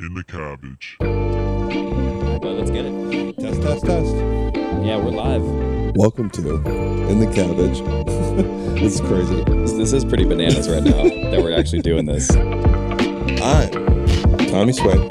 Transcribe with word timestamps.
in 0.00 0.14
the 0.14 0.22
cabbage. 0.22 0.96
But 1.00 2.52
let's 2.52 2.70
get 2.70 2.84
it. 2.84 3.36
Test, 3.38 3.62
test, 3.62 3.84
test. 3.84 4.14
Yeah, 4.84 4.96
we're 4.96 5.10
live. 5.10 5.42
Welcome 5.96 6.30
to 6.30 6.54
In 7.08 7.18
the 7.18 7.26
Cabbage. 7.26 7.80
this 8.80 8.94
is 8.94 9.00
crazy. 9.00 9.42
This, 9.44 9.72
this 9.72 9.92
is 9.92 10.04
pretty 10.04 10.24
bananas 10.24 10.68
right 10.68 10.84
now 10.84 11.02
that 11.30 11.40
we're 11.42 11.58
actually 11.58 11.82
doing 11.82 12.06
this. 12.06 12.30
I'm 13.42 13.70
Tommy 14.46 14.72
Swaim, 14.72 15.10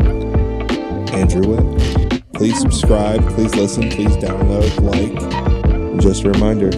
Andrew 1.12 1.56
Witt. 1.56 2.24
Please 2.34 2.58
subscribe, 2.60 3.22
please 3.32 3.54
listen, 3.56 3.90
please 3.90 4.16
download, 4.18 4.82
like. 4.84 5.22
And 5.66 6.02
just 6.02 6.24
a 6.24 6.32
reminder 6.32 6.72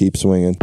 keep 0.00 0.16
swinging. 0.16 0.56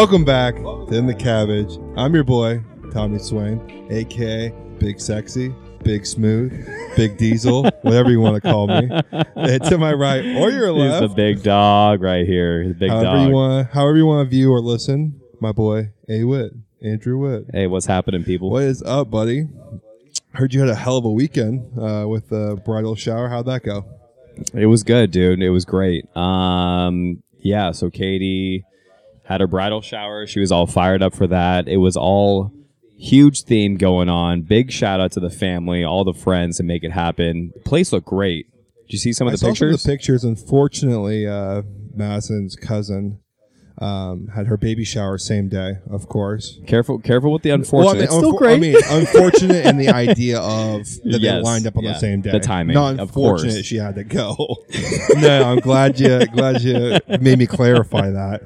Welcome 0.00 0.24
back 0.24 0.54
to 0.56 0.86
In 0.94 1.04
the 1.04 1.14
Cabbage. 1.14 1.76
I'm 1.94 2.14
your 2.14 2.24
boy, 2.24 2.64
Tommy 2.90 3.18
Swaim, 3.18 3.92
aka 3.92 4.48
Big 4.78 4.98
Sexy, 4.98 5.54
Big 5.84 6.06
Smooth, 6.06 6.66
Big 6.96 7.18
Diesel, 7.18 7.64
whatever 7.82 8.10
you 8.10 8.18
want 8.18 8.36
to 8.36 8.40
call 8.40 8.66
me. 8.66 8.88
And 9.36 9.62
to 9.64 9.76
my 9.76 9.92
right 9.92 10.24
or 10.24 10.50
your 10.50 10.72
left. 10.72 11.02
He's 11.02 11.10
the 11.10 11.14
big 11.14 11.42
dog 11.42 12.00
right 12.00 12.26
here. 12.26 12.68
The 12.68 12.72
big 12.72 12.88
however 12.88 13.04
dog. 13.04 13.28
you 13.28 13.34
want, 13.34 13.68
however 13.68 13.98
you 13.98 14.06
want 14.06 14.26
to 14.26 14.30
view 14.30 14.50
or 14.50 14.60
listen, 14.62 15.20
my 15.38 15.52
boy, 15.52 15.90
A 16.08 16.24
Wit, 16.24 16.54
Andrew 16.82 17.18
Witt. 17.18 17.50
Hey, 17.52 17.66
what's 17.66 17.84
happening, 17.84 18.24
people? 18.24 18.48
What 18.48 18.62
is 18.62 18.82
up, 18.82 19.10
buddy? 19.10 19.48
Heard 20.32 20.54
you 20.54 20.60
had 20.60 20.70
a 20.70 20.76
hell 20.76 20.96
of 20.96 21.04
a 21.04 21.10
weekend 21.10 21.78
uh, 21.78 22.08
with 22.08 22.30
the 22.30 22.58
bridal 22.64 22.96
shower. 22.96 23.28
How'd 23.28 23.44
that 23.44 23.64
go? 23.64 23.84
It 24.54 24.64
was 24.64 24.82
good, 24.82 25.10
dude. 25.10 25.42
It 25.42 25.50
was 25.50 25.66
great. 25.66 26.06
Um, 26.16 27.22
yeah. 27.40 27.72
So 27.72 27.90
Katie 27.90 28.64
had 29.30 29.40
her 29.40 29.46
bridal 29.46 29.80
shower. 29.80 30.26
She 30.26 30.40
was 30.40 30.50
all 30.52 30.66
fired 30.66 31.02
up 31.02 31.14
for 31.14 31.26
that. 31.28 31.68
It 31.68 31.76
was 31.78 31.96
all 31.96 32.52
huge 32.98 33.44
theme 33.44 33.76
going 33.76 34.08
on. 34.08 34.42
Big 34.42 34.70
shout 34.72 35.00
out 35.00 35.12
to 35.12 35.20
the 35.20 35.30
family, 35.30 35.84
all 35.84 36.04
the 36.04 36.12
friends 36.12 36.56
to 36.58 36.62
make 36.64 36.82
it 36.84 36.90
happen. 36.92 37.52
The 37.54 37.60
place 37.60 37.92
looked 37.92 38.08
great. 38.08 38.46
Did 38.86 38.92
you 38.94 38.98
see 38.98 39.12
some 39.12 39.26
of 39.28 39.30
I 39.30 39.34
the 39.34 39.38
saw 39.38 39.44
some 39.46 39.50
of 39.52 39.56
pictures? 39.56 39.82
the 39.84 39.88
pictures. 39.92 40.24
Unfortunately, 40.24 41.26
uh, 41.26 41.62
Madison's 41.94 42.56
cousin 42.56 43.20
um, 43.78 44.26
had 44.34 44.46
her 44.48 44.56
baby 44.58 44.84
shower 44.84 45.16
same 45.16 45.48
day, 45.48 45.76
of 45.88 46.08
course. 46.08 46.58
careful, 46.66 46.98
careful 46.98 47.32
with 47.32 47.42
the 47.42 47.50
Well, 47.50 47.58
I 47.58 47.60
unfortunate. 47.62 47.94
mean, 47.94 48.02
it's 48.02 48.14
still 48.14 48.32
unfor- 48.34 48.38
great. 48.38 48.54
I 48.54 48.58
mean, 48.58 48.76
unfortunate 48.90 49.64
in 49.66 49.76
the 49.78 49.88
idea 49.88 50.38
of 50.40 50.80
that 51.04 51.20
Yes, 51.20 51.36
they 51.36 51.40
lined 51.40 51.66
up 51.68 51.76
on 51.78 51.84
yeah, 51.84 51.92
the 51.94 51.98
same 52.00 52.20
day. 52.20 52.32
the 52.32 52.40
timing, 52.40 52.74
Not 52.74 52.98
of 52.98 53.12
course. 53.12 53.42
unfortunate 53.42 53.64
she 53.64 53.76
had 53.76 53.94
to 53.94 54.04
go. 54.04 54.36
no, 55.16 55.44
I'm 55.44 55.60
glad 55.60 55.98
you 56.00 56.26
glad 56.26 56.60
you 56.62 56.98
made 57.20 57.38
me 57.38 57.46
clarify 57.46 58.10
that. 58.10 58.42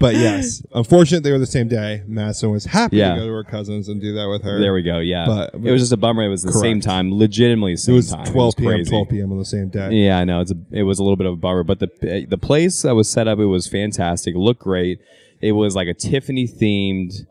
But 0.00 0.14
yes, 0.14 0.62
unfortunate 0.74 1.22
they 1.22 1.32
were 1.32 1.38
the 1.38 1.46
same 1.46 1.68
day. 1.68 2.02
Madison 2.06 2.50
was 2.50 2.64
happy 2.66 2.96
Yeah. 2.98 3.14
to 3.14 3.20
go 3.20 3.26
to 3.26 3.32
her 3.32 3.44
cousins 3.44 3.88
and 3.88 4.00
do 4.00 4.14
that 4.14 4.28
with 4.28 4.42
her. 4.42 4.58
there 4.60 4.72
we 4.74 4.82
go. 4.82 4.98
Yeah, 4.98 5.26
But- 5.26 5.54
it 5.54 5.70
was 5.72 5.82
just 5.82 5.92
a 5.92 5.96
bummer. 5.96 6.22
It 6.24 6.28
was 6.28 6.42
the 6.42 6.52
same 6.52 6.76
Correct. 6.80 6.84
time, 6.84 7.14
legitimately 7.18 7.72
the 7.72 7.74
it 7.74 7.78
same 7.78 7.94
was 7.94 8.10
time. 8.10 8.26
12 8.26 8.56
p.m. 8.56 8.70
crazy. 8.70 8.90
12 8.90 9.08
p.m. 9.08 9.32
on 9.32 9.38
the 9.38 9.44
same 9.44 9.68
day. 9.68 9.90
Yeah, 9.92 10.18
I 10.18 10.24
know. 10.24 10.40
It's 10.40 10.52
a, 10.52 10.56
it 10.72 10.82
was 10.84 10.98
a 10.98 11.02
little 11.02 11.16
bit 11.16 11.26
of 11.26 11.34
a 11.34 11.36
bummer, 11.36 11.62
but 11.64 11.78
the 11.80 12.26
the 12.28 12.38
place 12.38 12.82
that 12.82 12.94
was 12.94 13.08
set 13.08 13.28
up, 13.28 13.38
it 13.38 13.46
was 13.46 13.66
fantastic. 13.66 14.34
It 14.34 14.38
looked 14.38 14.60
great. 14.60 15.00
It 15.40 15.52
was 15.52 15.76
like 15.76 15.88
a 15.88 15.94
Tiffany 15.94 16.48
themed, 16.48 17.26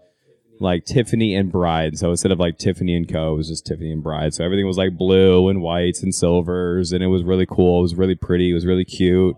like 0.60 0.86
Tiffany 0.86 1.36
and 1.36 1.52
Bride. 1.52 1.98
So 1.98 2.10
instead 2.12 2.32
of 2.32 2.40
like 2.40 2.58
Tiffany 2.58 2.96
and 2.96 3.08
Co, 3.08 3.34
it 3.34 3.38
was 3.38 3.50
just 3.50 3.66
Tiffany 3.66 3.92
and 3.92 4.02
Bride. 4.02 4.34
So 4.34 4.44
everything 4.44 4.66
was 4.66 4.78
like 4.78 4.98
blue 4.98 5.50
and 5.50 5.62
whites 5.62 6.02
and 6.04 6.16
silvers, 6.16 6.92
and 6.94 7.04
it 7.04 7.08
was 7.08 7.24
really 7.24 7.46
cool. 7.46 7.80
It 7.80 7.82
was 7.84 7.96
really 7.96 8.16
pretty. 8.16 8.52
It 8.52 8.54
was 8.54 8.66
really 8.66 8.86
cute. 8.86 9.36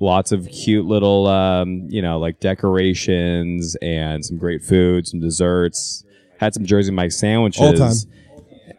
Lots 0.00 0.32
of 0.32 0.48
cute 0.48 0.86
little, 0.86 1.26
um, 1.26 1.86
you 1.90 2.00
know, 2.00 2.18
like 2.18 2.40
decorations 2.40 3.76
and 3.82 4.24
some 4.24 4.38
great 4.38 4.62
food, 4.64 5.06
some 5.06 5.20
desserts. 5.20 6.04
Had 6.38 6.54
some 6.54 6.64
Jersey 6.64 6.90
Mike 6.90 7.12
sandwiches 7.12 7.60
All 7.60 7.74
time. 7.74 7.92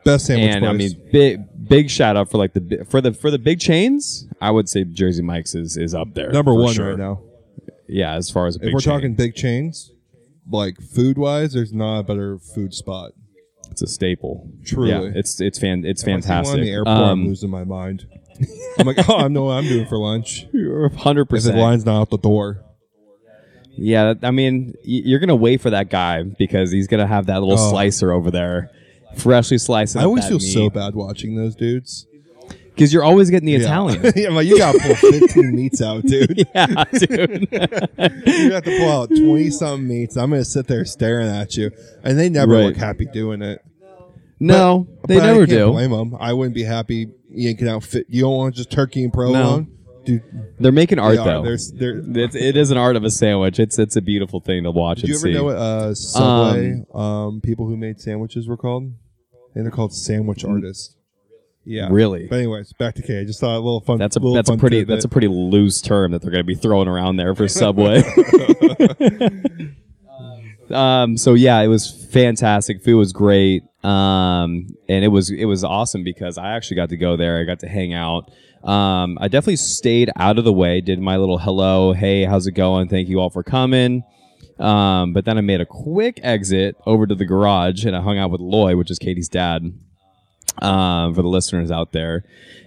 Best 0.03 0.25
sandwich 0.25 0.49
and 0.55 0.65
I 0.65 0.73
mean, 0.73 1.09
big 1.11 1.41
big 1.69 1.89
shout 1.91 2.17
out 2.17 2.31
for 2.31 2.39
like 2.39 2.53
the 2.53 2.85
for 2.89 3.01
the 3.01 3.13
for 3.13 3.29
the 3.29 3.37
big 3.37 3.59
chains. 3.59 4.25
I 4.41 4.49
would 4.49 4.67
say 4.67 4.83
Jersey 4.83 5.21
Mike's 5.21 5.53
is, 5.53 5.77
is 5.77 5.93
up 5.93 6.15
there. 6.15 6.31
number 6.31 6.55
one 6.55 6.73
sure. 6.73 6.89
right 6.89 6.97
now. 6.97 7.21
Yeah, 7.87 8.13
as 8.15 8.31
far 8.31 8.47
as 8.47 8.55
a 8.55 8.59
big 8.59 8.69
If 8.69 8.73
we're 8.73 8.79
chain. 8.79 8.93
talking 8.93 9.13
big 9.15 9.35
chains, 9.35 9.91
like 10.49 10.81
food 10.81 11.19
wise, 11.19 11.53
there's 11.53 11.71
not 11.71 11.99
a 11.99 12.03
better 12.03 12.39
food 12.39 12.73
spot. 12.73 13.11
it's 13.69 13.83
a 13.83 13.87
staple. 13.87 14.49
Truly. 14.65 14.89
yeah, 14.89 15.01
it's 15.13 15.39
it's 15.39 15.59
fan 15.59 15.83
it's 15.85 16.01
If 16.01 16.07
I 16.07 16.09
see 16.09 16.13
one 16.13 16.21
fantastic. 16.23 16.57
in 16.57 16.63
the 16.63 16.71
airport, 16.71 16.97
I'm 16.97 17.09
Um, 17.09 17.27
losing 17.27 17.51
my 17.51 17.63
mind. 17.63 18.07
I'm 18.79 18.87
like, 18.87 19.09
oh, 19.09 19.17
I 19.17 19.27
know 19.27 19.45
what 19.45 19.53
I'm 19.53 19.63
doing 19.65 19.85
for 19.85 19.97
lunch. 19.97 20.45
hundred 20.97 21.27
If 21.31 21.43
the 21.43 21.53
line's 21.53 21.85
not 21.85 21.99
out 22.01 22.09
the 22.09 22.17
door. 22.17 22.63
Yeah, 23.77 24.13
I 24.21 24.31
mean, 24.31 24.73
you're 24.83 25.19
gonna 25.19 25.35
wait 25.35 25.61
for 25.61 25.69
that 25.69 25.89
guy 25.89 26.23
because 26.23 26.71
he's 26.71 26.87
gonna 26.87 27.07
have 27.07 27.27
that 27.27 27.39
little 27.41 27.57
Oh. 27.59 27.69
slicer 27.71 28.11
over 28.11 28.29
there, 28.29 28.69
freshly 29.15 29.57
slicing. 29.57 30.01
I 30.01 30.05
always 30.05 30.27
feel 30.27 30.39
so 30.39 30.69
bad 30.69 30.93
watching 30.93 31.35
those 31.35 31.55
dudes. 31.55 32.05
because 32.75 32.93
you're 32.93 33.03
always 33.03 33.29
getting 33.29 33.45
the 33.47 33.53
Yeah. 33.53 33.59
Italian. 33.59 34.01
yeah, 34.15 34.27
I'm 34.27 34.35
like, 34.35 34.47
you 34.47 34.57
gotta 34.57 34.79
pull 34.79 34.95
15 35.11 35.55
meats 35.55 35.81
out, 35.81 36.03
dude. 36.03 36.47
yeah, 36.55 36.83
dude. 36.91 37.47
You 37.51 38.51
have 38.53 38.63
to 38.63 38.77
pull 38.79 38.89
out 38.89 39.09
20 39.09 39.49
something 39.51 39.87
meats. 39.87 40.15
I'm 40.17 40.31
gonna 40.31 40.43
sit 40.45 40.67
there 40.67 40.83
staring 40.85 41.27
at 41.27 41.55
you, 41.55 41.71
and 42.03 42.17
they 42.19 42.29
never 42.29 42.53
Right. 42.53 42.63
look 42.65 42.77
happy 42.77 43.05
doing 43.05 43.41
it. 43.41 43.61
No, 44.41 44.87
they 45.07 45.15
But 45.15 45.23
I 45.23 45.27
never 45.27 45.45
do. 45.45 45.71
Blame 45.71 45.91
them. 45.91 46.15
I 46.19 46.33
wouldn't 46.33 46.55
be 46.55 46.63
happy 46.63 47.11
yanking 47.29 47.67
out. 47.67 47.83
Fit. 47.83 48.07
You 48.09 48.23
don't 48.23 48.37
want 48.37 48.55
just 48.55 48.71
turkey 48.71 49.03
and 49.03 49.13
provolone, 49.13 49.71
dude. 50.03 50.23
They're 50.59 50.71
making 50.71 50.99
art 50.99 51.17
they 51.17 51.23
though. 51.23 51.43
There's 51.43 51.71
there. 51.71 52.01
It's, 52.03 52.35
it 52.35 52.57
is 52.57 52.71
an 52.71 52.77
art 52.77 52.95
of 52.95 53.03
a 53.03 53.11
sandwich. 53.11 53.59
It's 53.59 53.77
it's 53.77 53.95
a 53.95 54.01
beautiful 54.01 54.39
thing 54.39 54.63
to 54.63 54.71
watch 54.71 55.01
Did 55.01 55.09
you 55.09 55.15
ever 55.15 55.27
see. 55.27 55.33
know 55.33 55.43
what 55.43 55.57
uh, 55.57 55.93
Subway 55.93 56.83
um, 56.93 57.41
people 57.41 57.67
who 57.67 57.77
made 57.77 58.01
sandwiches 58.01 58.47
were 58.47 58.57
called? 58.57 58.91
And 59.53 59.65
they're 59.65 59.71
called 59.71 59.93
sandwich 59.93 60.45
artists. 60.45 60.95
Yeah. 61.63 61.89
Really? 61.91 62.27
But 62.27 62.37
anyways, 62.37 62.73
back 62.73 62.95
to 62.95 63.01
K. 63.01 63.19
I 63.19 63.23
just 63.23 63.39
thought 63.39 63.55
a 63.55 63.59
little 63.59 63.81
fun. 63.81 63.99
That's 63.99 64.15
a 64.15 64.19
that's 64.19 64.49
a 64.49 64.57
pretty 64.57 64.77
tidbit. 64.77 64.95
that's 64.95 65.05
a 65.05 65.09
pretty 65.09 65.27
loose 65.27 65.81
term 65.81 66.11
that 66.11 66.21
they're 66.21 66.31
going 66.31 66.43
to 66.43 66.47
be 66.47 66.55
throwing 66.55 66.87
around 66.87 67.17
there 67.17 67.35
for 67.35 67.47
Subway. 67.47 68.01
um, 70.71 71.17
so 71.17 71.35
yeah, 71.35 71.59
it 71.59 71.67
was 71.67 72.07
fantastic. 72.11 72.83
Food 72.83 72.95
was 72.95 73.13
great, 73.13 73.63
um, 73.83 74.67
and 74.87 75.03
it 75.03 75.07
was 75.09 75.29
it 75.31 75.45
was 75.45 75.63
awesome 75.63 76.03
because 76.03 76.37
I 76.37 76.51
actually 76.51 76.75
got 76.77 76.89
to 76.89 76.97
go 76.97 77.15
there. 77.17 77.39
I 77.39 77.43
got 77.43 77.59
to 77.61 77.67
hang 77.67 77.93
out. 77.93 78.29
Um, 78.63 79.17
I 79.19 79.27
definitely 79.27 79.55
stayed 79.55 80.11
out 80.17 80.37
of 80.37 80.43
the 80.43 80.53
way. 80.53 80.81
Did 80.81 80.99
my 80.99 81.17
little 81.17 81.39
hello, 81.39 81.93
hey, 81.93 82.25
how's 82.25 82.45
it 82.45 82.51
going? 82.51 82.89
Thank 82.89 83.09
you 83.09 83.19
all 83.19 83.29
for 83.31 83.41
coming. 83.43 84.03
Um, 84.59 85.13
but 85.13 85.25
then 85.25 85.37
I 85.39 85.41
made 85.41 85.61
a 85.61 85.65
quick 85.65 86.19
exit 86.21 86.75
over 86.85 87.07
to 87.07 87.15
the 87.15 87.25
garage 87.25 87.83
and 87.85 87.95
I 87.95 88.01
hung 88.01 88.19
out 88.19 88.29
with 88.29 88.39
Loy, 88.41 88.75
which 88.75 88.91
is 88.91 88.99
Katie's 88.99 89.27
dad 89.29 89.73
um, 90.61 91.15
for 91.15 91.23
the 91.23 91.27
listeners 91.27 91.71
out 91.71 91.91
there. 91.91 92.23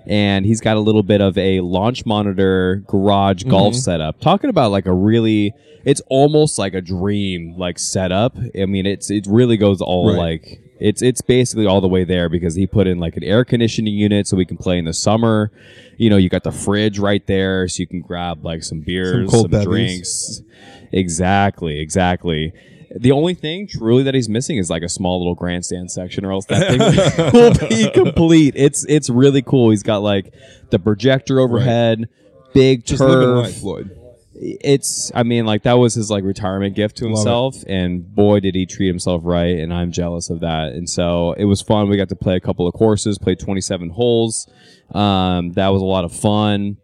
And 0.07 0.45
he's 0.45 0.61
got 0.61 0.77
a 0.77 0.81
little 0.81 1.05
bit 1.05 1.21
of 1.21 1.39
a 1.39 1.61
launch 1.61 2.05
monitor 2.05 2.83
garage 2.89 3.45
golf 3.45 3.75
setup. 3.77 4.21
Talking 4.21 4.51
about 4.51 4.73
like 4.73 4.87
a 4.87 4.93
really, 4.93 5.53
it's 5.85 6.03
almost 6.09 6.59
like 6.59 6.75
a 6.75 6.81
dream 6.81 7.55
like 7.57 7.79
setup. 7.79 8.37
I 8.61 8.67
mean, 8.67 8.87
it's 8.87 9.11
it 9.11 9.27
really 9.29 9.57
goes 9.57 9.81
all 9.81 10.09
Right. 10.11 10.19
like 10.19 10.61
it's 10.81 11.03
it's 11.03 11.21
basically 11.21 11.67
all 11.67 11.81
the 11.81 11.89
way 11.89 12.05
there 12.05 12.29
because 12.29 12.55
he 12.55 12.67
put 12.67 12.87
in 12.87 12.99
like 12.99 13.17
an 13.17 13.23
air 13.23 13.45
conditioning 13.45 13.95
unit 13.95 14.27
so 14.27 14.37
we 14.37 14.45
can 14.45 14.57
play 14.57 14.79
in 14.79 14.85
the 14.85 14.93
summer. 14.93 15.51
You 15.97 16.11
know, 16.11 16.17
you 16.17 16.29
got 16.29 16.43
the 16.43 16.53
fridge 16.53 16.99
right 16.99 17.25
there 17.27 17.69
so 17.69 17.81
you 17.81 17.87
can 17.87 18.01
grab 18.01 18.45
like 18.45 18.63
some 18.63 18.81
beers, 18.81 19.31
cold 19.31 19.45
some, 19.45 19.51
bevies. 19.51 19.67
drinks. 19.67 20.43
Exactly, 20.93 21.81
exactly. 21.81 22.53
The 22.97 23.13
only 23.13 23.35
thing 23.35 23.67
truly 23.67 24.05
that 24.05 24.15
he's 24.15 24.29
missing 24.29 24.57
is 24.57 24.71
like 24.71 24.83
a 24.83 24.89
small 24.89 25.19
little 25.19 25.35
grandstand 25.35 25.91
section, 25.91 26.25
or 26.25 26.33
else 26.33 26.47
that 26.47 26.71
thing 26.71 27.33
will 27.33 27.69
be 27.69 27.91
complete. 27.91 28.55
It's 28.57 28.85
it's 28.89 29.11
really 29.11 29.43
cool. 29.43 29.71
He's 29.71 29.83
got 29.83 29.99
like 29.99 30.33
the 30.71 30.79
projector 30.79 31.41
overhead, 31.41 32.09
big 32.53 32.85
just 32.85 33.01
living 33.01 33.27
turf. 33.27 33.45
life, 33.47 33.61
Floyd. 33.61 33.99
It's 34.37 35.13
I 35.15 35.23
mean 35.23 35.47
like 35.47 35.63
that 35.63 35.75
was 35.75 35.95
his 35.95 36.11
like 36.11 36.25
retirement 36.25 36.75
gift 36.75 36.97
to 36.99 37.07
himself, 37.07 37.57
and 37.69 38.15
boy 38.15 38.41
did 38.41 38.55
he 38.55 38.67
treat 38.67 38.89
himself 38.89 39.23
right, 39.25 39.59
and 39.59 39.73
I'm 39.73 39.93
jealous 39.93 40.29
of 40.31 40.41
that. 40.41 40.73
And 40.73 40.89
so 40.91 41.33
it 41.35 41.45
was 41.45 41.63
fun. 41.63 41.89
We 41.89 41.97
got 41.97 42.09
to 42.09 42.17
play 42.17 42.35
a 42.37 42.41
couple 42.41 42.67
of 42.67 42.75
courses, 42.75 43.17
played 43.19 43.39
27 43.39 43.91
holes. 43.91 44.49
Um, 44.93 45.53
that 45.53 45.69
was 45.69 45.81
a 45.83 45.87
lot 45.87 46.05
of 46.05 46.13
fun 46.13 46.77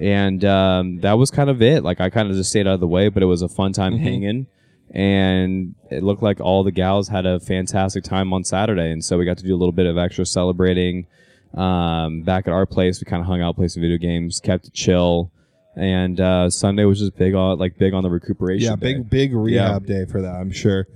and 0.00 0.44
um, 0.44 0.98
that 1.00 1.12
was 1.12 1.30
kind 1.30 1.48
of 1.48 1.62
it. 1.62 1.84
Like 1.84 2.00
I 2.00 2.10
kind 2.10 2.28
of 2.28 2.34
just 2.36 2.50
stayed 2.50 2.66
out 2.66 2.74
of 2.74 2.80
the 2.80 2.86
way, 2.88 3.08
but 3.10 3.22
it 3.22 3.26
was 3.26 3.42
a 3.42 3.48
fun 3.48 3.72
time 3.72 3.92
Mm-hmm. 3.94 4.02
hanging, 4.04 4.46
and 4.90 5.74
it 5.90 6.02
looked 6.02 6.22
like 6.22 6.40
all 6.40 6.64
the 6.64 6.72
gals 6.72 7.08
had 7.08 7.26
a 7.26 7.38
fantastic 7.38 8.02
time 8.02 8.32
on 8.32 8.42
Saturday, 8.44 8.90
and 8.90 9.04
so 9.04 9.18
we 9.18 9.24
got 9.24 9.38
to 9.38 9.44
do 9.44 9.54
a 9.54 9.58
little 9.58 9.72
bit 9.72 9.86
of 9.86 9.96
extra 9.98 10.26
celebrating. 10.26 11.06
Um, 11.54 12.22
back 12.22 12.48
at 12.48 12.52
our 12.52 12.66
place, 12.66 13.00
we 13.00 13.04
kind 13.04 13.20
of 13.20 13.26
hung 13.28 13.40
out, 13.40 13.54
played 13.54 13.70
some 13.70 13.82
video 13.82 13.98
games, 13.98 14.40
kept 14.40 14.66
it 14.66 14.72
chill, 14.74 15.30
and 15.76 16.20
uh, 16.20 16.50
Sunday 16.50 16.84
was 16.84 16.98
just 17.00 17.16
big 17.16 17.34
on 17.34 17.58
like 17.58 17.76
big 17.78 17.94
on 17.94 18.02
the 18.02 18.10
recuperation. 18.10 18.70
Yeah, 18.70 18.76
day. 18.76 18.94
big 18.94 19.10
big 19.10 19.34
rehab 19.34 19.86
day 19.86 20.04
for 20.04 20.22
that. 20.22 20.34
I'm 20.34 20.50
sure. 20.52 20.86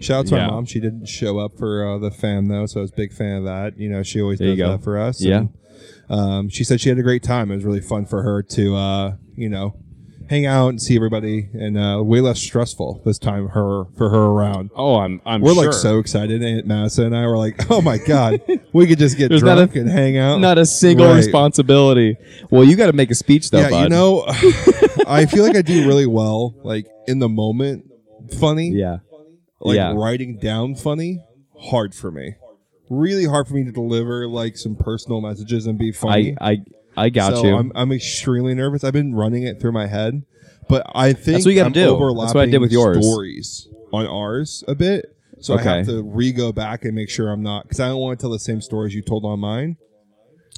Shout 0.00 0.20
out 0.20 0.26
to 0.28 0.36
Yeah. 0.36 0.46
my 0.46 0.52
mom. 0.52 0.64
She 0.66 0.78
didn't 0.80 1.06
show 1.06 1.38
up 1.38 1.58
for 1.58 1.84
uh, 1.86 1.98
the 1.98 2.10
fam 2.10 2.46
though, 2.46 2.66
so 2.66 2.80
I 2.80 2.82
was 2.82 2.92
a 2.92 2.96
big 2.96 3.12
fan 3.12 3.38
of 3.38 3.44
that. 3.44 3.78
You 3.78 3.88
know, 3.88 4.02
she 4.02 4.20
always 4.22 4.38
There 4.38 4.48
does 4.54 4.58
that 4.58 4.84
for 4.84 4.98
us. 4.98 5.20
Yeah. 5.20 5.38
And, 5.38 5.48
um, 6.08 6.48
she 6.48 6.62
said 6.64 6.80
she 6.80 6.88
had 6.88 6.98
a 6.98 7.02
great 7.02 7.22
time. 7.22 7.50
It 7.50 7.56
was 7.56 7.64
really 7.64 7.80
fun 7.80 8.06
for 8.06 8.22
her 8.22 8.42
to, 8.42 8.76
uh, 8.76 9.16
you 9.34 9.48
know, 9.48 9.74
hang 10.28 10.46
out 10.46 10.68
and 10.68 10.80
see 10.80 10.94
everybody, 10.96 11.48
and 11.52 11.76
uh, 11.78 12.02
way 12.02 12.20
less 12.20 12.38
stressful 12.40 13.02
this 13.04 13.18
time. 13.18 13.48
Her 13.48 13.84
for 13.96 14.10
her 14.10 14.26
around. 14.26 14.70
Oh, 14.74 14.96
I'm. 14.96 15.20
I'm. 15.26 15.40
We're 15.40 15.54
sure. 15.54 15.64
like 15.64 15.72
so 15.72 15.98
excited, 15.98 16.42
and 16.42 16.66
Madison 16.66 17.06
and 17.06 17.16
I 17.16 17.26
were 17.26 17.36
like, 17.38 17.70
"Oh 17.70 17.80
my 17.80 17.98
god, 17.98 18.40
we 18.72 18.86
could 18.86 18.98
just 18.98 19.16
get 19.16 19.28
There's 19.28 19.40
drunk 19.42 19.74
a- 19.76 19.80
and 19.80 19.90
hang 19.90 20.16
out." 20.18 20.38
Not 20.40 20.58
a 20.58 20.66
single 20.66 21.06
Right. 21.06 21.16
responsibility. 21.16 22.16
Well, 22.50 22.64
you 22.64 22.76
got 22.76 22.86
to 22.88 22.92
make 22.92 23.10
a 23.10 23.14
speech 23.14 23.50
though, 23.50 23.60
yeah, 23.60 23.70
bud. 23.70 23.82
you 23.84 23.88
know, 23.88 24.24
I 25.06 25.26
feel 25.26 25.44
like 25.44 25.56
I 25.56 25.62
do 25.62 25.86
really 25.86 26.06
well, 26.06 26.54
like 26.62 26.86
in 27.06 27.18
the 27.18 27.28
moment, 27.28 27.90
funny. 28.38 28.70
Yeah. 28.70 28.98
like 29.60 29.76
yeah. 29.76 29.92
writing 29.94 30.38
down 30.38 30.74
funny, 30.74 31.20
hard 31.58 31.94
for 31.94 32.10
me. 32.10 32.34
Really 32.90 33.26
hard 33.26 33.46
for 33.48 33.54
me 33.54 33.64
to 33.64 33.72
deliver 33.72 34.26
like 34.26 34.56
some 34.56 34.74
personal 34.76 35.20
messages 35.20 35.66
and 35.66 35.78
be 35.78 35.92
funny. 35.92 36.36
I 36.40 36.50
I 36.52 36.56
got 37.08 37.34
so 37.34 37.44
you. 37.44 37.56
I'm 37.56 37.72
I'm 37.74 37.92
extremely 37.92 38.54
nervous. 38.54 38.84
I've 38.84 38.92
been 38.92 39.14
running 39.14 39.44
it 39.44 39.60
through 39.60 39.72
my 39.72 39.86
head, 39.86 40.24
but 40.68 40.84
I 40.94 41.12
think 41.12 41.24
That's 41.36 41.44
what 41.46 41.50
you 41.52 41.56
gotta 41.56 41.66
I'm 41.66 41.72
do. 41.72 41.80
That's 41.80 41.92
overlapping 41.92 42.34
what 42.34 42.42
I 42.42 42.50
did 42.50 42.60
with 42.60 42.72
yours. 42.72 43.04
stories 43.04 43.68
on 43.92 44.06
ours 44.06 44.64
a 44.68 44.74
bit. 44.74 45.14
So 45.40 45.56
I 45.56 45.62
have 45.62 45.86
to 45.86 46.02
re-go 46.02 46.52
back 46.52 46.84
and 46.84 46.94
make 46.94 47.08
sure 47.08 47.30
I'm 47.30 47.42
not 47.42 47.62
because 47.62 47.78
I 47.78 47.88
don't 47.88 48.00
want 48.00 48.18
to 48.18 48.22
tell 48.22 48.30
the 48.30 48.40
same 48.40 48.60
stories 48.60 48.92
you 48.94 49.02
told 49.02 49.24
on 49.24 49.38
mine. 49.38 49.76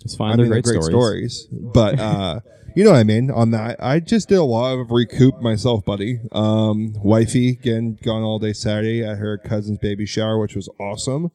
it's 0.02 0.16
fine. 0.16 0.32
I 0.32 0.36
They're 0.36 0.44
mean, 0.46 0.52
great, 0.52 0.64
they're 0.64 0.74
great 0.80 0.84
stories. 0.84 1.42
stories, 1.42 1.48
but 1.74 1.98
uh, 2.00 2.40
you 2.74 2.84
know 2.84 2.92
what 2.92 2.98
I 2.98 3.04
mean. 3.04 3.30
On 3.30 3.50
that, 3.50 3.76
I 3.78 4.00
just 4.00 4.30
did 4.30 4.38
a 4.38 4.42
lot 4.44 4.78
of 4.78 4.90
recoup 4.90 5.38
myself, 5.42 5.84
buddy. 5.84 6.20
Um, 6.32 6.94
wifey 7.02 7.50
again, 7.50 7.98
gone 8.02 8.22
all 8.22 8.38
day 8.38 8.54
Saturday 8.54 9.04
at 9.04 9.18
her 9.18 9.36
cousin's 9.36 9.78
baby 9.78 10.06
shower, 10.06 10.38
which 10.38 10.56
was 10.56 10.70
awesome. 10.80 11.30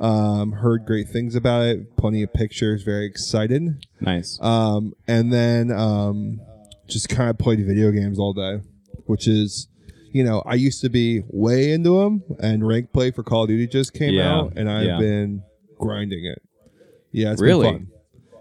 Um, 0.00 0.52
heard 0.52 0.86
great 0.86 1.08
things 1.08 1.34
about 1.34 1.64
it. 1.66 1.96
Plenty 1.96 2.22
of 2.22 2.32
pictures. 2.32 2.82
Very 2.82 3.04
excited. 3.06 3.84
Nice. 4.00 4.38
Um, 4.40 4.94
and 5.06 5.32
then 5.32 5.70
um, 5.70 6.40
just 6.88 7.08
kind 7.10 7.28
of 7.30 7.38
played 7.38 7.64
video 7.66 7.90
games 7.90 8.18
all 8.18 8.32
day, 8.32 8.60
which 9.06 9.28
is. 9.28 9.66
You 10.12 10.24
know, 10.24 10.42
I 10.44 10.54
used 10.54 10.80
to 10.80 10.88
be 10.88 11.22
way 11.28 11.70
into 11.70 12.00
them, 12.00 12.24
and 12.40 12.66
rank 12.66 12.92
play 12.92 13.12
for 13.12 13.22
Call 13.22 13.44
of 13.44 13.48
Duty 13.48 13.68
just 13.68 13.94
came 13.94 14.12
Yeah, 14.12 14.38
out, 14.38 14.54
and 14.56 14.68
I've 14.68 14.84
yeah. 14.84 14.98
been 14.98 15.44
grinding 15.78 16.24
it. 16.26 16.42
Yeah, 17.12 17.30
it's 17.30 17.40
Really? 17.40 17.70
been 17.70 17.78
fun. 17.86 17.88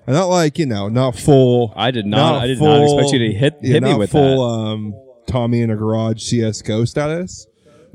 And 0.08 0.16
not 0.16 0.30
like 0.30 0.58
you 0.58 0.66
know, 0.66 0.90
not 0.90 1.16
full. 1.16 1.72
I 1.76 1.92
did 1.92 2.08
not. 2.08 2.42
I 2.42 2.48
did 2.48 2.58
full- 2.58 2.66
not 2.70 2.84
expect 3.02 3.14
you 3.14 3.20
to 3.20 3.34
hit 3.38 3.58
yeah, 3.62 3.74
hit 3.74 3.84
me 3.84 3.90
not 3.92 4.00
with 4.00 4.10
full 4.10 4.42
um, 4.42 4.96
Tommy 5.28 5.62
in 5.62 5.70
a 5.70 5.76
garage 5.76 6.24
CS:GO 6.24 6.86
status. 6.86 7.46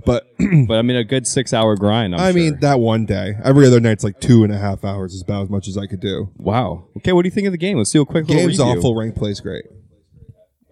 But. 0.05 0.29
But 0.67 0.79
I 0.79 0.83
mean, 0.83 0.97
a 0.97 1.05
good 1.05 1.27
six 1.27 1.53
hour 1.53 1.75
grind. 1.77 2.15
I'm 2.15 2.21
I 2.21 2.33
mean, 2.33 2.59
that 2.61 2.79
one 2.81 3.07
day, 3.07 3.35
every 3.43 3.67
other 3.67 3.81
night's 3.81 4.05
like 4.05 4.21
two 4.21 4.45
and 4.45 4.53
a 4.53 4.57
half 4.59 4.85
hours 4.85 5.13
is 5.15 5.23
about 5.23 5.43
as 5.45 5.51
much 5.51 5.69
as 5.69 5.77
I 5.77 5.87
could 5.87 6.01
do. 6.01 6.31
wow. 6.37 6.87
Okay, 6.99 7.13
what 7.13 7.23
do 7.23 7.27
you 7.27 7.31
think 7.33 7.47
of 7.47 7.53
the 7.53 7.59
game? 7.59 7.77
Let's 7.79 7.91
do 7.91 8.01
a 8.03 8.07
quick 8.07 8.29
little 8.29 8.43
Game's 8.47 8.59
review. 8.59 8.79
awful. 8.79 8.95
Rank 8.95 9.15
plays 9.17 9.41
great. 9.41 9.65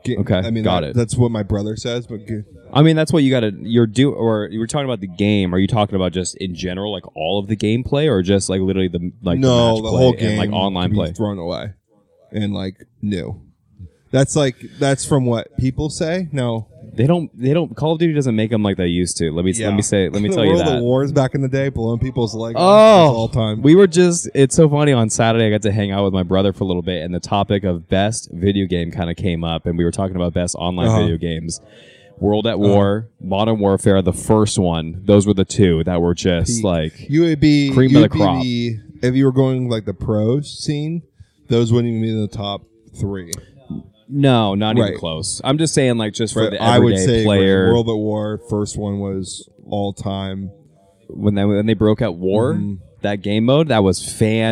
Ga- 0.05 0.19
Okay, 0.19 0.37
I 0.37 0.50
mean, 0.50 0.62
got 0.64 0.81
that- 0.81 0.90
it. 0.90 0.96
That's 0.96 1.17
what 1.17 1.31
my 1.31 1.43
brother 1.43 1.76
says. 1.76 2.06
But 2.06 2.20
I 2.73 2.82
mean, 2.82 2.96
that's 2.96 3.12
what 3.12 3.23
you 3.23 3.31
got 3.31 3.40
to. 3.40 3.52
You're 3.61 3.87
do 3.87 4.12
or 4.12 4.49
you 4.50 4.58
were 4.61 4.67
talking 4.67 4.84
about 4.87 5.00
the 5.00 5.06
game. 5.08 5.55
Are 5.55 5.58
you 5.58 5.67
talking 5.67 5.96
about 5.96 6.12
just 6.12 6.37
in 6.37 6.55
general, 6.55 6.93
like 6.93 7.05
all 7.17 7.38
of 7.38 7.49
the 7.49 7.56
gameplay, 7.56 8.08
or 8.11 8.23
just 8.23 8.49
like 8.49 8.61
literally 8.61 8.88
the 8.88 9.12
like 9.23 9.38
no, 9.38 9.76
the, 9.76 9.82
match 9.82 9.90
play 9.90 9.99
whole 9.99 10.11
and, 10.11 10.19
game 10.19 10.38
like 10.38 10.50
online 10.52 10.90
be 10.90 10.96
play? 10.96 11.12
thrown 11.12 11.38
away 11.38 11.73
and 12.31 12.55
like 12.55 12.76
new. 13.00 13.40
That's 14.11 14.37
like 14.37 14.56
that's 14.78 15.05
from 15.05 15.26
what 15.26 15.56
people 15.56 15.90
say. 15.90 16.28
No, 16.32 16.69
They 16.94 17.06
don't. 17.06 17.30
They 17.38 17.54
don't. 17.54 17.74
Call 17.74 17.92
of 17.92 17.98
Duty 17.98 18.12
doesn't 18.12 18.36
make 18.36 18.50
them 18.50 18.62
like 18.62 18.76
they 18.76 18.86
used 18.86 19.16
to. 19.18 19.32
Let 19.32 19.44
me 19.46 19.52
let 19.54 19.74
me 19.74 19.80
say. 19.82 20.08
Let 20.10 20.20
me 20.20 20.28
the 20.30 20.34
tell 20.34 20.44
you 20.44 20.50
World 20.52 20.66
that. 20.66 20.76
of 20.76 20.82
Wars 20.82 21.10
back 21.12 21.34
in 21.34 21.40
the 21.40 21.48
day, 21.48 21.68
blowing 21.70 21.98
people's 21.98 22.34
legs. 22.34 22.56
Oh, 22.58 22.62
all 22.62 23.28
time. 23.28 23.62
We 23.62 23.74
were 23.74 23.86
just, 23.86 24.28
it's 24.34 24.54
so 24.54 24.68
funny. 24.68 24.92
On 24.92 25.08
Saturday, 25.08 25.46
I 25.46 25.50
got 25.50 25.62
to 25.62 25.72
hang 25.72 25.90
out 25.90 26.04
with 26.04 26.12
my 26.12 26.22
brother 26.22 26.52
for 26.52 26.64
a 26.64 26.66
little 26.66 26.82
bit, 26.82 27.02
and 27.02 27.14
the 27.14 27.20
topic 27.20 27.64
of 27.64 27.88
best 27.88 28.28
video 28.32 28.66
game 28.66 28.90
kind 28.90 29.08
of 29.10 29.16
came 29.16 29.42
up, 29.42 29.64
and 29.66 29.78
we 29.78 29.84
were 29.84 29.90
talking 29.90 30.16
about 30.16 30.34
best 30.34 30.54
online 30.56 30.88
Uh-huh. 30.88 31.00
video 31.00 31.16
games. 31.16 31.60
World 32.18 32.46
at 32.46 32.58
War, 32.60 33.08
Modern 33.20 33.58
Warfare, 33.58 34.00
the 34.02 34.12
first 34.12 34.58
one. 34.58 35.00
Those 35.06 35.26
were 35.26 35.34
the 35.34 35.44
two 35.46 35.82
that 35.84 36.00
were 36.00 36.14
just 36.14 36.56
Peak. 36.56 36.64
like, 36.64 37.08
You 37.10 37.22
would 37.22 37.40
be 37.40 37.72
Cream 37.72 37.96
of 37.96 38.02
the 38.02 38.08
crop. 38.10 38.42
the- 38.42 38.76
if 39.02 39.14
you 39.16 39.24
were 39.24 39.32
going 39.32 39.68
like 39.68 39.86
the 39.86 39.94
pros 39.94 40.56
scene, 40.62 41.02
those 41.48 41.72
wouldn't 41.72 41.88
even 41.90 42.02
be 42.02 42.10
in 42.10 42.20
the 42.20 42.28
top 42.28 42.62
three. 42.94 43.32
No, 44.12 44.55
not 44.55 44.76
even 44.76 44.91
Right. 44.91 44.99
close. 44.99 45.41
I'm 45.44 45.59
just 45.59 45.75
saying, 45.75 45.97
like, 45.99 46.12
just 46.14 46.35
for 46.35 46.44
But 46.44 46.50
the 46.53 46.62
I 46.62 46.79
would 46.79 46.99
say 46.99 47.25
player. 47.25 47.73
World 47.73 47.88
at 47.88 47.97
War 47.97 48.41
first 48.50 48.76
one 48.76 48.99
was 49.00 49.49
all 49.67 49.93
time. 49.93 50.50
when 51.14 51.35
they 51.35 51.44
when 51.44 51.67
they 51.67 51.75
broke 51.75 52.00
out 52.00 52.17
War, 52.17 52.55
Mhm. 52.55 52.79
that 53.03 53.20
game 53.20 53.44
mode, 53.44 53.69
that 53.69 53.82
was 53.85 53.99
It 53.99 54.03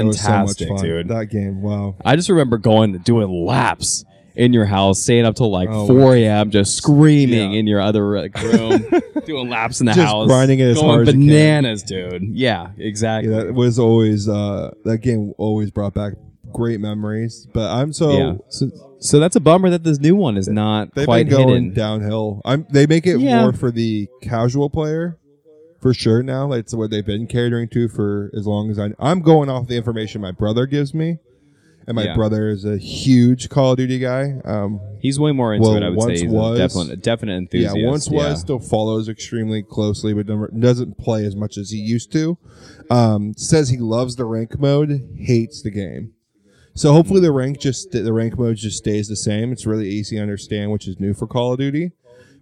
was 0.04 0.20
so 0.20 0.30
much 0.30 0.58
fantastic, 0.58 0.68
fun. 0.68 0.82
dude. 0.84 1.08
That 1.08 1.30
game, 1.30 1.62
wow. 1.62 1.94
I 2.04 2.16
just 2.16 2.28
remember 2.28 2.58
going 2.58 2.98
doing 2.98 3.46
laps 3.46 4.04
in 4.36 4.52
your 4.52 4.66
house, 4.66 5.00
staying 5.00 5.24
up 5.24 5.34
till 5.36 5.50
like 5.50 5.68
Oh, 5.70 5.86
4 5.86 6.14
a.m., 6.16 6.50
just 6.50 6.74
screaming 6.76 7.52
Yeah. 7.52 7.58
in 7.58 7.66
your 7.66 7.80
other 7.80 8.18
like, 8.20 8.36
room, 8.42 8.84
doing 9.26 9.48
laps 9.48 9.80
in 9.80 9.86
the 9.86 9.92
Just 9.92 10.06
house, 10.06 10.26
grinding 10.28 10.58
it 10.58 10.64
as 10.64 10.76
going 10.76 10.88
hard 10.88 11.08
as 11.08 11.14
you 11.14 11.20
can. 11.20 11.28
bananas, 11.28 11.82
dude. 11.82 12.28
Yeah, 12.34 12.68
exactly. 12.78 13.32
Yeah, 13.32 13.44
that 13.44 13.54
was 13.54 13.78
always 13.78 14.28
uh, 14.28 14.70
that 14.84 14.98
game 14.98 15.32
always 15.38 15.70
brought 15.70 15.94
back 15.94 16.12
great 16.52 16.80
memories. 16.80 17.46
But 17.52 17.70
I'm 17.70 17.92
so 17.92 18.10
yeah. 18.12 18.34
So, 18.48 18.70
so 18.98 19.18
that's 19.20 19.36
a 19.36 19.40
bummer 19.40 19.70
that 19.70 19.84
this 19.84 19.98
new 19.98 20.14
one 20.16 20.36
is 20.36 20.48
not 20.48 20.94
they've 20.94 21.04
quite 21.06 21.28
been 21.28 21.36
going 21.36 21.48
hidden. 21.64 21.74
downhill. 21.74 22.40
I'm 22.44 22.66
they 22.70 22.86
make 22.86 23.06
it 23.06 23.18
Yeah. 23.20 23.42
more 23.42 23.52
for 23.52 23.70
the 23.70 24.08
casual 24.22 24.70
player. 24.70 25.16
For 25.80 25.94
sure 25.94 26.22
now, 26.22 26.46
that's 26.48 26.74
what 26.74 26.90
they've 26.90 27.06
been 27.06 27.26
catering 27.26 27.66
to 27.70 27.88
for 27.88 28.30
as 28.36 28.46
long 28.46 28.70
as 28.70 28.78
I. 28.78 28.90
I'm 28.98 29.22
going 29.22 29.48
off 29.48 29.66
the 29.66 29.76
information 29.78 30.20
my 30.20 30.30
brother 30.30 30.66
gives 30.66 30.92
me, 30.92 31.20
and 31.86 31.94
my 31.94 32.04
Yeah. 32.04 32.14
brother 32.14 32.50
is 32.50 32.66
a 32.66 32.76
huge 32.76 33.48
Call 33.48 33.70
of 33.72 33.78
Duty 33.78 33.98
guy. 33.98 34.42
Um, 34.44 34.78
He's 35.00 35.18
way 35.18 35.32
more 35.32 35.54
into 35.54 35.66
Well, 35.66 35.76
it. 35.78 35.82
I 35.82 35.88
would 35.88 36.02
say 36.02 36.24
he's 36.24 36.30
was- 36.30 36.58
a 36.58 36.68
definite, 36.68 37.02
definite 37.02 37.38
enthusiast. 37.38 37.74
Yeah, 37.78 37.88
once 37.88 38.10
was 38.10 38.40
still 38.40 38.58
follows 38.58 39.08
extremely 39.08 39.62
closely, 39.62 40.12
but 40.12 40.26
doesn't 40.60 40.98
play 40.98 41.24
as 41.24 41.34
much 41.34 41.56
as 41.56 41.70
he 41.70 41.78
used 41.78 42.12
to. 42.12 42.36
Um, 42.90 43.32
says 43.38 43.70
he 43.70 43.78
loves 43.78 44.16
the 44.16 44.26
rank 44.26 44.58
mode, 44.60 45.08
hates 45.16 45.62
the 45.62 45.70
game. 45.70 46.10
So 46.74 46.92
hopefully 46.92 47.20
the 47.20 47.32
rank 47.32 47.58
just 47.60 47.90
the 47.90 48.12
rank 48.12 48.38
mode 48.38 48.56
just 48.56 48.78
stays 48.78 49.08
the 49.08 49.16
same. 49.16 49.52
It's 49.52 49.66
really 49.66 49.88
easy 49.88 50.16
to 50.16 50.22
understand, 50.22 50.70
which 50.70 50.86
is 50.88 50.98
new 51.00 51.12
for 51.14 51.26
Call 51.26 51.52
of 51.52 51.58
Duty. 51.58 51.92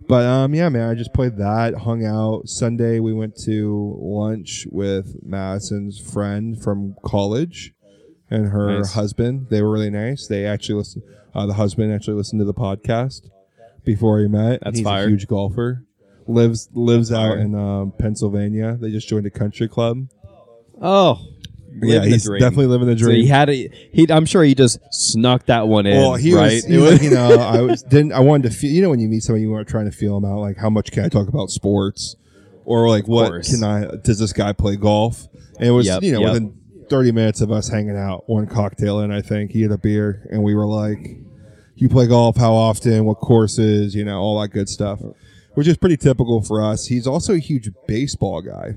But 0.07 0.25
um, 0.25 0.55
yeah, 0.55 0.69
man, 0.69 0.89
I 0.89 0.95
just 0.95 1.13
played 1.13 1.37
that, 1.37 1.75
hung 1.75 2.05
out. 2.05 2.49
Sunday 2.49 2.99
we 3.01 3.13
went 3.13 3.37
to 3.45 3.97
lunch 4.01 4.67
with 4.71 5.17
Madison's 5.23 5.99
friend 5.99 6.61
from 6.63 6.95
college 7.05 7.75
and 8.31 8.49
her 8.49 8.79
Nice. 8.79 8.93
husband. 8.95 9.49
They 9.51 9.61
were 9.63 9.71
really 9.71 9.91
nice. 9.91 10.27
They 10.27 10.47
actually 10.47 10.77
listened. 10.77 11.05
Uh, 11.35 11.47
the 11.47 11.55
husband 11.55 11.93
actually 11.93 12.15
listened 12.17 12.41
to 12.41 12.45
the 12.47 12.55
podcast 12.55 13.29
before 13.85 14.21
he 14.21 14.29
met. 14.29 14.61
That's 14.63 14.79
He's 14.79 14.85
fire. 14.85 15.07
a 15.07 15.11
huge 15.11 15.27
golfer. 15.27 15.85
Lives 16.27 16.69
lives 16.75 17.09
That's 17.11 17.19
out 17.19 17.35
fire. 17.35 17.39
in 17.39 17.55
um, 17.55 17.93
Pennsylvania. 17.99 18.77
They 18.81 18.91
just 18.91 19.09
joined 19.09 19.27
a 19.27 19.31
country 19.31 19.69
club. 19.69 20.09
Oh, 20.81 21.21
yeah, 21.83 22.05
he's 22.05 22.25
dream. 22.25 22.41
definitely 22.41 22.67
living 22.67 22.89
the 22.89 22.99
So 22.99 23.07
dream. 23.07 23.23
he 23.23 23.27
had 23.29 23.49
a, 23.51 23.69
he. 23.93 24.07
I'm 24.11 24.27
sure 24.27 24.43
he 24.43 24.55
just 24.55 24.79
snuck 24.93 25.47
that 25.47 25.69
one 25.69 25.87
in. 25.87 25.97
well, 25.97 26.15
he 26.15 26.35
right? 26.35 26.55
was, 26.55 26.65
he 26.65 26.77
was 26.79 27.03
you 27.05 27.11
know, 27.11 27.39
I 27.39 27.61
was 27.61 27.83
didn't 27.83 28.13
I 28.13 28.21
wanted 28.21 28.51
to 28.51 28.57
feel, 28.57 28.71
you 28.71 28.83
know, 28.83 28.91
when 28.91 29.01
you 29.01 29.09
meet 29.09 29.23
somebody, 29.23 29.43
you 29.43 29.55
are 29.55 29.65
trying 29.65 29.85
to 29.91 29.97
feel 29.97 30.21
them 30.21 30.31
out, 30.31 30.39
like 30.41 30.57
how 30.57 30.71
much 30.71 30.91
can 30.93 31.05
I 31.05 31.09
talk 31.09 31.29
about 31.29 31.51
sports, 31.51 32.17
or 32.65 32.89
like 32.89 33.07
what 33.09 33.45
can 33.45 33.63
I? 33.65 33.87
Does 34.03 34.19
this 34.19 34.33
guy 34.33 34.53
play 34.53 34.77
golf? 34.77 35.27
And 35.59 35.67
it 35.67 35.71
was, 35.73 35.87
Yep, 35.87 36.03
you 36.03 36.13
know, 36.13 36.21
yep. 36.21 36.33
within 36.33 36.59
thirty 36.89 37.13
minutes 37.13 37.41
of 37.41 37.51
us 37.51 37.69
hanging 37.69 37.97
out, 37.97 38.29
one 38.29 38.47
cocktail, 38.47 39.01
and 39.01 39.13
I 39.13 39.21
think 39.23 39.51
he 39.51 39.63
had 39.63 39.73
a 39.73 39.79
beer, 39.79 40.27
and 40.31 40.43
we 40.43 40.55
were 40.55 40.67
like, 40.67 41.19
"You 41.77 41.89
play 41.89 42.07
golf? 42.07 42.37
How 42.37 42.55
often? 42.55 43.05
What 43.05 43.17
courses? 43.19 43.95
You 43.95 44.05
know, 44.05 44.19
all 44.21 44.41
that 44.41 44.49
good 44.49 44.69
stuff." 44.69 45.01
Which 45.55 45.67
is 45.67 45.77
pretty 45.77 45.97
typical 45.97 46.41
for 46.41 46.63
us. 46.63 46.87
He's 46.87 47.07
also 47.09 47.35
a 47.35 47.39
huge 47.39 47.71
baseball 47.89 48.43
guy. 48.43 48.77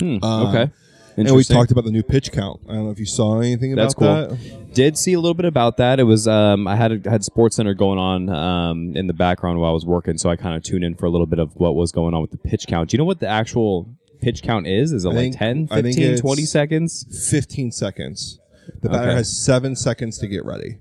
Hmm, 0.00 0.18
Um, 0.24 0.46
okay. 0.48 0.72
And 1.16 1.30
we 1.30 1.44
talked 1.44 1.70
about 1.70 1.84
the 1.84 1.90
new 1.90 2.02
pitch 2.02 2.30
count. 2.32 2.60
I 2.68 2.74
don't 2.74 2.84
know 2.84 2.90
if 2.90 2.98
you 2.98 3.06
saw 3.06 3.40
anything 3.40 3.72
about 3.72 3.82
That's 3.82 3.94
cool. 3.94 4.06
that. 4.36 4.74
did 4.74 4.98
see 4.98 5.14
a 5.14 5.20
little 5.20 5.34
bit 5.34 5.46
about 5.46 5.78
that. 5.78 5.98
It 5.98 6.02
was 6.04 6.28
um, 6.28 6.66
I 6.68 6.76
had 6.76 7.06
had 7.06 7.24
Sports 7.24 7.56
Center 7.56 7.72
going 7.74 7.98
on 7.98 8.28
um, 8.28 8.96
in 8.96 9.06
the 9.06 9.14
background 9.14 9.58
while 9.58 9.70
I 9.70 9.72
was 9.72 9.86
working, 9.86 10.18
so 10.18 10.28
I 10.28 10.36
kind 10.36 10.56
of 10.56 10.62
tuned 10.62 10.84
in 10.84 10.94
for 10.94 11.06
a 11.06 11.10
little 11.10 11.26
bit 11.26 11.38
of 11.38 11.54
what 11.56 11.74
was 11.74 11.90
going 11.92 12.14
on 12.14 12.20
with 12.20 12.32
the 12.32 12.38
pitch 12.38 12.66
count. 12.66 12.90
Do 12.90 12.94
you 12.94 12.98
know 12.98 13.04
what 13.06 13.20
the 13.20 13.28
actual 13.28 13.88
pitch 14.20 14.42
count 14.42 14.66
is? 14.66 14.92
Is 14.92 15.04
it 15.04 15.08
I 15.08 15.12
like 15.12 15.18
think- 15.22 15.36
10, 15.36 15.68
I 15.70 15.74
think 15.82 15.94
15, 15.96 16.04
it's- 16.04 16.20
20 16.20 16.42
seconds? 16.42 17.28
15 17.30 17.72
seconds. 17.72 18.38
The 18.82 18.88
batter 18.90 19.04
Okay. 19.08 19.14
has 19.16 19.44
seven 19.44 19.76
seconds 19.76 20.18
to 20.18 20.26
get 20.26 20.44
ready. 20.44 20.78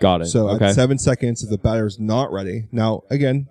Got 0.00 0.22
it. 0.22 0.26
So 0.26 0.48
okay. 0.50 0.66
at 0.66 0.74
seven 0.74 0.98
seconds, 0.98 1.42
if 1.42 1.50
the 1.50 1.58
batter 1.58 1.84
is 1.86 1.98
not 1.98 2.32
ready, 2.32 2.68
now 2.72 3.02
again, 3.10 3.48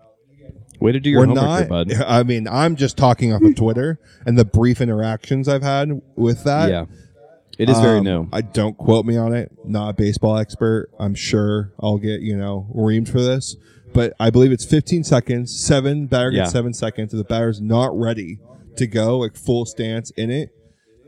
Way 0.80 0.94
to 0.94 1.00
do 1.00 1.10
your 1.10 1.22
we're 1.22 1.26
homework, 1.28 1.70
not. 1.70 1.88
there, 1.88 2.00
bud. 2.00 2.06
I 2.08 2.24
mean, 2.24 2.48
I'm 2.48 2.76
just 2.76 2.98
talking 2.98 3.34
off 3.34 3.42
of 3.42 3.56
Twitter 3.56 4.00
and 4.26 4.38
the 4.38 4.46
brief 4.46 4.80
interactions 4.82 5.48
I've 5.48 5.64
had 5.64 6.02
with 6.16 6.44
that. 6.46 6.70
yeah, 6.70 6.86
it 7.58 7.70
is 7.70 7.80
very 7.80 7.98
Um, 8.00 8.04
new. 8.06 8.28
I 8.32 8.42
don't 8.42 8.78
quote 8.78 9.06
me 9.06 9.18
on 9.18 9.34
it. 9.34 9.52
Not 9.66 9.90
a 9.90 9.94
baseball 9.94 10.38
expert. 10.38 10.90
I'm 11.00 11.16
sure 11.16 11.74
I'll 11.80 11.98
get 11.98 12.22
you 12.22 12.38
know 12.38 12.68
reamed 12.74 13.10
for 13.10 13.22
this, 13.22 13.56
but 13.94 14.14
I 14.20 14.30
believe 14.30 14.52
it's 14.52 14.66
15 14.66 15.04
seconds. 15.04 15.58
Seven 15.60 16.08
batter 16.08 16.32
gets 16.32 16.48
Yeah. 16.48 16.52
seven 16.54 16.74
seconds. 16.74 17.14
If 17.14 17.18
the 17.18 17.24
batter's 17.26 17.60
not 17.62 17.98
ready 17.98 18.40
to 18.78 18.88
go, 18.88 19.18
like 19.20 19.36
full 19.36 19.66
stance 19.66 20.12
in 20.12 20.32
it, 20.32 20.52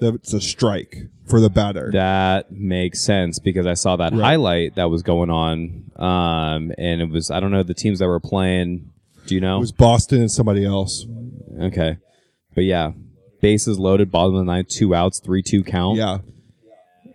that's 0.02 0.34
a 0.34 0.42
strike 0.42 0.98
for 1.28 1.40
the 1.40 1.50
batter. 1.50 1.92
That 1.94 2.52
makes 2.52 3.00
sense 3.02 3.40
because 3.40 3.66
I 3.66 3.76
saw 3.76 3.96
that 3.96 4.12
Right. 4.12 4.22
highlight 4.22 4.76
that 4.76 4.90
was 4.90 5.02
going 5.04 5.30
on, 5.30 5.92
um, 5.96 6.74
and 6.78 7.02
it 7.02 7.10
was 7.10 7.32
I 7.32 7.40
don't 7.40 7.52
know 7.52 7.64
the 7.64 7.74
teams 7.74 8.00
that 8.00 8.08
were 8.08 8.20
playing. 8.20 8.90
Do 9.28 9.36
you 9.36 9.42
know? 9.42 9.58
It 9.58 9.62
was 9.62 9.72
Boston 9.72 10.22
and 10.22 10.32
somebody 10.32 10.66
else. 10.66 11.06
okay, 11.62 11.98
but 12.56 12.64
yeah, 12.64 12.92
bases 13.42 13.80
loaded, 13.80 14.12
bottom 14.12 14.36
of 14.36 14.46
the 14.46 14.52
ninth, 14.52 14.70
two 14.70 14.94
outs, 14.96 15.20
three 15.20 15.42
two 15.44 15.64
count. 15.64 15.98
Yeah, 15.98 16.18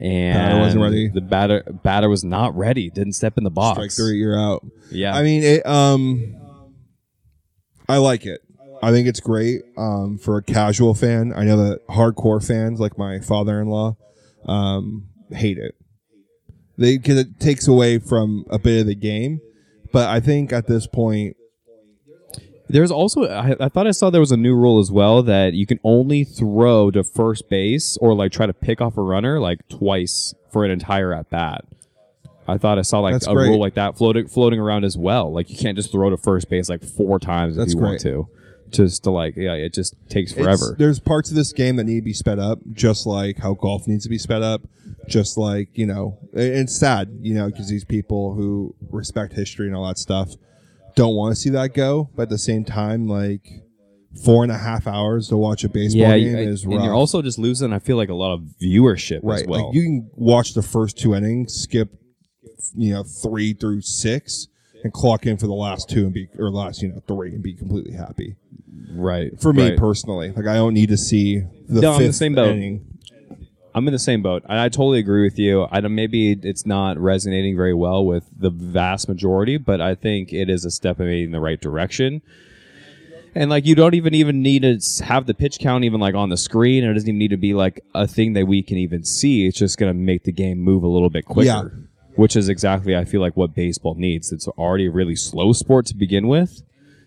and 0.00 0.34
Batter 0.34 0.58
wasn't 0.60 0.82
ready. 0.82 1.08
The 1.08 1.20
batter 1.20 1.62
batter 1.82 2.08
was 2.08 2.24
not 2.24 2.56
ready. 2.56 2.90
Didn't 2.90 3.14
step 3.14 3.36
in 3.38 3.44
the 3.44 3.50
box. 3.50 3.76
strike 3.76 3.92
three, 3.92 4.18
you're 4.18 4.38
out. 4.38 4.64
Yeah, 4.90 5.14
I 5.16 5.22
mean, 5.22 5.42
it, 5.42 5.66
um, 5.66 6.36
I 7.88 7.98
like 7.98 8.26
it. 8.26 8.40
I 8.82 8.92
think 8.92 9.08
it's 9.08 9.20
great 9.20 9.62
um, 9.78 10.18
for 10.18 10.36
a 10.36 10.42
casual 10.42 10.94
fan. 10.94 11.32
I 11.34 11.44
know 11.44 11.56
that 11.56 11.86
hardcore 11.88 12.46
fans, 12.46 12.78
like 12.78 12.98
my 12.98 13.20
father-in-law, 13.20 13.96
um, 14.46 15.08
hate 15.30 15.56
it. 15.58 15.74
They 16.78 16.98
because 16.98 17.18
it 17.18 17.40
takes 17.40 17.66
away 17.66 17.98
from 17.98 18.44
a 18.50 18.58
bit 18.58 18.80
of 18.82 18.86
the 18.86 18.94
game. 18.94 19.40
But 19.92 20.08
I 20.10 20.20
think 20.20 20.52
at 20.52 20.66
this 20.66 20.86
point, 20.86 21.36
There's 22.68 22.90
also 22.90 23.24
I, 23.28 23.54
I 23.60 23.68
thought 23.68 23.86
I 23.86 23.92
saw 23.92 24.10
there 24.10 24.20
was 24.20 24.32
a 24.32 24.36
new 24.36 24.54
rule 24.56 24.80
as 24.80 24.90
well 24.90 25.22
that 25.22 25.52
you 25.54 25.66
can 25.66 25.78
only 25.84 26.24
throw 26.24 26.90
to 26.90 27.04
first 27.04 27.48
base 27.48 27.96
or 27.98 28.14
like 28.14 28.32
try 28.32 28.46
to 28.46 28.52
pick 28.52 28.80
off 28.80 28.96
a 28.96 29.02
runner 29.02 29.38
like 29.40 29.66
twice 29.68 30.34
for 30.52 30.64
an 30.64 30.70
entire 30.70 31.12
at 31.14 31.30
bat. 31.30 31.64
I 32.48 32.58
thought 32.58 32.78
I 32.78 32.82
saw 32.82 33.00
like 33.00 33.14
That's 33.14 33.26
a 33.26 33.32
great. 33.34 33.48
rule 33.48 33.60
like 33.60 33.74
that 33.74 33.96
floating 33.96 34.26
floating 34.28 34.58
around 34.60 34.84
as 34.84 34.96
well. 34.96 35.32
Like 35.32 35.48
you 35.50 35.56
can't 35.56 35.76
just 35.76 35.92
throw 35.92 36.10
to 36.10 36.16
first 36.16 36.48
base 36.48 36.68
like 36.68 36.82
four 36.84 37.18
times 37.18 37.56
That's 37.56 37.72
if 37.72 37.76
you 37.76 37.82
want 37.82 38.02
great. 38.02 38.12
to. 38.12 38.28
Just 38.70 39.04
to 39.04 39.10
like 39.12 39.36
yeah, 39.36 39.54
it 39.54 39.72
just 39.72 39.94
takes 40.08 40.32
it's- 40.32 40.44
forever. 40.44 40.74
there's 40.76 40.98
parts 40.98 41.30
of 41.30 41.36
this 41.36 41.52
game 41.52 41.76
that 41.76 41.84
need 41.84 41.96
to 42.00 42.02
be 42.02 42.12
sped 42.12 42.40
up, 42.40 42.58
just 42.72 43.06
like 43.06 43.38
how 43.38 43.54
golf 43.54 43.86
needs 43.86 44.02
to 44.04 44.10
be 44.10 44.18
sped 44.18 44.42
up. 44.42 44.62
Just 45.08 45.38
like 45.38 45.68
you 45.74 45.86
know, 45.86 46.18
it- 46.32 46.52
it's 46.52 46.76
sad, 46.76 47.16
you 47.20 47.34
know, 47.34 47.46
because 47.46 47.68
these 47.68 47.84
people 47.84 48.34
who 48.34 48.74
respect 48.90 49.34
history 49.34 49.68
and 49.68 49.76
all 49.76 49.86
that 49.86 49.98
stuff 49.98 50.30
don't 50.96 51.14
want 51.14 51.32
to 51.34 51.40
see 51.40 51.50
that 51.50 51.72
go. 51.74 52.10
But 52.16 52.22
at 52.24 52.28
the 52.30 52.38
same 52.38 52.64
time, 52.64 53.06
like 53.06 53.62
four 54.24 54.42
and 54.42 54.50
a 54.50 54.58
half 54.58 54.86
hours 54.88 55.28
to 55.28 55.36
watch 55.36 55.62
a 55.62 55.68
baseball 55.68 56.00
yeah, 56.00 56.18
game 56.18 56.36
you- 56.38 56.48
is 56.50 56.64
and 56.64 56.72
you're 56.72 56.94
also 56.94 57.22
just 57.22 57.38
losing. 57.38 57.72
I 57.72 57.78
feel 57.78 57.96
like 57.96 58.08
a 58.08 58.14
lot 58.14 58.32
of 58.34 58.40
viewership 58.60 59.20
right. 59.22 59.42
as 59.42 59.46
well. 59.46 59.66
Like 59.66 59.74
you 59.74 59.82
can 59.82 60.10
watch 60.14 60.54
the 60.54 60.62
first 60.62 60.98
two 60.98 61.14
innings, 61.14 61.54
skip, 61.54 61.90
you 62.74 62.92
know, 62.94 63.04
three 63.04 63.52
through 63.52 63.82
six, 63.82 64.48
and 64.82 64.92
clock 64.92 65.26
in 65.26 65.36
for 65.36 65.46
the 65.46 65.54
last 65.54 65.88
two 65.88 66.04
and 66.06 66.12
be 66.14 66.28
or 66.38 66.50
last 66.50 66.82
you 66.82 66.88
know 66.88 67.02
three 67.06 67.32
and 67.34 67.42
be 67.42 67.54
completely 67.54 67.92
happy. 67.92 68.36
right 68.92 69.38
For 69.40 69.52
me 69.52 69.70
right. 69.70 69.78
personally, 69.78 70.32
like 70.32 70.46
I 70.46 70.54
don't 70.54 70.74
need 70.74 70.88
to 70.88 70.96
see 70.96 71.40
the 71.68 71.80
No, 71.82 71.98
fifth 71.98 72.06
the 72.08 72.12
same 72.14 72.34
boat. 72.34 72.50
inning. 72.56 72.95
I'm 73.76 73.86
in 73.86 73.92
the 73.92 73.98
same 73.98 74.22
boat. 74.22 74.42
and 74.48 74.58
I 74.58 74.70
totally 74.70 74.98
agree 74.98 75.22
with 75.22 75.38
you. 75.38 75.68
I 75.70 75.82
don't, 75.82 75.94
maybe 75.94 76.32
it's 76.32 76.64
not 76.64 76.96
resonating 76.96 77.58
very 77.58 77.74
well 77.74 78.06
with 78.06 78.24
the 78.34 78.48
vast 78.48 79.06
majority, 79.06 79.58
but 79.58 79.82
I 79.82 79.94
think 79.94 80.32
it 80.32 80.48
is 80.48 80.64
a 80.64 80.70
step 80.70 80.98
in 80.98 81.30
the 81.30 81.40
right 81.40 81.60
direction. 81.60 82.22
And 83.34 83.50
like 83.50 83.66
you 83.66 83.74
don't 83.74 83.92
even 83.92 84.14
even 84.14 84.40
need 84.40 84.62
to 84.62 85.04
have 85.04 85.26
the 85.26 85.34
pitch 85.34 85.58
count 85.58 85.84
even 85.84 86.00
like 86.00 86.14
on 86.14 86.30
the 86.30 86.38
screen. 86.38 86.84
It 86.84 86.94
doesn't 86.94 87.06
even 87.06 87.18
need 87.18 87.32
to 87.32 87.36
be 87.36 87.52
like 87.52 87.84
a 87.94 88.06
thing 88.06 88.32
that 88.32 88.46
we 88.46 88.62
can 88.62 88.78
even 88.78 89.04
see. 89.04 89.46
It's 89.46 89.58
just 89.58 89.76
gonna 89.76 89.92
make 89.92 90.24
the 90.24 90.32
game 90.32 90.58
move 90.58 90.82
a 90.82 90.88
little 90.88 91.10
bit 91.10 91.26
quicker. 91.26 91.46
Yeah. 91.46 91.68
Which 92.14 92.34
is 92.34 92.48
exactly 92.48 92.96
I 92.96 93.04
feel 93.04 93.20
like 93.20 93.36
what 93.36 93.54
baseball 93.54 93.94
needs. 93.94 94.32
It's 94.32 94.48
already 94.48 94.86
a 94.86 94.90
really 94.90 95.16
slow 95.16 95.52
sport 95.52 95.84
to 95.86 95.94
begin 95.94 96.28
with. 96.28 96.62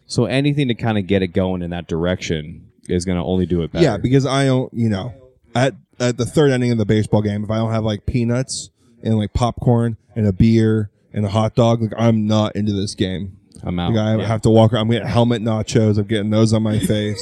So 0.06 0.26
anything 0.26 0.68
to 0.68 0.76
kind 0.76 1.00
of 1.00 1.08
get 1.08 1.24
it 1.24 1.30
going 1.30 1.64
in 1.64 1.72
that 1.72 1.88
direction 1.88 2.70
is 2.88 3.06
gonna 3.06 3.26
only 3.26 3.48
do 3.48 3.64
it 3.64 3.72
better. 3.72 3.84
Yeah, 3.84 3.98
because 3.98 4.28
I 4.28 4.46
don't, 4.46 4.72
you 4.72 4.90
know, 4.90 5.16
at 5.56 5.76
at 6.00 6.18
the 6.18 6.26
third 6.26 6.52
inning 6.52 6.72
of 6.72 6.78
the 6.78 6.86
baseball 6.86 7.22
game, 7.22 7.44
if 7.44 7.50
I 7.52 7.58
don't 7.58 7.72
have 7.72 7.84
like 7.84 8.06
peanuts 8.06 8.70
and 9.04 9.18
like 9.18 9.34
popcorn 9.34 9.98
and 10.16 10.26
a 10.28 10.34
beer 10.34 10.92
and 11.14 11.26
a 11.26 11.30
hot 11.30 11.56
dog, 11.56 11.82
like 11.82 11.94
I'm 11.98 12.26
not 12.28 12.56
into 12.56 12.74
this 12.74 12.96
game. 12.96 13.38
I'm 13.64 13.78
out. 13.80 13.92
Like 13.94 14.00
I 14.00 14.16
Yeah. 14.18 14.26
have 14.28 14.42
to 14.44 14.50
walk 14.50 14.72
around. 14.74 14.84
I'm 14.84 14.92
getting 14.92 15.08
helmet 15.08 15.42
nachos. 15.42 15.98
I'm 15.98 16.06
getting 16.06 16.30
those 16.30 16.54
on 16.54 16.64
my 16.64 16.80
face. 16.94 17.22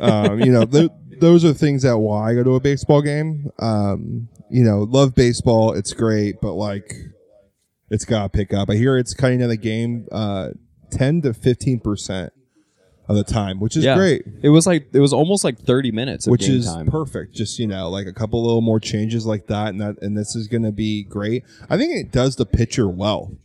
um, 0.00 0.40
you 0.40 0.52
know, 0.52 0.64
th- 0.64 0.90
those 1.20 1.44
are 1.44 1.52
things 1.52 1.82
that 1.82 1.98
why 1.98 2.30
I 2.30 2.34
go 2.34 2.42
to 2.44 2.54
a 2.54 2.60
baseball 2.60 3.02
game. 3.02 3.50
Um, 3.58 4.28
you 4.50 4.62
know, 4.62 4.80
love 4.82 5.14
baseball. 5.14 5.72
It's 5.72 5.92
great, 5.92 6.36
but 6.40 6.52
like, 6.54 6.94
it's 7.90 8.04
got 8.04 8.24
to 8.24 8.28
pick 8.28 8.52
up. 8.52 8.70
I 8.70 8.74
hear 8.76 8.96
it's 8.96 9.14
cutting 9.14 9.38
down 9.40 9.48
the 9.48 9.56
game 9.56 10.06
uh, 10.12 10.50
ten 10.90 11.22
to 11.22 11.34
fifteen 11.34 11.80
percent 11.80 12.32
of 13.08 13.16
the 13.16 13.24
time, 13.24 13.60
which 13.60 13.76
is 13.76 13.84
yeah. 13.84 13.96
great. 13.96 14.24
It 14.42 14.48
was 14.48 14.66
like 14.66 14.88
it 14.92 15.00
was 15.00 15.12
almost 15.12 15.44
like 15.44 15.58
30 15.58 15.92
minutes 15.92 16.26
of 16.26 16.30
which 16.32 16.46
game 16.46 16.56
is 16.56 16.66
time. 16.66 16.86
perfect. 16.86 17.34
Just 17.34 17.58
you 17.58 17.66
know, 17.66 17.90
like 17.90 18.06
a 18.06 18.12
couple 18.12 18.42
little 18.42 18.62
more 18.62 18.80
changes 18.80 19.26
like 19.26 19.46
that, 19.48 19.68
and 19.68 19.80
that 19.80 20.00
and 20.02 20.16
this 20.16 20.34
is 20.34 20.48
going 20.48 20.62
to 20.62 20.72
be 20.72 21.04
great. 21.04 21.44
I 21.68 21.76
think 21.76 21.94
it 21.94 22.10
does 22.10 22.36
the 22.36 22.46
pitcher 22.46 22.88
well. 22.88 23.36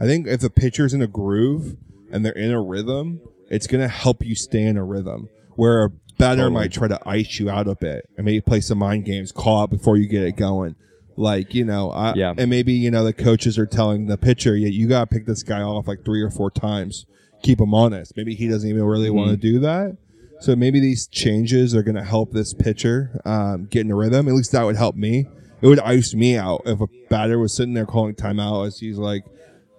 I 0.00 0.06
think 0.06 0.26
if 0.26 0.40
the 0.40 0.50
pitcher's 0.50 0.92
in 0.92 1.02
a 1.02 1.06
groove 1.06 1.76
and 2.10 2.24
they're 2.24 2.32
in 2.32 2.52
a 2.52 2.60
rhythm, 2.60 3.20
it's 3.48 3.66
going 3.66 3.80
to 3.80 3.88
help 3.88 4.24
you 4.24 4.34
stay 4.34 4.62
in 4.62 4.76
a 4.76 4.84
rhythm. 4.84 5.28
Where 5.54 5.84
a 5.84 5.90
batter 6.18 6.50
might 6.50 6.72
try 6.72 6.88
to 6.88 7.00
ice 7.08 7.38
you 7.38 7.48
out 7.48 7.66
a 7.68 7.74
bit 7.74 8.08
and 8.16 8.26
maybe 8.26 8.40
play 8.40 8.60
some 8.60 8.78
mind 8.78 9.04
games, 9.04 9.32
call 9.32 9.62
out 9.62 9.70
before 9.70 9.96
you 9.96 10.06
get 10.06 10.22
it 10.22 10.36
going. 10.36 10.74
Like 11.16 11.54
you 11.54 11.64
know, 11.64 11.90
I, 11.92 12.12
Yeah. 12.14 12.34
and 12.36 12.50
maybe 12.50 12.72
you 12.74 12.90
know 12.90 13.04
the 13.04 13.14
coaches 13.14 13.56
are 13.58 13.64
telling 13.64 14.06
the 14.06 14.18
pitcher, 14.18 14.54
"Yeah, 14.54 14.68
you 14.68 14.86
got 14.86 15.08
to 15.08 15.14
pick 15.14 15.24
this 15.24 15.42
guy 15.42 15.62
off 15.62 15.88
like 15.88 16.04
three 16.04 16.20
or 16.20 16.30
four 16.30 16.50
times, 16.50 17.06
keep 17.46 17.60
him 17.60 17.74
honest." 17.74 18.16
Maybe 18.16 18.34
he 18.34 18.48
doesn't 18.48 18.68
even 18.68 18.84
really 18.84 19.10
want 19.10 19.30
to 19.30 19.36
do 19.36 19.60
that. 19.60 19.96
So 20.40 20.54
maybe 20.54 20.80
these 20.80 21.06
changes 21.06 21.74
are 21.74 21.82
going 21.82 21.94
to 21.94 22.04
help 22.04 22.32
this 22.32 22.52
pitcher 22.52 23.20
um, 23.24 23.66
get 23.70 23.80
in 23.86 23.90
a 23.90 23.94
rhythm. 23.94 24.28
At 24.28 24.34
least 24.34 24.52
that 24.52 24.64
would 24.64 24.76
help 24.76 24.94
me. 24.94 25.26
It 25.62 25.66
would 25.66 25.80
ice 25.80 26.14
me 26.14 26.36
out 26.36 26.62
if 26.66 26.80
a 26.80 26.86
batter 27.08 27.38
was 27.38 27.56
sitting 27.56 27.72
there 27.72 27.86
calling 27.86 28.14
timeout 28.14 28.66
as 28.66 28.78
he's 28.78 28.98
like, 28.98 29.24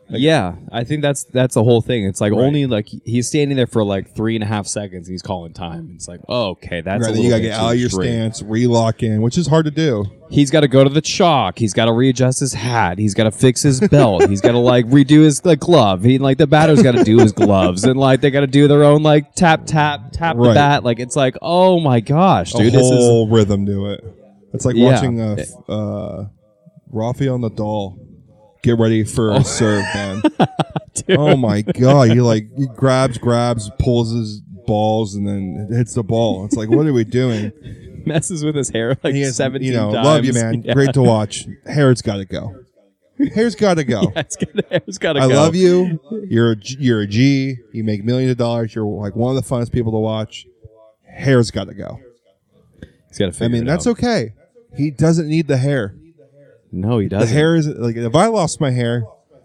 yeah, 0.09 0.55
I 0.71 0.83
think 0.83 1.01
that's 1.01 1.25
that's 1.25 1.55
the 1.55 1.63
whole 1.63 1.81
thing. 1.81 2.05
It's 2.05 2.21
like 2.21 2.31
Right. 2.31 2.41
only 2.41 2.65
like 2.65 2.87
he's 3.03 3.27
standing 3.27 3.57
there 3.57 3.67
for 3.67 3.83
like 3.83 4.15
three 4.15 4.35
and 4.35 4.43
a 4.43 4.47
half 4.47 4.65
seconds 4.67 5.07
and 5.07 5.13
he's 5.13 5.21
calling 5.21 5.53
time. 5.53 5.91
It's 5.95 6.07
like, 6.07 6.21
oh, 6.29 6.49
okay, 6.51 6.81
that's 6.81 7.03
right, 7.05 7.13
a 7.13 7.17
you 7.17 7.23
little 7.23 7.31
got 7.31 7.35
to 7.37 7.41
get 7.49 7.59
out 7.59 7.73
of 7.73 7.77
your 7.79 7.87
extreme. 7.87 8.31
stance, 8.31 8.41
relock 8.41 9.03
in, 9.03 9.21
which 9.21 9.37
is 9.37 9.47
hard 9.47 9.65
to 9.65 9.71
do. 9.71 10.05
He's 10.29 10.49
got 10.51 10.61
to 10.61 10.67
go 10.67 10.83
to 10.83 10.89
the 10.89 11.01
chalk. 11.01 11.57
He's 11.59 11.73
got 11.73 11.85
to 11.85 11.93
readjust 11.93 12.39
his 12.39 12.53
hat. 12.53 12.99
He's 12.99 13.13
got 13.13 13.25
to 13.25 13.31
fix 13.31 13.61
his 13.61 13.79
belt. 13.81 14.27
he's 14.29 14.41
got 14.41 14.51
to 14.53 14.57
like 14.59 14.85
redo 14.87 15.23
his 15.23 15.43
like 15.45 15.59
glove. 15.59 16.03
He 16.03 16.17
like 16.19 16.37
the 16.37 16.47
batter's 16.47 16.81
got 16.83 16.93
to 16.93 17.03
do 17.03 17.17
his 17.19 17.31
gloves 17.33 17.83
and 17.83 17.99
like 17.99 18.21
they 18.21 18.31
got 18.31 18.41
to 18.41 18.47
do 18.47 18.67
their 18.67 18.83
own 18.83 19.03
like 19.03 19.33
tap 19.35 19.65
tap 19.65 20.11
tap 20.13 20.37
the 20.37 20.53
bat. 20.53 20.83
Like 20.83 20.99
it's 20.99 21.15
like, 21.17 21.35
oh 21.41 21.79
my 21.79 21.99
gosh, 21.99 22.53
a 22.53 22.57
dude, 22.59 22.73
this 22.73 22.81
is 22.85 22.89
whole 22.91 23.27
rhythm 23.29 23.65
to 23.65 23.91
it. 23.91 24.03
It's 24.53 24.63
like 24.65 24.75
Yeah. 24.77 24.93
watching 24.93 25.19
uh, 25.21 25.35
f- 25.37 25.69
uh, 25.69 26.23
Rafael 26.89 27.37
Nadal 27.39 27.99
get 28.63 28.77
ready 28.77 29.03
for 29.03 29.31
a 29.31 29.37
oh. 29.37 29.43
serve, 29.43 29.83
man. 29.93 30.21
oh 31.09 31.35
my 31.35 31.61
god, 31.61 32.11
he 32.11 32.21
like 32.21 32.47
he 32.57 32.67
grabs, 32.67 33.17
grabs, 33.17 33.69
pulls 33.79 34.11
his 34.11 34.41
balls, 34.65 35.15
and 35.15 35.27
then 35.27 35.69
hits 35.71 35.93
the 35.93 36.03
ball. 36.03 36.45
It's 36.45 36.55
like, 36.55 36.69
what 36.69 36.85
are 36.85 36.93
we 36.93 37.03
doing? 37.03 37.51
messes 38.07 38.43
with 38.43 38.55
his 38.55 38.69
hair 38.69 38.97
like 39.03 39.13
He 39.13 39.21
has, 39.21 39.35
seventeen 39.35 39.71
you 39.71 39.77
know, 39.77 39.91
times. 39.93 40.05
love 40.05 40.25
you, 40.25 40.33
man. 40.33 40.63
Yeah. 40.67 40.73
Great 40.73 40.93
to 40.93 41.01
watch. 41.01 41.45
Hair's 41.65 42.01
got 42.01 42.17
to 42.17 42.25
go. 42.25 42.55
Hair's 43.33 43.55
got 43.55 43.75
to 43.75 43.83
go. 43.83 44.01
Yeah, 44.03 44.21
it's 44.21 44.35
gotta, 44.35 44.83
it's 44.87 44.97
gotta 44.97 45.19
I 45.19 45.25
love 45.25 45.55
you. 45.55 45.99
You're 46.29 46.51
a, 46.51 46.55
G- 46.55 46.77
you're 46.79 47.01
a 47.01 47.07
G. 47.07 47.57
You 47.71 47.83
make 47.83 48.03
millions 48.03 48.31
of 48.31 48.37
dollars. 48.37 48.73
You're 48.73 48.85
like 48.85 49.15
one 49.15 49.35
of 49.35 49.43
the 49.43 49.47
funnest 49.47 49.71
people 49.71 49.91
to 49.91 49.97
watch. 49.97 50.45
Hair's 51.05 51.51
got 51.51 51.65
to 51.65 51.73
go. 51.73 51.99
He's 53.09 53.17
gotta 53.17 53.45
I 53.45 53.47
mean, 53.47 53.65
that's 53.65 53.87
out. 53.87 53.91
okay. 53.91 54.33
He 54.75 54.91
doesn't 54.91 55.27
need 55.27 55.47
the 55.47 55.57
hair. 55.57 55.95
No, 56.71 56.99
he 56.99 57.07
doesn't. 57.07 57.27
The 57.27 57.33
hair 57.33 57.55
is 57.55 57.67
like 57.67 57.95
if 57.95 58.15
I 58.15 58.27
lost 58.27 58.59
my 58.61 58.71
hair, 58.71 59.03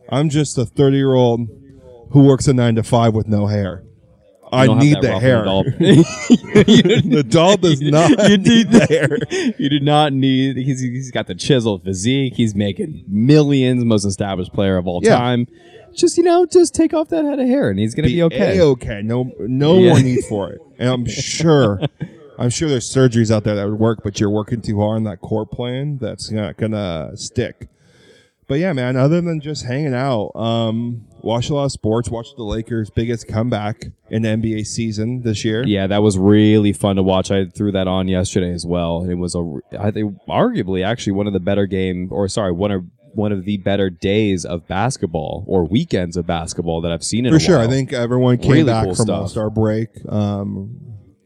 I'm 0.09 0.29
just 0.29 0.59
a 0.59 0.65
30 0.67 0.97
year 0.97 1.15
old 1.15 1.49
who 2.11 2.25
works 2.25 2.47
a 2.49 2.53
nine 2.53 2.75
to 2.75 2.83
five 2.83 3.15
with 3.15 3.29
no 3.29 3.47
hair. 3.47 3.85
I 4.53 4.63
You 4.65 4.69
don't 4.69 4.77
have 4.77 4.85
need 4.85 5.01
the 5.01 5.19
hair. 5.19 5.45
The 7.13 7.25
doll 7.27 7.57
does 7.57 7.81
not 7.81 8.11
you 8.29 8.37
need 8.37 8.71
the 8.71 8.87
hair. 8.87 9.55
You 9.59 9.71
do 9.71 9.81
not 9.81 10.13
need. 10.13 10.57
He's, 10.59 10.81
he's 10.81 11.11
got 11.11 11.27
the 11.27 11.35
chiseled 11.35 11.85
physique. 11.85 12.35
He's 12.35 12.55
making 12.55 13.05
millions. 13.09 13.83
Most 13.85 14.05
established 14.05 14.53
player 14.53 14.77
of 14.77 14.87
all 14.87 15.01
Yeah. 15.03 15.17
time. 15.17 15.47
Just 15.95 16.17
you 16.19 16.23
know, 16.25 16.45
just 16.47 16.75
take 16.75 16.93
off 16.95 17.09
that 17.09 17.25
head 17.25 17.39
of 17.39 17.47
hair, 17.47 17.69
and 17.71 17.79
he's 17.79 17.95
gonna 17.95 18.09
be, 18.09 18.23
okay. 18.25 18.61
okay. 18.61 19.01
No, 19.03 19.31
no 19.41 19.79
Yeah. 19.79 19.91
more 19.91 20.01
need 20.03 20.25
for 20.25 20.51
it. 20.51 20.61
And 20.79 20.89
I'm 20.89 21.07
sure, 21.07 21.81
I'm 22.39 22.51
sure 22.51 22.69
there's 22.69 22.93
surgeries 22.93 23.31
out 23.31 23.45
there 23.45 23.55
that 23.57 23.69
would 23.69 23.79
work, 23.79 24.01
but 24.03 24.19
you're 24.21 24.31
working 24.31 24.61
too 24.61 24.81
hard 24.81 24.97
on 24.97 25.05
that 25.05 25.21
core 25.21 25.47
plan. 25.47 25.99
That's 25.99 26.31
not 26.31 26.57
gonna 26.57 27.13
stick. 27.17 27.69
But 28.49 28.59
yeah, 28.59 28.73
man. 28.73 28.97
Other 28.97 29.21
than 29.21 29.41
just 29.41 29.65
hanging 29.65 29.95
out, 29.95 30.33
um, 30.35 31.07
watch 31.23 31.49
a 31.49 31.55
lot 31.55 31.65
of 31.67 31.73
sports. 31.73 32.11
Watch 32.11 32.35
the 32.37 32.43
Lakers' 32.43 32.91
biggest 32.91 33.29
comeback 33.29 33.87
in 34.11 34.23
the 34.23 34.29
NBA 34.31 34.67
season 34.67 35.23
this 35.23 35.45
year. 35.45 35.65
Yeah, 35.65 35.87
that 35.87 36.03
was 36.03 36.19
really 36.19 36.73
fun 36.73 36.97
to 36.97 37.03
watch. 37.03 37.31
I 37.31 37.47
threw 37.47 37.73
that 37.73 37.87
on 37.87 38.09
yesterday 38.09 38.53
as 38.53 38.67
well. 38.67 39.09
It 39.09 39.15
was 39.15 39.35
a, 39.35 39.59
I 39.79 39.91
think, 39.91 40.17
arguably 40.29 40.85
actually 40.85 41.13
one 41.15 41.27
of 41.27 41.33
the 41.33 41.41
better 41.41 41.67
game, 41.67 42.09
or 42.11 42.29
sorry, 42.29 42.53
one 42.53 42.73
of 42.73 42.85
one 43.15 43.31
of 43.31 43.45
the 43.45 43.59
better 43.59 43.91
days 43.91 44.45
of 44.45 44.67
basketball 44.67 45.45
or 45.47 45.65
weekends 45.65 46.17
of 46.17 46.27
basketball 46.27 46.81
that 46.81 46.91
I've 46.91 47.05
seen 47.05 47.27
in 47.27 47.33
For 47.33 47.39
sure. 47.41 47.59
while. 47.59 47.69
I 47.69 47.71
think 47.71 47.93
everyone 47.93 48.39
came 48.39 48.51
Really 48.53 48.65
back 48.65 48.85
cool 48.85 48.95
from. 48.95 49.11
All 49.11 49.29
Star 49.29 49.51
break. 49.51 49.89
Um, 50.09 50.77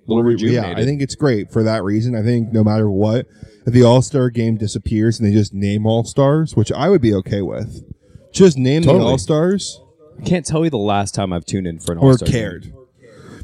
little 0.06 0.40
yeah. 0.40 0.75
I 0.76 0.84
think 0.84 1.02
it's 1.02 1.14
great 1.14 1.50
for 1.50 1.62
that 1.62 1.82
reason. 1.82 2.14
I 2.14 2.22
think 2.22 2.52
no 2.52 2.62
matter 2.62 2.90
what, 2.90 3.26
if 3.66 3.72
the 3.72 3.82
All 3.82 4.02
Star 4.02 4.30
game 4.30 4.56
disappears 4.56 5.18
and 5.18 5.28
they 5.28 5.32
just 5.32 5.52
name 5.52 5.86
All 5.86 6.04
Stars, 6.04 6.54
which 6.54 6.70
I 6.72 6.88
would 6.88 7.00
be 7.00 7.14
okay 7.14 7.42
with, 7.42 7.84
just 8.32 8.56
name 8.56 8.82
Totally. 8.82 9.04
the 9.04 9.10
All 9.10 9.18
Stars 9.18 9.80
I 10.18 10.22
can't 10.22 10.46
tell 10.46 10.64
you 10.64 10.70
the 10.70 10.78
last 10.78 11.14
time 11.14 11.32
I've 11.32 11.44
tuned 11.44 11.66
in 11.66 11.78
for 11.78 11.92
an 11.92 11.98
All-Star 11.98 12.26
game. 12.26 12.32
cared. 12.32 12.75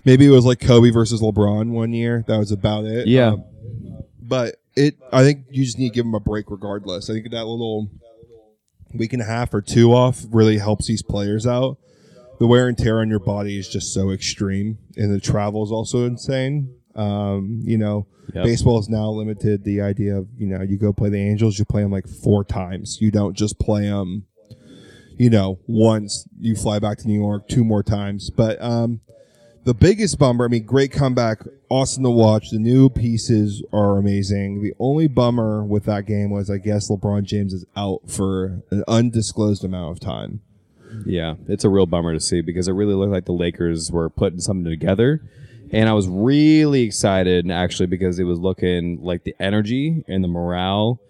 Maybe 0.04 0.26
it 0.26 0.30
was 0.30 0.44
like 0.44 0.60
Kobe 0.60 0.90
versus 0.90 1.20
LeBron 1.20 1.70
one 1.70 1.92
year. 1.92 2.24
That 2.26 2.38
was 2.38 2.50
about 2.50 2.84
it. 2.84 3.06
Yeah. 3.06 3.32
Um, 3.32 3.44
but 4.20 4.56
it, 4.74 4.96
I 5.12 5.22
think 5.22 5.46
you 5.50 5.64
just 5.64 5.78
need 5.78 5.90
to 5.90 5.94
give 5.94 6.04
them 6.04 6.14
a 6.14 6.20
break 6.20 6.50
regardless. 6.50 7.08
I 7.08 7.14
think 7.14 7.30
that 7.30 7.44
little 7.44 7.88
week 8.94 9.12
and 9.12 9.22
a 9.22 9.24
half 9.24 9.54
or 9.54 9.60
two 9.60 9.92
off 9.92 10.24
really 10.30 10.58
helps 10.58 10.86
these 10.86 11.02
players 11.02 11.46
out. 11.46 11.78
The 12.42 12.48
wear 12.48 12.66
and 12.66 12.76
tear 12.76 12.98
on 12.98 13.08
your 13.08 13.20
body 13.20 13.56
is 13.56 13.68
just 13.68 13.94
so 13.94 14.10
extreme, 14.10 14.76
and 14.96 15.14
the 15.14 15.20
travel 15.20 15.62
is 15.62 15.70
also 15.70 16.06
insane. 16.06 16.74
Um, 16.96 17.60
you 17.62 17.78
know, 17.78 18.08
Yep. 18.34 18.44
baseball 18.44 18.80
is 18.80 18.88
now 18.88 19.10
limited. 19.10 19.62
The 19.62 19.80
idea 19.80 20.18
of 20.18 20.26
you 20.36 20.48
know 20.48 20.60
you 20.60 20.76
go 20.76 20.92
play 20.92 21.08
the 21.08 21.20
Angels, 21.20 21.56
you 21.60 21.64
play 21.64 21.82
them 21.82 21.92
like 21.92 22.08
four 22.08 22.42
times. 22.42 22.98
You 23.00 23.12
don't 23.12 23.36
just 23.36 23.60
play 23.60 23.82
them, 23.82 24.24
you 25.16 25.30
know, 25.30 25.60
once. 25.68 26.26
You 26.40 26.56
fly 26.56 26.80
back 26.80 26.98
to 26.98 27.06
New 27.06 27.20
York 27.20 27.46
two 27.46 27.62
more 27.62 27.84
times. 27.84 28.28
But 28.28 28.60
um, 28.60 29.02
the 29.62 29.72
biggest 29.74 30.18
bummer, 30.18 30.46
I 30.46 30.48
mean, 30.48 30.64
great 30.64 30.90
comeback, 30.90 31.44
awesome 31.68 32.02
to 32.02 32.10
watch. 32.10 32.50
The 32.50 32.58
new 32.58 32.90
pieces 32.90 33.62
are 33.72 33.98
amazing. 33.98 34.64
The 34.64 34.74
only 34.80 35.06
bummer 35.06 35.62
with 35.64 35.84
that 35.84 36.06
game 36.06 36.30
was, 36.30 36.50
I 36.50 36.58
guess, 36.58 36.90
LeBron 36.90 37.22
James 37.22 37.52
is 37.52 37.64
out 37.76 38.10
for 38.10 38.64
an 38.72 38.82
undisclosed 38.88 39.62
amount 39.62 39.92
of 39.92 40.00
time. 40.00 40.40
Yeah, 41.04 41.34
it's 41.48 41.64
a 41.64 41.68
real 41.68 41.86
bummer 41.86 42.12
to 42.12 42.20
see 42.20 42.40
because 42.40 42.68
it 42.68 42.72
really 42.72 42.94
looked 42.94 43.12
like 43.12 43.24
the 43.24 43.32
Lakers 43.32 43.90
were 43.90 44.08
putting 44.10 44.40
something 44.40 44.70
together. 44.70 45.20
And 45.72 45.88
I 45.88 45.94
was 45.94 46.06
really 46.08 46.82
excited 46.82 47.50
actually 47.50 47.86
because 47.86 48.18
it 48.18 48.24
was 48.24 48.38
looking 48.38 49.02
like 49.02 49.24
the 49.24 49.34
energy 49.40 50.04
and 50.06 50.22
the 50.22 50.28
morale 50.28 51.00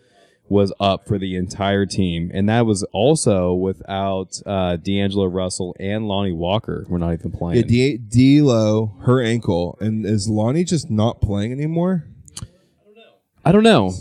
was 0.48 0.72
up 0.78 1.06
for 1.08 1.18
the 1.18 1.34
entire 1.36 1.86
team. 1.86 2.30
And 2.32 2.48
that 2.48 2.66
was 2.66 2.82
also 2.92 3.54
without 3.54 4.40
uh, 4.46 4.76
D'Angelo 4.76 5.26
Russell 5.26 5.74
and 5.80 6.06
Lonnie 6.06 6.32
Walker. 6.32 6.84
We're 6.88 6.98
not 6.98 7.12
even 7.14 7.32
Yeah, 7.32 7.38
playing. 7.38 7.66
D- 7.66 7.98
D'Lo, 7.98 8.94
her 9.02 9.20
ankle, 9.22 9.78
and 9.80 10.04
is 10.06 10.28
Lonnie 10.28 10.64
just 10.64 10.90
not 10.90 11.20
playing 11.20 11.52
anymore? 11.52 12.04
I 12.40 12.44
don't 12.84 12.94
know. 12.94 13.12
I 13.44 13.52
don't 13.52 13.62
know. 13.64 13.92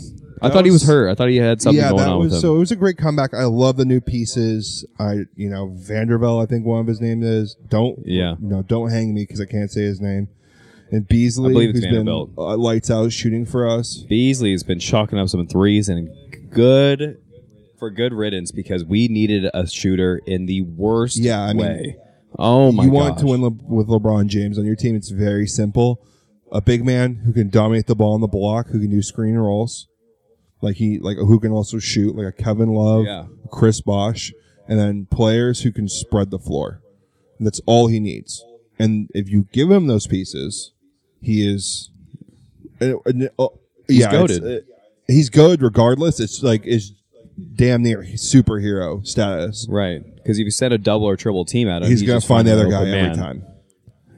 I 0.42 0.50
thought 0.50 0.64
he 0.64 0.70
was 0.70 0.82
was- 0.82 0.88
hurt. 0.88 1.10
I 1.10 1.14
thought 1.14 1.28
he 1.28 1.36
had 1.36 1.60
something 1.62 1.82
yeah, 1.82 1.90
going 1.90 2.02
that 2.02 2.08
on 2.08 2.18
was 2.18 2.24
with 2.26 2.34
him. 2.34 2.40
so. 2.40 2.56
It 2.56 2.58
was 2.58 2.72
a 2.72 2.76
great 2.76 2.96
comeback. 2.96 3.34
I 3.34 3.44
love 3.44 3.76
the 3.76 3.84
new 3.84 4.00
pieces. 4.00 4.84
I, 4.98 5.20
you 5.36 5.48
know, 5.48 5.72
Vanderbilt. 5.76 6.42
I 6.42 6.46
think 6.46 6.64
one 6.66 6.80
of 6.80 6.86
his 6.86 7.00
name 7.00 7.22
is. 7.22 7.54
Don't, 7.68 7.98
Yeah. 8.04 8.34
no, 8.40 8.62
don't 8.62 8.90
hang 8.90 9.14
me 9.14 9.22
because 9.24 9.40
I 9.40 9.46
can't 9.46 9.70
say 9.70 9.82
his 9.82 10.00
name. 10.00 10.28
And 10.90 11.08
Beasley, 11.08 11.50
I 11.50 11.52
believe 11.52 11.70
it's 11.70 11.78
who's 11.78 11.86
been 11.86 11.94
Vanderbilt. 12.06 12.30
uh, 12.36 12.56
lights 12.56 12.90
out 12.90 13.12
shooting 13.12 13.46
for 13.46 13.66
us. 13.68 14.04
Beasley's 14.08 14.62
been 14.62 14.78
chalking 14.78 15.18
up 15.18 15.28
some 15.28 15.46
threes 15.46 15.88
and 15.88 16.10
good 16.50 17.18
for 17.78 17.90
good 17.90 18.12
riddance 18.12 18.52
because 18.52 18.84
we 18.84 19.08
needed 19.08 19.50
a 19.54 19.66
shooter 19.66 20.20
in 20.26 20.46
the 20.46 20.60
worst 20.62 21.16
Yeah, 21.18 21.40
I 21.42 21.52
mean, 21.54 21.66
way. 21.66 21.96
oh 22.38 22.70
my 22.72 22.84
god. 22.84 22.86
you 22.86 22.90
god! 22.92 22.94
want 23.08 23.18
to 23.20 23.26
win 23.26 23.42
Le- 23.42 23.50
with 23.50 23.88
LeBron 23.88 24.26
James 24.26 24.58
on 24.58 24.64
your 24.66 24.76
team. 24.76 24.94
It's 24.94 25.08
very 25.10 25.46
simple. 25.46 26.04
A 26.52 26.60
big 26.60 26.84
man 26.84 27.14
who 27.24 27.32
can 27.32 27.48
dominate 27.48 27.86
the 27.86 27.94
ball 27.96 28.12
on 28.12 28.20
the 28.20 28.26
block, 28.28 28.66
who 28.68 28.78
can 28.78 28.90
do 28.90 29.00
screen 29.02 29.36
rolls, 29.36 29.88
like 30.62 30.76
he 30.76 30.98
like 30.98 31.16
who 31.18 31.38
can 31.38 31.52
also 31.52 31.78
shoot, 31.78 32.16
like 32.16 32.26
a 32.26 32.32
Kevin 32.32 32.70
Love, 32.70 33.04
Yeah. 33.04 33.26
Chris 33.50 33.80
Bosh, 33.82 34.32
and 34.66 34.78
then 34.78 35.06
players 35.10 35.60
who 35.62 35.70
can 35.72 35.88
spread 35.88 36.30
the 36.30 36.38
floor. 36.38 36.80
And 37.38 37.46
that's 37.46 37.60
all 37.66 37.88
he 37.88 38.00
needs. 38.00 38.42
And 38.78 39.10
if 39.14 39.28
you 39.28 39.46
give 39.52 39.70
him 39.70 39.86
those 39.88 40.06
pieces, 40.06 40.72
he 41.20 41.46
is. 41.46 41.90
uh, 42.80 42.94
uh, 42.94 43.12
uh, 43.38 43.48
yeah, 43.88 44.08
it's, 44.24 44.38
goated. 44.38 44.58
uh, 44.58 44.60
he's 45.06 45.28
good 45.28 45.60
regardless. 45.62 46.18
It's 46.20 46.42
like 46.42 46.62
it's 46.64 46.92
damn 47.56 47.82
near 47.82 48.02
superhero 48.14 49.06
status. 49.06 49.66
Right, 49.68 50.02
because 50.16 50.38
if 50.38 50.44
you 50.44 50.50
send 50.50 50.72
a 50.72 50.78
double 50.78 51.06
or 51.06 51.16
triple 51.16 51.44
team 51.44 51.68
at 51.68 51.82
him, 51.82 51.90
he's 51.90 52.02
gonna 52.02 52.20
find 52.20 52.46
the 52.48 52.52
other 52.52 52.68
guy 52.70 52.80
open 52.82 52.94
every 52.94 53.16
time. 53.16 53.44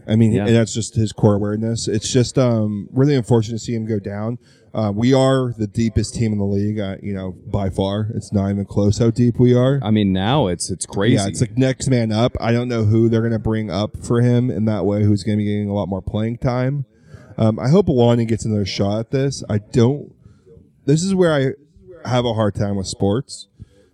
I 0.07 0.17
mean, 0.17 0.33
Yeah. 0.33 0.47
and 0.47 0.55
that's 0.57 0.75
just 0.75 0.95
his 0.95 1.12
core 1.12 1.35
awareness. 1.35 1.88
It's 1.88 2.12
just 2.12 2.38
um, 2.38 2.88
really 2.93 3.14
unfortunate 3.14 3.59
to 3.59 3.64
see 3.64 3.75
him 3.75 3.87
go 3.87 3.99
down. 3.99 4.38
Uh, 4.75 4.90
we 4.95 5.14
are 5.14 5.53
the 5.57 5.69
deepest 5.69 6.14
team 6.14 6.33
in 6.33 6.38
the 6.38 6.45
league, 6.45 6.81
uh, 6.81 6.97
you 7.01 7.14
know, 7.14 7.31
by 7.47 7.71
far. 7.71 8.09
It's 8.14 8.33
not 8.33 8.51
even 8.51 8.64
close 8.64 8.99
how 8.99 9.11
deep 9.11 9.38
we 9.38 9.55
are. 9.55 9.79
I 9.85 9.90
mean, 9.93 10.12
now 10.12 10.49
it's 10.49 10.69
it's 10.69 10.85
crazy. 10.85 11.14
Yeah, 11.14 11.29
it's 11.29 11.40
like 11.40 11.57
next 11.57 11.88
man 11.88 12.11
up. 12.11 12.37
I 12.40 12.51
don't 12.53 12.69
know 12.69 12.85
who 12.85 13.09
they're 13.09 13.21
going 13.21 13.33
to 13.33 13.38
bring 13.38 13.71
up 13.71 13.97
for 14.05 14.21
him 14.21 14.51
in 14.51 14.64
that 14.64 14.85
way, 14.85 15.05
who's 15.05 15.23
going 15.23 15.38
to 15.38 15.45
be 15.45 15.49
getting 15.49 15.69
a 15.69 15.75
lot 15.75 15.88
more 15.88 16.03
playing 16.03 16.38
time. 16.38 16.87
Um, 17.38 17.59
I 17.61 17.69
hope 17.69 17.88
Lonnie 17.88 18.25
gets 18.25 18.45
another 18.45 18.67
shot 18.67 18.99
at 18.99 19.11
this. 19.12 19.45
I 19.49 19.59
don't. 19.59 20.12
This 20.87 21.03
is 21.05 21.14
where 21.14 21.33
I 21.33 22.09
have 22.09 22.25
a 22.25 22.35
hard 22.35 22.55
time 22.57 22.77
with 22.77 22.87
sports. 22.88 23.47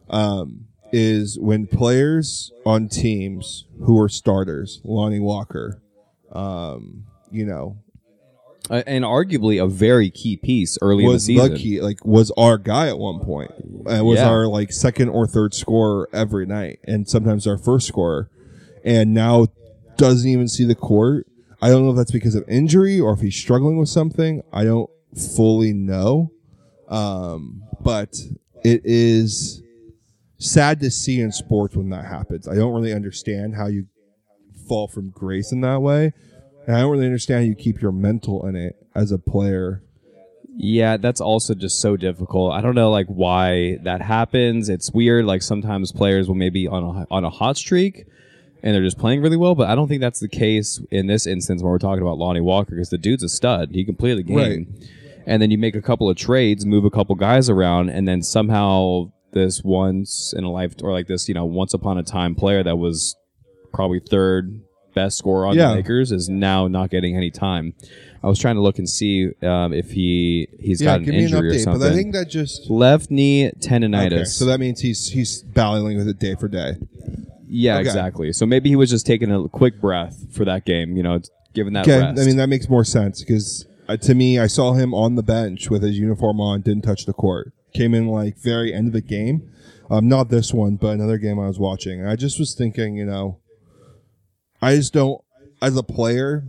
Um, 0.09 0.66
is 0.92 1.38
when 1.38 1.66
players 1.68 2.51
on 2.66 2.88
teams 2.88 3.66
who 3.85 4.01
are 4.01 4.09
starters, 4.09 4.81
Lonnie 4.83 5.20
Walker, 5.20 5.81
um, 6.33 7.05
you 7.31 7.45
know, 7.47 7.77
Uh, 8.69 8.83
and 8.87 9.05
arguably 9.05 9.62
a 9.62 9.66
very 9.66 10.11
key 10.11 10.37
piece 10.37 10.79
early 10.83 11.05
was 11.05 11.29
in 11.29 11.35
the 11.37 11.40
season. 11.43 11.55
the 11.55 11.59
key, 11.59 11.81
like 11.81 12.05
was 12.05 12.31
our 12.37 12.57
guy 12.59 12.88
at 12.88 12.99
one 12.99 13.19
point. 13.21 13.51
And 13.87 14.05
was 14.07 14.19
Yeah. 14.19 14.29
our 14.29 14.47
like 14.47 14.73
second 14.73 15.09
or 15.09 15.27
third 15.27 15.55
scorer 15.55 16.09
every 16.12 16.47
night, 16.47 16.79
and 16.85 17.09
sometimes 17.09 17.47
our 17.47 17.59
first 17.59 17.87
scorer. 17.88 18.29
And 18.85 19.12
now 19.12 19.47
doesn't 19.97 20.29
even 20.29 20.49
see 20.49 20.64
the 20.64 20.75
court. 20.75 21.27
I 21.62 21.69
don't 21.69 21.85
know 21.85 21.90
if 21.90 21.97
that's 21.97 22.12
because 22.12 22.35
of 22.35 22.45
injury 22.49 22.99
or 23.01 23.12
if 23.12 23.21
he's 23.21 23.35
struggling 23.37 23.77
with 23.79 23.88
something. 23.90 24.43
I 24.53 24.64
don't 24.64 24.88
fully 25.37 25.73
know. 25.75 26.31
Um, 26.88 27.62
but 27.83 28.16
it 28.64 28.81
is 28.85 29.62
sad 30.38 30.81
to 30.81 30.90
see 30.90 31.21
in 31.21 31.33
sports 31.33 31.77
when 31.77 31.90
that 31.90 32.07
happens. 32.07 32.49
I 32.49 32.55
don't 32.55 32.73
really 32.73 32.93
understand 32.95 33.55
how 33.57 33.66
you 33.66 33.87
fall 34.70 34.87
from 34.87 35.11
grace 35.11 35.50
in 35.50 35.62
that 35.62 35.83
way. 35.83 36.12
And 36.64 36.76
I 36.76 36.80
don't 36.80 36.92
really 36.92 37.06
understand 37.06 37.40
how 37.40 37.48
you 37.48 37.56
keep 37.56 37.83
your 37.83 37.90
mental 37.90 38.46
in 38.46 38.54
it 38.54 38.76
as 38.94 39.11
a 39.11 39.18
player. 39.18 39.83
Yeah, 40.56 40.96
that's 40.96 41.20
also 41.20 41.54
just 41.54 41.80
so 41.80 41.96
difficult. 41.96 42.52
I 42.52 42.61
don't 42.61 42.76
know 42.76 42.90
like 42.90 43.09
why 43.09 43.78
that 43.83 44.00
happens. 44.00 44.68
It's 44.68 44.92
weird. 44.92 45.24
Like 45.24 45.42
sometimes 45.42 45.90
players 45.90 46.28
will 46.28 46.37
maybe 46.37 46.68
on 46.68 46.85
a 46.85 47.06
on 47.11 47.24
a 47.24 47.30
hot 47.30 47.56
streak 47.56 48.06
and 48.62 48.74
they're 48.74 48.83
just 48.83 48.98
playing 48.98 49.22
really 49.22 49.37
well, 49.37 49.56
but 49.56 49.68
I 49.68 49.74
don't 49.74 49.88
think 49.88 50.00
that's 50.00 50.20
the 50.20 50.28
case 50.28 50.80
in 50.92 51.09
this 51.09 51.26
instance 51.26 51.62
when 51.62 51.72
we're 51.72 51.78
talking 51.78 52.02
about 52.02 52.18
Lonnie 52.18 52.40
Walker 52.40 52.76
because 52.76 52.90
the 52.90 52.98
dude's 52.98 53.24
a 53.24 53.28
stud. 53.28 53.70
He 53.72 53.85
can 53.85 53.96
play 53.96 54.14
the 54.14 54.22
game. 54.22 54.37
Right. 54.37 54.88
And 55.26 55.42
then 55.42 55.50
you 55.50 55.59
make 55.59 55.74
a 55.74 55.83
couple 55.83 56.09
of 56.09 56.16
trades, 56.16 56.64
move 56.64 56.85
a 56.85 56.90
couple 56.90 57.14
guys 57.16 57.48
around, 57.48 57.90
and 57.90 58.06
then 58.06 58.22
somehow 58.22 59.11
this 59.33 59.62
once 59.64 60.35
in 60.37 60.44
a 60.44 60.50
life 60.50 60.74
or 60.83 60.92
like 60.92 61.06
this, 61.06 61.28
you 61.28 61.35
know, 61.35 61.44
once 61.44 61.74
upon 61.74 61.98
a 61.98 62.02
time 62.02 62.35
player 62.35 62.62
that 62.62 62.76
was 62.76 63.16
probably 63.72 64.00
third 64.00 64.61
best 64.94 65.16
scorer 65.18 65.46
on 65.46 65.56
Yeah. 65.56 65.68
the 65.70 65.74
Lakers 65.76 66.11
is 66.12 66.28
now 66.28 66.66
not 66.68 66.90
getting 66.90 67.16
any 67.16 67.30
time. 67.30 67.74
I 68.22 68.26
was 68.28 68.38
trying 68.38 68.56
to 68.56 68.61
look 68.61 68.78
and 68.78 68.88
see 68.88 69.30
um, 69.42 69.72
if 69.72 69.92
he 69.92 70.48
he's 70.59 70.83
got 70.83 70.98
an 70.98 71.04
give 71.04 71.14
me 71.14 71.18
an 71.20 71.24
injury 71.26 71.48
or 71.50 71.59
something. 71.59 71.80
But 71.80 71.92
I 71.92 71.94
think 71.94 72.12
that 72.12 72.28
just 72.28 72.68
Left 72.68 73.11
knee 73.11 73.50
tendonitis. 73.61 74.12
okay, 74.12 74.24
so 74.24 74.44
that 74.46 74.61
means 74.61 74.80
he's 74.80 75.09
he's 75.09 75.42
battling 75.42 75.96
with 75.96 76.09
it 76.09 76.18
day 76.18 76.35
for 76.35 76.48
day. 76.48 76.74
yeah, 77.48 77.74
okay. 77.78 77.80
exactly. 77.88 78.33
So 78.33 78.44
maybe 78.46 78.68
he 78.68 78.76
was 78.76 78.90
just 78.90 79.06
taking 79.06 79.30
a 79.33 79.48
quick 79.48 79.80
breath 79.80 80.26
for 80.33 80.44
that 80.44 80.64
game. 80.66 80.96
You 80.96 81.02
know, 81.02 81.20
given 81.54 81.72
that 81.74 81.83
Okay, 81.88 81.98
rest. 82.00 82.20
I 82.20 82.24
mean 82.26 82.37
that 82.37 82.48
makes 82.48 82.68
more 82.68 82.85
sense 82.85 83.20
because 83.20 83.66
uh, 83.88 83.96
to 83.98 84.14
me, 84.14 84.38
I 84.38 84.46
saw 84.48 84.74
him 84.74 84.92
on 84.92 85.14
the 85.14 85.22
bench 85.22 85.70
with 85.70 85.83
his 85.83 85.98
uniform 85.98 86.40
on, 86.40 86.61
didn't 86.61 86.83
touch 86.83 87.06
the 87.06 87.12
court. 87.12 87.52
Came 87.72 87.94
in 87.94 88.06
like 88.06 88.37
very 88.38 88.74
end 88.74 88.88
of 88.88 88.92
the 88.92 89.00
game. 89.00 89.50
Um, 89.90 90.06
not 90.09 90.28
this 90.28 90.52
one, 90.54 90.76
but 90.76 90.90
another 90.90 91.18
game 91.18 91.40
I 91.40 91.48
was 91.48 91.59
watching. 91.59 92.00
And 92.00 92.09
I 92.09 92.14
just 92.14 92.38
was 92.38 92.54
thinking, 92.54 92.96
you 92.96 93.04
know, 93.04 93.39
I 94.62 94.77
just 94.77 94.92
don't, 94.92 95.23
as 95.62 95.77
a 95.77 95.83
player, 95.83 96.44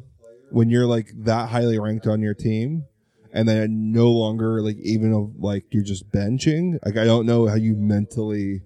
when 0.49 0.69
you're 0.69 0.85
like 0.85 1.11
that 1.23 1.49
highly 1.49 1.79
ranked 1.79 2.07
on 2.07 2.21
your 2.21 2.33
team, 2.33 2.85
and 3.33 3.47
then 3.47 3.91
no 3.91 4.09
longer 4.09 4.61
like 4.61 4.77
even 4.77 5.35
like 5.39 5.65
you're 5.71 5.83
just 5.83 6.11
benching. 6.11 6.77
Like 6.85 6.97
I 6.97 7.05
don't 7.05 7.25
know 7.25 7.47
how 7.47 7.55
you 7.55 7.75
mentally 7.75 8.61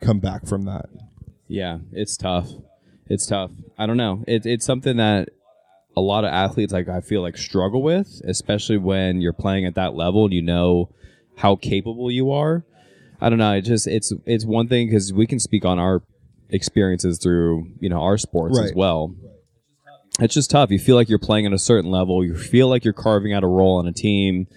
come 0.00 0.20
back 0.20 0.46
from 0.46 0.64
that. 0.64 0.86
Yeah, 1.46 1.78
it's 1.92 2.16
tough. 2.16 2.50
It's 3.06 3.26
tough. 3.26 3.50
I 3.78 3.86
don't 3.86 3.96
know. 3.96 4.24
It, 4.26 4.44
it's 4.44 4.66
something 4.66 4.98
that 4.98 5.30
a 5.96 6.00
lot 6.00 6.24
of 6.24 6.32
athletes 6.32 6.72
like 6.72 6.88
I 6.88 7.00
feel 7.00 7.22
like 7.22 7.36
struggle 7.36 7.82
with, 7.82 8.20
especially 8.24 8.76
when 8.76 9.20
you're 9.20 9.32
playing 9.32 9.64
at 9.64 9.74
that 9.76 9.94
level 9.94 10.24
and 10.24 10.34
you 10.34 10.42
know 10.42 10.90
how 11.38 11.56
capable 11.56 12.10
you 12.10 12.30
are. 12.30 12.64
I 13.20 13.30
don't 13.30 13.38
know. 13.38 13.54
It 13.54 13.62
just 13.62 13.86
it's 13.86 14.12
it's 14.26 14.44
one 14.44 14.68
thing 14.68 14.88
because 14.88 15.12
we 15.12 15.26
can 15.26 15.40
speak 15.40 15.64
on 15.64 15.78
our 15.78 16.02
experiences 16.50 17.18
through 17.18 17.70
you 17.80 17.88
know 17.88 18.00
our 18.00 18.18
sports 18.18 18.58
as 18.58 18.72
well. 18.74 19.14
It's 20.20 20.34
just 20.34 20.50
tough. 20.50 20.70
You 20.70 20.78
feel 20.80 20.96
like 20.96 21.08
you're 21.08 21.18
playing 21.18 21.46
at 21.46 21.52
a 21.52 21.58
certain 21.58 21.90
level. 21.90 22.24
You 22.24 22.36
feel 22.36 22.68
like 22.68 22.84
you're 22.84 22.92
carving 22.92 23.32
out 23.32 23.44
a 23.44 23.46
role 23.46 23.76
on 23.78 23.86
a 23.86 23.92
team. 23.92 24.48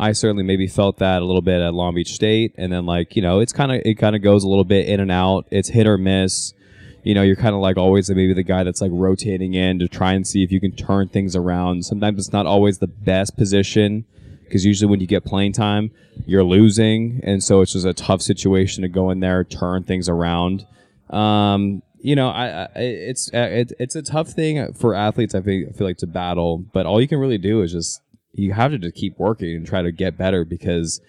I 0.00 0.12
certainly 0.12 0.44
maybe 0.44 0.68
felt 0.68 0.98
that 0.98 1.22
a 1.22 1.24
little 1.24 1.42
bit 1.42 1.60
at 1.60 1.74
Long 1.74 1.94
Beach 1.96 2.12
State, 2.12 2.54
and 2.56 2.72
then 2.72 2.86
like 2.86 3.16
you 3.16 3.22
know, 3.22 3.40
it's 3.40 3.52
kind 3.52 3.72
of 3.72 3.82
it 3.84 3.94
kind 3.94 4.14
of 4.14 4.22
goes 4.22 4.44
a 4.44 4.48
little 4.48 4.64
bit 4.64 4.86
in 4.88 5.00
and 5.00 5.10
out. 5.10 5.46
It's 5.50 5.68
hit 5.70 5.86
or 5.88 5.98
miss. 5.98 6.52
you 7.02 7.14
know, 7.14 7.22
you're 7.22 7.36
kind 7.36 7.54
of 7.54 7.60
like 7.60 7.76
always 7.76 8.08
maybe 8.10 8.32
the 8.34 8.42
guy 8.42 8.62
that's 8.62 8.80
like 8.80 8.90
rotating 8.94 9.54
in 9.54 9.78
to 9.80 9.88
try 9.88 10.12
and 10.12 10.26
see 10.26 10.42
if 10.44 10.52
you 10.52 10.60
can 10.60 10.72
turn 10.72 11.08
things 11.08 11.34
around. 11.34 11.84
Sometimes 11.84 12.18
it's 12.18 12.32
not 12.32 12.46
always 12.46 12.78
the 12.78 12.86
best 12.86 13.36
position 13.36 14.04
because 14.44 14.64
usually 14.64 14.88
when 14.88 15.00
you 15.00 15.06
get 15.06 15.24
playing 15.24 15.52
time, 15.52 15.90
you're 16.26 16.44
losing, 16.44 17.20
and 17.24 17.42
so 17.42 17.60
it's 17.60 17.72
just 17.72 17.84
a 17.86 17.92
tough 17.94 18.22
situation 18.22 18.82
to 18.82 18.88
go 18.88 19.10
in 19.10 19.20
there, 19.20 19.42
turn 19.42 19.82
things 19.82 20.08
around. 20.08 20.64
Um, 21.10 21.82
you 22.00 22.14
know, 22.14 22.28
I, 22.28 22.64
I 22.64 22.68
it's 22.74 23.32
uh, 23.34 23.48
it, 23.50 23.72
it's 23.78 23.96
a 23.96 24.02
tough 24.02 24.28
thing 24.28 24.72
for 24.74 24.94
athletes. 24.94 25.34
I 25.34 25.42
feel, 25.42 25.68
I 25.68 25.72
feel 25.72 25.86
like 25.86 25.98
to 25.98 26.06
battle, 26.06 26.58
but 26.58 26.86
all 26.86 27.00
you 27.00 27.08
can 27.08 27.18
really 27.18 27.38
do 27.38 27.62
is 27.62 27.72
just 27.72 28.00
you 28.32 28.52
have 28.52 28.70
to 28.70 28.78
just 28.78 28.94
keep 28.94 29.18
working 29.18 29.56
and 29.56 29.66
try 29.66 29.82
to 29.82 29.92
get 29.92 30.16
better 30.16 30.44
because 30.44 31.00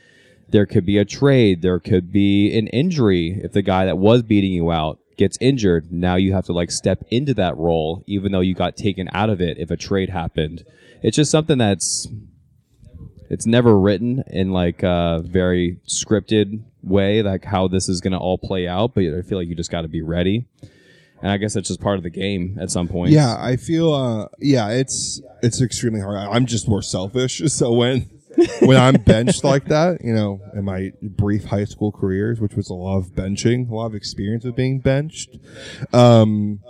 there 0.50 0.66
could 0.66 0.86
be 0.86 0.98
a 0.98 1.06
trade, 1.06 1.62
there 1.62 1.80
could 1.80 2.12
be 2.12 2.58
an 2.58 2.68
injury 2.68 3.40
if 3.44 3.52
the 3.52 3.62
guy 3.62 3.86
that 3.86 3.98
was 3.98 4.24
beating 4.24 4.52
you 4.52 4.72
out 4.72 5.00
gets 5.18 5.38
injured. 5.40 5.92
Now 5.92 6.16
you 6.16 6.34
have 6.34 6.46
to 6.46 6.54
like 6.54 6.72
step 6.72 7.04
into 7.12 7.34
that 7.36 7.58
role, 7.58 8.04
even 8.08 8.32
though 8.32 8.40
you 8.40 8.56
got 8.56 8.78
taken 8.78 9.10
out 9.14 9.30
of 9.30 9.42
it 9.42 9.58
if 9.60 9.70
a 9.70 9.78
trade 9.78 10.10
happened. 10.10 10.64
It's 11.04 11.16
just 11.16 11.30
something 11.32 11.58
that's 11.58 12.08
it's 13.30 13.46
never 13.46 13.80
written 13.80 14.24
in 14.28 14.52
like 14.52 14.84
a 14.84 15.22
very 15.24 15.78
scripted 15.88 16.62
way, 16.82 17.22
like 17.22 17.46
how 17.46 17.68
this 17.68 17.88
is 17.88 18.02
going 18.02 18.14
to 18.14 18.20
all 18.20 18.38
play 18.38 18.68
out. 18.68 18.96
But 18.96 19.04
I 19.06 19.22
feel 19.22 19.38
like 19.38 19.48
you 19.48 19.56
just 19.56 19.72
got 19.72 19.84
to 19.84 19.88
be 19.88 20.02
ready. 20.02 20.46
And 21.22 21.32
I 21.32 21.38
guess 21.38 21.54
that's 21.54 21.68
just 21.68 21.82
part 21.82 21.98
of 21.98 22.04
the 22.04 22.10
game 22.10 22.58
at 22.62 22.72
some 22.72 22.88
point. 22.88 23.12
Yeah, 23.12 23.36
I 23.38 23.58
feel. 23.58 23.94
Uh, 23.94 24.28
yeah, 24.40 24.70
it's 24.70 25.22
it's 25.44 25.62
extremely 25.62 26.00
hard. 26.02 26.18
I'm 26.18 26.46
just 26.46 26.68
more 26.68 26.82
selfish. 26.82 27.42
So 27.50 27.74
when 27.74 28.10
when 28.62 28.78
I'm 28.78 29.02
benched 29.02 29.44
like 29.44 29.66
that, 29.66 30.04
you 30.04 30.14
know, 30.14 30.40
in 30.54 30.64
my 30.64 30.94
brief 31.02 31.46
high 31.46 31.66
school 31.66 31.92
careers, 31.92 32.40
which 32.40 32.54
was 32.56 32.70
a 32.70 32.74
lot 32.74 32.98
of 32.98 33.08
benching, 33.08 33.70
a 33.70 33.76
lot 33.76 33.88
of 33.88 33.96
experience 33.96 34.46
with 34.46 34.56
being 34.56 34.80
benched, 34.80 35.38
um, 35.94 36.62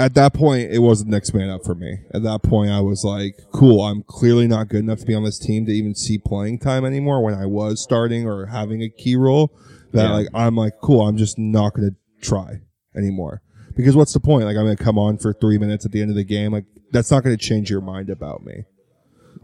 at 0.00 0.14
that 0.14 0.32
point, 0.34 0.70
it 0.72 0.78
was 0.78 1.04
the 1.04 1.10
next 1.10 1.34
man 1.34 1.50
up 1.50 1.64
for 1.64 1.74
me. 1.74 1.98
At 2.14 2.22
that 2.22 2.42
point, 2.42 2.70
I 2.70 2.80
was 2.80 3.04
like, 3.04 3.38
cool, 3.52 3.82
I'm 3.84 4.02
clearly 4.02 4.48
not 4.48 4.68
good 4.68 4.80
enough 4.80 5.00
to 5.00 5.06
be 5.06 5.14
on 5.14 5.24
this 5.24 5.38
team 5.38 5.66
to 5.66 5.72
even 5.72 5.94
see 5.94 6.18
playing 6.18 6.58
time 6.58 6.84
anymore 6.84 7.22
when 7.22 7.34
I 7.34 7.46
was 7.46 7.80
starting 7.82 8.26
or 8.26 8.46
having 8.46 8.82
a 8.82 8.88
key 8.88 9.16
role. 9.16 9.52
That, 9.92 10.04
Yeah. 10.04 10.12
like, 10.12 10.28
I'm 10.34 10.56
like, 10.56 10.74
cool, 10.80 11.06
I'm 11.06 11.16
just 11.16 11.38
not 11.38 11.74
going 11.74 11.90
to 11.90 11.96
try 12.26 12.60
anymore. 12.96 13.42
Because 13.76 13.96
what's 13.96 14.12
the 14.12 14.20
point? 14.20 14.44
Like, 14.46 14.56
I'm 14.56 14.64
going 14.64 14.76
to 14.76 14.82
come 14.82 14.98
on 14.98 15.18
for 15.18 15.32
three 15.32 15.58
minutes 15.58 15.84
at 15.84 15.92
the 15.92 16.00
end 16.00 16.10
of 16.10 16.16
the 16.16 16.24
game. 16.24 16.52
Like, 16.52 16.64
that's 16.92 17.10
not 17.10 17.22
going 17.22 17.36
to 17.36 17.42
change 17.44 17.70
your 17.70 17.80
mind 17.80 18.10
about 18.10 18.44
me. 18.44 18.64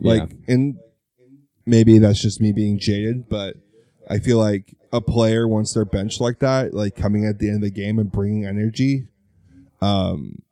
Like, 0.01 0.31
and 0.49 0.77
maybe 1.64 1.99
that's 1.99 2.21
just 2.21 2.40
me 2.40 2.53
being 2.53 2.79
jaded, 2.79 3.29
but 3.29 3.57
I 4.09 4.19
feel 4.19 4.38
like 4.38 4.77
a 4.92 5.01
player 5.01 5.49
once 5.49 5.75
they're 5.75 5.85
benched 5.85 6.21
like 6.21 6.38
that, 6.40 6.73
like 6.75 6.95
coming 6.97 7.25
at 7.27 7.38
the 7.38 7.49
end 7.49 7.57
of 7.57 7.62
the 7.62 7.71
game 7.71 7.99
and 7.99 8.11
bringing 8.11 8.45
energy, 8.47 9.09
um, 9.81 10.42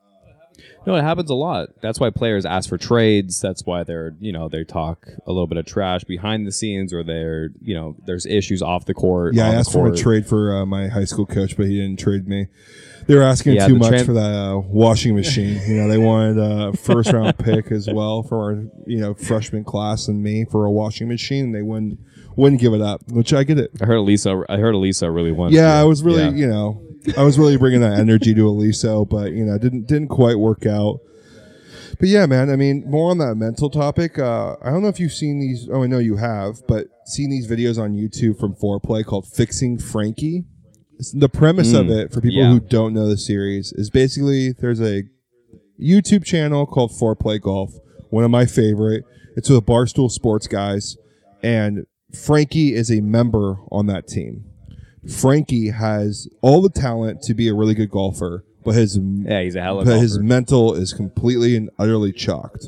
No, 0.87 0.94
it 0.97 1.03
happens 1.03 1.31
a 1.31 1.35
lot. 1.35 1.68
That's 1.81 1.99
why 1.99 2.11
players 2.11 2.44
ask 2.44 2.68
for 2.68 2.77
trades. 2.79 3.40
That's 3.40 3.64
why 3.64 3.85
they're, 3.85 4.14
you 4.20 4.33
know, 4.33 4.49
they 4.49 4.64
talk 4.64 5.07
a 5.27 5.33
little 5.33 5.47
bit 5.47 5.57
of 5.59 5.64
trash 5.66 6.05
behind 6.05 6.47
the 6.47 6.53
scenes, 6.53 6.92
or 6.92 7.03
they're, 7.03 7.51
you 7.62 7.75
know, 7.75 7.97
there's 8.05 8.27
issues 8.27 8.61
off 8.62 8.85
the 8.85 8.94
court. 8.94 9.35
yeah, 9.35 9.51
I 9.51 9.55
asked 9.55 9.73
for 9.73 9.88
a 9.88 9.97
trade 9.97 10.27
for 10.27 10.55
uh, 10.57 10.66
my 10.66 10.88
high 10.88 11.05
school 11.05 11.27
coach, 11.27 11.57
but 11.57 11.66
he 11.66 11.77
didn't 11.81 11.99
trade 11.99 12.29
me. 12.29 12.49
They 13.07 13.14
were 13.14 13.23
asking 13.23 13.55
Yeah, 13.55 13.68
too 13.68 13.77
much 13.77 13.92
tran- 13.92 14.07
for 14.07 14.14
that 14.14 14.33
uh, 14.35 14.59
washing 14.59 15.14
machine. 15.14 15.61
you 15.66 15.75
know, 15.77 15.88
they 15.88 15.99
wanted 15.99 16.38
a 16.38 16.73
first 16.77 17.12
round 17.12 17.37
pick 17.38 17.70
as 17.70 17.87
well 17.87 18.23
for 18.23 18.42
our 18.44 18.53
you 18.87 18.99
know 18.99 19.12
freshman 19.12 19.62
class 19.64 20.09
and 20.09 20.23
me 20.23 20.47
for 20.47 20.64
a 20.64 20.70
washing 20.70 21.09
machine. 21.09 21.44
And 21.47 21.55
they 21.55 21.61
wouldn't 21.61 21.99
wouldn't 22.37 22.62
give 22.62 22.73
it 22.73 22.81
up, 22.81 23.03
which 23.09 23.35
I 23.35 23.44
get 23.44 23.59
it. 23.59 23.73
I 23.83 23.85
heard 23.85 23.97
Elisa. 23.97 24.42
I 24.49 24.57
heard 24.57 24.75
Elisa 24.75 25.11
really 25.11 25.33
wanted. 25.33 25.55
Yeah, 25.55 25.66
to- 25.75 25.81
I 25.81 25.85
was 25.85 26.03
really, 26.03 26.23
yeah. 26.25 26.31
you 26.31 26.47
know, 26.47 26.81
I 27.17 27.23
was 27.23 27.38
really 27.38 27.57
bringing 27.57 27.81
that 27.81 27.99
energy 27.99 28.35
to 28.35 28.40
Eliso, 28.43 29.09
but 29.09 29.33
you 29.33 29.45
know, 29.45 29.59
didn't 29.59 29.87
didn't 29.87 30.09
quite 30.09 30.38
work 30.38 30.67
out. 30.67 31.01
But 32.01 32.09
yeah, 32.09 32.27
man. 32.27 32.51
I 32.51 32.57
mean, 32.57 32.85
more 32.88 33.11
on 33.11 33.19
that 33.19 33.37
mental 33.37 33.71
topic. 33.71 34.19
Uh, 34.19 34.57
I 34.62 34.71
don't 34.71 34.83
know 34.83 34.88
if 34.88 34.99
you've 34.99 35.12
seen 35.12 35.38
these. 35.40 35.69
Oh, 35.71 35.83
I 35.85 35.87
know 35.87 35.99
you 35.99 36.17
have, 36.17 36.67
but 36.67 36.87
seen 37.07 37.31
these 37.31 37.47
videos 37.49 37.79
on 37.81 37.93
YouTube 37.95 38.38
from 38.40 38.55
Foreplay 38.55 39.05
called 39.05 39.27
"Fixing 39.29 39.79
Frankie." 39.79 40.45
It's- 40.95 41.12
The 41.12 41.29
premise 41.29 41.73
of 41.75 41.87
Mm, 41.87 42.05
it, 42.05 42.12
for 42.12 42.21
people 42.21 42.38
yeah. 42.38 42.51
who 42.51 42.61
don't 42.61 42.95
know 42.95 43.09
the 43.09 43.17
series, 43.19 43.73
is 43.77 43.90
basically 43.90 44.53
there's 44.53 44.81
a 44.81 45.05
YouTube 45.81 46.25
channel 46.25 46.67
called 46.67 46.90
Foreplay 46.93 47.40
Golf, 47.40 47.75
one 48.11 48.25
of 48.25 48.31
my 48.31 48.47
favorite. 48.47 49.05
It's 49.37 49.51
with 49.51 49.64
Barstool 49.67 50.11
Sports 50.11 50.47
guys, 50.47 50.97
and 51.43 51.85
Frankie 52.12 52.75
is 52.75 52.90
a 52.93 53.01
member 53.01 53.57
on 53.73 53.87
that 53.87 54.07
team. 54.07 54.45
Frankie 55.11 55.71
has 55.71 56.29
all 56.40 56.62
the 56.62 56.71
talent 56.71 57.23
to 57.23 57.35
be 57.35 57.49
a 57.49 57.55
really 57.55 57.75
good 57.75 57.90
golfer, 57.90 58.45
but 58.64 58.75
his 58.75 58.99
Yeah, 58.99 59.43
he's 59.43 59.57
a 59.57 59.62
hell 59.62 59.81
of 59.81 59.87
a 59.87 59.90
but 59.90 60.01
his 60.01 60.19
mental 60.19 60.75
is 60.75 60.93
completely 60.93 61.57
and 61.57 61.71
utterly 61.79 62.12
chalked. 62.12 62.67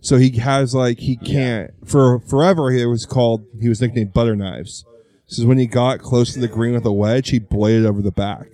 So 0.00 0.16
he 0.16 0.30
has 0.38 0.74
like 0.74 1.00
he 1.00 1.16
can't 1.16 1.72
for 1.84 2.20
forever. 2.20 2.70
He 2.70 2.84
was 2.86 3.04
called 3.04 3.44
he 3.60 3.68
was 3.68 3.80
nicknamed 3.80 4.12
Butter 4.12 4.36
Knives. 4.36 4.84
This 5.28 5.38
is 5.38 5.44
when 5.44 5.58
he 5.58 5.66
got 5.66 5.98
close 5.98 6.32
to 6.32 6.40
the 6.40 6.48
green 6.48 6.72
with 6.72 6.86
a 6.86 6.92
wedge, 6.92 7.30
he 7.30 7.38
bladed 7.38 7.84
over 7.84 8.00
the 8.00 8.12
back, 8.12 8.46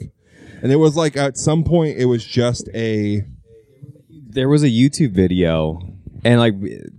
and 0.62 0.72
it 0.72 0.76
was 0.76 0.96
like 0.96 1.16
at 1.16 1.36
some 1.36 1.62
point 1.62 1.98
it 1.98 2.06
was 2.06 2.24
just 2.24 2.68
a 2.74 3.24
there 4.10 4.48
was 4.48 4.64
a 4.64 4.68
YouTube 4.68 5.12
video, 5.12 5.93
and 6.24 6.40
like 6.40 6.54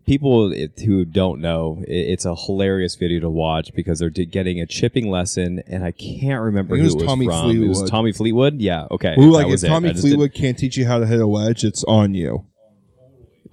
people 0.06 0.54
who 0.86 1.06
don't 1.06 1.42
know, 1.42 1.84
it's 1.88 2.26
a 2.26 2.36
hilarious 2.36 2.96
video 2.96 3.22
to 3.22 3.30
watch 3.30 3.74
because 3.74 4.00
they're 4.00 4.10
getting 4.10 4.62
a 4.62 4.66
chipping 4.66 5.10
lesson, 5.10 5.64
and 5.68 5.84
I 5.84 5.92
can't 5.92 6.42
remember 6.42 6.76
who 6.78 6.84
it 6.84 6.96
was 6.96 7.04
Tommy 7.04 7.26
from. 7.26 7.50
It 7.52 7.68
was 7.68 7.80
Fleetwood. 7.80 7.90
Tommy 7.90 8.12
Fleetwood. 8.12 8.62
Yeah. 8.62 8.88
Okay. 8.92 9.16
who 9.16 9.32
like 9.32 9.48
if. 9.48 9.62
Tommy 9.62 9.90
didn't- 9.90 10.02
Fleetwood 10.02 10.34
can't 10.34 10.58
teach 10.58 10.78
you 10.78 10.86
how 10.86 11.00
to 11.00 11.08
hit 11.08 11.20
a 11.20 11.28
wedge, 11.28 11.64
it's 11.64 11.84
on 11.86 12.14
you. 12.14 12.46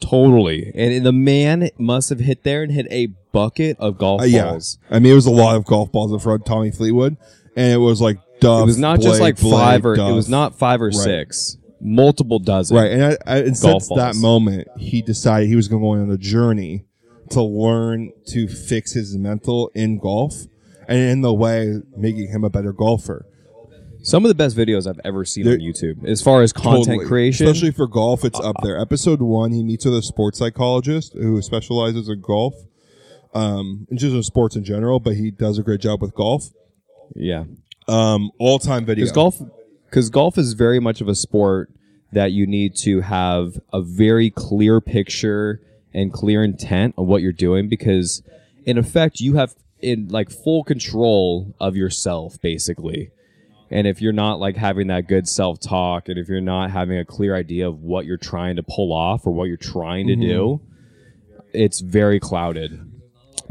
Totally. 0.01 0.73
And 0.75 1.07
the 1.07 1.13
man 1.13 1.71
must 1.79 2.09
have 2.11 2.19
hit 2.19 2.43
there 2.43 2.63
and 2.63 2.73
hit 2.73 2.87
a 2.91 3.07
bucket 3.33 3.79
of 3.79 3.99
golf 3.99 4.23
Uh, 4.23 4.25
yeah, 4.25 4.51
balls. 4.51 4.79
I 4.91 4.99
mean 4.99 5.13
it 5.13 5.15
was 5.15 5.27
a 5.27 5.31
lot 5.31 5.57
of 5.57 5.65
golf 5.65 5.93
balls 5.93 6.13
in 6.13 6.19
front 6.19 6.43
of 6.43 6.47
Tommy 6.47 6.71
Fleetwood, 6.71 7.17
and 7.57 7.73
it 7.73 7.79
was 7.79 8.01
like 8.01 8.19
Duff. 8.41 8.63
It 8.63 8.67
was 8.67 8.79
not 8.79 9.01
just 9.01 9.21
like 9.21 9.39
Blade, 9.39 9.53
five 9.53 9.87
or 9.87 9.95
it 9.95 10.13
was 10.13 10.29
not 10.29 10.59
five 10.59 10.83
or 10.83 10.91
six. 10.91 11.57
Multiple 11.85 12.39
dozen. 12.39 12.77
Right, 12.77 12.93
and 12.93 13.03
I, 13.03 13.17
I, 13.27 13.39
and 13.39 13.57
since 13.57 13.89
that 13.89 14.15
moment, 14.17 14.69
he 14.79 15.03
decided 15.03 15.49
he 15.49 15.57
was 15.57 15.67
going 15.69 15.83
to 15.83 15.85
go 15.87 15.91
on 15.93 16.11
a 16.11 16.17
journey 16.17 16.85
to 17.31 17.43
learn 17.43 18.13
to 18.29 18.47
fix 18.47 18.93
his 18.93 19.17
mental 19.17 19.71
in 19.75 19.99
golf, 19.99 20.47
and 20.87 20.99
in 20.99 21.21
the 21.23 21.35
way 21.35 21.81
making 21.97 22.29
him 22.29 22.45
a 22.45 22.51
better 22.51 22.73
golfer. 22.73 23.27
Some 24.05 24.25
of 24.25 24.29
the 24.29 24.35
best 24.35 24.57
videos 24.57 24.89
I've 24.89 25.01
ever 25.05 25.25
seen 25.25 25.45
There- 25.45 25.55
on 25.55 25.61
YouTube 25.61 26.05
as 26.05 26.21
far 26.21 26.43
as 26.43 26.53
content 26.53 26.87
Totally. 26.87 27.07
creation. 27.07 27.47
especially 27.47 27.71
for 27.71 27.87
golf, 27.87 28.25
it's 28.25 28.39
up 28.41 28.57
there. 28.63 28.77
Episode 28.79 29.21
one, 29.23 29.53
he 29.53 29.63
meets 29.63 29.85
with 29.85 29.95
a 29.97 30.03
sports 30.03 30.39
psychologist 30.39 31.15
who 31.15 31.41
specializes 31.43 32.09
in 32.09 32.21
golf, 32.21 32.55
um, 33.35 33.87
and 33.91 33.99
just 33.99 34.15
in 34.15 34.23
sports 34.23 34.57
in 34.57 34.65
general, 34.65 35.01
but 35.01 35.15
he 35.15 35.31
does 35.31 35.59
a 35.59 35.63
great 35.63 35.81
job 35.81 36.01
with 36.03 36.15
golf. 36.15 36.51
yeah. 37.17 37.45
Um, 37.89 38.31
all 38.39 38.59
time 38.61 38.85
video. 38.85 39.05
Because 39.05 39.13
golf, 39.15 39.43
because 39.93 40.09
golf 40.09 40.39
is 40.39 40.55
very 40.55 40.81
much 40.81 41.03
of 41.03 41.09
a 41.09 41.15
sport 41.15 41.71
that 42.13 42.33
you 42.33 42.47
need 42.47 42.75
to 42.75 43.03
have 43.03 43.61
a 43.75 43.83
very 43.83 44.31
clear 44.31 44.81
picture 44.81 45.61
and 45.93 46.11
clear 46.11 46.43
intent 46.43 46.95
of 46.97 47.07
what 47.07 47.21
you're 47.21 47.31
doing. 47.31 47.69
Because 47.69 48.23
in 48.65 48.79
effect, 48.79 49.21
you 49.21 49.35
have 49.35 49.55
in 49.81 50.09
like 50.09 50.31
full 50.31 50.65
control 50.65 51.55
of 51.61 51.77
yourself, 51.77 52.41
basically. 52.41 53.11
And 53.71 53.87
if 53.87 54.01
you're 54.01 54.15
not 54.15 54.41
like 54.41 54.57
having 54.57 54.87
that 54.87 55.09
good 55.09 55.29
self 55.29 55.61
talk, 55.61 56.09
and 56.09 56.19
if 56.19 56.27
you're 56.27 56.41
not 56.41 56.71
having 56.71 56.99
a 56.99 57.05
clear 57.05 57.37
idea 57.37 57.69
of 57.69 57.83
what 57.83 58.07
you're 58.07 58.17
trying 58.17 58.57
to 58.57 58.63
pull 58.63 58.95
off 58.95 59.27
or 59.27 59.35
what 59.35 59.45
you're 59.45 59.59
trying 59.59 60.07
to 60.07 60.17
do, 60.17 60.63
mm-hmm. 60.63 61.41
it's 61.53 61.81
very 61.81 62.19
clouded. 62.19 62.81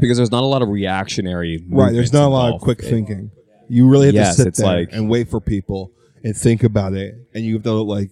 Because 0.00 0.16
there's 0.16 0.32
not 0.32 0.42
a 0.42 0.46
lot 0.46 0.62
of 0.62 0.68
reactionary. 0.68 1.64
Right, 1.68 1.92
there's 1.92 2.12
not 2.12 2.26
a 2.26 2.28
lot 2.28 2.52
of 2.52 2.60
quick 2.60 2.80
It- 2.80 2.86
thinking. 2.86 3.30
You 3.68 3.88
really 3.88 4.06
have 4.06 4.14
Yes, 4.14 4.36
to 4.36 4.42
sit 4.42 4.48
it's 4.48 4.58
there 4.58 4.80
like- 4.80 4.92
and 4.92 5.08
wait 5.08 5.30
for 5.30 5.40
people 5.40 5.92
and 6.24 6.36
think 6.36 6.62
about 6.62 6.92
it, 6.94 7.14
and 7.34 7.44
you 7.44 7.54
have 7.54 7.62
to 7.64 7.72
like, 7.72 8.10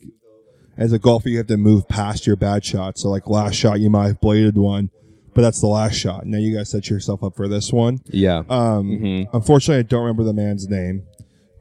as 0.76 0.92
a 0.92 0.98
golfer, 0.98 1.28
you 1.28 1.38
have 1.38 1.46
to 1.48 1.56
move 1.56 1.86
past 1.88 2.26
your 2.26 2.36
bad 2.36 2.64
shot. 2.64 2.98
So 2.98 3.08
like 3.10 3.26
last 3.26 3.54
shot, 3.54 3.80
you 3.80 3.90
might 3.90 4.06
have 4.08 4.20
bladed 4.20 4.56
one, 4.56 4.90
but 5.34 5.42
that's 5.42 5.60
the 5.60 5.66
last 5.68 5.94
shot. 5.94 6.26
Now 6.26 6.38
you 6.38 6.52
got 6.54 6.60
to 6.60 6.64
set 6.66 6.88
yourself 6.90 7.22
up 7.22 7.36
for 7.36 7.48
this 7.48 7.72
one. 7.72 8.00
Yeah. 8.06 8.42
Um, 8.48 8.88
Mhm. 8.90 9.28
Unfortunately, 9.32 9.80
I 9.80 9.82
don't 9.82 10.00
remember 10.02 10.24
the 10.24 10.32
man's 10.32 10.68
name, 10.68 11.02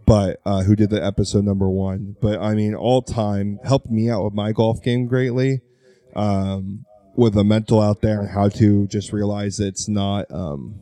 but 0.05 0.39
uh, 0.45 0.63
who 0.63 0.75
did 0.75 0.89
the 0.89 1.03
episode 1.05 1.43
number 1.45 1.69
one. 1.69 2.15
But 2.21 2.39
I 2.39 2.55
mean, 2.55 2.73
all 2.73 3.01
time 3.01 3.59
helped 3.63 3.89
me 3.91 4.09
out 4.09 4.23
with 4.23 4.33
my 4.33 4.51
golf 4.53 4.81
game 4.81 5.05
greatly. 5.05 5.61
Um, 6.15 6.85
with 7.15 7.33
the 7.33 7.43
mental 7.43 7.81
out 7.81 8.01
there 8.01 8.21
and 8.21 8.29
how 8.29 8.47
to 8.49 8.87
just 8.87 9.11
realize 9.11 9.59
it's 9.59 9.87
not 9.89 10.25
um, 10.31 10.75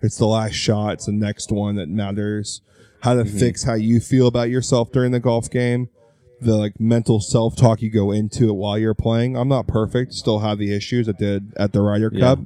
it's 0.00 0.16
the 0.16 0.26
last 0.26 0.52
shot, 0.54 0.94
it's 0.94 1.06
the 1.06 1.12
next 1.12 1.50
one 1.50 1.74
that 1.76 1.88
matters. 1.88 2.60
How 3.06 3.14
to 3.14 3.24
fix 3.24 3.62
how 3.62 3.74
you 3.74 4.00
feel 4.00 4.26
about 4.26 4.50
yourself 4.50 4.90
during 4.90 5.12
the 5.12 5.20
golf 5.20 5.48
game. 5.48 5.88
The 6.40 6.56
like 6.56 6.80
mental 6.80 7.20
self 7.20 7.56
talk 7.56 7.80
you 7.80 7.88
go 7.90 8.10
into 8.10 8.48
it 8.48 8.54
while 8.54 8.76
you're 8.76 8.94
playing. 8.94 9.36
I'm 9.36 9.48
not 9.48 9.66
perfect, 9.68 10.12
still 10.12 10.40
have 10.40 10.58
the 10.58 10.74
issues 10.74 11.08
I 11.08 11.12
did 11.12 11.52
at 11.56 11.72
the 11.72 11.80
Ryder 11.80 12.10
Yeah. 12.12 12.20
Cup. 12.20 12.38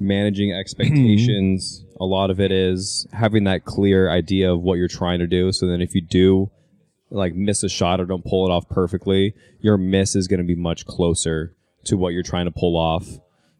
managing 0.00 0.52
expectations 0.60 1.84
a 2.00 2.04
lot 2.06 2.30
of 2.30 2.40
it 2.40 2.50
is 2.50 3.06
having 3.12 3.44
that 3.44 3.66
clear 3.66 4.10
idea 4.10 4.50
of 4.52 4.62
what 4.62 4.78
you're 4.78 4.88
trying 4.88 5.18
to 5.18 5.26
do 5.26 5.52
so 5.52 5.66
then 5.66 5.82
if 5.82 5.94
you 5.94 6.00
do 6.00 6.50
like 7.10 7.34
miss 7.34 7.62
a 7.62 7.68
shot 7.68 8.00
or 8.00 8.06
don't 8.06 8.24
pull 8.24 8.46
it 8.46 8.50
off 8.50 8.68
perfectly, 8.70 9.34
your 9.60 9.76
miss 9.76 10.16
is 10.16 10.26
going 10.28 10.38
to 10.40 10.46
be 10.46 10.54
much 10.54 10.86
closer 10.86 11.54
to 11.84 11.96
what 11.96 12.14
you're 12.14 12.22
trying 12.22 12.46
to 12.46 12.50
pull 12.52 12.76
off. 12.76 13.06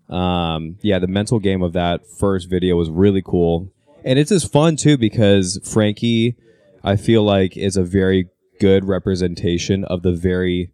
Um, 0.09 0.79
yeah, 0.83 0.98
the 0.98 1.07
mental 1.09 1.38
game 1.38 1.62
of 1.62 1.72
that 1.74 2.00
first 2.18 2.48
video 2.48 2.76
was 2.76 2.88
really 2.90 3.22
cool, 3.22 3.72
and 4.04 4.18
it's 4.18 4.30
just 4.30 4.52
fun 4.52 4.76
too 4.76 4.96
because 4.98 5.58
Frankie, 5.64 6.36
I 6.84 6.96
feel 6.96 7.22
like, 7.22 7.56
is 7.56 7.76
a 7.76 7.82
very 7.84 8.28
good 8.60 8.84
representation 8.84 9.84
of 9.84 10.02
the 10.02 10.12
very 10.12 10.70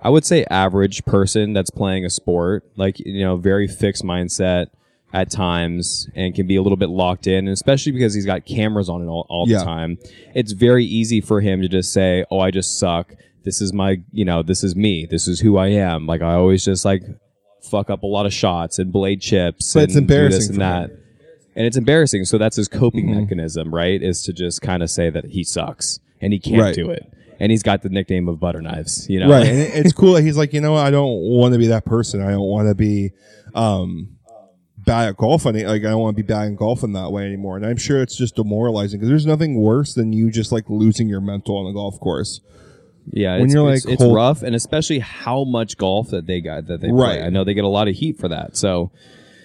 I 0.00 0.10
would 0.10 0.24
say 0.24 0.44
average 0.48 1.04
person 1.04 1.52
that's 1.54 1.70
playing 1.70 2.04
a 2.04 2.10
sport, 2.10 2.64
like 2.76 3.00
you 3.00 3.24
know, 3.24 3.36
very 3.36 3.66
fixed 3.66 4.04
mindset 4.04 4.66
at 5.12 5.30
times 5.30 6.08
and 6.14 6.34
can 6.34 6.46
be 6.46 6.54
a 6.56 6.62
little 6.62 6.76
bit 6.76 6.90
locked 6.90 7.26
in, 7.26 7.38
and 7.38 7.48
especially 7.48 7.92
because 7.92 8.14
he's 8.14 8.26
got 8.26 8.44
cameras 8.46 8.88
on 8.88 9.02
it 9.02 9.06
all, 9.06 9.26
all 9.28 9.48
Yeah. 9.48 9.58
the 9.58 9.64
time. 9.64 9.98
It's 10.34 10.52
very 10.52 10.84
easy 10.84 11.20
for 11.20 11.40
him 11.40 11.62
to 11.62 11.68
just 11.68 11.92
say, 11.92 12.24
"Oh, 12.30 12.38
I 12.40 12.50
just 12.52 12.78
suck. 12.78 13.14
This 13.44 13.60
is 13.60 13.72
my, 13.72 13.96
you 14.12 14.24
know, 14.24 14.42
this 14.42 14.62
is 14.62 14.76
me. 14.76 15.06
This 15.10 15.26
is 15.26 15.40
who 15.40 15.56
I 15.56 15.68
am." 15.68 16.06
Like 16.06 16.22
I 16.22 16.34
always 16.34 16.64
just 16.64 16.84
like 16.84 17.02
fuck 17.62 17.90
up 17.90 18.02
a 18.04 18.06
lot 18.06 18.24
of 18.26 18.32
shots 18.32 18.78
and 18.78 18.92
blade 18.92 19.20
chips 19.20 19.74
But 19.74 19.80
and 19.80 19.88
it's 19.88 19.96
embarrassing 19.96 20.38
do 20.40 20.46
this 20.46 20.48
and 20.50 20.60
that. 20.60 20.90
him. 20.90 20.98
And 21.58 21.66
it's 21.66 21.76
embarrassing. 21.76 22.24
So 22.24 22.38
that's 22.38 22.54
his 22.56 22.68
coping 22.68 23.08
Mhm. 23.08 23.20
mechanism, 23.22 23.74
right? 23.74 24.00
Is 24.00 24.22
to 24.22 24.32
just 24.32 24.62
kind 24.62 24.82
of 24.82 24.88
say 24.90 25.10
that 25.10 25.26
he 25.26 25.42
sucks 25.42 25.98
and 26.20 26.32
he 26.32 26.38
can't 26.38 26.62
Right. 26.62 26.74
do 26.74 26.88
it. 26.88 27.12
And 27.40 27.50
he's 27.50 27.62
got 27.64 27.82
the 27.82 27.88
nickname 27.88 28.28
of 28.28 28.38
Butter 28.40 28.62
Knives, 28.62 29.06
you 29.10 29.18
know? 29.20 29.28
Right. 29.28 29.46
And 29.46 29.84
it's 29.84 29.92
cool 29.92 30.12
that 30.14 30.22
he's 30.22 30.36
like, 30.36 30.52
you 30.54 30.60
know? 30.60 30.74
I 30.76 30.90
don't 30.90 31.20
want 31.20 31.52
to 31.54 31.58
be 31.58 31.66
that 31.66 31.84
person. 31.84 32.20
I 32.22 32.30
don't 32.30 32.48
want 32.48 32.68
to 32.68 32.74
be 32.76 33.10
um, 33.54 34.10
bad 34.76 35.08
at 35.08 35.16
golf. 35.16 35.46
Any, 35.46 35.64
like, 35.64 35.82
I 35.84 35.90
don't 35.90 36.00
want 36.00 36.16
to 36.16 36.22
be 36.22 36.26
bad 36.26 36.46
in 36.46 36.54
golf 36.56 36.82
in 36.84 36.92
that 36.92 37.10
way 37.10 37.24
anymore. 37.26 37.56
And 37.56 37.66
I'm 37.66 37.76
sure 37.76 38.02
it's 38.02 38.16
just 38.16 38.36
demoralizing 38.36 38.98
because 39.00 39.08
there's 39.08 39.26
nothing 39.26 39.60
worse 39.60 39.94
than 39.94 40.12
you 40.12 40.30
just 40.30 40.52
like 40.52 40.64
losing 40.70 41.08
your 41.08 41.20
mental 41.20 41.56
on 41.56 41.64
the 41.66 41.72
golf 41.72 41.98
course. 41.98 42.40
Yeah, 43.10 43.34
When 43.36 43.46
it's, 43.46 43.54
you're, 43.54 43.72
it's, 43.72 43.84
like, 43.84 43.94
it's 43.94 44.02
hold- 44.02 44.14
rough, 44.14 44.42
and 44.42 44.54
especially 44.54 44.98
how 45.00 45.42
much 45.44 45.76
golf 45.78 46.10
that 46.10 46.26
they 46.26 46.40
got 46.40 46.66
that 46.66 46.80
they 46.82 46.92
Right. 46.92 47.18
play. 47.18 47.22
I 47.26 47.30
know 47.30 47.42
they 47.42 47.54
get 47.54 47.64
a 47.64 47.68
lot 47.68 47.88
of 47.88 47.94
heat 47.96 48.18
for 48.18 48.28
that. 48.28 48.56
So 48.56 48.90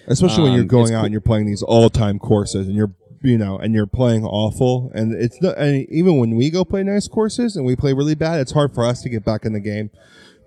especially 0.06 0.44
when 0.44 0.52
you're 0.52 0.62
Um, 0.62 0.68
going 0.68 0.92
out 0.94 0.98
cool- 1.00 1.04
and 1.06 1.12
you're 1.12 1.20
playing 1.20 1.46
these 1.46 1.62
all 1.62 1.90
time 1.90 2.18
courses 2.18 2.66
and 2.66 2.76
you're 2.76 2.92
you 3.22 3.38
know 3.38 3.56
and 3.58 3.74
you're 3.74 3.86
playing 3.86 4.24
awful. 4.24 4.90
And 4.94 5.12
it's 5.14 5.40
not 5.40 5.56
and 5.58 5.86
even 5.88 6.18
when 6.18 6.36
we 6.36 6.50
go 6.50 6.64
play 6.64 6.82
nice 6.82 7.08
courses 7.08 7.56
and 7.56 7.64
we 7.64 7.74
play 7.76 7.92
really 7.94 8.14
bad 8.14 8.40
it's 8.40 8.52
hard 8.52 8.74
for 8.74 8.84
us 8.84 9.00
to 9.02 9.08
get 9.08 9.24
back 9.24 9.44
in 9.44 9.52
the 9.52 9.60
game. 9.60 9.90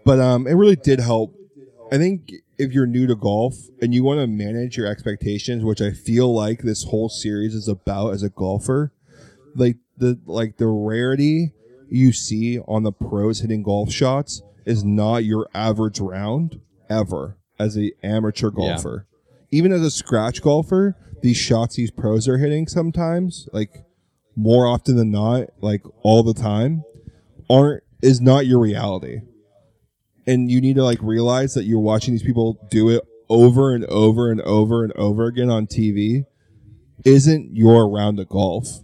But 0.05 0.19
um 0.19 0.45
it 0.47 0.53
really 0.53 0.75
did 0.75 0.99
help. 0.99 1.33
I 1.91 1.97
think 1.97 2.33
if 2.57 2.71
you're 2.73 2.85
new 2.87 3.07
to 3.07 3.15
golf 3.15 3.55
and 3.81 3.93
you 3.93 4.03
want 4.03 4.19
to 4.19 4.27
manage 4.27 4.77
your 4.77 4.87
expectations 4.87 5.63
which 5.63 5.79
i 5.79 5.91
feel 5.91 6.33
like 6.33 6.63
this 6.63 6.85
whole 6.85 7.07
series 7.07 7.53
is 7.53 7.67
about 7.67 8.13
as 8.15 8.23
a 8.23 8.29
golfer 8.29 8.91
like 9.55 9.77
the 9.95 10.17
like 10.25 10.57
the 10.57 10.65
rarity 10.65 11.51
you 11.87 12.11
see 12.11 12.57
on 12.61 12.81
the 12.81 12.91
pros 12.91 13.41
hitting 13.41 13.61
golf 13.61 13.91
shots 13.91 14.41
is 14.65 14.83
not 14.83 15.17
your 15.23 15.47
average 15.53 15.99
round 15.99 16.59
ever 16.89 17.37
as 17.59 17.77
a 17.77 17.91
amateur 18.03 18.49
golfer. 18.49 19.05
Even 19.51 19.71
as 19.71 19.81
a 19.81 19.91
scratch 19.91 20.41
golfer, 20.41 20.95
these 21.21 21.37
shots 21.37 21.75
these 21.75 21.91
pros 21.91 22.27
are 22.27 22.37
hitting 22.37 22.67
sometimes, 22.67 23.47
like 23.53 23.85
more 24.35 24.67
often 24.67 24.95
than 24.95 25.11
not, 25.11 25.49
like 25.61 25.83
all 26.03 26.23
the 26.23 26.33
time, 26.33 26.83
aren't 27.49 27.83
is 28.01 28.21
not 28.21 28.45
your 28.45 28.59
reality. 28.59 29.21
And 30.27 30.51
you 30.51 30.61
need 30.61 30.75
to 30.75 30.83
like 30.83 30.99
realize 31.01 31.53
that 31.53 31.63
you're 31.63 31.79
watching 31.79 32.13
these 32.13 32.23
people 32.23 32.67
do 32.69 32.89
it 32.89 33.01
over 33.29 33.73
and 33.73 33.85
over 33.85 34.31
and 34.31 34.41
over 34.41 34.83
and 34.83 34.93
over 34.93 35.25
again 35.25 35.49
on 35.49 35.67
TV 35.67 36.25
isn't 37.05 37.55
your 37.55 37.89
round 37.89 38.19
of 38.19 38.29
golf. 38.29 38.81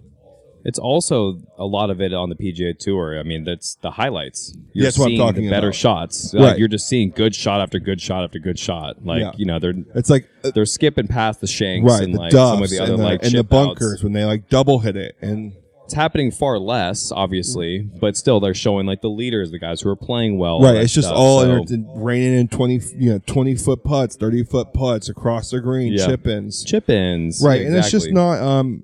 It's 0.66 0.80
also 0.80 1.42
a 1.58 1.66
lot 1.66 1.90
of 1.90 2.00
it 2.02 2.14
on 2.14 2.30
the 2.30 2.36
PGA 2.36 2.78
Tour. 2.78 3.20
I 3.20 3.24
mean, 3.24 3.44
that's 3.44 3.76
the 3.82 3.92
highlights. 3.92 4.56
You're 4.74 4.86
That's 4.86 4.98
what 4.98 5.06
I'm 5.06 5.10
seeing 5.10 5.20
talking 5.20 5.44
the 5.46 5.50
better 5.52 5.68
about. 5.68 5.76
shots. 5.76 6.34
Right. 6.34 6.42
Like, 6.44 6.58
you're 6.60 6.68
just 6.68 6.88
seeing 6.88 7.12
good 7.12 7.36
shot 7.36 7.60
after 7.62 7.80
good 7.80 8.00
shot 8.02 8.24
after 8.24 8.40
good 8.40 8.58
shot. 8.58 9.06
Like 9.06 9.22
Yeah. 9.22 9.32
you 9.36 9.46
know, 9.46 9.60
they're 9.60 9.74
It's 9.96 10.10
like 10.10 10.28
uh, 10.44 10.52
they're 10.52 10.66
skipping 10.66 11.08
past 11.08 11.42
the 11.42 11.48
shanks 11.48 11.92
right 11.92 12.04
and 12.04 12.14
the 12.16 12.20
like 12.20 12.32
some 12.32 12.54
of 12.56 12.60
duffs 12.62 12.72
the 12.72 12.80
other 12.84 12.94
and 12.94 13.02
the, 13.02 13.06
like 13.06 13.24
and 13.24 13.32
the 13.34 13.38
chip 13.40 13.46
outs. 13.54 13.68
bunkers 13.68 14.04
when 14.04 14.14
they 14.14 14.24
like 14.26 14.50
double 14.50 14.80
hit 14.80 14.96
it 14.96 15.16
and 15.22 15.54
It's 15.84 15.94
happening 15.94 16.32
far 16.32 16.60
less, 16.60 17.12
obviously, 17.12 17.80
but 17.82 18.16
still 18.16 18.40
they're 18.40 18.54
showing 18.54 18.86
like 18.88 19.02
the 19.02 19.10
leaders, 19.10 19.52
the 19.52 19.60
guys 19.60 19.82
who 19.82 19.90
are 19.90 19.98
playing 19.98 20.38
well. 20.38 20.54
all 20.54 20.64
right 20.64 20.72
that 20.76 20.84
it's 20.84 20.94
just 20.94 21.10
stuff. 21.10 21.18
all 21.18 21.42
So- 21.42 21.52
in, 21.64 21.68
in- 21.74 21.88
raining 22.02 22.40
in 22.40 22.48
20 22.48 22.80
you 22.98 23.12
know 23.12 23.20
20 23.26 23.56
foot 23.56 23.84
putts 23.84 24.16
30 24.16 24.44
foot 24.46 24.74
putts 24.74 25.10
across 25.10 25.52
the 25.52 25.60
green 25.60 25.92
Yeah. 25.92 26.08
chip 26.08 26.26
ins 26.26 26.64
chip 26.64 26.90
ins. 26.90 27.42
right 27.44 27.62
and 27.66 27.76
it's 27.76 27.92
just 27.92 28.08
exactly. 28.08 28.14
not 28.14 28.42
um 28.42 28.84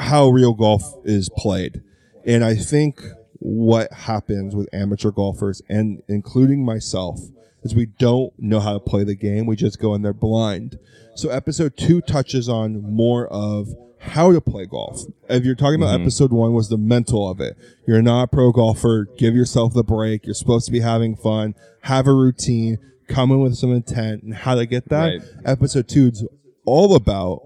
how 0.00 0.28
real 0.28 0.54
golf 0.54 0.82
is 1.04 1.28
played. 1.36 1.82
And 2.26 2.44
i 2.44 2.54
think 2.54 3.02
what 3.40 3.90
happens 3.92 4.54
with 4.54 4.68
amateur 4.72 5.10
golfers 5.10 5.62
and 5.68 6.02
including 6.08 6.64
myself 6.64 7.20
is 7.62 7.74
we 7.74 7.86
don't 7.86 8.32
know 8.38 8.60
how 8.60 8.74
to 8.74 8.80
play 8.80 9.04
the 9.04 9.14
game. 9.14 9.46
We 9.46 9.56
just 9.56 9.80
go 9.80 9.94
in 9.94 10.02
there 10.02 10.12
blind. 10.12 10.78
So 11.14 11.30
episode 11.30 11.76
two 11.76 12.00
touches 12.00 12.48
on 12.48 12.82
more 12.82 13.26
of 13.28 13.68
how 13.98 14.32
to 14.32 14.40
play 14.40 14.66
golf. 14.66 15.02
If 15.28 15.44
you're 15.44 15.54
talking 15.54 15.76
about 15.76 15.94
mm-hmm. 15.94 16.02
episode 16.02 16.32
one 16.32 16.54
was 16.54 16.68
the 16.68 16.78
mental 16.78 17.28
of 17.28 17.40
it. 17.40 17.56
You're 17.86 18.02
not 18.02 18.24
a 18.24 18.26
pro 18.28 18.52
golfer. 18.52 19.06
Give 19.18 19.34
yourself 19.34 19.74
the 19.74 19.84
break. 19.84 20.24
You're 20.24 20.34
supposed 20.34 20.66
to 20.66 20.72
be 20.72 20.80
having 20.80 21.16
fun. 21.16 21.54
Have 21.82 22.06
a 22.06 22.14
routine. 22.14 22.78
Come 23.08 23.30
in 23.30 23.40
with 23.40 23.56
some 23.56 23.72
intent 23.72 24.22
and 24.22 24.34
how 24.34 24.54
to 24.54 24.64
get 24.64 24.88
that. 24.88 25.06
Right. 25.06 25.22
episode 25.44 25.88
two's 25.88 26.26
all 26.64 26.94
about 26.94 27.42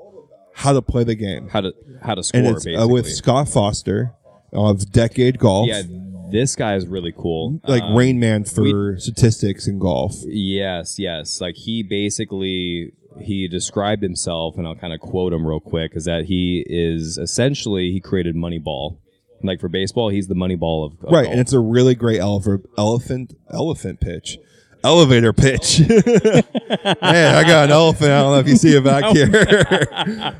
how 0.54 0.72
to 0.72 0.82
play 0.82 1.04
the 1.04 1.14
game. 1.14 1.48
how 1.48 1.60
to 1.60 1.72
how 2.02 2.14
to 2.14 2.22
score 2.22 2.40
And 2.40 2.48
it's 2.48 2.64
basically. 2.64 2.82
uh, 2.84 2.88
with 2.88 3.08
Scott 3.10 3.48
Fawcett 3.48 4.08
of 4.52 4.90
Decade 4.92 5.38
Golf, 5.38 5.66
yeah, 5.68 5.82
this 6.30 6.54
guy 6.56 6.74
is 6.76 6.86
really 6.86 7.12
cool. 7.16 7.60
like 7.66 7.82
Um, 7.82 7.94
Rain 7.96 8.18
Man 8.18 8.44
for 8.44 8.96
statistics 8.98 9.66
in 9.66 9.78
golf. 9.78 10.14
Yes, 10.24 10.98
yes. 10.98 11.40
Like 11.40 11.56
he 11.56 11.82
basically 11.82 12.92
he 13.20 13.46
described 13.48 14.02
himself, 14.02 14.56
and 14.58 14.66
I'll 14.66 14.74
kind 14.74 14.92
of 14.92 15.00
quote 15.00 15.32
him 15.32 15.46
real 15.46 15.60
quick, 15.60 15.92
is 15.94 16.04
that 16.06 16.24
he 16.24 16.64
is 16.68 17.18
essentially 17.18 17.92
he 17.92 18.00
created 18.00 18.34
Moneyball. 18.36 18.98
Like 19.42 19.60
for 19.60 19.68
baseball, 19.68 20.08
he's 20.08 20.26
the 20.28 20.34
Moneyball 20.34 20.86
of, 20.86 20.92
of 21.04 21.12
Right, 21.12 21.24
golf. 21.24 21.32
and 21.32 21.40
it's 21.40 21.52
a 21.52 21.60
really 21.60 21.94
great 21.94 22.18
elephant 22.18 22.64
elephant 22.78 23.34
elephant 23.52 24.00
pitch. 24.00 24.38
Elevator 24.84 25.32
pitch. 25.32 25.76
hey, 25.78 26.42
I 27.00 27.42
got 27.42 27.64
an 27.64 27.70
elephant. 27.70 28.10
I 28.10 28.20
don't 28.20 28.32
know 28.32 28.38
if 28.38 28.46
you 28.46 28.56
see 28.56 28.76
it 28.76 28.84
back 28.84 29.04
here. 29.16 29.30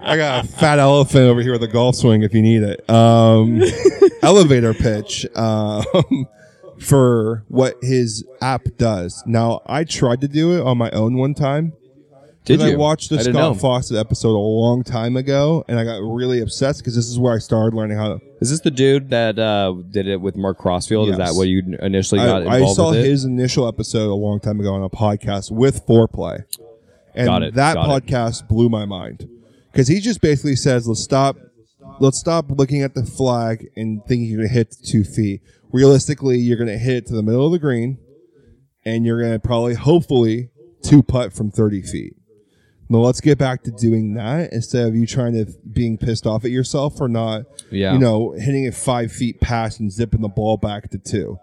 I 0.03 0.17
got 0.19 0.45
a 0.45 0.49
fat 0.49 0.79
elephant 0.79 1.25
over 1.25 1.41
here 1.41 1.53
with 1.53 1.63
a 1.63 1.69
golf 1.69 1.97
swing 1.97 2.23
if 2.23 2.35
you 2.35 2.43
need 2.43 2.63
it. 2.63 2.89
Um, 2.91 3.63
elevator 4.23 4.75
pitch 4.75 5.25
um, 5.35 5.85
for 6.79 7.43
what 7.49 7.77
his 7.81 8.23
app 8.43 8.67
does. 8.77 9.23
Now, 9.27 9.63
I 9.65 9.85
tried 9.85 10.21
to 10.21 10.29
do 10.29 10.59
it 10.59 10.61
on 10.61 10.77
my 10.77 10.91
own 10.91 11.17
one 11.17 11.33
time. 11.33 11.73
Did 12.45 12.61
you? 12.61 12.73
I 12.73 12.77
watched 12.77 13.09
the 13.09 13.19
I 13.19 13.23
Scott. 13.23 13.57
Fawcett 13.59 13.97
episode 13.97 14.37
a 14.37 14.39
long 14.39 14.83
time 14.85 15.17
ago, 15.17 15.65
and 15.67 15.79
I 15.79 15.85
got 15.85 15.97
really 16.03 16.41
obsessed 16.41 16.81
because 16.81 16.95
this 16.95 17.09
is 17.09 17.19
where 17.19 17.33
I 17.35 17.39
started 17.39 17.75
learning 17.75 17.97
how 17.97 18.19
to. 18.19 18.21
Is 18.43 18.51
this 18.51 18.61
the 18.61 18.71
dude 18.71 19.09
that 19.11 19.39
uh, 19.39 19.75
did 19.91 20.07
it 20.07 20.21
with 20.21 20.37
Mark 20.37 20.59
Crossfield? 20.59 21.09
Is 21.09 21.17
that 21.17 21.33
what 21.33 21.49
you 21.49 21.63
initially 21.81 22.21
got 22.21 22.47
I, 22.47 22.57
I 22.59 22.67
saw 22.67 22.91
with 22.91 22.99
it? 22.99 23.07
his 23.07 23.25
initial 23.25 23.67
episode 23.67 24.11
a 24.11 24.15
long 24.15 24.41
time 24.41 24.61
ago 24.61 24.75
on 24.75 24.83
a 24.83 24.91
podcast 24.91 25.51
with 25.51 25.87
Foreplay, 25.87 26.45
and 27.15 27.27
Got 27.27 27.43
it, 27.45 27.55
that 27.55 27.75
got 27.77 27.87
it. 27.87 28.07
podcast 28.07 28.47
blew 28.47 28.69
my 28.69 28.85
mind 28.85 29.27
because 29.73 29.89
he 29.89 29.99
just 30.01 30.21
basically 30.21 30.57
says, 30.57 30.87
"Let's 30.87 31.03
stop, 31.03 31.37
let's 31.99 32.19
stop 32.19 32.51
looking 32.51 32.83
at 32.83 32.95
the 32.95 33.07
flag 33.07 33.69
and 33.75 34.05
thinking 34.07 34.29
you're 34.29 34.43
gonna 34.43 34.53
hit 34.53 34.77
two 34.85 35.03
feet. 35.05 35.41
Realistically, 35.73 36.39
you're 36.41 36.59
gonna 36.59 36.77
hit 36.77 36.97
it 36.97 37.07
to 37.07 37.15
the 37.15 37.23
middle 37.23 37.47
of 37.47 37.53
the 37.53 37.59
green, 37.59 37.97
and 38.85 39.07
you're 39.07 39.23
gonna 39.23 39.39
probably, 39.39 39.73
hopefully, 39.77 40.51
two 40.83 41.03
putt 41.03 41.33
from 41.33 41.51
thirty 41.51 41.81
feet." 41.81 42.17
Now 42.95 43.01
let's 43.01 43.21
get 43.21 43.39
back 43.39 43.63
to 43.65 43.71
doing 43.73 44.15
that 44.15 44.53
instead 44.53 44.87
of 44.87 44.95
you 44.95 45.07
trying 45.07 45.33
to 45.35 45.53
being 45.73 45.99
pissed 45.99 46.27
off 46.27 46.45
at 46.45 46.51
yourself 46.51 46.97
for 46.97 47.09
not 47.09 47.43
Yeah. 47.71 47.93
you 47.93 47.99
know, 47.99 48.33
hitting 48.33 48.65
it 48.65 48.75
five 48.75 49.11
feet 49.13 49.41
past 49.41 49.81
and 49.81 49.91
zipping 49.93 50.21
the 50.21 50.29
ball 50.29 50.57
back 50.57 50.91
to 50.91 50.99
two. 50.99 51.39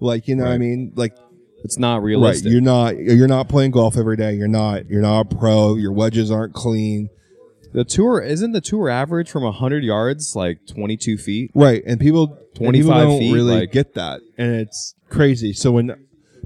Like, 0.00 0.28
you 0.28 0.36
know 0.36 0.44
what 0.44 0.52
I 0.52 0.58
mean? 0.58 0.92
Like, 0.94 1.16
It's 1.64 1.78
not 1.78 2.02
realistic. 2.02 2.44
right, 2.46 2.52
you're 2.52 2.60
not 2.60 2.98
you're 2.98 3.26
not 3.28 3.48
playing 3.48 3.70
golf 3.72 3.96
every 3.96 4.16
day. 4.16 4.34
You're 4.34 4.48
not 4.48 4.88
you're 4.88 5.00
not 5.02 5.32
a 5.32 5.36
pro. 5.36 5.74
Your 5.76 5.92
wedges 5.92 6.30
aren't 6.30 6.52
clean. 6.54 7.08
the 7.72 7.84
tour 7.84 8.20
isn't 8.20 8.52
the 8.52 8.60
tour 8.60 8.88
average 8.88 9.28
from 9.28 9.42
100 9.42 9.82
yards 9.82 10.36
like 10.36 10.58
22 10.68 11.18
feet? 11.18 11.50
Right, 11.54 11.82
and 11.84 11.98
people 11.98 12.24
and 12.60 12.72
people 12.72 12.92
25 12.92 13.02
don't 13.08 13.18
feet, 13.18 13.32
really 13.34 13.54
like- 13.60 13.72
get 13.72 13.94
that, 13.94 14.20
and 14.38 14.54
it's 14.54 14.94
crazy. 15.08 15.52
So 15.52 15.72
when 15.72 15.92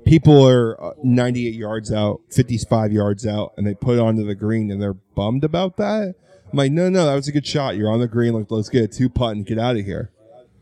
people 0.09 0.47
are 0.47 0.83
uh, 0.83 0.92
98 1.03 1.55
yards 1.55 1.92
out, 1.92 2.21
55 2.31 2.92
yards 2.92 3.27
out, 3.27 3.53
and 3.57 3.66
they 3.66 3.75
put 3.75 3.99
it 3.99 4.01
onto 4.01 4.25
the 4.25 4.35
green, 4.35 4.71
and 4.71 4.81
they're 4.81 4.94
bummed 4.94 5.44
about 5.44 5.77
that. 5.77 6.14
I'm 6.51 6.57
like, 6.57 6.73
no, 6.73 6.88
no, 6.88 7.05
that 7.05 7.14
was 7.14 7.29
a 7.29 7.33
good 7.33 7.47
shot. 7.47 7.77
You're 7.77 7.90
on 7.90 8.01
the 8.01 8.09
green. 8.09 8.33
Like, 8.33 8.47
let's 8.51 8.71
get 8.71 8.85
a 8.85 8.88
two 8.88 9.11
putt 9.11 9.37
and 9.37 9.44
get 9.44 9.59
out 9.59 9.77
of 9.77 9.85
here. 9.85 10.11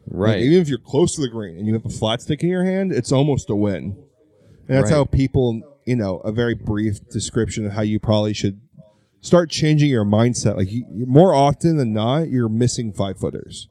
Like, 0.09 0.31
Right. 0.31 0.41
even 0.41 0.61
if 0.61 0.69
you're 0.69 0.79
close 0.79 1.15
to 1.15 1.21
the 1.21 1.29
green 1.29 1.57
and 1.57 1.67
you 1.67 1.75
have 1.75 1.87
a 1.87 1.91
flat 1.91 2.23
stick 2.23 2.43
in 2.43 2.49
your 2.49 2.65
hand, 2.65 2.93
it's 2.93 3.13
almost 3.13 3.49
a 3.49 3.55
win. 3.55 3.97
And 4.69 4.77
that's 4.77 4.91
Right. 4.91 4.97
how 4.97 5.05
people, 5.05 5.63
you 5.85 5.95
know, 5.95 6.19
a 6.19 6.33
very 6.33 6.55
brief 6.55 7.09
description 7.09 7.67
of 7.67 7.73
how 7.73 7.83
you 7.83 8.01
probably 8.01 8.35
should 8.35 8.61
start 9.21 9.49
changing 9.49 9.91
your 9.91 10.05
mindset. 10.05 10.57
Like 10.57 10.73
you, 10.73 10.85
more 11.07 11.35
often 11.35 11.77
than 11.77 11.93
not, 11.93 12.31
you're 12.31 12.49
missing 12.49 12.93
five 12.93 13.19
footers. 13.19 13.69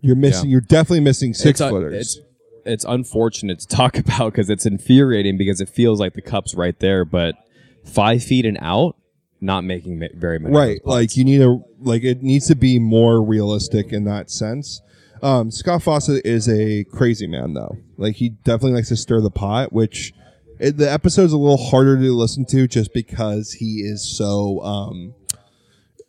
You're 0.00 0.16
missing. 0.16 0.50
You're 0.50 0.60
definitely 0.60 1.00
missing 1.00 1.32
six 1.32 1.60
it's, 1.60 1.70
footers. 1.70 1.94
It's, 1.94 2.20
it's 2.64 2.84
unfortunate 2.84 3.60
to 3.60 3.66
talk 3.68 3.98
about 3.98 4.32
because 4.32 4.50
it's 4.50 4.66
infuriating 4.66 5.36
because 5.36 5.60
it 5.60 5.68
feels 5.68 6.00
like 6.00 6.14
the 6.14 6.22
cup's 6.22 6.54
right 6.54 6.78
there, 6.78 7.04
but 7.04 7.34
five 7.84 8.22
feet 8.22 8.46
and 8.46 8.58
out, 8.60 8.96
not 9.40 9.64
making 9.64 10.06
very 10.14 10.38
many. 10.38 10.54
right. 10.54 10.80
Like 10.84 11.16
you 11.16 11.24
need 11.24 11.40
a 11.40 11.60
like 11.80 12.04
it 12.04 12.22
needs 12.22 12.46
to 12.48 12.54
be 12.54 12.78
more 12.78 13.22
realistic 13.22 13.92
in 13.92 14.04
that 14.04 14.30
sense. 14.30 14.80
Um, 15.22 15.50
Scott 15.50 15.82
Fawcett 15.82 16.26
is 16.26 16.48
a 16.48 16.84
crazy 16.84 17.26
man 17.26 17.54
though. 17.54 17.76
Like 17.96 18.16
he 18.16 18.30
definitely 18.30 18.72
likes 18.72 18.88
to 18.88 18.96
stir 18.96 19.20
the 19.20 19.30
pot, 19.30 19.72
which 19.72 20.12
it, 20.58 20.76
the 20.76 20.90
episode's 20.90 21.32
a 21.32 21.38
little 21.38 21.56
harder 21.56 21.96
to 21.96 22.12
listen 22.12 22.44
to 22.46 22.66
just 22.66 22.92
because 22.92 23.52
he 23.52 23.82
is 23.82 24.16
so 24.16 24.60
um, 24.62 25.14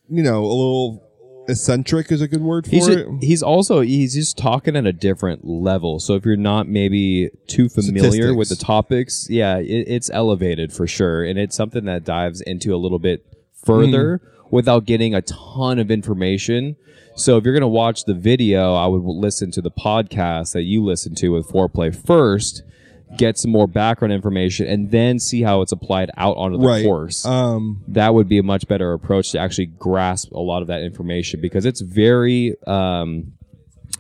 you 0.09 0.21
know, 0.23 0.39
a 0.39 0.47
little 0.47 1.03
eccentric 1.47 2.11
is 2.11 2.21
a 2.21 2.27
good 2.27 2.41
word 2.41 2.65
for 2.65 2.71
He's, 2.71 2.87
it. 2.87 3.07
he's 3.21 3.43
also 3.43 3.81
he's 3.81 4.13
just 4.13 4.37
talking 4.37 4.75
at 4.75 4.85
a 4.85 4.93
different 4.93 5.45
level. 5.45 5.99
So 5.99 6.15
if 6.15 6.25
you're 6.25 6.35
not 6.35 6.67
maybe 6.67 7.29
too 7.47 7.69
familiar 7.69 8.33
with 8.35 8.49
the 8.49 8.55
topics, 8.55 9.27
yeah, 9.29 9.57
it, 9.57 9.65
it's 9.87 10.09
elevated 10.09 10.71
for 10.73 10.87
sure, 10.87 11.23
and 11.23 11.37
it's 11.37 11.55
something 11.55 11.85
that 11.85 12.03
dives 12.03 12.41
into 12.41 12.73
a 12.73 12.77
little 12.77 12.99
bit 12.99 13.25
further 13.53 14.19
Mm-hmm. 14.19 14.55
without 14.55 14.85
getting 14.85 15.15
a 15.15 15.21
ton 15.21 15.79
of 15.79 15.89
information. 15.89 16.75
So 17.15 17.37
if 17.37 17.43
you're 17.45 17.53
gonna 17.53 17.67
watch 17.67 18.05
the 18.05 18.13
video, 18.13 18.73
I 18.73 18.87
would 18.87 19.03
listen 19.03 19.51
to 19.51 19.61
the 19.61 19.71
podcast 19.71 20.53
that 20.53 20.63
you 20.63 20.83
listen 20.83 21.13
to 21.15 21.29
with 21.29 21.47
Fore 21.49 21.69
Play 21.69 21.91
first. 21.91 22.63
Get 23.17 23.37
some 23.37 23.51
more 23.51 23.67
background 23.67 24.13
information 24.13 24.67
and 24.67 24.89
then 24.91 25.19
see 25.19 25.41
how 25.41 25.61
it's 25.61 25.71
applied 25.71 26.09
out 26.17 26.35
onto 26.37 26.57
the 26.57 26.65
right. 26.67 26.83
course 26.83 27.25
Um, 27.25 27.83
that 27.89 28.13
would 28.13 28.27
be 28.27 28.37
a 28.39 28.43
much 28.43 28.67
better 28.67 28.93
approach 28.93 29.31
to 29.31 29.39
actually 29.39 29.67
grasp 29.67 30.31
a 30.31 30.39
lot 30.39 30.61
of 30.61 30.67
that 30.69 30.81
information 30.81 31.39
because 31.41 31.65
it's 31.65 31.81
very 31.81 32.55
um, 32.65 33.33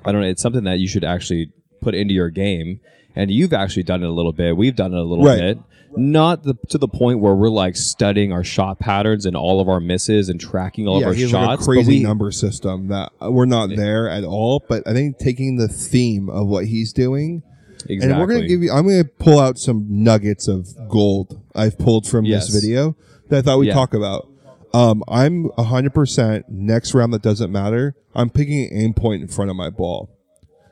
I 0.05 0.11
don't 0.11 0.21
know 0.21 0.27
it's 0.27 0.41
something 0.41 0.63
that 0.63 0.79
you 0.79 0.87
should 0.87 1.03
actually 1.03 1.51
put 1.81 1.93
into 1.95 2.13
your 2.13 2.29
game 2.29 2.79
and 3.15 3.29
you've 3.29 3.53
actually 3.53 3.83
done 3.83 4.03
it 4.03 4.07
a 4.07 4.11
little 4.11 4.33
bit 4.33 4.57
we've 4.57 4.75
done 4.75 4.93
it 4.93 4.97
a 4.97 5.03
little 5.03 5.25
Right. 5.25 5.39
bit 5.39 5.57
not 5.95 6.41
the, 6.41 6.55
to 6.69 6.79
the 6.79 6.87
point 6.87 7.19
where 7.19 7.35
we're 7.35 7.49
like 7.49 7.75
studying 7.75 8.31
our 8.33 8.43
shot 8.43 8.79
patterns 8.79 9.27
and 9.27 9.35
all 9.35 9.61
of 9.61 9.69
our 9.69 9.79
misses 9.79 10.27
and 10.27 10.39
tracking 10.41 10.87
all 10.87 10.99
yeah, 10.99 11.09
of 11.09 11.13
our 11.15 11.27
shots 11.27 11.33
like 11.33 11.59
a 11.59 11.63
crazy 11.63 11.97
we- 11.99 12.03
number 12.03 12.31
system 12.31 12.87
that 12.87 13.11
uh, 13.23 13.29
we're 13.31 13.45
not 13.45 13.69
there 13.69 14.09
at 14.09 14.23
all. 14.23 14.63
But 14.67 14.87
I 14.87 14.93
think 14.93 15.19
taking 15.19 15.57
the 15.57 15.67
theme 15.67 16.29
of 16.29 16.47
what 16.47 16.65
he's 16.65 16.93
doing 16.93 17.43
exactly. 17.89 18.09
And 18.11 18.19
we're 18.19 18.27
gonna 18.27 18.47
give 18.47 18.61
you. 18.63 18.71
I'm 18.71 18.87
gonna 18.87 19.03
pull 19.03 19.39
out 19.39 19.57
some 19.57 19.85
nuggets 19.89 20.47
of 20.47 20.67
gold 20.89 21.39
I've 21.55 21.77
pulled 21.77 22.07
from 22.07 22.25
Yes. 22.25 22.47
this 22.51 22.61
video 22.63 22.95
that 23.29 23.39
I 23.39 23.41
thought 23.41 23.59
we'd 23.59 23.67
Yeah. 23.67 23.73
talk 23.73 23.93
about. 23.93 24.27
Um, 24.73 25.03
I'm 25.07 25.45
100 25.57 25.93
percent 25.93 26.45
next 26.49 26.93
round 26.93 27.13
that 27.13 27.21
doesn't 27.21 27.51
matter. 27.51 27.95
I'm 28.15 28.29
picking 28.29 28.63
an 28.71 28.77
aim 28.77 28.93
point 28.93 29.21
in 29.21 29.27
front 29.27 29.51
of 29.51 29.57
my 29.57 29.69
ball 29.69 30.09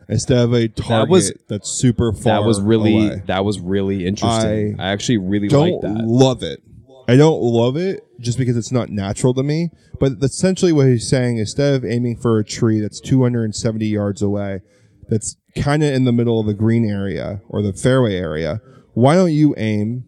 instead 0.09 0.37
of 0.39 0.53
a 0.53 0.67
target 0.67 1.09
was- 1.09 1.33
that's 1.47 1.69
super 1.69 2.11
far. 2.11 2.41
that 2.41 2.47
was 2.47 2.59
really 2.61 3.07
away. 3.07 3.21
that 3.27 3.45
was 3.45 3.59
really 3.59 4.05
interesting 4.05 4.75
I, 4.79 4.91
actually 4.91 5.17
really 5.19 5.47
don't 5.47 5.71
like 5.71 5.81
that 5.81 6.05
love 6.05 6.43
it. 6.43 6.61
I 7.07 7.15
don't 7.15 7.41
love 7.41 7.77
it 7.77 8.03
just 8.19 8.37
because 8.37 8.55
it's 8.57 8.71
not 8.71 8.89
natural 8.89 9.33
to 9.33 9.43
me. 9.43 9.71
But 9.99 10.13
essentially, 10.21 10.71
what 10.71 10.87
he's 10.87 11.07
saying 11.07 11.37
instead 11.37 11.73
of 11.75 11.83
aiming 11.85 12.17
for 12.17 12.39
a 12.39 12.43
tree 12.43 12.79
that's 12.79 12.99
270 12.99 13.85
yards 13.87 14.21
away, 14.21 14.61
that's 15.09 15.35
kind 15.55 15.83
of 15.83 15.93
in 15.93 16.05
the 16.05 16.11
middle 16.11 16.39
of 16.39 16.45
the 16.45 16.53
green 16.53 16.89
area 16.89 17.41
or 17.49 17.61
the 17.61 17.73
fairway 17.73 18.15
area, 18.15 18.61
why 18.93 19.15
don't 19.15 19.31
you 19.33 19.53
aim 19.57 20.05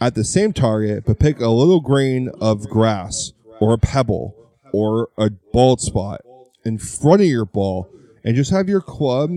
at 0.00 0.14
the 0.14 0.24
same 0.24 0.52
target 0.52 1.04
but 1.06 1.18
pick 1.18 1.40
a 1.40 1.48
little 1.48 1.80
grain 1.80 2.28
of 2.40 2.68
grass 2.68 3.32
or 3.60 3.74
a 3.74 3.78
pebble 3.78 4.34
or 4.72 5.08
a 5.16 5.30
bald 5.52 5.80
spot 5.80 6.20
in 6.64 6.78
front 6.78 7.20
of 7.22 7.26
your 7.28 7.44
ball 7.44 7.88
and 8.24 8.34
just 8.36 8.50
have 8.50 8.68
your 8.68 8.80
club 8.80 9.30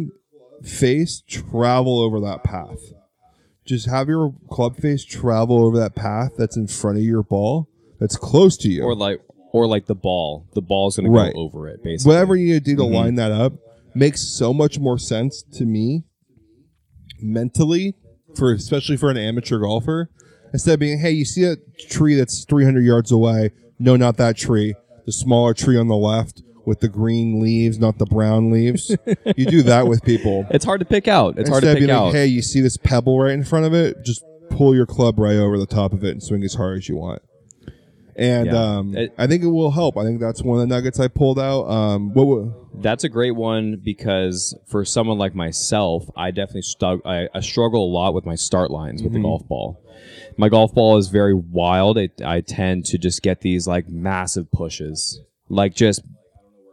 face 0.64 1.22
travel 1.28 2.00
over 2.00 2.20
that 2.20 2.44
path? 2.44 2.80
just 3.66 3.88
have 3.90 4.08
your 4.08 4.34
club 4.50 4.78
face 4.78 5.04
travel 5.04 5.64
over 5.66 5.78
that 5.78 5.94
path 5.94 6.32
that's 6.38 6.56
in 6.56 6.68
front 6.68 6.98
of 6.98 7.04
your 7.04 7.22
ball 7.22 7.68
that's 8.00 8.16
close 8.16 8.56
to 8.58 8.70
you 8.70 8.82
or 8.82 8.96
like 8.96 9.20
or 9.52 9.68
like 9.68 9.86
the 9.88 9.96
ball 9.96 10.48
the 10.54 10.62
ball's 10.62 10.96
gonna 10.98 11.10
Right. 11.10 11.34
go 11.34 11.40
over 11.42 11.68
it 11.68 11.84
basically 11.84 12.10
whatever 12.14 12.36
you 12.36 12.54
need 12.54 12.64
to 12.66 12.72
do 12.72 12.76
to 12.78 12.84
Mm-hmm. 12.84 12.94
line 12.94 13.16
that 13.16 13.32
up 13.32 13.54
makes 13.98 14.22
so 14.22 14.54
much 14.54 14.78
more 14.80 14.98
sense 14.98 15.44
to 15.44 15.66
me 15.66 16.04
mentally 17.22 17.96
for 18.36 18.54
especially 18.54 18.98
for 18.98 19.10
an 19.10 19.18
amateur 19.18 19.60
golfer 19.60 20.10
instead 20.54 20.74
of 20.76 20.80
being 20.80 21.00
hey 21.00 21.12
you 21.12 21.26
see 21.26 21.44
a 21.44 21.56
tree 21.90 22.16
that's 22.16 22.46
300 22.46 22.82
yards 22.84 23.12
away 23.12 23.52
no 23.80 23.96
not 23.96 24.18
that 24.18 24.38
tree 24.38 24.76
the 25.06 25.12
smaller 25.12 25.54
tree 25.54 25.78
on 25.78 25.88
the 25.88 25.96
left 25.96 26.44
with 26.66 26.80
the 26.82 26.88
green 26.88 27.42
leaves 27.42 27.80
not 27.80 27.98
the 27.98 28.06
brown 28.06 28.52
leaves 28.52 28.96
you 29.36 29.46
do 29.46 29.64
that 29.64 29.88
with 29.88 30.04
people 30.04 30.46
It's 30.52 30.66
hard 30.66 30.80
to 30.82 30.86
pick 30.86 31.08
out. 31.08 31.40
It's 31.40 31.50
hard 31.50 31.64
Instead 31.64 31.68
to 31.68 31.72
of 31.72 31.76
pick 31.78 31.88
being 31.88 31.92
out. 31.92 32.06
like, 32.08 32.14
hey, 32.16 32.26
you 32.28 32.42
see 32.42 32.62
this 32.62 32.78
pebble 32.78 33.20
right 33.20 33.32
in 33.34 33.44
front 33.44 33.66
of 33.66 33.74
it? 33.74 34.04
Just 34.04 34.24
pull 34.50 34.76
your 34.76 34.86
club 34.86 35.18
right 35.18 35.36
over 35.38 35.58
the 35.58 35.66
top 35.66 35.94
of 35.94 36.04
it 36.04 36.12
and 36.12 36.22
swing 36.22 36.44
as 36.44 36.54
hard 36.56 36.78
as 36.78 36.90
you 36.90 36.98
want. 36.98 37.22
And 38.18 38.48
Yeah. 38.48 38.78
um, 38.78 38.98
It- 38.98 39.14
I 39.18 39.28
think 39.28 39.44
it 39.44 39.48
will 39.48 39.70
help. 39.72 39.96
I 39.98 40.04
think 40.04 40.20
that's 40.20 40.42
one 40.44 40.60
of 40.60 40.68
the 40.68 40.74
nuggets 40.76 41.00
I 41.00 41.08
pulled 41.08 41.38
out. 41.40 41.66
Um, 41.70 42.14
what? 42.14 42.28
wa- 42.28 42.46
That's 42.80 43.04
a 43.04 43.10
great 43.10 43.36
one 43.36 43.80
because 43.84 44.56
for 44.66 44.84
someone 44.86 45.18
like 45.18 45.34
myself, 45.36 46.10
I 46.16 46.32
definitely 46.32 46.62
stug- 46.62 47.02
I, 47.06 47.28
I 47.34 47.40
struggle 47.42 47.86
a 47.86 47.92
lot 47.92 48.14
with 48.16 48.26
my 48.26 48.36
start 48.36 48.72
lines 48.72 49.02
with 49.04 49.14
the 49.14 49.20
golf 49.20 49.48
ball. 49.48 49.80
My 50.38 50.50
golf 50.50 50.74
ball 50.74 50.98
is 50.98 51.08
very 51.10 51.34
wild. 51.34 51.98
It, 51.98 52.22
I 52.24 52.42
tend 52.42 52.86
to 52.86 52.98
just 53.00 53.22
get 53.24 53.42
these 53.42 53.68
like 53.68 53.88
massive 53.90 54.52
pushes, 54.52 55.22
like 55.50 55.74
just 55.76 56.02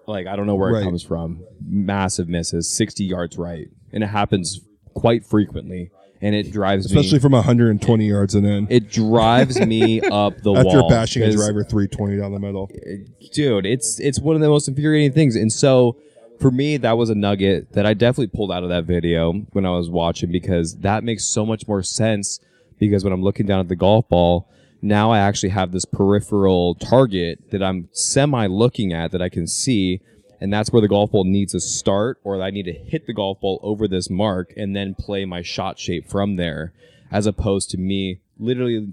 like 0.07 0.26
I 0.26 0.37
don't 0.37 0.46
know 0.46 0.57
where 0.57 0.72
Right. 0.74 0.83
it 0.83 0.85
comes 0.85 1.02
from. 1.02 1.40
Massive 1.66 2.28
misses, 2.28 2.70
sixty 2.70 3.04
yards 3.04 3.38
right, 3.38 3.68
and 3.92 4.04
it 4.04 4.09
happens 4.09 4.61
quite 4.92 5.24
frequently, 5.24 5.90
and 6.24 6.34
it 6.34 6.50
drives 6.50 6.87
especially 6.87 7.18
me. 7.18 7.20
from 7.20 7.32
120 7.32 8.06
yards 8.06 8.34
and 8.34 8.46
in. 8.46 8.66
It 8.70 8.90
drives 8.90 9.60
me 9.60 10.00
up 10.10 10.40
the 10.42 10.54
After 10.54 10.80
wall 10.80 10.88
bashing 10.88 11.22
a 11.22 11.30
driver 11.30 11.62
320 11.62 12.16
down 12.16 12.32
the 12.32 12.38
middle. 12.38 12.70
Uh, 12.74 12.94
dude 13.32 13.66
it's 13.66 14.00
it's 14.00 14.18
one 14.20 14.34
of 14.34 14.40
the 14.40 14.48
most 14.48 14.66
infuriating 14.68 15.12
things 15.12 15.37
and 15.37 15.52
so 15.52 15.96
for 16.40 16.50
me 16.50 16.76
that 16.76 16.96
was 16.96 17.10
a 17.10 17.14
nugget 17.14 17.72
that 17.72 17.84
i 17.84 17.92
definitely 17.92 18.26
pulled 18.28 18.50
out 18.50 18.62
of 18.62 18.68
that 18.68 18.84
video 18.84 19.32
when 19.52 19.66
i 19.66 19.70
was 19.70 19.90
watching 19.90 20.30
because 20.30 20.76
that 20.78 21.04
makes 21.04 21.24
so 21.24 21.44
much 21.44 21.66
more 21.68 21.82
sense 21.82 22.40
because 22.78 23.04
when 23.04 23.12
i'm 23.12 23.22
looking 23.22 23.44
down 23.44 23.60
at 23.60 23.68
the 23.68 23.76
golf 23.76 24.08
ball 24.08 24.48
now 24.80 25.10
i 25.10 25.18
actually 25.18 25.48
have 25.48 25.72
this 25.72 25.84
peripheral 25.84 26.74
target 26.76 27.38
that 27.50 27.62
i'm 27.62 27.88
semi 27.92 28.46
looking 28.46 28.92
at 28.92 29.10
that 29.10 29.20
i 29.20 29.28
can 29.28 29.46
see 29.46 30.00
and 30.40 30.52
that's 30.52 30.70
where 30.72 30.82
the 30.82 30.88
golf 30.88 31.10
ball 31.12 31.24
needs 31.24 31.52
to 31.52 31.60
start 31.60 32.18
or 32.24 32.40
i 32.42 32.50
need 32.50 32.64
to 32.64 32.72
hit 32.72 33.06
the 33.06 33.12
golf 33.14 33.40
ball 33.40 33.58
over 33.62 33.86
this 33.88 34.08
mark 34.10 34.52
and 34.56 34.74
then 34.74 34.94
play 34.94 35.24
my 35.24 35.42
shot 35.42 35.78
shape 35.78 36.08
from 36.08 36.36
there 36.36 36.72
as 37.10 37.26
opposed 37.26 37.70
to 37.70 37.78
me 37.78 38.20
literally 38.38 38.92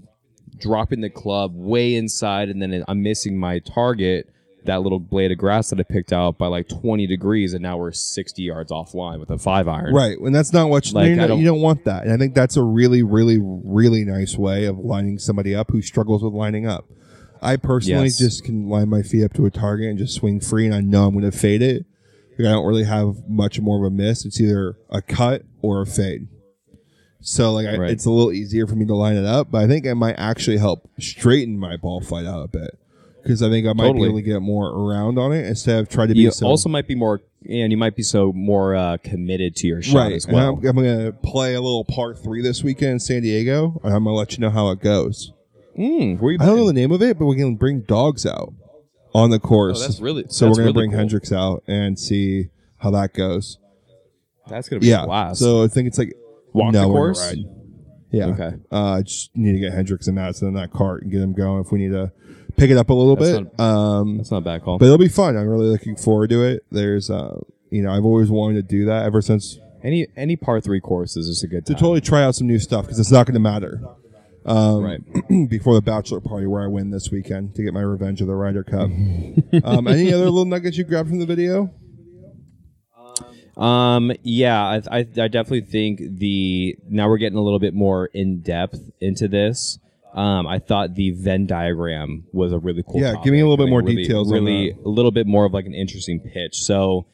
dropping 0.58 1.00
the 1.00 1.10
club 1.10 1.52
way 1.54 1.94
inside 1.94 2.48
and 2.48 2.60
then 2.62 2.84
I'm 2.86 3.02
missing 3.02 3.36
my 3.38 3.58
target, 3.58 4.28
that 4.64 4.82
little 4.82 5.00
blade 5.00 5.32
of 5.32 5.38
grass 5.38 5.70
that 5.70 5.80
I 5.80 5.82
picked 5.82 6.12
out 6.12 6.38
by 6.38 6.46
like 6.46 6.68
20 6.68 7.06
degrees, 7.06 7.52
and 7.54 7.62
now 7.62 7.78
we're 7.78 7.90
60 7.90 8.42
yards 8.42 8.70
offline 8.70 9.18
with 9.18 9.30
a 9.30 9.38
five 9.38 9.66
iron. 9.66 9.92
Right, 9.94 10.16
and 10.18 10.32
that's 10.34 10.52
not 10.52 10.68
what 10.68 10.86
you, 10.86 10.92
Like, 10.94 11.06
you, 11.08 11.12
I 11.14 11.16
don't, 11.16 11.28
don't- 11.30 11.38
you 11.40 11.46
don't 11.46 11.62
want 11.62 11.84
that. 11.86 12.04
And 12.04 12.12
I 12.12 12.16
think 12.16 12.34
that's 12.34 12.56
a 12.56 12.62
really, 12.62 13.02
really, 13.02 13.38
really 13.40 14.04
nice 14.04 14.36
way 14.36 14.66
of 14.66 14.78
lining 14.78 15.18
somebody 15.18 15.54
up 15.54 15.70
who 15.70 15.82
struggles 15.82 16.22
with 16.22 16.34
lining 16.34 16.66
up. 16.66 16.84
I 17.42 17.56
personally 17.56 18.04
Yes. 18.04 18.18
just 18.18 18.44
can 18.44 18.68
line 18.68 18.88
my 18.88 19.02
feet 19.02 19.24
up 19.24 19.32
to 19.34 19.46
a 19.46 19.50
target 19.50 19.88
and 19.90 19.98
just 19.98 20.14
swing 20.14 20.40
free, 20.40 20.64
and 20.66 20.74
I 20.74 20.80
know 20.80 21.06
I'm 21.06 21.12
going 21.18 21.30
to 21.30 21.36
fade 21.36 21.60
it. 21.62 21.84
I 22.38 22.44
don't 22.44 22.66
really 22.66 22.84
have 22.84 23.28
much 23.28 23.60
more 23.60 23.84
of 23.84 23.92
a 23.92 23.94
miss. 23.94 24.24
It's 24.24 24.40
either 24.40 24.76
a 24.90 25.00
cut 25.02 25.42
or 25.60 25.82
a 25.82 25.86
fade. 25.86 26.26
So 27.20 27.52
like, 27.52 27.66
I, 27.68 27.76
Right. 27.76 27.90
it's 27.90 28.04
a 28.04 28.10
little 28.10 28.32
easier 28.32 28.66
for 28.66 28.74
me 28.74 28.84
to 28.86 28.94
line 28.96 29.16
it 29.16 29.24
up, 29.24 29.50
but 29.50 29.62
I 29.62 29.68
think 29.68 29.84
it 29.84 29.94
might 29.94 30.14
actually 30.18 30.56
help 30.58 30.88
straighten 30.98 31.56
my 31.58 31.76
ball 31.76 32.00
flight 32.00 32.26
out 32.26 32.42
a 32.42 32.48
bit 32.48 32.76
because 33.22 33.42
I 33.42 33.48
think 33.48 33.66
I 33.68 33.74
might 33.74 33.84
Totally. 33.88 34.00
be 34.00 34.08
able 34.08 34.18
to 34.18 34.22
get 34.22 34.40
more 34.42 34.66
around 34.68 35.18
on 35.18 35.32
it 35.32 35.46
instead 35.46 35.78
of 35.78 35.88
trying 35.88 36.08
to 36.08 36.14
be 36.14 36.20
You 36.20 36.32
so 36.32 36.46
also 36.48 36.68
might 36.68 36.88
be 36.88 36.96
more, 36.96 37.20
and 37.48 37.70
you 37.70 37.78
might 37.78 37.94
be 37.94 38.02
so 38.02 38.32
more 38.32 38.74
uh, 38.74 38.96
committed 39.04 39.54
to 39.56 39.68
your 39.68 39.82
shot 39.82 39.98
right. 40.06 40.12
as 40.12 40.26
well. 40.26 40.56
I'm, 40.58 40.66
I'm 40.66 40.74
going 40.74 41.04
to 41.06 41.12
play 41.12 41.54
a 41.54 41.60
little 41.60 41.84
part 41.84 42.18
three 42.18 42.42
this 42.42 42.64
weekend 42.64 42.92
in 42.92 42.98
San 43.00 43.22
Diego, 43.22 43.80
and 43.84 43.94
I'm 43.94 44.02
going 44.02 44.14
to 44.14 44.18
let 44.18 44.32
you 44.32 44.38
know 44.40 44.50
how 44.50 44.70
it 44.70 44.80
goes. 44.80 45.32
Mm, 45.78 46.20
where 46.20 46.32
you 46.32 46.38
I 46.40 46.46
don't 46.46 46.56
know 46.56 46.66
the 46.66 46.72
name 46.72 46.92
of 46.92 47.02
it, 47.02 47.18
but 47.18 47.26
we 47.26 47.36
can 47.36 47.56
bring 47.56 47.80
dogs 47.82 48.26
out 48.26 48.52
on 49.14 49.30
the 49.30 49.38
course. 49.38 49.78
Oh, 49.78 49.82
that's 49.82 50.00
really 50.00 50.24
so 50.28 50.46
that's 50.46 50.58
we're 50.58 50.64
going 50.64 50.74
to 50.74 50.78
really 50.78 50.86
bring 50.86 50.90
cool. 50.90 50.98
Hendrix 50.98 51.32
out 51.32 51.62
and 51.66 51.98
see 51.98 52.48
how 52.78 52.90
that 52.90 53.14
goes. 53.14 53.58
That's 54.48 54.68
gonna 54.68 54.80
be 54.80 54.88
Yeah. 54.88 55.04
a 55.04 55.06
blast. 55.06 55.40
So 55.40 55.62
I 55.62 55.68
think 55.68 55.86
it's 55.88 55.98
like 55.98 56.14
walk 56.52 56.72
no, 56.72 56.82
the 56.82 56.88
we're 56.88 56.94
gonna 56.94 57.14
course. 57.14 57.26
ride. 57.28 57.38
Yeah. 58.10 58.26
Okay. 58.26 58.56
Uh, 58.70 58.92
I 58.98 59.02
just 59.02 59.30
need 59.36 59.52
to 59.52 59.58
get 59.58 59.72
Hendrix 59.72 60.06
and 60.08 60.16
Madison 60.16 60.48
in 60.48 60.54
that 60.54 60.72
cart 60.72 61.02
and 61.02 61.10
get 61.12 61.20
them 61.20 61.32
going 61.32 61.62
if 61.64 61.72
we 61.72 61.78
need 61.78 61.92
to 61.92 62.12
pick 62.56 62.70
it 62.70 62.76
up 62.76 62.90
a 62.90 62.92
little 62.92 63.16
That's 63.16 63.38
bit. 63.48 63.60
um, 63.60 64.18
That's 64.18 64.30
not 64.30 64.38
a 64.38 64.40
bad 64.42 64.62
call. 64.62 64.76
but 64.78 64.84
it'll 64.86 64.98
be 64.98 65.08
fun. 65.08 65.36
I'm 65.36 65.46
really 65.48 65.68
looking 65.68 65.96
forward 65.96 66.28
to 66.30 66.42
it. 66.44 66.64
There's, 66.70 67.08
uh, 67.08 67.38
you 67.70 67.80
know, 67.82 67.90
I've 67.90 68.04
always 68.04 68.30
wanted 68.30 68.56
to 68.56 68.62
do 68.62 68.84
that 68.84 69.06
ever 69.06 69.22
since 69.22 69.58
any 69.82 70.06
any 70.16 70.36
par 70.36 70.60
three 70.60 70.80
course 70.80 71.16
is 71.16 71.26
just 71.28 71.42
a 71.44 71.46
good 71.46 71.64
to 71.66 71.72
totally 71.74 72.00
try 72.02 72.22
out 72.22 72.34
some 72.34 72.46
new 72.46 72.58
stuff 72.58 72.84
because 72.84 72.98
it's 72.98 73.10
not 73.10 73.26
going 73.26 73.34
to 73.34 73.40
matter. 73.40 73.80
Um, 74.44 74.82
right. 74.82 75.00
before 75.48 75.74
the 75.74 75.82
bachelor 75.82 76.20
party 76.20 76.46
where 76.46 76.62
I 76.62 76.66
win 76.66 76.90
this 76.90 77.10
weekend 77.10 77.54
to 77.54 77.62
get 77.62 77.72
my 77.72 77.80
revenge 77.80 78.20
of 78.20 78.26
the 78.26 78.34
Ryder 78.34 78.64
Cup. 78.64 78.90
um, 79.64 79.86
any 79.86 80.12
other 80.12 80.24
little 80.24 80.44
nuggets 80.44 80.76
you 80.76 80.84
grabbed 80.84 81.08
from 81.08 81.20
the 81.20 81.26
video? 81.26 81.72
Um, 83.56 84.12
yeah, 84.22 84.60
I, 84.62 84.76
I, 84.90 84.98
I 85.00 85.28
definitely 85.28 85.62
think 85.62 86.00
the 86.18 86.76
now 86.88 87.08
we're 87.08 87.18
getting 87.18 87.38
a 87.38 87.42
little 87.42 87.58
bit 87.58 87.74
more 87.74 88.06
in 88.06 88.40
depth 88.40 88.80
into 89.00 89.28
this. 89.28 89.78
Um, 90.14 90.46
I 90.46 90.58
thought 90.58 90.94
the 90.94 91.10
Venn 91.10 91.46
diagram 91.46 92.24
was 92.32 92.52
a 92.52 92.58
really 92.58 92.82
cool. 92.82 93.00
Yeah, 93.00 93.12
topic. 93.12 93.24
give 93.24 93.32
me 93.32 93.40
a 93.40 93.46
little 93.46 93.62
bit 93.62 93.70
more 93.70 93.80
really, 93.80 93.96
details 93.96 94.30
on 94.30 94.44
Really, 94.44 94.70
a 94.70 94.88
little 94.88 95.10
bit 95.10 95.26
more 95.26 95.44
of 95.44 95.52
like 95.52 95.66
an 95.66 95.74
interesting 95.74 96.20
pitch. 96.20 96.62
So, 96.62 97.06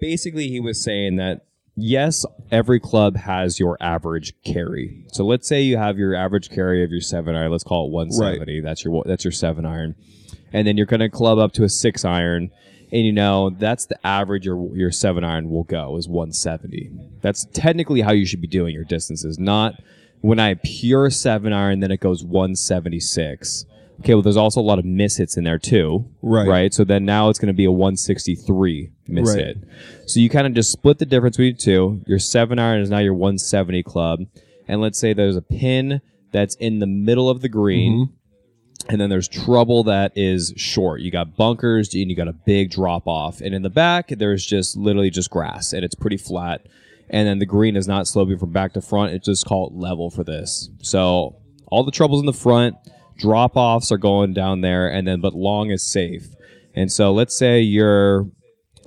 basically, 0.00 0.48
he 0.48 0.60
was 0.60 0.82
saying 0.82 1.16
that 1.16 1.44
yes, 1.76 2.24
every 2.50 2.80
club 2.80 3.16
has 3.16 3.60
your 3.60 3.76
average 3.80 4.34
carry. 4.42 5.04
So 5.12 5.24
let's 5.24 5.46
say 5.46 5.62
you 5.62 5.76
have 5.76 5.98
your 5.98 6.14
average 6.14 6.50
carry 6.50 6.82
of 6.82 6.90
your 6.90 7.00
seven 7.00 7.36
iron. 7.36 7.52
Let's 7.52 7.64
call 7.64 7.86
it 7.86 7.92
one 7.92 8.10
seventy. 8.10 8.60
That's 8.60 8.84
your 8.84 9.02
that's 9.06 9.24
your 9.24 9.32
seven 9.32 9.64
iron, 9.64 9.94
and 10.52 10.66
then 10.66 10.76
you're 10.76 10.86
going 10.86 11.00
to 11.00 11.08
club 11.08 11.38
up 11.38 11.52
to 11.52 11.64
a 11.64 11.68
six 11.68 12.04
iron. 12.04 12.50
And 12.92 13.04
you 13.04 13.12
know 13.12 13.50
that's 13.50 13.86
the 13.86 13.98
average 14.06 14.46
your 14.46 14.74
your 14.76 14.92
seven 14.92 15.24
iron 15.24 15.50
will 15.50 15.64
go 15.64 15.96
is 15.96 16.08
170. 16.08 16.90
That's 17.20 17.44
technically 17.52 18.00
how 18.00 18.12
you 18.12 18.24
should 18.24 18.40
be 18.40 18.46
doing 18.46 18.74
your 18.74 18.84
distances, 18.84 19.40
not 19.40 19.74
when 20.20 20.40
I 20.40 20.54
pure 20.54 21.10
seven 21.10 21.52
iron, 21.52 21.80
then 21.80 21.90
it 21.90 22.00
goes 22.00 22.24
176. 22.24 23.66
Okay, 24.00 24.14
well, 24.14 24.22
there's 24.22 24.36
also 24.36 24.60
a 24.60 24.62
lot 24.62 24.78
of 24.78 24.84
miss 24.84 25.16
hits 25.16 25.36
in 25.36 25.44
there 25.44 25.58
too. 25.58 26.06
Right. 26.22 26.46
Right. 26.46 26.74
So 26.74 26.84
then 26.84 27.04
now 27.04 27.28
it's 27.30 27.38
going 27.38 27.48
to 27.48 27.54
be 27.54 27.64
a 27.64 27.72
163 27.72 28.90
miss 29.08 29.34
Right. 29.34 29.46
hit. 29.46 29.58
So 30.06 30.20
you 30.20 30.28
kind 30.28 30.46
of 30.46 30.54
just 30.54 30.70
split 30.70 30.98
the 30.98 31.06
difference 31.06 31.36
between 31.36 31.54
the 31.54 31.60
two. 31.60 32.02
Your 32.06 32.18
seven 32.18 32.58
iron 32.58 32.82
is 32.82 32.90
now 32.90 32.98
your 32.98 33.14
170 33.14 33.82
club. 33.82 34.20
And 34.68 34.80
let's 34.80 34.98
say 34.98 35.12
there's 35.12 35.36
a 35.36 35.42
pin 35.42 36.00
that's 36.32 36.54
in 36.56 36.80
the 36.80 36.86
middle 36.86 37.30
of 37.30 37.40
the 37.40 37.48
green. 37.48 37.92
Mm-hmm. 37.92 38.12
And 38.88 39.00
then 39.00 39.10
there's 39.10 39.26
trouble 39.28 39.84
that 39.84 40.12
is 40.14 40.52
short. 40.56 41.00
You 41.00 41.10
got 41.10 41.36
bunkers 41.36 41.92
and 41.94 42.08
you 42.10 42.14
got 42.14 42.28
a 42.28 42.32
big 42.32 42.70
drop 42.70 43.08
off. 43.08 43.40
And 43.40 43.54
in 43.54 43.62
the 43.62 43.70
back, 43.70 44.08
there's 44.10 44.44
just 44.44 44.76
literally 44.76 45.10
just 45.10 45.30
grass 45.30 45.72
and 45.72 45.84
it's 45.84 45.94
pretty 45.94 46.18
flat. 46.18 46.66
And 47.08 47.26
then 47.26 47.38
the 47.38 47.46
green 47.46 47.76
is 47.76 47.88
not 47.88 48.06
sloping 48.06 48.38
from 48.38 48.52
back 48.52 48.74
to 48.74 48.80
front. 48.80 49.12
It's 49.12 49.26
just 49.26 49.46
called 49.46 49.74
level 49.74 50.10
for 50.10 50.22
this. 50.22 50.68
So 50.82 51.36
all 51.66 51.82
the 51.84 51.90
troubles 51.90 52.20
in 52.20 52.26
the 52.26 52.32
front, 52.32 52.76
drop 53.16 53.56
offs 53.56 53.90
are 53.90 53.98
going 53.98 54.32
down 54.32 54.60
there, 54.60 54.88
and 54.88 55.06
then 55.06 55.20
but 55.20 55.34
long 55.34 55.70
is 55.70 55.82
safe. 55.82 56.28
And 56.74 56.92
so 56.92 57.12
let's 57.12 57.36
say 57.36 57.60
you're 57.60 58.26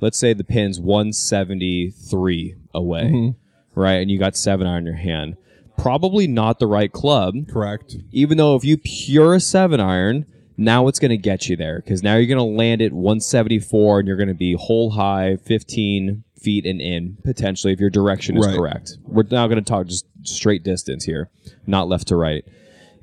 let's 0.02 0.18
say 0.18 0.34
the 0.34 0.44
pin's 0.44 0.80
173 0.80 2.56
away, 2.74 3.04
mm-hmm. 3.04 3.80
right? 3.80 3.96
And 3.96 4.10
you 4.10 4.18
got 4.18 4.36
seven 4.36 4.68
iron 4.68 4.80
in 4.80 4.86
your 4.86 4.96
hand. 4.96 5.36
Probably 5.78 6.28
not 6.28 6.60
the 6.60 6.68
right 6.68 6.92
club 6.92 7.36
Correct. 7.50 7.96
even 8.12 8.38
though 8.38 8.56
if 8.56 8.66
you 8.66 8.78
pure 8.78 9.36
a 9.36 9.40
seven 9.40 9.80
iron, 9.80 10.26
now 10.58 10.88
it's 10.90 11.00
going 11.00 11.12
to 11.12 11.18
get 11.18 11.48
you 11.48 11.56
there 11.56 11.82
because 11.82 12.04
now 12.04 12.16
you're 12.18 12.28
going 12.28 12.38
to 12.38 12.44
land 12.58 12.82
at 12.82 12.92
174 12.92 14.00
and 14.00 14.08
you're 14.08 14.18
going 14.18 14.28
to 14.28 14.34
be 14.34 14.54
hole 14.54 14.92
high, 14.92 15.38
15 15.38 16.26
feet 16.38 16.66
and 16.66 16.82
in 16.82 17.18
potentially 17.24 17.72
if 17.72 17.80
your 17.80 17.90
direction 17.90 18.38
is 18.38 18.46
Right. 18.46 18.58
correct. 18.58 18.98
We're 19.04 19.24
now 19.32 19.48
going 19.48 19.64
to 19.64 19.68
talk 19.70 19.88
just 19.88 20.06
straight 20.24 20.64
distance 20.64 21.06
here, 21.06 21.30
not 21.66 21.88
left 21.88 22.10
to 22.10 22.18
right. 22.18 22.44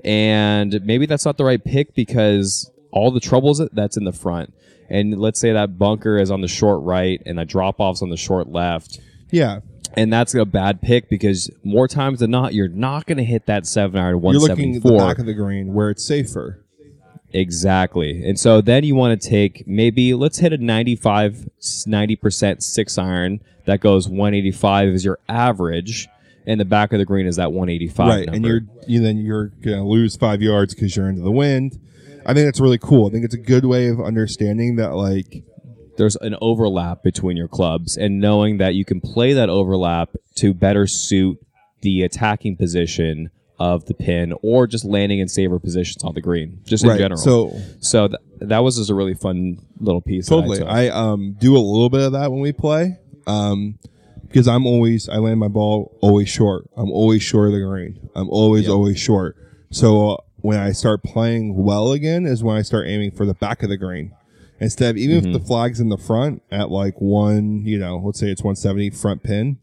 And 0.05 0.81
maybe 0.85 1.07
that's 1.07 1.25
not 1.25 1.37
the 1.39 1.45
right 1.45 1.63
pick 1.63 1.95
because 1.95 2.71
all 2.93 3.11
the 3.11 3.21
troubles 3.21 3.61
that's 3.73 3.97
in 3.97 4.05
the 4.05 4.13
front. 4.13 4.53
And 4.89 5.19
let's 5.19 5.41
say 5.41 5.53
that 5.53 5.79
bunker 5.79 6.17
is 6.17 6.31
on 6.31 6.41
the 6.43 6.49
short 6.49 6.83
right 6.85 7.21
and 7.27 7.39
the 7.39 7.45
drop 7.45 7.77
off's 7.81 8.03
on 8.03 8.09
the 8.11 8.17
short 8.17 8.49
left 8.49 9.01
Yeah. 9.33 9.61
and 9.95 10.13
that's 10.13 10.33
a 10.35 10.45
bad 10.45 10.81
pick 10.81 11.09
because 11.11 11.51
more 11.65 11.89
times 11.89 12.21
than 12.21 12.31
not, 12.31 12.55
you're 12.55 12.69
not 12.69 13.05
going 13.07 13.19
to 13.19 13.25
hit 13.25 13.47
that 13.47 13.67
seven 13.67 14.01
iron 14.01 14.23
You're 14.23 14.35
looking 14.35 14.77
at 14.77 14.83
the 14.85 14.93
174. 14.93 14.99
back 15.09 15.19
of 15.19 15.27
the 15.27 15.35
green 15.35 15.75
where 15.75 15.91
it's 15.91 16.07
safer. 16.07 16.65
exactly. 17.33 18.23
And 18.27 18.39
so 18.39 18.61
then 18.61 18.85
you 18.85 18.95
want 18.95 19.21
to 19.21 19.29
take 19.29 19.65
maybe, 19.67 20.15
let's 20.15 20.39
hit 20.39 20.53
a 20.53 20.59
95, 20.59 21.49
90% 21.61 22.63
six 22.63 22.97
iron 22.99 23.41
that 23.65 23.81
goes 23.81 24.09
185 24.09 24.89
is 24.91 25.05
your 25.05 25.19
average. 25.29 26.09
And 26.47 26.61
the 26.61 26.65
back 26.65 26.93
of 26.93 26.99
the 26.99 27.05
green 27.05 27.27
is 27.27 27.37
that 27.37 27.53
185. 27.53 28.07
right, 28.09 28.29
and 28.29 28.45
you're 28.45 28.61
you 28.87 29.01
then 29.03 29.19
you're 29.19 29.49
gonna 29.49 29.87
lose 29.87 30.17
five 30.17 30.41
yards 30.43 30.75
because 30.75 30.95
you're 30.97 31.09
into 31.09 31.23
the 31.23 31.31
wind. 31.33 31.79
I 32.25 32.35
think 32.35 32.47
that's 32.47 32.61
really 32.61 32.79
cool. 32.79 33.09
I 33.09 33.11
think 33.11 33.25
it's 33.25 33.35
a 33.35 33.39
good 33.39 33.65
way 33.65 33.89
of 33.89 34.01
understanding 34.01 34.77
that 34.77 34.95
like 34.95 35.43
there's 35.97 36.17
an 36.17 36.37
overlap 36.41 37.03
between 37.03 37.37
your 37.37 37.49
clubs 37.49 37.97
and 37.97 38.21
knowing 38.21 38.59
that 38.59 38.75
you 38.75 38.85
can 38.85 39.01
play 39.01 39.33
that 39.33 39.49
overlap 39.49 40.11
to 40.37 40.53
better 40.55 40.87
suit 40.87 41.39
the 41.83 42.03
attacking 42.03 42.57
position 42.57 43.31
of 43.59 43.87
the 43.87 43.95
pin 43.95 44.35
or 44.43 44.67
just 44.67 44.85
landing 44.85 45.19
in 45.19 45.29
safer 45.29 45.59
positions 45.59 46.05
on 46.05 46.15
the 46.15 46.21
green, 46.21 46.61
just 46.67 46.85
in 46.85 46.91
right. 46.91 46.99
general. 46.99 47.17
So 47.19 47.59
So 47.81 48.09
th- 48.09 48.21
that 48.41 48.59
was 48.59 48.77
just 48.77 48.91
a 48.91 48.95
really 48.95 49.15
fun 49.15 49.59
little 49.81 50.03
piece. 50.03 50.29
that 50.29 50.35
I 50.35 50.39
totally, 50.41 50.59
took. 50.59 50.69
I, 50.69 50.89
um 50.91 51.37
do 51.41 51.57
a 51.57 51.59
little 51.59 51.89
bit 51.89 52.03
of 52.03 52.13
that 52.13 52.31
when 52.31 52.41
we 52.41 52.53
play, 52.53 52.99
um 53.27 53.79
because 54.29 54.49
I'm 54.49 54.67
always 54.67 55.09
I 55.09 55.17
land 55.17 55.41
my 55.41 55.49
ball 55.49 55.97
always 56.01 56.29
short. 56.29 56.69
I'm 56.77 56.91
always 56.91 57.23
short 57.23 57.49
of 57.49 57.53
the 57.55 57.61
green. 57.61 58.09
I'm 58.15 58.29
always 58.31 58.65
Yep. 58.65 58.73
always 58.73 58.99
short. 58.99 59.37
So 59.71 60.11
uh, 60.11 60.17
when 60.37 60.59
I 60.59 60.73
start 60.73 61.03
playing 61.03 61.57
well 61.57 61.93
again 61.93 62.27
is 62.27 62.43
when 62.45 62.57
I 62.57 62.63
start 62.63 62.87
aiming 62.87 63.13
for 63.13 63.25
the 63.27 63.35
back 63.35 63.63
of 63.63 63.69
the 63.69 63.77
green. 63.77 64.13
Instead 64.61 64.91
of 64.91 64.97
even 64.97 65.19
if 65.19 65.33
the 65.33 65.41
flag's 65.41 65.81
in 65.81 65.91
the 65.91 65.99
front 65.99 66.43
at 66.51 66.71
like 66.71 66.99
one, 67.01 67.65
you 67.67 67.79
know, 67.79 67.99
let's 67.99 68.19
say 68.21 68.31
it's 68.31 68.43
170 68.43 68.91
front 68.91 69.23
pin, 69.23 69.59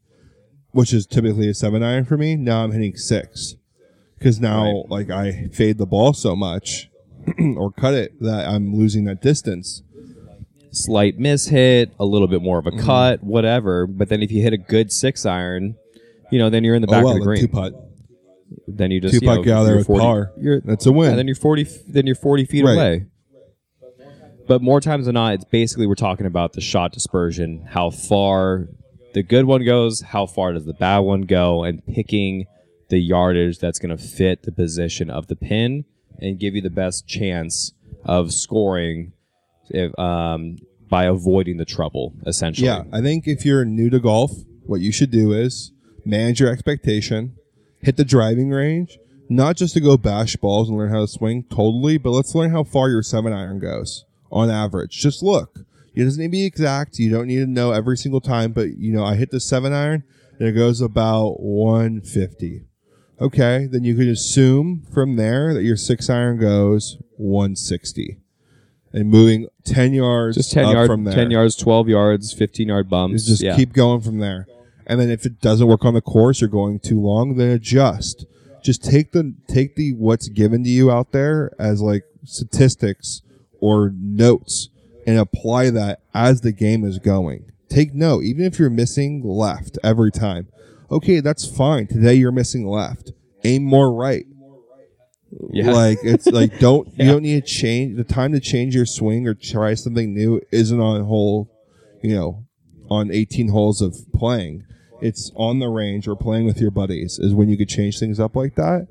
which 0.71 0.93
is 0.93 1.07
typically 1.07 1.49
a 1.49 1.53
seven 1.53 1.81
iron 1.81 2.05
for 2.05 2.15
me. 2.17 2.35
Now 2.35 2.63
I'm 2.63 2.71
hitting 2.71 2.95
six 2.95 3.55
because 4.19 4.39
now 4.39 4.65
Right. 4.65 4.89
like 4.89 5.09
I 5.09 5.47
fade 5.51 5.77
the 5.79 5.87
ball 5.87 6.13
so 6.13 6.35
much 6.35 6.89
or 7.57 7.71
cut 7.71 7.93
it 7.95 8.19
that 8.21 8.47
I'm 8.47 8.75
losing 8.75 9.05
that 9.05 9.21
distance. 9.21 9.81
Slight 10.73 11.17
miss 11.19 11.47
hit, 11.47 11.91
a 11.99 12.05
little 12.05 12.27
bit 12.27 12.41
more 12.41 12.57
of 12.59 12.65
a 12.67 12.71
Mm-hmm. 12.71 12.85
cut, 12.85 13.23
whatever. 13.23 13.85
But 13.87 14.09
then 14.09 14.21
if 14.23 14.31
you 14.31 14.41
hit 14.41 14.53
a 14.53 14.57
good 14.57 14.91
six 14.91 15.25
iron, 15.25 15.75
you 16.31 16.39
know, 16.39 16.49
then 16.49 16.63
you're 16.63 16.75
in 16.75 16.81
the 16.81 16.87
back 16.87 17.03
oh 17.03 17.05
well, 17.05 17.13
of 17.13 17.19
the 17.19 17.25
green. 17.25 17.41
two 17.41 17.47
putt, 17.47 17.73
then 18.67 18.89
you 18.91 18.99
just 18.99 19.13
two 19.13 19.19
you 19.25 19.27
know, 19.29 19.35
putt 19.37 19.45
get 19.45 19.53
out 19.53 19.63
there 19.65 19.75
with 19.77 19.87
40 19.87 20.01
par. 20.03 20.31
You're, 20.37 20.61
That's 20.61 20.85
a 20.85 20.91
win. 20.91 21.09
and 21.11 21.17
then 21.19 21.27
you're 21.27 21.35
40 21.35 21.63
then 21.87 22.05
you're 22.07 22.15
40 22.15 22.45
feet 22.45 22.65
Right. 22.65 22.73
away 22.73 23.05
but 24.47 24.61
more 24.61 24.81
times 24.81 25.05
than 25.05 25.13
not 25.13 25.33
it's 25.33 25.45
basically 25.45 25.87
we're 25.87 25.95
talking 25.95 26.25
about 26.25 26.53
the 26.53 26.59
shot 26.61 26.91
dispersion 26.91 27.65
how 27.69 27.89
far 27.89 28.67
the 29.13 29.23
good 29.23 29.45
one 29.45 29.63
goes 29.63 30.01
how 30.01 30.25
far 30.25 30.51
does 30.53 30.65
the 30.65 30.73
bad 30.73 30.99
one 30.99 31.21
go 31.21 31.63
and 31.63 31.85
picking 31.85 32.45
the 32.89 32.97
yardage 32.99 33.57
that's 33.59 33.79
going 33.79 33.95
to 33.95 34.03
fit 34.03 34.43
the 34.43 34.51
position 34.51 35.09
of 35.09 35.27
the 35.27 35.35
pin 35.35 35.85
and 36.19 36.39
give 36.39 36.55
you 36.55 36.61
the 36.61 36.69
best 36.69 37.07
chance 37.07 37.73
of 38.03 38.33
scoring 38.33 39.13
if, 39.69 39.97
um, 39.99 40.57
by 40.89 41.05
avoiding 41.05 41.57
the 41.57 41.65
trouble 41.65 42.13
essentially 42.25 42.67
Yeah, 42.67 42.83
I 42.91 43.01
think 43.01 43.27
if 43.27 43.45
you're 43.45 43.65
new 43.65 43.89
to 43.89 43.99
golf, 43.99 44.31
what 44.65 44.81
you 44.81 44.91
should 44.91 45.11
do 45.11 45.33
is 45.33 45.71
manage 46.05 46.39
your 46.39 46.49
expectation, 46.49 47.35
hit 47.79 47.97
the 47.97 48.05
driving 48.05 48.49
range, 48.49 48.97
not 49.29 49.55
just 49.55 49.73
to 49.73 49.79
go 49.79 49.97
bash 49.97 50.35
balls 50.35 50.69
and 50.69 50.77
learn 50.77 50.91
how 50.91 51.01
to 51.01 51.07
swing 51.07 51.43
totally, 51.49 51.97
but 51.97 52.11
let's 52.11 52.35
learn 52.35 52.51
how 52.51 52.63
far 52.63 52.89
your 52.89 53.03
seven 53.03 53.33
iron 53.33 53.59
goes 53.59 54.05
on 54.31 54.49
average. 54.49 54.91
Just 54.91 55.23
look. 55.23 55.59
It 55.95 56.03
doesn't 56.03 56.19
need 56.19 56.27
to 56.27 56.31
be 56.31 56.45
exact. 56.45 56.97
You 56.97 57.11
don't 57.11 57.27
need 57.27 57.39
to 57.39 57.45
know 57.45 57.71
every 57.71 57.97
single 57.97 58.21
time, 58.21 58.51
but 58.51 58.77
you 58.77 58.91
know, 58.93 59.03
I 59.03 59.15
hit 59.15 59.31
the 59.31 59.39
seven 59.39 59.73
iron 59.73 60.03
and 60.39 60.47
it 60.47 60.53
goes 60.53 60.81
about 60.81 61.39
150. 61.39 62.65
Okay, 63.21 63.67
then 63.71 63.83
you 63.83 63.95
could 63.95 64.07
assume 64.07 64.83
from 64.91 65.15
there 65.15 65.53
that 65.53 65.63
your 65.63 65.77
six 65.77 66.09
iron 66.09 66.39
goes 66.39 66.97
160. 67.17 68.17
And 68.93 69.09
moving 69.09 69.47
10 69.65 69.93
yards 69.93 70.37
just 70.37 70.51
10 70.51 70.65
up 70.65 70.73
yards 70.73 70.87
from 70.87 71.03
there 71.03 71.15
10 71.15 71.31
yards 71.31 71.55
12 71.55 71.89
yards 71.89 72.31
15 72.31 72.67
yard 72.67 72.89
bumps 72.89 73.25
just 73.25 73.41
yeah. 73.41 73.55
keep 73.55 73.73
going 73.73 74.01
from 74.01 74.19
there. 74.19 74.47
And 74.85 74.99
then 74.99 75.09
if 75.09 75.25
it 75.25 75.39
doesn't 75.39 75.67
work 75.67 75.85
on 75.85 75.93
the 75.93 76.01
course, 76.01 76.41
you're 76.41 76.49
going 76.49 76.79
too 76.79 76.99
long, 76.99 77.37
then 77.37 77.49
adjust. 77.49 78.25
Just 78.61 78.83
take 78.83 79.11
the 79.11 79.33
take 79.47 79.75
the 79.75 79.93
what's 79.93 80.29
given 80.29 80.63
to 80.63 80.69
you 80.69 80.91
out 80.91 81.11
there 81.11 81.51
as 81.59 81.81
like 81.81 82.03
statistics 82.23 83.21
or 83.59 83.91
notes 83.95 84.69
and 85.05 85.17
apply 85.17 85.69
that 85.69 86.01
as 86.13 86.41
the 86.41 86.51
game 86.51 86.85
is 86.85 86.99
going. 86.99 87.51
Take 87.69 87.93
note, 87.93 88.23
even 88.23 88.45
if 88.45 88.59
you're 88.59 88.69
missing 88.69 89.21
left 89.23 89.77
every 89.83 90.11
time. 90.11 90.47
Okay, 90.91 91.19
that's 91.19 91.45
fine. 91.45 91.87
Today 91.87 92.13
you're 92.13 92.31
missing 92.31 92.67
left. 92.67 93.11
Aim 93.43 93.63
more 93.63 93.91
right. 93.91 94.25
Yeah. 95.51 95.71
Like 95.71 95.99
it's 96.03 96.27
like 96.27 96.59
don't 96.59 96.87
Yeah. 96.95 97.05
you 97.05 97.11
don't 97.11 97.23
need 97.23 97.45
to 97.45 97.49
change 97.49 97.97
the 97.97 98.03
time 98.03 98.31
to 98.33 98.39
change 98.39 98.75
your 98.75 98.85
swing 98.85 99.27
or 99.27 99.33
try 99.33 99.73
something 99.73 100.13
new 100.13 100.41
isn't 100.51 100.79
on 100.79 101.01
a 101.01 101.03
whole, 101.05 101.49
you 102.01 102.15
know, 102.15 102.45
on 102.89 103.11
18 103.11 103.49
holes 103.49 103.81
of 103.81 103.95
playing. 104.13 104.65
It's 105.01 105.31
on 105.35 105.59
the 105.59 105.67
range 105.67 106.07
or 106.07 106.15
playing 106.15 106.45
with 106.45 106.59
your 106.61 106.71
buddies 106.71 107.19
is 107.19 107.33
when 107.33 107.49
you 107.49 107.57
could 107.57 107.69
change 107.69 107.99
things 107.99 108.19
up 108.19 108.35
like 108.35 108.55
that. 108.55 108.87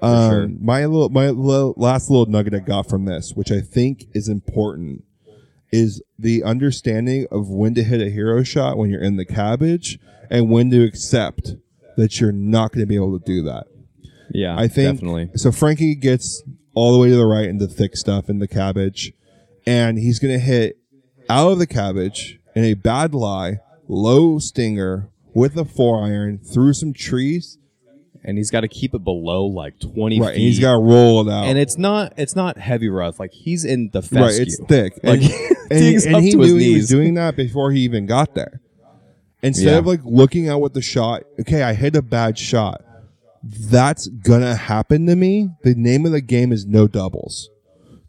Um, 0.00 0.30
sure. 0.30 0.48
My 0.60 0.84
little 0.86 1.08
my 1.08 1.30
little, 1.30 1.74
last 1.76 2.10
little 2.10 2.26
nugget 2.26 2.54
I 2.54 2.60
got 2.60 2.88
from 2.88 3.04
this, 3.04 3.32
which 3.34 3.50
I 3.50 3.60
think 3.60 4.06
is 4.12 4.28
important, 4.28 5.02
is 5.72 6.00
the 6.18 6.44
understanding 6.44 7.26
of 7.30 7.48
when 7.48 7.74
to 7.74 7.82
hit 7.82 8.00
a 8.00 8.10
hero 8.10 8.42
shot 8.42 8.78
when 8.78 8.90
you're 8.90 9.02
in 9.02 9.16
the 9.16 9.24
cabbage 9.24 9.98
and 10.30 10.48
when 10.50 10.70
to 10.70 10.84
accept 10.84 11.54
that 11.96 12.20
you're 12.20 12.32
not 12.32 12.70
going 12.72 12.82
to 12.82 12.86
be 12.86 12.94
able 12.94 13.18
to 13.18 13.24
do 13.24 13.42
that. 13.42 13.66
Yeah 14.32 14.56
I 14.58 14.68
think 14.68 14.96
definitely 14.96 15.30
so. 15.36 15.50
Frankie 15.52 15.94
gets 15.94 16.42
all 16.74 16.92
the 16.92 16.98
way 16.98 17.08
to 17.10 17.16
the 17.16 17.26
right 17.26 17.48
into 17.48 17.66
the 17.66 17.72
thick 17.74 17.96
stuff 17.96 18.28
in 18.28 18.38
the 18.38 18.48
cabbage, 18.48 19.12
and 19.66 19.98
he's 19.98 20.18
going 20.18 20.32
to 20.34 20.38
hit 20.40 20.76
out 21.28 21.50
of 21.52 21.58
the 21.58 21.66
cabbage 21.66 22.38
in 22.54 22.64
a 22.64 22.74
bad 22.74 23.14
lie 23.14 23.58
low 23.88 24.38
stinger 24.38 25.08
with 25.34 25.56
a 25.56 25.64
four 25.64 26.02
iron 26.04 26.38
through 26.38 26.72
some 26.72 26.92
trees. 26.92 27.58
and 28.24 28.36
he's 28.36 28.50
got 28.50 28.60
to 28.60 28.68
keep 28.68 28.94
it 28.94 29.04
below 29.04 29.44
like 29.46 29.78
20 29.80 30.20
Right, 30.20 30.26
feet. 30.28 30.34
and 30.34 30.42
he's 30.42 30.58
got 30.58 30.72
to 30.72 30.78
roll 30.78 31.26
it 31.26 31.32
out. 31.32 31.44
and 31.44 31.58
it's 31.58 31.78
not 31.78 32.12
it's 32.16 32.34
not 32.36 32.58
heavy 32.58 32.88
rough. 32.88 33.18
Like 33.20 33.32
he's 33.32 33.64
in 33.64 33.90
the 33.92 34.02
fescue. 34.02 34.20
right, 34.20 34.34
it's 34.40 34.60
thick. 34.66 34.92
Like 35.02 35.22
and, 35.22 35.32
and, 35.70 36.04
and 36.06 36.24
he 36.24 36.34
knew 36.34 36.56
he 36.56 36.74
was 36.74 36.88
doing 36.88 37.14
that 37.14 37.36
before 37.36 37.70
he 37.72 37.80
even 37.80 38.06
got 38.06 38.34
there. 38.34 38.60
Instead 39.42 39.66
Yeah. 39.72 39.78
of 39.78 39.86
like 39.86 40.00
looking 40.04 40.48
at 40.48 40.60
what 40.60 40.74
the 40.74 40.82
shot, 40.82 41.22
okay, 41.40 41.62
I 41.62 41.72
hit 41.74 41.94
a 41.96 42.02
bad 42.02 42.36
shot. 42.38 42.82
That's 43.42 44.08
gonna 44.08 44.54
happen 44.56 45.06
to 45.06 45.16
me. 45.16 45.50
The 45.62 45.74
name 45.74 46.06
of 46.06 46.12
the 46.12 46.20
game 46.20 46.52
is 46.52 46.66
no 46.66 46.88
doubles. 46.88 47.50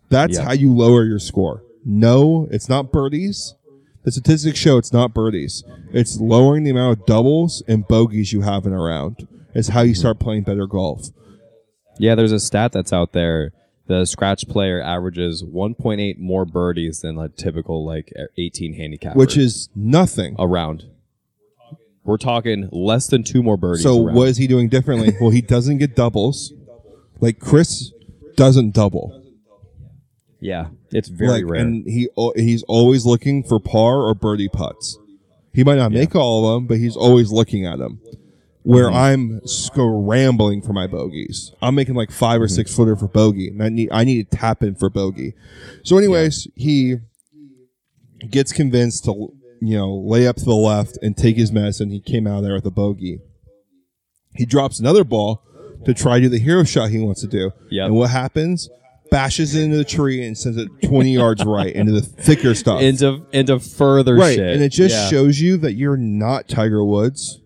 That's 0.09 0.37
Yeah. 0.37 0.45
how 0.45 0.53
you 0.53 0.73
lower 0.73 1.05
your 1.05 1.19
score. 1.19 1.63
No, 1.85 2.47
it's 2.51 2.67
not 2.67 2.91
birdies. 2.91 3.55
The 4.03 4.11
statistics 4.11 4.57
show 4.57 4.77
it's 4.77 4.93
not 4.93 5.13
birdies. 5.13 5.63
It's 5.93 6.19
lowering 6.19 6.63
the 6.63 6.71
amount 6.71 6.99
of 6.99 7.05
doubles 7.05 7.61
and 7.67 7.87
bogeys 7.87 8.33
you 8.33 8.41
have 8.41 8.65
in 8.65 8.73
a 8.73 8.81
round. 8.81 9.27
It's 9.53 9.69
how 9.69 9.81
you 9.81 9.93
hmm. 9.93 9.99
start 9.99 10.19
playing 10.19 10.43
better 10.43 10.67
golf. 10.67 11.09
Yeah, 11.99 12.15
there's 12.15 12.31
a 12.31 12.39
stat 12.39 12.71
that's 12.71 12.93
out 12.93 13.11
there. 13.13 13.51
The 13.87 14.05
scratch 14.05 14.47
player 14.47 14.81
averages 14.81 15.43
1.8 15.43 16.19
more 16.19 16.45
birdies 16.45 17.01
than 17.01 17.17
a 17.17 17.27
typical 17.27 17.85
like 17.85 18.13
18 18.37 18.75
handicap, 18.75 19.15
Which 19.15 19.35
is 19.35 19.69
nothing. 19.75 20.35
around. 20.39 20.85
We're 22.09 22.17
talking 22.17 22.67
less 22.71 23.07
than 23.07 23.23
two 23.23 23.43
more 23.43 23.55
birdies. 23.55 23.83
So 23.83 24.03
around. 24.05 24.15
what 24.15 24.27
is 24.27 24.37
he 24.37 24.47
doing 24.47 24.67
differently? 24.67 25.15
well, 25.21 25.29
he 25.29 25.41
doesn't 25.41 25.77
get 25.77 25.95
doubles. 25.95 26.51
Like 27.21 27.39
Chris 27.39 27.91
doesn't 28.35 28.73
double. 28.73 29.23
Yeah, 30.41 30.67
it's 30.91 31.09
very 31.09 31.43
like, 31.43 31.51
rare. 31.51 31.61
and 31.61 31.85
he 31.85 32.07
he's 32.35 32.63
always 32.63 33.05
looking 33.05 33.43
for 33.43 33.59
par 33.59 34.01
or 34.01 34.15
birdie 34.15 34.47
putts. 34.49 34.97
He 35.53 35.63
might 35.63 35.75
not 35.77 35.91
make 35.91 36.15
all 36.15 36.47
of 36.47 36.55
them, 36.55 36.67
but 36.67 36.77
he's 36.77 36.95
always 36.95 37.31
looking 37.31 37.65
at 37.65 37.77
them. 37.79 37.99
Where 38.63 38.85
Mm-hmm. 38.85 38.95
I'm 38.95 39.41
scrambling 39.47 40.61
for 40.61 40.73
my 40.73 40.85
bogeys. 40.87 41.51
I'm 41.61 41.75
making 41.75 41.95
like 41.95 42.11
5 42.11 42.41
or 42.41 42.45
Mm-hmm. 42.45 42.55
six 42.55 42.75
footer 42.75 42.95
for 42.95 43.07
bogey, 43.07 43.49
and 43.49 43.61
I 43.63 43.69
need 43.69 43.89
I 43.91 44.03
need 44.03 44.31
to 44.31 44.37
tap 44.37 44.63
in 44.63 44.75
for 44.75 44.89
bogey. 44.89 45.33
So, 45.83 45.97
anyways, 45.97 46.47
he 46.55 46.97
gets 48.29 48.51
convinced 48.53 49.05
to 49.05 49.29
you 49.61 49.77
know 49.77 49.95
lay 49.95 50.27
up 50.27 50.35
to 50.37 50.45
the 50.45 50.55
left 50.55 50.97
and 51.01 51.15
take 51.17 51.35
his 51.37 51.51
medicine. 51.51 51.89
He 51.89 51.99
came 51.99 52.27
out 52.27 52.37
of 52.39 52.43
there 52.43 52.53
with 52.55 52.65
a 52.65 52.71
bogey. 52.71 53.19
He 54.35 54.45
drops 54.45 54.79
another 54.79 55.03
ball 55.03 55.43
to 55.85 55.93
try 55.93 56.15
to 56.19 56.23
do 56.25 56.29
the 56.29 56.39
hero 56.39 56.63
shot 56.63 56.89
he 56.89 56.99
wants 56.99 57.21
to 57.21 57.27
do. 57.27 57.51
Yep. 57.69 57.85
And 57.87 57.95
what 57.95 58.09
happens? 58.09 58.69
Bashes 59.11 59.55
into 59.55 59.75
the 59.75 59.83
tree 59.83 60.23
and 60.25 60.37
sends 60.37 60.57
it 60.57 60.69
20 60.83 61.11
yards 61.13 61.43
right 61.43 61.73
into 61.73 61.91
the 61.91 62.01
thicker 62.01 62.53
stuff. 62.53 62.81
into 62.81 63.25
into 63.31 63.59
further 63.59 64.15
right. 64.15 64.35
shit. 64.35 64.53
And 64.53 64.61
it 64.61 64.69
just 64.69 64.93
Yeah. 64.93 65.07
shows 65.09 65.39
you 65.39 65.57
that 65.57 65.73
you're 65.73 65.97
not 65.97 66.47
Tiger 66.47 66.85
Woods. 66.85 67.39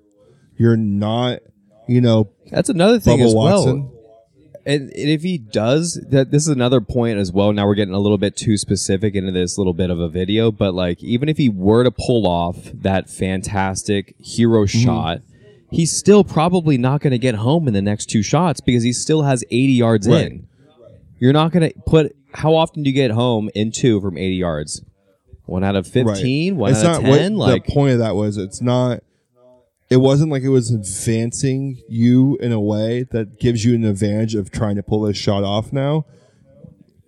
You're 0.58 0.76
not, 0.78 1.40
you 1.88 2.02
know, 2.02 2.30
That's 2.52 2.70
another 2.70 3.00
thing 3.00 3.20
Bubba 3.20 3.26
as 3.28 3.34
well. 3.36 3.66
Watson. 3.66 3.90
And, 4.66 4.84
and 4.92 5.10
if 5.10 5.24
he 5.24 5.38
does, 5.38 6.02
that 6.10 6.32
this 6.32 6.44
is 6.44 6.48
another 6.50 6.80
point 6.80 7.20
as 7.20 7.32
well. 7.34 7.52
Now 7.52 7.68
we're 7.68 7.76
getting 7.76 7.94
a 7.94 8.00
little 8.00 8.18
bit 8.18 8.36
too 8.38 8.56
specific 8.58 9.14
into 9.14 9.32
this 9.32 9.58
little 9.58 9.74
bit 9.74 9.90
of 9.90 10.00
a 10.00 10.08
video, 10.08 10.52
but 10.52 10.74
like 10.74 11.04
even 11.04 11.28
if 11.28 11.38
he 11.38 11.50
were 11.50 11.84
to 11.84 11.92
pull 11.92 12.26
off 12.26 12.58
that 12.74 13.10
fantastic 13.10 14.16
hero 14.20 14.64
Mm-hmm. 14.66 14.80
shot, 14.86 15.22
he's 15.70 15.92
still 15.96 16.24
probably 16.24 16.78
not 16.78 17.02
going 17.02 17.12
to 17.12 17.18
get 17.18 17.36
home 17.36 17.68
in 17.68 17.74
the 17.74 17.82
next 17.82 18.06
two 18.06 18.24
shots 18.24 18.62
because 18.62 18.84
he 18.84 18.94
still 18.94 19.24
has 19.24 19.44
80 19.52 19.74
yards 19.74 20.08
Right. 20.08 20.28
in. 20.28 20.48
You're 21.20 21.34
not 21.34 21.52
going 21.52 21.70
to 21.70 21.80
put. 21.86 22.16
How 22.34 22.56
often 22.56 22.84
do 22.84 22.90
you 22.90 22.96
get 22.96 23.12
home 23.12 23.50
in 23.54 23.72
two 23.72 24.00
from 24.02 24.18
80 24.18 24.36
yards? 24.36 24.82
One 25.46 25.64
out 25.64 25.76
of 25.76 25.86
15, 25.88 26.56
one 26.56 26.72
it's 26.72 26.84
out 26.84 26.98
of 26.98 27.04
not 27.04 27.10
10. 27.10 27.38
what 27.38 27.50
like 27.50 27.66
the 27.66 27.74
point 27.74 27.94
of 27.94 28.00
that 28.00 28.16
was. 28.16 28.38
It's 28.38 28.62
not. 28.62 29.02
It 29.94 29.98
wasn't 30.02 30.32
like 30.32 30.42
it 30.44 30.50
was 30.50 30.72
advancing 30.72 31.82
you 31.88 32.36
in 32.42 32.52
a 32.52 32.60
way 32.60 33.04
that 33.12 33.40
gives 33.40 33.64
you 33.64 33.76
an 33.76 33.86
advantage 33.86 34.34
of 34.34 34.50
trying 34.50 34.76
to 34.76 34.84
pull 34.84 35.02
this 35.02 35.18
shot 35.18 35.44
off. 35.44 35.72
Now, 35.72 36.06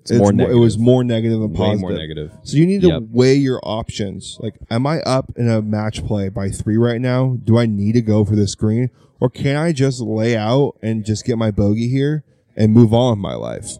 it's 0.01 0.11
more 0.11 0.31
mo- 0.31 0.47
It 0.47 0.53
was 0.59 0.77
more 0.77 1.03
negative 1.03 1.39
than 1.39 1.51
way 1.51 1.57
positive. 1.57 1.81
more 1.81 1.93
negative. 1.93 2.31
So 2.43 2.57
you 2.57 2.67
need 2.67 2.81
to 2.81 2.89
Yep. 2.89 3.03
weigh 3.11 3.33
your 3.35 3.59
options. 3.63 4.37
Like, 4.39 4.53
am 4.69 4.85
I 4.85 4.99
up 5.01 5.33
in 5.35 5.49
a 5.49 5.63
match 5.63 6.05
play 6.05 6.29
by 6.29 6.49
three 6.49 6.77
right 6.77 7.01
now? 7.01 7.37
Do 7.43 7.57
I 7.57 7.65
need 7.65 7.93
to 7.93 8.01
go 8.01 8.23
for 8.23 8.35
this 8.35 8.53
green, 8.53 8.91
or 9.19 9.29
can 9.31 9.55
I 9.55 9.71
just 9.71 9.99
lay 10.01 10.37
out 10.37 10.75
and 10.83 11.03
just 11.03 11.25
get 11.25 11.39
my 11.39 11.49
bogey 11.49 11.87
here 11.87 12.23
and 12.55 12.71
move 12.71 12.93
on 12.93 13.17
my 13.17 13.33
life? 13.33 13.79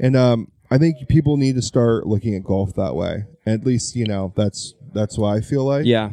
And 0.00 0.16
um, 0.16 0.48
I 0.70 0.78
think 0.78 1.08
people 1.08 1.36
need 1.36 1.56
to 1.56 1.62
start 1.62 2.06
looking 2.06 2.34
at 2.34 2.42
golf 2.42 2.74
that 2.76 2.96
way. 2.96 3.24
At 3.44 3.66
least 3.66 3.94
you 3.96 4.06
know 4.06 4.32
that's 4.34 4.74
that's 4.96 5.18
why 5.18 5.36
I 5.36 5.40
feel 5.40 5.64
like. 5.64 5.84
Yeah, 5.86 6.10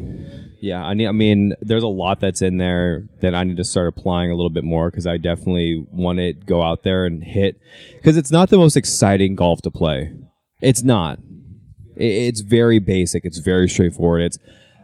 yeah. 0.61 0.83
I 0.83 0.93
need. 0.93 1.07
I 1.07 1.11
mean, 1.11 1.53
there's 1.61 1.83
a 1.83 1.87
lot 1.87 2.19
that's 2.19 2.41
in 2.41 2.57
there 2.57 3.07
that 3.21 3.33
I 3.33 3.43
need 3.43 3.57
to 3.57 3.63
start 3.63 3.87
applying 3.87 4.31
a 4.31 4.35
little 4.35 4.49
bit 4.49 4.63
more 4.63 4.91
because 4.91 5.07
I 5.07 5.17
definitely 5.17 5.85
want 5.91 6.19
to 6.19 6.33
go 6.33 6.61
out 6.61 6.83
there 6.83 7.05
and 7.05 7.23
hit 7.23 7.59
because 7.93 8.17
it's 8.17 8.31
not 8.31 8.49
the 8.49 8.57
most 8.57 8.75
exciting 8.75 9.35
golf 9.35 9.61
to 9.63 9.71
play. 9.71 10.13
It's 10.61 10.83
not. 10.83 11.19
It's 11.95 12.41
very 12.41 12.79
basic. 12.79 13.25
It's 13.25 13.37
very 13.37 13.69
straightforward. 13.69 14.23
It's 14.23 14.39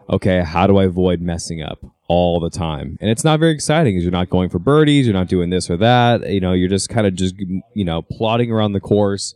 okay. 0.09 0.41
How 0.41 0.67
do 0.67 0.77
I 0.77 0.85
avoid 0.85 1.21
messing 1.21 1.61
up 1.61 1.79
all 2.07 2.39
the 2.39 2.49
time? 2.49 2.97
And 3.01 3.09
it's 3.09 3.23
not 3.23 3.39
very 3.39 3.51
exciting 3.51 3.93
because 3.93 4.03
you're 4.03 4.11
not 4.11 4.29
going 4.29 4.49
for 4.49 4.59
birdies. 4.59 5.05
You're 5.05 5.13
not 5.13 5.27
doing 5.27 5.49
this 5.49 5.69
or 5.69 5.77
that. 5.77 6.29
You 6.29 6.39
know, 6.39 6.53
you're 6.53 6.69
just 6.69 6.89
kind 6.89 7.07
of 7.07 7.15
just 7.15 7.35
you 7.37 7.85
know 7.85 8.01
plodding 8.01 8.51
around 8.51 8.73
the 8.73 8.79
course 8.79 9.35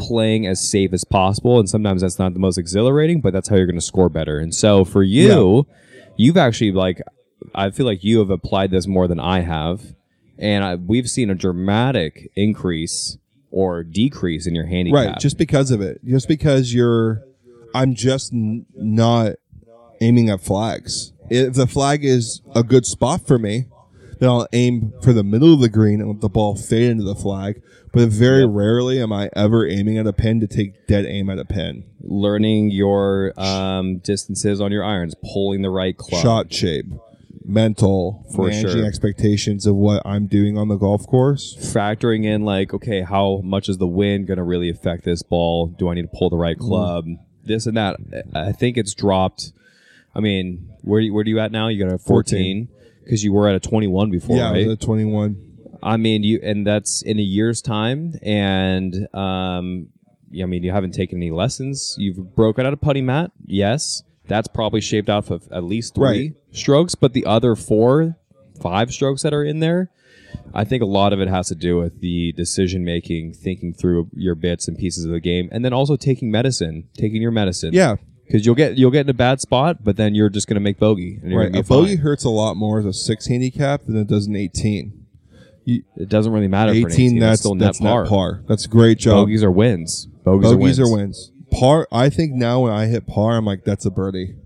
playing 0.00 0.46
as 0.46 0.66
safe 0.68 0.92
as 0.92 1.04
possible. 1.04 1.58
And 1.58 1.68
sometimes 1.68 2.00
that's 2.00 2.18
not 2.18 2.32
the 2.32 2.40
most 2.40 2.58
exhilarating, 2.58 3.20
but 3.20 3.32
that's 3.32 3.48
how 3.48 3.56
you're 3.56 3.66
going 3.66 3.74
to 3.76 3.84
score 3.84 4.08
better. 4.08 4.38
And 4.38 4.54
so 4.54 4.84
for 4.84 5.02
you, 5.02 5.66
you've 6.16 6.36
actually 6.36 6.72
like, 6.72 7.00
I 7.54 7.70
feel 7.70 7.86
like 7.86 8.02
you 8.02 8.18
have 8.18 8.30
applied 8.30 8.70
this 8.70 8.86
more 8.86 9.06
than 9.06 9.20
I 9.20 9.40
have. 9.40 9.94
And 10.38 10.64
I, 10.64 10.74
we've 10.76 11.08
seen 11.08 11.28
a 11.30 11.34
dramatic 11.34 12.30
increase 12.34 13.18
or 13.50 13.84
decrease 13.84 14.46
in 14.46 14.54
your 14.54 14.66
handicap. 14.66 15.06
Right, 15.06 15.18
just 15.18 15.36
because 15.36 15.70
of 15.70 15.80
it. 15.80 16.00
Just 16.04 16.28
because 16.28 16.72
you're, 16.72 17.22
I'm 17.74 17.94
just 17.94 18.32
n- 18.32 18.66
not 18.74 19.34
aiming 20.00 20.30
at 20.30 20.40
flags. 20.40 21.12
If 21.28 21.54
the 21.54 21.66
flag 21.66 22.04
is 22.04 22.40
a 22.54 22.62
good 22.62 22.86
spot 22.86 23.26
for 23.26 23.38
me, 23.38 23.66
then 24.20 24.28
I'll 24.28 24.46
aim 24.52 24.92
for 25.02 25.12
the 25.12 25.24
middle 25.24 25.52
of 25.52 25.60
the 25.60 25.68
green 25.68 26.00
and 26.00 26.08
let 26.10 26.20
the 26.20 26.28
ball 26.28 26.54
fade 26.54 26.90
into 26.90 27.02
the 27.04 27.16
flag. 27.16 27.60
But 27.92 28.08
very 28.10 28.46
rarely 28.46 29.02
am 29.02 29.12
I 29.12 29.30
ever 29.34 29.66
aiming 29.66 29.98
at 29.98 30.06
a 30.06 30.12
pin 30.12 30.38
to 30.40 30.46
take 30.46 30.86
dead 30.86 31.04
aim 31.06 31.28
at 31.28 31.40
a 31.40 31.44
pin. 31.44 31.84
learning 32.00 32.70
your 32.70 33.32
um, 33.36 33.98
distances 33.98 34.60
on 34.60 34.70
your 34.70 34.84
irons, 34.84 35.16
pulling 35.32 35.62
the 35.62 35.70
right 35.70 35.96
club. 35.96 36.22
Shot 36.22 36.52
shape, 36.52 36.86
mental, 37.44 38.24
For 38.34 38.46
managing 38.48 38.70
sure. 38.70 38.84
expectations 38.86 39.66
of 39.66 39.74
what 39.76 40.02
I'm 40.04 40.26
doing 40.26 40.56
on 40.56 40.68
the 40.68 40.76
golf 40.76 41.06
course. 41.06 41.56
factoring 41.58 42.24
in 42.24 42.44
like 42.44 42.72
okay 42.74 43.02
how 43.02 43.40
much 43.42 43.68
is 43.68 43.78
the 43.78 43.86
wind 43.86 44.26
going 44.26 44.38
to 44.38 44.44
really 44.44 44.70
affect 44.70 45.04
this 45.04 45.22
ball 45.22 45.66
do 45.66 45.88
i 45.88 45.94
need 45.94 46.02
to 46.02 46.08
pull 46.16 46.30
the 46.30 46.36
right 46.36 46.56
Mm-hmm. 46.58 46.68
club 46.68 47.04
this 47.44 47.66
and 47.66 47.76
that 47.76 47.96
i 48.34 48.52
think 48.52 48.76
it's 48.76 48.92
dropped 48.94 49.52
i 50.14 50.20
mean 50.20 50.68
where, 50.82 51.02
where 51.10 51.22
are 51.22 51.26
you 51.26 51.38
at 51.40 51.50
now 51.52 51.68
you 51.68 51.82
got 51.84 51.92
a 51.92 51.98
14 51.98 52.68
because 53.10 53.24
you 53.24 53.32
were 53.32 53.48
at 53.48 53.56
a 53.56 53.60
21 53.60 54.10
before 54.10 54.36
yeah, 54.36 54.48
I 54.50 54.52
right 54.52 54.66
was 54.68 54.74
at 54.74 54.80
21. 54.82 55.36
i 55.82 55.96
mean 55.96 56.22
you 56.22 56.38
and 56.42 56.64
that's 56.64 57.02
in 57.02 57.18
a 57.18 57.22
year's 57.22 57.60
time 57.60 58.14
and 58.22 58.94
um 59.14 59.88
i 60.40 60.46
mean 60.46 60.62
you 60.62 60.70
haven't 60.70 60.92
taken 60.92 61.18
any 61.18 61.32
lessons 61.32 61.96
you've 61.98 62.36
broken 62.36 62.66
out 62.66 62.72
a 62.72 62.76
putty 62.76 63.02
mat 63.02 63.32
yes 63.46 64.04
that's 64.28 64.46
probably 64.46 64.80
shaved 64.80 65.10
off 65.10 65.30
of 65.30 65.48
at 65.50 65.64
least 65.64 65.96
three 65.96 66.04
Right. 66.04 66.32
strokes 66.52 66.94
but 66.94 67.12
the 67.14 67.26
other 67.26 67.56
four 67.56 68.16
five 68.62 68.92
strokes 68.92 69.22
that 69.22 69.34
are 69.34 69.42
in 69.44 69.58
there 69.58 69.90
I 70.54 70.64
think 70.64 70.80
a 70.82 70.86
lot 70.86 71.12
of 71.12 71.20
it 71.20 71.26
has 71.28 71.48
to 71.48 71.56
do 71.56 71.78
with 71.78 72.00
the 72.00 72.32
decision 72.32 72.84
making, 72.84 73.34
thinking 73.34 73.72
through 73.74 74.10
your 74.14 74.36
bits 74.36 74.68
and 74.68 74.78
pieces 74.78 75.04
of 75.04 75.10
the 75.10 75.18
game, 75.20 75.48
and 75.50 75.64
then 75.64 75.72
also 75.72 75.96
taking 75.96 76.30
medicine, 76.30 76.88
taking 76.96 77.20
your 77.20 77.32
medicine. 77.32 77.72
Yeah, 77.72 77.96
because 78.30 78.46
you'll 78.46 78.54
get 78.54 78.78
you'll 78.78 78.90
get 78.92 79.00
in 79.06 79.10
a 79.10 79.14
bad 79.14 79.40
spot, 79.40 79.82
but 79.82 79.96
then 79.96 80.14
you're 80.14 80.28
just 80.28 80.46
gonna 80.46 80.60
make 80.60 80.78
bogey. 80.78 81.18
And 81.22 81.36
right. 81.36 81.48
A 81.48 81.50
be 81.50 81.62
fine. 81.62 81.78
bogey 81.80 81.96
hurts 81.96 82.24
a 82.24 82.30
lot 82.30 82.56
more 82.56 82.78
as 82.78 82.84
a 82.86 82.92
six 82.92 83.26
handicap 83.26 83.82
than 83.86 83.96
it 83.96 84.06
does 84.06 84.26
an 84.26 84.36
18. 84.36 84.96
It 85.66 86.08
doesn't 86.08 86.32
really 86.32 86.48
matter. 86.48 86.72
18, 86.72 86.82
for 86.82 86.88
an 86.88 86.92
18 86.94 87.18
that's 87.18 87.40
still 87.40 87.54
that's 87.54 87.80
net 87.80 87.90
par. 87.92 88.06
par. 88.06 88.42
That's 88.48 88.64
a 88.64 88.68
great 88.68 88.98
job. 88.98 89.26
Bogeys 89.26 89.42
are 89.44 89.50
wins. 89.50 90.06
Bogeys, 90.24 90.52
Bogeys 90.52 90.80
are 90.80 90.84
are 90.84 90.92
wins. 90.92 91.30
wins. 91.40 91.60
Par. 91.60 91.86
I 91.92 92.08
think 92.10 92.32
now 92.32 92.60
when 92.60 92.72
I 92.72 92.86
hit 92.86 93.06
par, 93.06 93.36
I'm 93.36 93.44
like, 93.44 93.64
that's 93.64 93.84
a 93.84 93.90
birdie. 93.90 94.36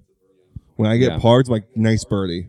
When 0.76 0.90
I 0.90 0.96
get 0.96 1.12
Yeah. 1.12 1.18
pars, 1.18 1.48
I'm 1.48 1.52
like, 1.52 1.76
nice 1.76 2.04
birdie. 2.04 2.48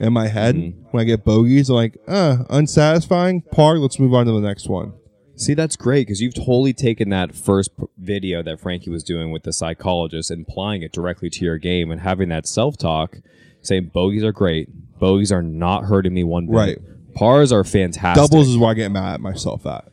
In 0.00 0.12
my 0.12 0.28
head, 0.28 0.54
Mm-hmm. 0.56 0.80
when 0.90 1.00
I 1.00 1.04
get 1.04 1.24
bogeys, 1.24 1.68
I'm 1.68 1.74
like, 1.76 1.98
uh, 2.08 2.38
unsatisfying. 2.48 3.42
Par. 3.42 3.78
Let's 3.78 3.98
move 4.00 4.14
on 4.14 4.26
to 4.26 4.32
the 4.32 4.40
next 4.40 4.68
one. 4.68 4.92
See, 5.38 5.54
that's 5.54 5.76
great 5.76 6.08
because 6.08 6.20
you've 6.20 6.34
totally 6.34 6.72
taken 6.72 7.10
that 7.10 7.32
first 7.32 7.76
p- 7.76 7.84
video 7.96 8.42
that 8.42 8.58
Frankie 8.58 8.90
was 8.90 9.04
doing 9.04 9.30
with 9.30 9.44
the 9.44 9.52
psychologist 9.52 10.32
and 10.32 10.44
applying 10.46 10.82
it 10.82 10.92
directly 10.92 11.30
to 11.30 11.44
your 11.44 11.58
game 11.58 11.92
and 11.92 12.00
having 12.00 12.28
that 12.30 12.48
self 12.48 12.76
talk, 12.76 13.18
saying 13.62 13.92
bogeys 13.94 14.24
are 14.24 14.32
great, 14.32 14.68
bogeys 14.98 15.30
are 15.30 15.42
not 15.42 15.84
hurting 15.84 16.12
me 16.12 16.24
one 16.24 16.46
bit. 16.46 16.52
Right. 16.52 16.78
Pars 17.14 17.52
are 17.52 17.62
fantastic. 17.62 18.20
Doubles 18.20 18.48
is 18.48 18.58
where 18.58 18.70
I 18.70 18.74
get 18.74 18.90
mad 18.90 19.14
at 19.14 19.20
myself 19.20 19.64
at. 19.64 19.92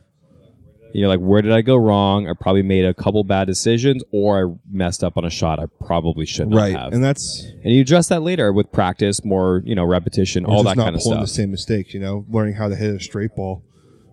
You're 0.92 1.08
like, 1.08 1.20
where 1.20 1.42
did 1.42 1.52
I 1.52 1.60
go 1.60 1.76
wrong? 1.76 2.28
I 2.28 2.32
probably 2.32 2.62
made 2.62 2.84
a 2.84 2.94
couple 2.94 3.22
bad 3.22 3.46
decisions, 3.46 4.02
or 4.12 4.48
I 4.48 4.54
messed 4.68 5.04
up 5.04 5.16
on 5.16 5.24
a 5.24 5.30
shot 5.30 5.60
I 5.60 5.66
probably 5.84 6.26
shouldn't 6.26 6.56
right, 6.56 6.74
have. 6.74 6.92
and 6.92 7.04
that's 7.04 7.44
and 7.62 7.72
you 7.72 7.82
address 7.82 8.08
that 8.08 8.22
later 8.22 8.52
with 8.52 8.72
practice, 8.72 9.22
more 9.24 9.62
you 9.64 9.74
know, 9.74 9.84
repetition, 9.84 10.44
all 10.46 10.62
that 10.62 10.76
kind 10.76 10.96
of 10.96 11.02
stuff. 11.02 11.10
Not 11.10 11.16
pulling 11.16 11.24
the 11.24 11.28
same 11.28 11.50
mistakes. 11.50 11.92
You 11.92 12.00
know, 12.00 12.24
learning 12.30 12.54
how 12.54 12.68
to 12.68 12.74
hit 12.74 12.94
a 12.94 13.00
straight 13.00 13.36
ball 13.36 13.62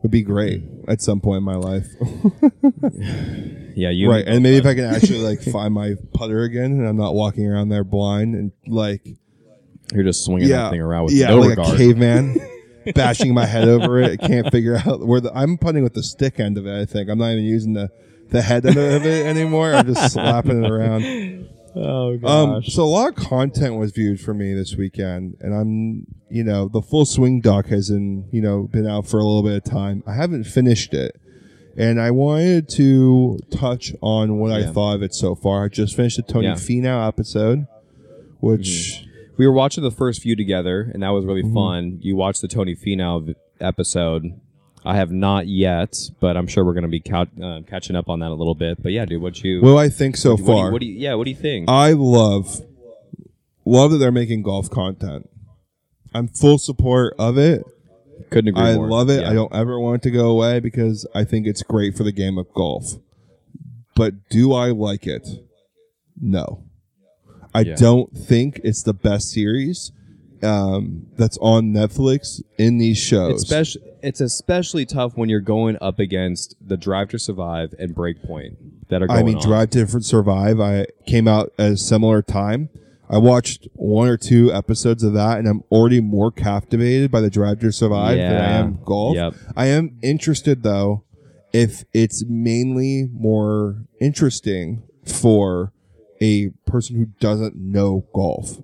would 0.04 0.12
be 0.12 0.22
great 0.22 0.62
at 0.88 1.02
some 1.02 1.20
point 1.20 1.38
in 1.38 1.44
my 1.44 1.56
life. 1.56 1.88
Yeah, 3.76 3.90
you 3.90 4.10
right, 4.10 4.26
and 4.26 4.44
maybe 4.44 4.58
if 4.58 4.66
I 4.66 4.76
can 4.76 4.84
actually 4.96 5.20
like 5.20 5.42
find 5.42 5.74
my 5.74 5.96
putter 6.14 6.44
again, 6.44 6.74
and 6.74 6.88
I'm 6.88 6.98
not 6.98 7.14
walking 7.14 7.48
around 7.48 7.70
there 7.70 7.84
blind 7.84 8.36
and 8.36 8.52
like 8.68 9.02
you're 9.94 10.04
just 10.04 10.24
swinging 10.24 10.50
yeah, 10.50 10.64
that 10.64 10.72
thing 10.72 10.82
around 10.82 11.06
with 11.06 11.14
yeah, 11.14 11.30
no 11.30 11.40
like 11.40 11.50
regard. 11.52 11.74
a 11.74 11.78
caveman. 11.78 12.36
bashing 12.96 13.34
my 13.34 13.46
head 13.46 13.68
over 13.68 14.00
it. 14.02 14.22
I 14.22 14.28
can't 14.28 14.52
figure 14.52 14.76
out 14.76 15.00
where 15.08 15.22
the 15.22 15.32
I'm 15.34 15.58
putting 15.58 15.84
with 15.84 15.94
the 15.94 16.04
stick 16.04 16.40
end 16.40 16.58
of 16.58 16.68
it. 16.68 16.82
I 16.82 16.86
think 16.86 17.10
I'm 17.10 17.18
not 17.18 17.32
even 17.32 17.46
using 17.46 17.74
the 17.74 17.90
the 18.30 18.42
head 18.42 18.66
end 18.66 18.78
of 18.78 19.06
it 19.06 19.26
anymore. 19.26 19.74
I'm 19.74 19.86
just 19.86 20.14
slapping 20.14 20.66
it 20.66 20.70
around. 20.70 21.48
Oh 21.76 22.18
Um, 22.28 22.64
so 22.64 22.84
a 22.84 22.86
lot 22.86 23.10
of 23.10 23.16
content 23.16 23.76
was 23.76 23.92
viewed 23.92 24.20
for 24.22 24.34
me 24.34 24.54
this 24.54 24.76
weekend, 24.76 25.38
and 25.40 25.54
I'm, 25.54 26.06
you 26.30 26.44
know, 26.44 26.68
the 26.68 26.82
full 26.82 27.06
swing 27.06 27.42
doc 27.42 27.68
has 27.68 27.90
in, 27.90 28.28
you 28.32 28.42
know, 28.42 28.64
been 28.72 28.88
out 28.88 29.08
for 29.08 29.18
a 29.20 29.24
little 29.24 29.44
bit 29.44 29.56
of 29.58 29.64
time. 29.64 30.04
I 30.06 30.14
haven't 30.16 30.44
finished 30.46 30.94
it, 30.94 31.20
and 31.76 32.00
I 32.00 32.12
wanted 32.12 32.70
to 32.70 33.40
touch 33.52 33.94
on 34.02 34.38
what 34.40 34.52
I 34.52 34.72
thought 34.72 34.96
of 34.96 35.04
it 35.04 35.14
so 35.14 35.36
far. 35.36 35.66
I 35.66 35.68
just 35.70 35.96
finished 35.96 36.18
the 36.18 36.24
Tony 36.24 36.48
Yeah. 36.48 36.54
Finau 36.54 37.08
episode, 37.08 37.66
which 38.40 39.06
we 39.38 39.48
were 39.48 39.54
watching 39.54 39.84
the 39.84 39.92
first 39.92 40.22
few 40.22 40.36
together, 40.36 40.90
and 40.94 41.02
that 41.04 41.10
was 41.10 41.26
really 41.26 41.44
Mm-hmm. 41.44 41.54
fun. 41.56 41.98
You 42.02 42.16
watched 42.16 42.42
the 42.42 42.48
Tony 42.48 42.76
Finau 42.76 43.34
episode. 43.60 44.40
I 44.86 44.96
have 44.98 45.12
not 45.12 45.48
yet, 45.48 45.98
but 46.20 46.36
I'm 46.36 46.48
sure 46.48 46.66
we're 46.66 46.74
going 46.74 46.84
to 46.84 46.90
be 46.90 47.00
cou- 47.00 47.28
uh, 47.42 47.62
catching 47.68 47.96
up 47.96 48.10
on 48.10 48.20
that 48.20 48.30
a 48.32 48.34
little 48.34 48.56
bit. 48.56 48.82
But 48.84 48.92
yeah, 48.92 49.06
dude, 49.06 49.22
what 49.22 49.42
you? 49.44 49.62
Well, 49.62 49.78
I 49.78 49.90
think 49.90 50.18
so 50.18 50.32
what 50.32 50.38
do 50.38 50.44
you- 50.44 50.48
far? 50.48 50.72
what 50.72 50.82
do 50.82 50.88
you, 50.88 50.94
yeah, 50.96 51.14
what 51.16 51.24
do 51.24 51.30
you 51.32 51.38
think? 51.38 51.70
I 51.70 51.92
love 51.94 52.62
love 53.66 53.92
that 53.92 53.98
they're 53.98 54.12
making 54.12 54.44
golf 54.44 54.70
content. 54.70 55.30
I'm 56.14 56.28
full 56.28 56.58
support 56.58 57.16
of 57.18 57.38
it. 57.38 57.64
Couldn't 58.30 58.50
agree 58.50 58.62
more. 58.62 58.72
I 58.72 58.76
more. 58.76 58.90
love 58.90 59.10
it. 59.10 59.22
Yeah. 59.22 59.30
I 59.30 59.34
don't 59.34 59.54
ever 59.56 59.80
want 59.80 60.02
it 60.04 60.10
to 60.10 60.12
go 60.12 60.30
away 60.30 60.60
because 60.60 61.08
I 61.16 61.24
think 61.24 61.48
it's 61.48 61.64
great 61.64 61.96
for 61.96 62.04
the 62.04 62.12
game 62.12 62.38
of 62.38 62.52
golf. 62.54 62.96
But 63.96 64.28
do 64.30 64.54
I 64.54 64.72
like 64.72 65.08
it? 65.08 65.28
No. 66.20 66.64
I 67.54 67.62
Yeah. 67.62 67.76
don't 67.76 68.16
think 68.16 68.60
it's 68.64 68.84
the 68.84 68.94
best 68.94 69.30
series 69.30 69.92
um, 70.44 71.08
that's 71.18 71.38
on 71.40 71.74
Netflix 71.74 72.42
in 72.58 72.78
these 72.78 72.98
shows. 72.98 73.42
It's 73.42 73.50
special. 73.50 73.82
It's 74.02 74.20
especially 74.20 74.86
tough 74.86 75.16
when 75.16 75.30
you're 75.30 75.40
going 75.40 75.78
up 75.82 76.00
against 76.00 76.56
the 76.60 76.76
Drive 76.76 77.10
to 77.10 77.20
Survive 77.20 77.74
and 77.80 77.96
Break 77.96 78.22
Point 78.24 78.90
that 78.90 79.02
are 79.02 79.08
going 79.08 79.20
on. 79.20 79.24
I 79.24 79.26
mean, 79.26 79.38
on. 79.38 79.48
Drive 79.48 79.70
to 79.72 80.02
Survive. 80.02 80.60
I 80.60 80.88
came 81.06 81.28
out 81.28 81.54
at 81.58 81.72
a 81.72 81.78
similar 81.78 82.22
time. 82.22 82.70
I 83.10 83.18
watched 83.18 83.68
one 83.74 84.08
or 84.08 84.18
two 84.18 84.52
episodes 84.52 85.04
of 85.04 85.14
that, 85.14 85.38
and 85.38 85.48
I'm 85.48 85.64
already 85.72 86.02
more 86.02 86.32
captivated 86.32 87.12
by 87.12 87.22
the 87.22 87.30
Drive 87.30 87.60
to 87.60 87.72
Survive 87.72 88.18
than 88.18 88.42
I 88.42 88.58
am 88.58 88.80
golf. 88.84 89.16
Yep. 89.16 89.36
I 89.56 89.68
am 89.68 89.98
interested 90.02 90.64
though, 90.64 91.04
if 91.52 91.86
it's 91.94 92.26
mainly 92.28 93.08
more 93.14 93.86
interesting 94.02 94.84
for 95.06 95.72
a 96.22 96.50
person 96.66 96.96
who 96.96 97.06
doesn't 97.20 97.56
know 97.56 98.08
golf. 98.14 98.58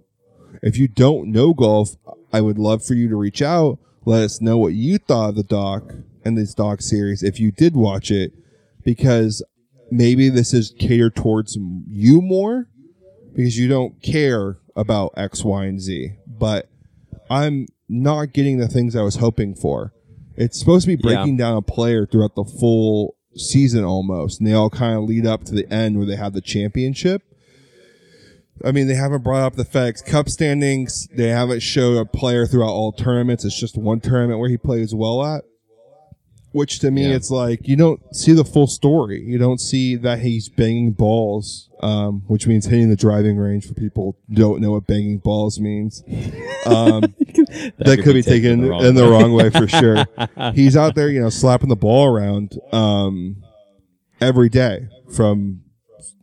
If 0.61 0.77
you 0.77 0.87
don't 0.87 1.31
know 1.31 1.53
golf, 1.53 1.95
I 2.31 2.41
would 2.41 2.57
love 2.59 2.83
for 2.85 2.93
you 2.93 3.09
to 3.09 3.15
reach 3.15 3.41
out. 3.41 3.79
Let 4.05 4.23
us 4.23 4.41
know 4.41 4.57
what 4.57 4.73
you 4.73 4.97
thought 4.97 5.29
of 5.29 5.35
the 5.35 5.43
doc 5.43 5.93
and 6.25 6.37
this 6.37 6.53
doc 6.53 6.81
series 6.81 7.23
if 7.23 7.39
you 7.39 7.51
did 7.51 7.75
watch 7.75 8.11
it, 8.11 8.33
because 8.83 9.43
maybe 9.91 10.29
this 10.29 10.53
is 10.53 10.73
catered 10.79 11.15
towards 11.15 11.57
you 11.89 12.21
more 12.21 12.67
because 13.35 13.57
you 13.57 13.67
don't 13.67 14.01
care 14.01 14.57
about 14.75 15.13
X, 15.17 15.43
Y, 15.43 15.65
and 15.65 15.79
Z. 15.81 16.13
But 16.27 16.69
I'm 17.29 17.67
not 17.87 18.33
getting 18.33 18.57
the 18.57 18.67
things 18.67 18.95
I 18.95 19.01
was 19.01 19.15
hoping 19.15 19.55
for. 19.55 19.93
It's 20.35 20.59
supposed 20.59 20.85
to 20.87 20.95
be 20.95 21.01
Yeah. 21.03 21.15
breaking 21.15 21.37
down 21.37 21.57
a 21.57 21.61
player 21.61 22.05
throughout 22.05 22.35
the 22.35 22.43
full 22.45 23.15
season 23.35 23.83
almost, 23.83 24.39
and 24.39 24.47
they 24.47 24.53
all 24.53 24.69
kind 24.69 24.95
of 24.97 25.03
lead 25.03 25.25
up 25.25 25.43
to 25.45 25.53
the 25.53 25.71
end 25.71 25.97
where 25.97 26.05
they 26.05 26.15
have 26.15 26.33
the 26.33 26.41
championship. 26.41 27.21
I 28.65 28.71
mean, 28.71 28.87
they 28.87 28.95
haven't 28.95 29.23
brought 29.23 29.43
up 29.43 29.55
the 29.55 29.65
FedEx 29.65 30.05
Cup 30.05 30.29
standings. 30.29 31.07
They 31.15 31.29
haven't 31.29 31.61
showed 31.61 31.97
a 31.97 32.05
player 32.05 32.45
throughout 32.45 32.69
all 32.69 32.91
tournaments. 32.91 33.45
It's 33.45 33.59
just 33.59 33.77
one 33.77 33.99
tournament 33.99 34.39
where 34.39 34.49
he 34.49 34.57
plays 34.57 34.93
well 34.93 35.23
at. 35.23 35.43
Which 36.51 36.79
to 36.79 36.89
me, 36.89 37.07
Yeah. 37.07 37.15
it's 37.15 37.29
like 37.29 37.67
you 37.67 37.75
don't 37.75 38.01
see 38.15 38.31
the 38.33 38.43
full 38.43 38.65
story. 38.65 39.23
You 39.23 39.37
don't 39.37 39.61
see 39.61 39.95
that 39.97 40.19
he's 40.19 40.49
banging 40.49 40.93
balls, 40.93 41.69
um, 41.81 42.23
which 42.25 42.47
means 42.47 42.65
hitting 42.65 42.89
the 42.89 42.95
driving 42.95 43.37
range. 43.37 43.67
For 43.67 43.75
people 43.75 44.17
who 44.27 44.35
don't 44.35 44.59
know 44.59 44.71
what 44.71 44.87
banging 44.87 45.19
balls 45.19 45.59
means, 45.59 46.01
um, 46.65 47.01
that, 47.77 47.99
could 48.03 48.15
be 48.15 48.23
taken 48.23 48.63
in 48.73 48.95
the 48.95 49.07
wrong 49.07 49.33
way 49.33 49.51
for 49.51 49.67
sure. 49.67 50.05
He's 50.55 50.75
out 50.75 50.95
there, 50.95 51.09
you 51.09 51.21
know, 51.21 51.29
slapping 51.29 51.69
the 51.69 51.75
ball 51.75 52.07
around 52.07 52.57
um, 52.71 53.43
every 54.19 54.49
day 54.49 54.87
from 55.15 55.61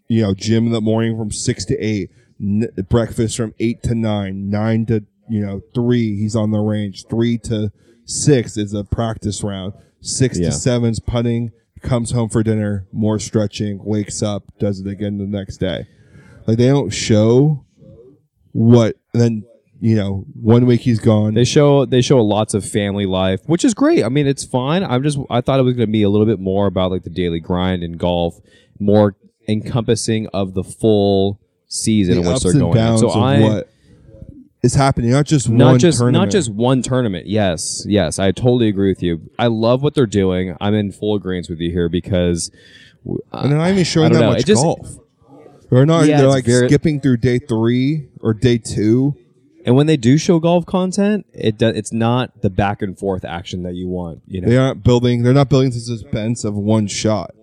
you 0.09 0.23
know 0.23 0.35
gym 0.35 0.67
in 0.67 0.73
the 0.73 0.81
morning 0.81 1.17
from 1.17 1.31
six 1.31 1.65
to 1.67 1.77
eight, 1.79 2.11
n- 2.41 2.69
breakfast 2.89 3.37
from 3.37 3.55
eight 3.59 3.83
to 3.85 3.95
nine, 3.95 4.49
nine 4.51 4.87
to 4.87 5.05
you 5.29 5.41
know 5.45 5.61
three. 5.75 6.17
He's 6.17 6.37
on 6.37 6.51
the 6.51 6.59
range. 6.61 7.07
Three 7.09 7.39
to 7.39 7.73
six 8.05 8.57
is 8.57 8.73
a 8.75 8.85
practice 8.85 9.43
round. 9.43 9.73
Six 10.01 10.39
Yeah. 10.39 10.47
to 10.51 10.53
seven's 10.53 11.01
putting. 11.01 11.53
Comes 11.83 12.11
home 12.13 12.31
for 12.31 12.43
dinner, 12.43 12.87
more 12.91 13.19
stretching, 13.19 13.85
wakes 13.85 14.23
up, 14.23 14.45
does 14.59 14.81
it 14.81 14.87
again 14.87 15.19
the 15.19 15.27
next 15.27 15.59
day. 15.59 15.87
Like 16.47 16.57
they 16.59 16.67
don't 16.69 16.91
show 16.91 17.65
what. 18.53 18.97
Then 19.13 19.45
you 19.79 19.95
know, 19.95 20.25
one 20.41 20.65
week 20.65 20.81
he's 20.81 20.99
gone. 21.01 21.35
They 21.35 21.45
show 21.45 21.85
they 21.85 22.01
show 22.01 22.19
lots 22.25 22.55
of 22.55 22.65
family 22.67 23.05
life, 23.05 23.41
which 23.47 23.65
is 23.65 23.75
great. 23.75 24.03
I 24.05 24.09
mean, 24.09 24.27
it's 24.27 24.45
fine. 24.45 24.83
I'm 24.83 25.03
just 25.03 25.19
I 25.29 25.43
thought 25.43 25.61
it 25.61 25.65
was 25.65 25.75
going 25.75 25.87
to 25.89 25.93
be 25.93 26.03
a 26.03 26.09
little 26.09 26.27
bit 26.27 26.41
more 26.41 26.67
about 26.67 26.91
like 26.91 27.03
the 27.05 27.11
daily 27.11 27.41
grind 27.41 27.83
in 27.85 27.93
golf, 27.99 28.41
more 28.81 29.17
encompassing 29.47 30.29
of 30.29 30.55
the 30.55 30.65
full 30.65 31.41
season 31.77 32.15
the 32.17 32.21
in 32.23 32.27
which 32.27 32.35
ups 32.37 32.43
they're 32.45 32.53
and 32.53 32.61
going. 32.61 32.79
on. 32.79 32.99
So 32.99 33.11
I 33.11 33.41
what 33.41 33.69
is 34.63 34.75
happening, 34.75 35.11
not 35.11 35.27
just 35.27 35.49
not 35.49 35.73
one 35.73 35.79
just 35.79 35.99
tournament. 35.99 36.25
not 36.25 36.31
just 36.33 36.51
one 36.53 36.83
tournament. 36.83 37.27
Yes, 37.27 37.85
yes, 37.89 38.19
I 38.19 38.33
totally 38.33 38.69
agree 38.69 38.89
with 38.91 39.03
you. 39.03 39.21
I 39.39 39.47
love 39.47 39.83
what 39.83 39.95
they're 39.95 40.07
doing. 40.07 40.57
I'm 40.61 40.75
in 40.75 40.91
full 40.93 41.15
agreement 41.15 41.49
with 41.49 41.61
you 41.61 41.71
here 41.71 41.89
because 41.89 42.51
w- 43.05 43.21
and 43.33 43.51
they're 43.53 43.59
not 43.59 43.71
even 43.71 43.85
showing 43.85 44.13
that 44.13 44.21
know. 44.21 44.31
much 44.33 44.45
just- 44.45 44.63
golf. 44.63 44.99
They're 45.71 45.85
not. 45.87 46.07
Yeah, 46.07 46.19
they're 46.19 46.29
like 46.29 46.45
very- 46.45 46.69
skipping 46.69 47.01
through 47.01 47.17
day 47.19 47.39
three 47.41 48.07
or 48.21 48.33
day 48.35 48.59
two. 48.59 49.17
and 49.65 49.75
when 49.75 49.89
they 49.89 49.97
do 49.97 50.17
show 50.17 50.39
golf 50.39 50.65
content, 50.65 51.27
it 51.33 51.59
do, 51.59 51.67
it's 51.67 51.93
not 51.93 52.41
the 52.41 52.49
back 52.51 52.83
and 52.83 52.97
forth 52.97 53.25
action 53.25 53.65
that 53.65 53.75
you 53.75 53.89
want. 53.89 54.23
You 54.29 54.41
know, 54.43 54.49
They 54.49 54.57
aren't 54.57 54.85
building. 54.85 55.25
They're 55.25 55.33
not 55.33 55.49
building 55.49 55.71
the 55.71 55.81
suspense 55.81 56.45
of 56.45 56.55
one 56.55 56.87
shot. 56.87 57.35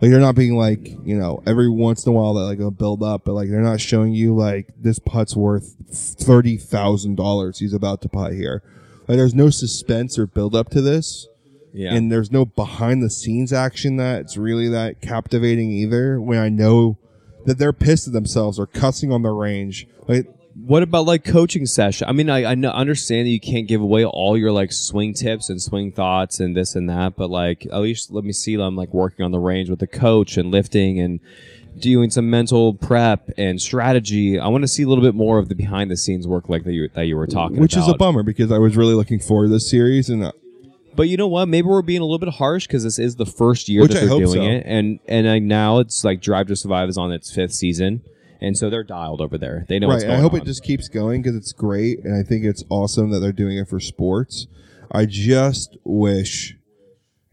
Like 0.00 0.10
they're 0.10 0.20
not 0.20 0.34
being 0.34 0.56
like 0.56 0.86
you 1.04 1.16
know 1.16 1.42
every 1.46 1.68
once 1.70 2.04
in 2.04 2.10
a 2.10 2.14
while 2.14 2.34
that 2.34 2.44
like 2.44 2.58
a 2.58 2.70
build 2.70 3.02
up, 3.02 3.24
but 3.24 3.32
like 3.32 3.48
they're 3.48 3.60
not 3.60 3.80
showing 3.80 4.12
you 4.12 4.34
like 4.36 4.68
this 4.78 4.98
putt's 4.98 5.34
worth 5.34 5.74
thirty 5.90 6.56
thousand 6.58 7.16
dollars. 7.16 7.58
He's 7.60 7.72
about 7.72 8.02
to 8.02 8.08
putt 8.08 8.32
here. 8.34 8.62
Like 9.08 9.16
there's 9.16 9.34
no 9.34 9.50
suspense 9.50 10.18
or 10.18 10.26
build 10.26 10.54
up 10.54 10.68
to 10.70 10.80
this. 10.82 11.28
yeah. 11.72 11.94
and 11.94 12.10
there's 12.10 12.30
no 12.32 12.44
behind 12.44 13.02
the 13.02 13.10
scenes 13.10 13.52
action 13.52 13.96
that's 13.96 14.36
really 14.36 14.68
that 14.68 15.00
captivating 15.00 15.70
either. 15.70 16.20
When 16.20 16.38
I 16.38 16.48
know 16.48 16.98
that 17.46 17.58
they're 17.58 17.72
pissed 17.72 18.06
at 18.08 18.12
themselves 18.12 18.58
or 18.58 18.66
cussing 18.66 19.12
on 19.12 19.22
the 19.22 19.30
range, 19.30 19.86
like 20.08 20.26
What 20.58 20.82
about 20.82 21.04
like 21.04 21.24
coaching 21.24 21.66
session? 21.66 22.08
I 22.08 22.12
mean, 22.12 22.30
I, 22.30 22.44
I 22.44 22.52
understand 22.54 23.26
that 23.26 23.30
you 23.30 23.40
can't 23.40 23.68
give 23.68 23.80
away 23.80 24.04
all 24.04 24.38
your 24.38 24.52
like 24.52 24.72
swing 24.72 25.12
tips 25.12 25.50
and 25.50 25.60
swing 25.60 25.92
thoughts 25.92 26.40
and 26.40 26.56
this 26.56 26.74
and 26.74 26.88
that, 26.88 27.14
but 27.16 27.28
like 27.28 27.66
at 27.66 27.78
least 27.78 28.10
let 28.10 28.24
me 28.24 28.32
see 28.32 28.56
them 28.56 28.74
like 28.74 28.94
working 28.94 29.24
on 29.24 29.32
the 29.32 29.38
range 29.38 29.68
with 29.68 29.80
the 29.80 29.86
coach 29.86 30.36
and 30.36 30.50
lifting 30.50 30.98
and 30.98 31.20
doing 31.78 32.10
some 32.10 32.30
mental 32.30 32.72
prep 32.72 33.28
and 33.36 33.60
strategy. 33.60 34.38
I 34.38 34.48
want 34.48 34.62
to 34.62 34.68
see 34.68 34.82
a 34.82 34.88
little 34.88 35.04
bit 35.04 35.14
more 35.14 35.38
of 35.38 35.50
the 35.50 35.54
behind 35.54 35.90
the 35.90 35.96
scenes 35.96 36.26
work 36.26 36.48
like 36.48 36.64
that 36.64 36.72
you 36.72 36.88
that 36.94 37.04
you 37.04 37.16
were 37.16 37.26
talking 37.26 37.60
which 37.60 37.74
about. 37.74 37.82
Which 37.82 37.88
is 37.88 37.94
a 37.94 37.98
bummer 37.98 38.22
because 38.22 38.50
I 38.50 38.58
was 38.58 38.78
really 38.78 38.94
looking 38.94 39.20
forward 39.20 39.48
to 39.48 39.52
this 39.52 39.70
series 39.70 40.08
and 40.08 40.24
uh, 40.24 40.32
But 40.94 41.10
you 41.10 41.18
know 41.18 41.28
what? 41.28 41.48
Maybe 41.48 41.68
we're 41.68 41.82
being 41.82 42.00
a 42.00 42.04
little 42.04 42.18
bit 42.18 42.30
harsh 42.30 42.66
because 42.66 42.82
this 42.82 42.98
is 42.98 43.16
the 43.16 43.26
first 43.26 43.68
year 43.68 43.82
Which 43.82 43.92
that 43.92 44.04
I 44.04 44.06
they're 44.06 44.18
doing 44.20 44.30
so. 44.30 44.42
it, 44.42 44.62
and 44.64 45.00
and 45.06 45.26
like 45.26 45.42
now 45.42 45.80
it's 45.80 46.02
like 46.02 46.22
Drive 46.22 46.46
to 46.46 46.56
Survive 46.56 46.88
is 46.88 46.96
on 46.96 47.12
its 47.12 47.30
fifth 47.30 47.52
season, 47.52 48.02
and 48.40 48.56
so 48.56 48.70
they're 48.70 48.84
dialed 48.84 49.20
over 49.20 49.38
there. 49.38 49.64
They 49.68 49.78
know 49.78 49.88
what's 49.88 50.04
right. 50.04 50.14
I 50.14 50.20
hope 50.20 50.34
on. 50.34 50.40
it 50.40 50.44
just 50.44 50.62
keeps 50.62 50.88
going 50.88 51.22
because 51.22 51.36
it's 51.36 51.52
great 51.52 52.04
and 52.04 52.14
I 52.14 52.22
think 52.22 52.44
it's 52.44 52.64
awesome 52.68 53.10
that 53.10 53.20
they're 53.20 53.32
doing 53.32 53.58
it 53.58 53.68
for 53.68 53.80
sports. 53.80 54.46
I 54.90 55.06
just 55.06 55.76
wish 55.84 56.54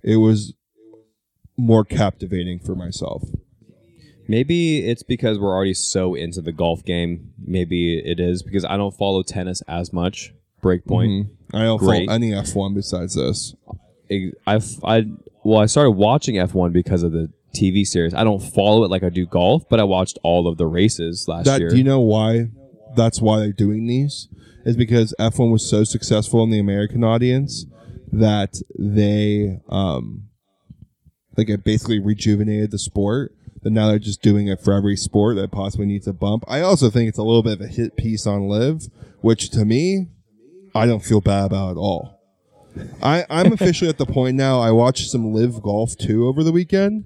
it 0.01 0.17
was 0.17 0.53
more 1.57 1.83
captivating 1.83 2.59
for 2.59 2.75
myself. 2.75 3.23
Maybe 4.27 4.87
it's 4.87 5.03
because 5.03 5.37
we're 5.37 5.53
already 5.53 5.73
so 5.73 6.15
into 6.15 6.41
the 6.41 6.51
golf 6.51 6.83
game. 6.83 7.33
Maybe 7.37 7.99
it 7.99 8.19
is 8.19 8.41
because 8.41 8.63
I 8.65 8.77
don't 8.77 8.95
follow 8.95 9.21
tennis 9.21 9.61
as 9.67 9.91
much. 9.91 10.33
Break 10.61 10.85
Point. 10.85 11.11
Mm-hmm. 11.11 11.55
I 11.55 11.63
don't 11.63 11.77
Great. 11.77 12.07
follow 12.07 12.15
any 12.15 12.31
F1 12.31 12.73
besides 12.73 13.15
this. 13.15 13.53
I, 14.09 14.31
I, 14.47 14.59
I 14.83 15.05
well, 15.43 15.59
I 15.59 15.65
started 15.65 15.91
watching 15.91 16.35
F1 16.35 16.71
because 16.71 17.03
of 17.03 17.11
the 17.11 17.31
TV 17.53 17.85
series. 17.85 18.13
I 18.13 18.23
don't 18.23 18.39
follow 18.41 18.83
it 18.83 18.89
like 18.91 19.03
I 19.03 19.09
do 19.09 19.25
golf, 19.25 19.63
but 19.69 19.79
I 19.79 19.83
watched 19.83 20.17
all 20.23 20.47
of 20.47 20.57
the 20.57 20.65
races 20.67 21.25
last 21.27 21.45
That 21.45 21.59
year. 21.59 21.69
do 21.69 21.77
you 21.77 21.83
know 21.83 21.99
why? 22.01 22.49
That's 22.95 23.21
why 23.21 23.39
they're 23.39 23.51
doing 23.51 23.87
these. 23.87 24.27
Is 24.65 24.77
because 24.77 25.13
F1 25.19 25.51
was 25.51 25.69
so 25.69 25.83
successful 25.83 26.43
in 26.43 26.49
the 26.49 26.59
American 26.59 27.03
audience 27.03 27.65
that 28.11 28.61
they 28.77 29.59
um 29.69 30.29
like 31.35 31.49
it 31.49 31.63
basically 31.63 31.99
rejuvenated 31.99 32.71
the 32.71 32.79
sport. 32.79 33.33
That 33.63 33.71
now 33.71 33.87
they're 33.87 33.97
just 33.99 34.21
doing 34.21 34.47
it 34.47 34.59
for 34.61 34.73
every 34.73 34.97
sport 34.97 35.37
that 35.37 35.51
possibly 35.51 35.85
needs 35.85 36.05
a 36.05 36.11
bump. 36.13 36.43
I 36.49 36.59
also 36.61 36.89
think 36.89 37.07
it's 37.07 37.17
a 37.17 37.23
little 37.23 37.43
bit 37.43 37.53
of 37.53 37.61
a 37.61 37.67
hit 37.67 37.95
piece 37.95 38.27
on 38.27 38.49
LIV, 38.49 38.87
which 39.21 39.49
to 39.51 39.63
me, 39.63 40.09
I 40.75 40.85
don't 40.85 41.03
feel 41.03 41.21
bad 41.21 41.45
about 41.45 41.71
at 41.71 41.77
all. 41.77 42.19
I, 43.01 43.25
I'm 43.29 43.53
officially 43.57 43.89
at 43.89 43.97
the 43.97 44.05
point 44.05 44.35
now. 44.35 44.59
I 44.59 44.71
watched 44.71 45.09
some 45.09 45.31
LIV 45.33 45.61
Golf 45.61 45.97
too 45.97 46.27
over 46.27 46.43
the 46.43 46.51
weekend. 46.51 47.05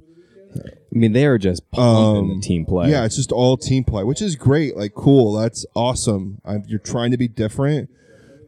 I 0.94 0.98
mean, 0.98 1.12
they 1.14 1.26
are 1.26 1.38
just 1.38 1.70
pumping 1.72 2.32
Um, 2.32 2.40
the 2.40 2.42
team 2.42 2.66
play. 2.66 2.90
Yeah, 2.92 3.04
it's 3.06 3.16
just 3.18 3.32
all 3.32 3.58
team 3.58 3.84
play, 3.84 4.04
which 4.04 4.22
is 4.22 4.36
great. 4.36 4.78
Like, 4.78 4.94
cool. 4.96 5.34
That's 5.34 5.66
awesome. 5.76 6.40
i 6.46 6.58
you're 6.68 6.80
trying 6.80 7.12
to 7.12 7.18
be 7.18 7.28
different, 7.28 7.90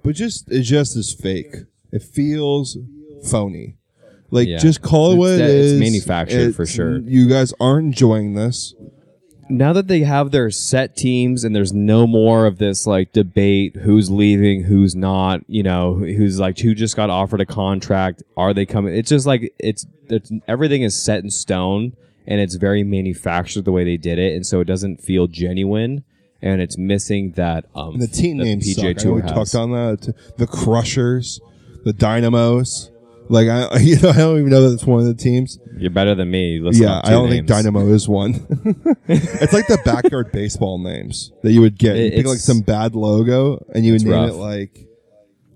but 0.03 0.15
just 0.15 0.49
it 0.51 0.61
just 0.61 0.95
is 0.95 1.13
fake. 1.13 1.55
It 1.91 2.01
feels 2.03 2.77
phony. 3.25 3.75
Like, 4.31 4.47
Yeah. 4.47 4.57
just 4.59 4.81
call 4.81 5.09
it 5.11 5.13
It's 5.15 5.19
what 5.19 5.31
it 5.31 5.37
that- 5.39 5.49
it's 5.49 5.71
is. 5.73 5.79
manufactured 5.79 6.55
for 6.55 6.65
sure. 6.65 6.99
You 6.99 7.27
guys 7.27 7.53
aren't 7.59 7.87
enjoying 7.87 8.35
this. 8.35 8.73
now 9.51 9.73
that 9.73 9.87
they 9.87 10.01
have 10.01 10.29
their 10.29 10.51
set 10.51 10.95
teams 10.95 11.43
and 11.43 11.55
there's 11.55 11.73
no 11.73 12.05
more 12.05 12.45
of 12.45 12.59
this 12.59 12.85
like 12.85 13.11
debate 13.13 13.75
who's 13.77 14.11
leaving 14.11 14.61
who's 14.65 14.95
not 14.95 15.41
you 15.47 15.63
know 15.63 15.95
who's 15.95 16.39
like 16.39 16.59
who 16.59 16.75
just 16.75 16.95
got 16.95 17.09
offered 17.09 17.41
a 17.41 17.45
contract 17.47 18.21
are 18.37 18.53
they 18.53 18.63
coming 18.63 18.93
it's 18.95 19.09
just 19.09 19.25
like 19.25 19.51
it's 19.57 19.87
it's 20.07 20.31
everything 20.47 20.83
is 20.83 20.93
set 21.01 21.23
in 21.23 21.31
stone 21.31 21.93
and 22.29 22.39
it's 22.39 22.55
very 22.55 22.83
manufactured 22.83 23.65
the 23.65 23.71
way 23.71 23.83
they 23.83 23.97
did 23.97 24.17
it 24.19 24.33
and 24.35 24.45
so 24.45 24.61
it 24.61 24.65
doesn't 24.65 25.01
feel 25.01 25.27
genuine 25.27 26.03
and 26.41 26.61
it's 26.61 26.77
missing 26.77 27.31
that 27.31 27.65
um 27.75 27.93
And 27.95 28.01
the 28.01 28.07
team 28.07 28.37
that 28.37 28.45
names 28.45 28.65
PGA 28.65 28.97
suck. 28.97 29.05
I 29.05 29.09
know 29.09 29.15
we 29.15 29.21
talked 29.23 29.55
on 29.55 29.71
that. 29.71 30.13
The 30.37 30.47
Crushers, 30.47 31.41
the 31.83 31.93
Dynamos. 31.93 32.91
Like 33.31 33.47
I, 33.47 33.77
you 33.79 33.99
know, 33.99 34.09
I 34.09 34.17
don't 34.17 34.39
even 34.39 34.49
know 34.49 34.67
that 34.67 34.73
it's 34.73 34.85
one 34.85 35.01
of 35.01 35.05
the 35.05 35.13
teams. 35.13 35.59
you're 35.77 35.91
better 35.91 36.15
than 36.15 36.31
me 36.31 36.59
Listen 36.59 36.83
yeah, 36.83 37.01
I 37.03 37.11
don't 37.11 37.29
think. 37.29 37.45
Dynamo 37.45 37.87
is 37.89 38.07
one. 38.07 38.33
it's 39.07 39.53
like 39.53 39.67
the 39.67 39.79
backyard 39.85 40.31
baseball 40.33 40.79
names 40.79 41.31
that 41.43 41.51
you 41.51 41.61
would 41.61 41.77
get. 41.77 41.97
You 41.97 42.11
pick 42.11 42.25
like 42.25 42.39
some 42.39 42.61
bad 42.61 42.95
logo 42.95 43.63
and 43.75 43.85
you 43.85 43.93
would 43.93 44.03
name 44.03 44.13
rough. 44.13 44.29
it 44.31 44.33
like 44.33 44.87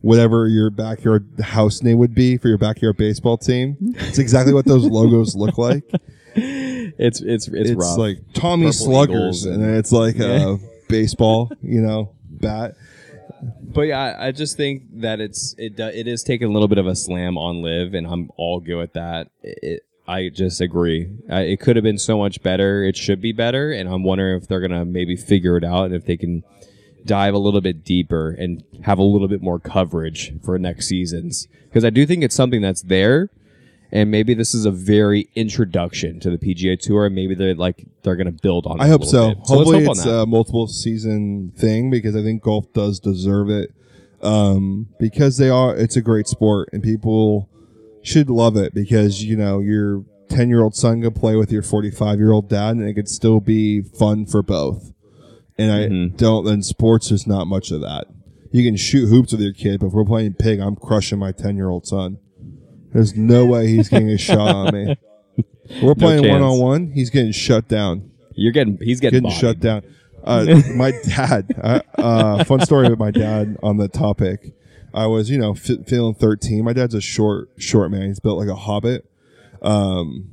whatever 0.02 0.48
your 0.48 0.70
backyard 0.70 1.28
house 1.42 1.82
name 1.82 1.98
would 1.98 2.14
be 2.14 2.38
for 2.38 2.50
your 2.50 2.58
backyard 2.58 2.98
baseball 2.98 3.38
team. 3.38 3.78
It's 3.80 4.20
exactly 4.20 4.54
what 4.54 4.66
those 4.66 4.84
logos 4.86 5.36
look 5.36 5.58
like. 5.58 5.90
It's 6.98 7.22
it's 7.22 7.48
it's, 7.48 7.70
It's 7.72 7.80
rough. 7.80 7.98
like 7.98 8.18
Tommy 8.34 8.66
Purple 8.66 8.74
Sluggers, 8.74 9.46
and 9.46 9.64
and- 9.64 9.76
it's 9.78 9.92
like 9.92 10.20
uh, 10.20 10.26
Yeah. 10.26 10.54
a 10.56 10.58
baseball, 10.90 11.52
you 11.62 11.82
know, 11.82 12.12
bat. 12.30 12.76
But 13.62 13.82
yeah, 13.84 14.00
I- 14.00 14.28
I 14.28 14.32
just 14.32 14.56
think 14.58 14.84
that 15.02 15.20
it's 15.20 15.56
it 15.58 15.76
do- 15.76 15.88
it 15.88 16.08
is 16.08 16.24
taking 16.24 16.48
a 16.48 16.52
little 16.52 16.68
bit 16.68 16.78
of 16.78 16.88
a 16.88 16.96
slam 16.96 17.38
on 17.38 17.62
LIV, 17.62 17.94
and 17.96 18.08
I'm 18.08 18.30
all 18.38 18.60
good 18.60 18.78
with 18.78 18.94
that. 18.94 19.30
It, 19.42 19.84
I 20.08 20.30
just 20.30 20.60
agree. 20.62 21.10
I, 21.30 21.42
it 21.44 21.60
could 21.62 21.76
have 21.78 21.84
been 21.84 21.98
so 21.98 22.18
much 22.18 22.44
better. 22.44 22.84
It 22.84 22.96
should 22.98 23.22
be 23.22 23.32
better, 23.32 23.72
and 23.72 23.88
I'm 23.90 24.04
wondering 24.04 24.42
if 24.42 24.48
they're 24.48 24.60
gonna 24.62 24.86
maybe 24.86 25.16
figure 25.16 25.58
it 25.58 25.64
out 25.64 25.86
and 25.86 25.96
if 25.96 26.06
they 26.06 26.18
can 26.18 26.44
dive 27.06 27.34
a 27.34 27.38
little 27.38 27.62
bit 27.62 27.84
deeper 27.84 28.30
and 28.32 28.64
have 28.84 28.98
a 29.00 29.04
little 29.04 29.28
bit 29.28 29.42
more 29.42 29.60
coverage 29.60 30.34
for 30.44 30.58
next 30.60 30.88
seasons. 30.88 31.48
Because 31.64 31.84
I 31.84 31.90
do 31.90 32.06
think 32.06 32.24
it's 32.24 32.36
something 32.36 32.62
that's 32.62 32.82
there, 32.84 33.30
and 33.94 34.10
maybe 34.12 34.34
this 34.34 34.54
is 34.54 34.66
a 34.66 34.72
very 34.72 35.30
introduction 35.36 36.20
to 36.20 36.30
the 36.30 36.38
PGA 36.38 36.78
Tour, 36.78 37.06
and 37.06 37.16
maybe 37.16 37.36
they're 37.36 37.54
like 37.56 37.86
they're 38.02 38.16
gonna 38.18 38.32
build 38.32 38.66
on. 38.66 38.80
it 38.80 38.84
I 38.84 38.88
hope 38.90 39.06
so. 39.06 39.30
bit. 39.30 39.38
let's 39.38 39.50
Hopefully, 39.50 39.86
hope 39.86 39.96
it's 39.96 40.06
a 40.06 40.26
multiple 40.26 40.68
season 40.68 41.54
thing 41.56 41.90
because 41.90 42.16
I 42.16 42.22
think 42.24 42.42
golf 42.44 42.72
does 42.74 43.00
deserve 43.00 43.50
it. 43.50 43.72
Um, 44.22 44.88
because 45.00 45.38
they 45.38 45.50
are, 45.50 45.76
it's 45.76 45.96
a 45.98 46.02
great 46.02 46.28
sport 46.28 46.70
and 46.72 46.82
people 46.82 47.50
should 48.02 48.30
love 48.30 48.56
it 48.58 48.74
because 48.74 49.24
you 49.24 49.36
know 49.36 49.60
your 49.60 50.04
ten 50.30 50.50
year 50.50 50.64
old 50.64 50.76
son 50.76 51.02
could 51.02 51.16
play 51.16 51.36
with 51.36 51.52
your 51.52 51.62
forty 51.62 51.92
five 51.92 52.20
year 52.20 52.32
old 52.32 52.50
dad 52.50 52.76
and 52.78 52.88
it 52.88 52.94
could 52.96 53.10
still 53.10 53.40
be 53.40 53.82
fun 53.82 54.26
for 54.26 54.42
both. 54.42 54.92
And 55.58 55.72
I 55.72 55.88
Mhm. 55.88 56.18
don't. 56.18 56.46
Then 56.46 56.64
sports 56.64 57.10
there's 57.10 57.28
not 57.28 57.46
much 57.48 57.70
of 57.70 57.82
that. 57.82 58.08
You 58.52 58.64
can 58.64 58.76
shoot 58.76 59.08
hoops 59.08 59.32
with 59.34 59.42
your 59.42 59.54
kid, 59.54 59.80
but 59.82 59.88
if 59.88 59.94
we're 59.94 60.06
playing 60.06 60.34
pig, 60.34 60.60
I'm 60.60 60.76
crushing 60.76 61.20
my 61.20 61.32
ten 61.32 61.56
year 61.58 61.70
old 61.70 61.86
son. 61.86 62.18
There's 62.94 63.16
no 63.16 63.46
way 63.46 63.68
he's 63.68 63.90
getting 63.90 64.10
a 64.10 64.18
shot 64.18 64.40
on 64.56 64.74
me. 64.74 64.96
We're 65.82 65.96
playing 65.96 66.24
chance. 66.24 66.32
one 66.32 66.42
on 66.42 66.60
one. 66.60 66.92
He's 66.92 67.10
getting 67.10 67.32
shut 67.32 67.68
down 67.68 68.12
You're 68.36 68.52
getting 68.52 68.78
he's 68.82 69.00
getting, 69.00 69.22
getting 69.24 69.30
bodied. 69.30 69.40
shut 69.40 69.60
down. 69.60 69.84
Uh, 70.24 70.62
my 70.76 70.92
dad. 71.06 71.48
Uh, 71.64 71.80
uh, 71.98 72.44
fun 72.44 72.60
story 72.62 72.90
with 72.90 73.00
my 73.00 73.12
dad 73.12 73.58
on 73.64 73.78
the 73.78 73.88
topic. 73.88 74.54
I 74.94 75.08
was, 75.08 75.30
you 75.30 75.38
know, 75.38 75.52
f- 75.54 75.88
feeling 75.88 76.14
13. 76.14 76.64
My 76.64 76.74
dad's 76.74 76.94
a 76.94 77.02
short, 77.02 77.50
short 77.58 77.90
man. 77.92 78.04
He's 78.08 78.20
built 78.20 78.38
like 78.38 78.50
a 78.50 78.56
hobbit. 78.56 79.10
Um, 79.62 80.30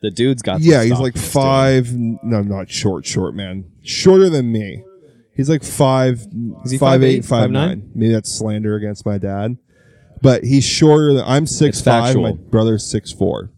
The 0.00 0.10
dude's 0.10 0.42
got. 0.42 0.60
yeah, 0.60 0.82
he's 0.82 0.92
stock 0.92 1.00
like 1.02 1.12
to 1.14 1.18
steal. 1.20 1.42
five. 1.42 1.92
No, 1.94 2.40
not 2.42 2.70
short, 2.70 3.04
short 3.06 3.34
man. 3.34 3.64
Shorter 3.82 4.30
than 4.30 4.50
me. 4.52 4.84
He's 5.36 5.50
like 5.50 5.64
five, 5.64 6.26
Is 6.64 6.70
he 6.70 6.78
five 6.78 7.00
5'8", 7.00 7.04
eight, 7.04 7.24
five 7.24 7.50
nine. 7.50 7.90
Maybe 7.94 8.12
that's 8.12 8.30
slander 8.32 8.76
against 8.76 9.04
my 9.04 9.18
dad, 9.18 9.58
but 10.24 10.42
he's 10.42 10.64
shorter 10.64 11.12
than 11.14 11.22
I'm 11.24 11.46
six 11.46 11.80
five. 11.80 12.16
My 12.16 12.32
brother's 12.32 12.84
six 12.84 13.12
four. 13.12 13.50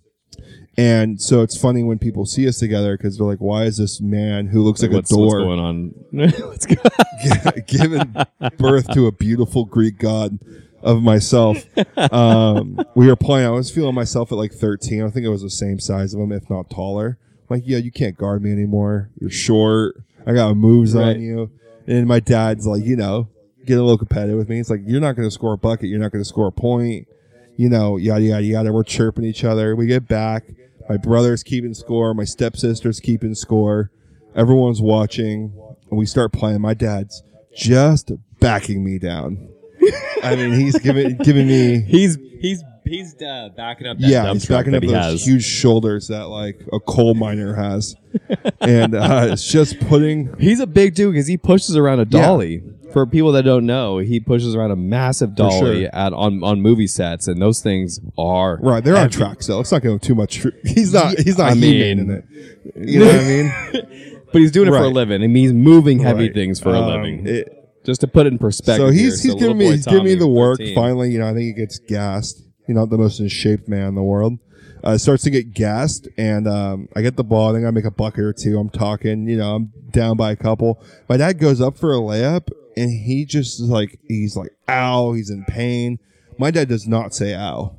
And 0.76 1.18
so 1.22 1.40
it's 1.40 1.56
funny 1.56 1.82
when 1.82 1.98
people 1.98 2.26
see 2.26 2.46
us 2.46 2.58
together 2.58 2.98
because 2.98 3.16
they're 3.16 3.26
like, 3.26 3.38
"Why 3.38 3.62
is 3.64 3.78
this 3.78 3.98
man 4.02 4.48
who 4.48 4.62
looks 4.62 4.82
like, 4.82 4.90
what's, 4.90 5.10
a 5.10 5.16
what's 5.16 5.32
door 5.32 5.40
going 5.40 5.58
on? 5.58 5.94
Let's 6.12 6.66
go. 6.66 6.74
given 7.66 8.14
birth 8.58 8.92
to 8.92 9.06
a 9.06 9.12
beautiful 9.12 9.64
Greek 9.64 9.98
god 9.98 10.38
of 10.82 11.02
myself. 11.02 11.64
Um, 11.96 12.78
we 12.94 13.06
were 13.06 13.16
playing. 13.16 13.46
I 13.46 13.50
was 13.50 13.70
feeling 13.70 13.94
myself 13.94 14.30
at 14.32 14.34
like 14.36 14.52
13. 14.52 15.02
I 15.02 15.08
think 15.08 15.24
I 15.24 15.30
was 15.30 15.40
the 15.42 15.48
same 15.48 15.80
size 15.80 16.12
of 16.12 16.20
him, 16.20 16.30
if 16.30 16.50
not 16.50 16.68
taller. 16.68 17.18
I'm 17.48 17.56
like, 17.56 17.62
yeah, 17.64 17.78
you 17.78 17.90
can't 17.90 18.16
guard 18.16 18.42
me 18.42 18.52
anymore. 18.52 19.08
You're 19.18 19.30
short. 19.30 19.96
I 20.26 20.34
got 20.34 20.54
moves 20.56 20.94
Right. 20.94 21.16
on 21.16 21.22
you. 21.22 21.50
And 21.86 22.06
my 22.06 22.20
dad's 22.20 22.66
like, 22.66 22.84
you 22.84 22.96
know, 22.96 23.28
getting 23.66 23.80
a 23.80 23.84
little 23.84 23.98
competitive 23.98 24.38
with 24.38 24.48
me. 24.48 24.60
It's 24.60 24.70
like, 24.70 24.80
you're 24.86 25.00
not 25.00 25.16
going 25.16 25.26
to 25.26 25.32
score 25.32 25.52
a 25.52 25.58
bucket. 25.58 25.88
You're 25.88 25.98
not 25.98 26.12
going 26.12 26.22
to 26.22 26.28
score 26.28 26.46
a 26.46 26.52
point. 26.52 27.08
You 27.56 27.68
know, 27.68 27.96
yada, 27.96 28.22
yada, 28.22 28.42
yada. 28.42 28.72
We're 28.72 28.84
chirping 28.84 29.24
each 29.24 29.44
other. 29.44 29.74
We 29.74 29.86
get 29.86 30.06
back. 30.06 30.44
My 30.88 30.96
brother's 30.96 31.42
keeping 31.42 31.74
score. 31.74 32.14
My 32.14 32.24
stepsister's 32.24 33.00
keeping 33.00 33.34
score. 33.34 33.90
Everyone's 34.34 34.80
watching. 34.80 35.52
And 35.90 35.98
we 35.98 36.06
start 36.06 36.32
playing. 36.32 36.60
My 36.60 36.74
dad's 36.74 37.22
just 37.54 38.12
backing 38.40 38.84
me 38.84 38.98
down. 38.98 39.48
I 40.22 40.36
mean, 40.36 40.52
he's 40.52 40.78
giving 40.78 41.16
giving 41.18 41.46
me 41.46 41.80
He's 41.86 42.16
he's 42.40 42.62
he's 42.84 43.20
uh, 43.22 43.50
backing 43.56 43.86
up. 43.86 43.98
That 43.98 44.08
yeah, 44.08 44.32
he's 44.32 44.46
backing 44.46 44.74
up 44.74 44.82
he 44.82 44.88
those 44.90 44.96
has. 45.20 45.24
huge 45.26 45.44
shoulders 45.44 46.08
that 46.08 46.28
like 46.28 46.60
a 46.72 46.80
coal 46.80 47.14
miner 47.14 47.54
has, 47.54 47.96
and 48.60 48.94
uh, 48.94 49.28
it's 49.30 49.46
just 49.50 49.78
putting. 49.80 50.34
He's 50.38 50.60
a 50.60 50.66
big 50.66 50.94
dude 50.94 51.12
because 51.14 51.26
he 51.26 51.36
pushes 51.36 51.76
around 51.76 52.00
a 52.00 52.06
Yeah. 52.10 52.22
dolly. 52.22 52.62
For 52.92 53.04
people 53.04 53.32
that 53.32 53.42
don't 53.42 53.66
know, 53.66 53.98
he 53.98 54.20
pushes 54.20 54.54
around 54.54 54.70
a 54.70 54.76
massive 54.76 55.34
dolly 55.34 55.82
sure. 55.82 55.90
at 55.92 56.12
on 56.14 56.42
on 56.42 56.62
movie 56.62 56.86
sets, 56.86 57.28
and 57.28 57.42
those 57.42 57.60
things 57.60 58.00
are 58.16 58.58
Right, 58.62 58.82
they're 58.82 58.94
on 58.94 59.02
heavy. 59.02 59.16
track, 59.16 59.42
so 59.42 59.58
let's 59.58 59.70
not 59.70 59.82
going 59.82 59.96
him 59.96 59.98
too 60.00 60.14
much. 60.14 60.36
Tr- 60.36 60.48
he's 60.64 60.94
not. 60.94 61.18
He's 61.18 61.36
not 61.36 61.50
I 61.50 61.54
mean- 61.54 61.98
in 61.98 62.10
it. 62.10 62.24
You 62.76 63.00
know 63.00 63.06
what 63.06 63.14
I 63.16 63.24
mean? 63.24 64.12
But 64.32 64.40
he's 64.42 64.50
doing 64.50 64.66
it 64.68 64.72
for 64.72 64.78
a 64.78 64.82
Right. 64.82 64.92
living, 64.92 65.22
and 65.22 65.34
he's 65.36 65.52
moving 65.52 66.00
heavy 66.00 66.24
Right. 66.24 66.34
things 66.34 66.58
for 66.60 66.70
a 66.70 66.78
Um, 66.80 66.88
living. 67.02 67.26
it- 67.26 67.55
Just 67.86 68.00
to 68.02 68.08
put 68.08 68.26
it 68.26 68.32
in 68.32 68.38
perspective. 68.38 68.86
so 68.86 68.90
he's 68.90 69.22
here. 69.22 69.32
he's 69.32 69.32
So 69.32 69.38
giving 69.38 69.58
me 69.58 69.66
he's 69.72 69.86
giving 69.86 70.04
me 70.04 70.14
the 70.16 70.26
work. 70.28 70.58
13. 70.58 70.74
Finally, 70.74 71.10
you 71.12 71.18
know, 71.20 71.28
I 71.28 71.32
think 71.32 71.42
he 71.44 71.52
gets 71.52 71.78
gassed. 71.78 72.42
You 72.68 72.74
know, 72.74 72.84
the 72.84 72.98
most 72.98 73.20
in 73.20 73.28
shape 73.28 73.68
man 73.68 73.88
in 73.88 73.94
the 73.94 74.02
world. 74.02 74.38
Uh, 74.84 74.98
starts 74.98 75.22
to 75.24 75.30
get 75.30 75.52
gassed, 75.52 76.06
and 76.18 76.46
um, 76.46 76.88
I 76.94 77.02
get 77.02 77.16
the 77.16 77.24
ball. 77.24 77.50
I 77.50 77.54
think 77.54 77.66
I 77.66 77.70
make 77.70 77.84
a 77.86 77.90
bucket 77.90 78.20
or 78.24 78.32
two. 78.32 78.58
I'm 78.58 78.68
talking. 78.68 79.26
You 79.28 79.36
know, 79.38 79.54
I'm 79.56 79.72
down 79.90 80.16
by 80.16 80.30
a 80.32 80.36
couple. 80.36 80.80
My 81.08 81.16
dad 81.16 81.38
goes 81.38 81.60
up 81.60 81.76
for 81.76 81.92
a 81.92 81.98
layup, 81.98 82.50
and 82.76 82.90
he 82.90 83.24
just 83.24 83.58
is 83.60 83.68
like 83.68 83.98
he's 84.06 84.36
like, 84.36 84.50
"Ow!" 84.68 85.12
He's 85.14 85.30
in 85.30 85.44
pain. 85.46 85.98
My 86.38 86.50
dad 86.52 86.68
does 86.68 86.86
not 86.86 87.14
say 87.14 87.34
"ow." 87.34 87.78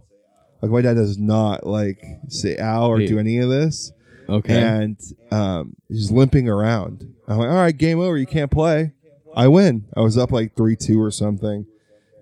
Like 0.61 0.71
my 0.71 0.81
dad 0.81 0.95
does 0.95 1.17
not 1.17 1.65
like 1.67 2.01
say 2.29 2.57
"ow" 2.57 2.89
or 2.89 2.99
do 2.99 3.19
any 3.19 3.37
of 3.37 3.49
this 3.49 3.91
Okay. 4.27 4.59
and 4.61 4.99
um, 5.31 5.75
he's 5.87 6.11
limping 6.11 6.49
around. 6.49 7.13
I'm 7.27 7.37
like, 7.37 7.49
all 7.49 7.55
right, 7.55 7.77
game 7.77 7.99
over. 7.99 8.17
You 8.17 8.25
can't 8.25 8.51
play. 8.51 8.91
I 9.37 9.47
win. 9.47 9.85
I 9.95 10.01
was 10.01 10.17
up 10.17 10.31
like 10.31 10.55
three 10.57 10.75
two 10.75 11.01
or 11.01 11.11
something. 11.11 11.65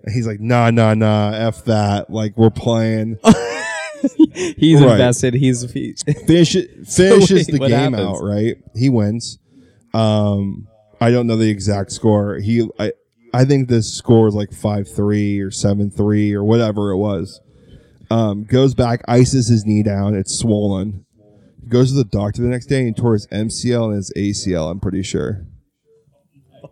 And 0.04 0.14
he's 0.14 0.26
like, 0.26 0.38
nah, 0.38 0.70
nah, 0.70 0.94
nah, 0.94 1.32
f 1.32 1.64
that. 1.64 2.10
Like 2.10 2.36
we're 2.36 2.50
playing. 2.50 3.18
he's 4.34 4.80
Right. 4.80 4.92
invested. 4.92 5.34
He's 5.34 5.68
he, 5.72 5.94
Finish 6.26 6.56
finishes 6.86 7.30
wait, 7.48 7.50
the 7.50 7.58
game 7.58 7.92
happens? 7.94 8.00
out. 8.00 8.22
Right. 8.22 8.56
He 8.74 8.88
wins. 8.88 9.38
Um, 9.94 10.68
I 11.00 11.10
don't 11.10 11.26
know 11.26 11.36
the 11.36 11.50
exact 11.50 11.90
score. 11.92 12.36
He, 12.38 12.68
I, 12.78 12.92
I 13.34 13.44
think 13.44 13.68
the 13.68 13.82
score 13.82 14.24
was 14.26 14.34
like 14.34 14.52
five 14.52 14.86
three 14.88 15.40
or 15.40 15.50
seven 15.50 15.90
three 15.90 16.32
or 16.34 16.44
whatever 16.44 16.90
it 16.90 16.96
was. 16.98 17.40
Um, 18.10 18.44
goes 18.44 18.74
back, 18.74 19.00
ices 19.08 19.48
his 19.48 19.64
knee 19.66 19.82
down. 19.82 20.14
It's 20.14 20.38
swollen. 20.38 21.04
Goes 21.68 21.90
to 21.90 21.96
the 21.96 22.04
doctor 22.04 22.42
the 22.42 22.48
next 22.48 22.66
day 22.66 22.86
and 22.86 22.96
tore 22.96 23.14
his 23.14 23.26
MCL 23.28 23.86
and 23.86 23.96
his 23.96 24.12
ACL. 24.16 24.70
I'm 24.70 24.78
pretty 24.78 25.02
sure. 25.02 25.44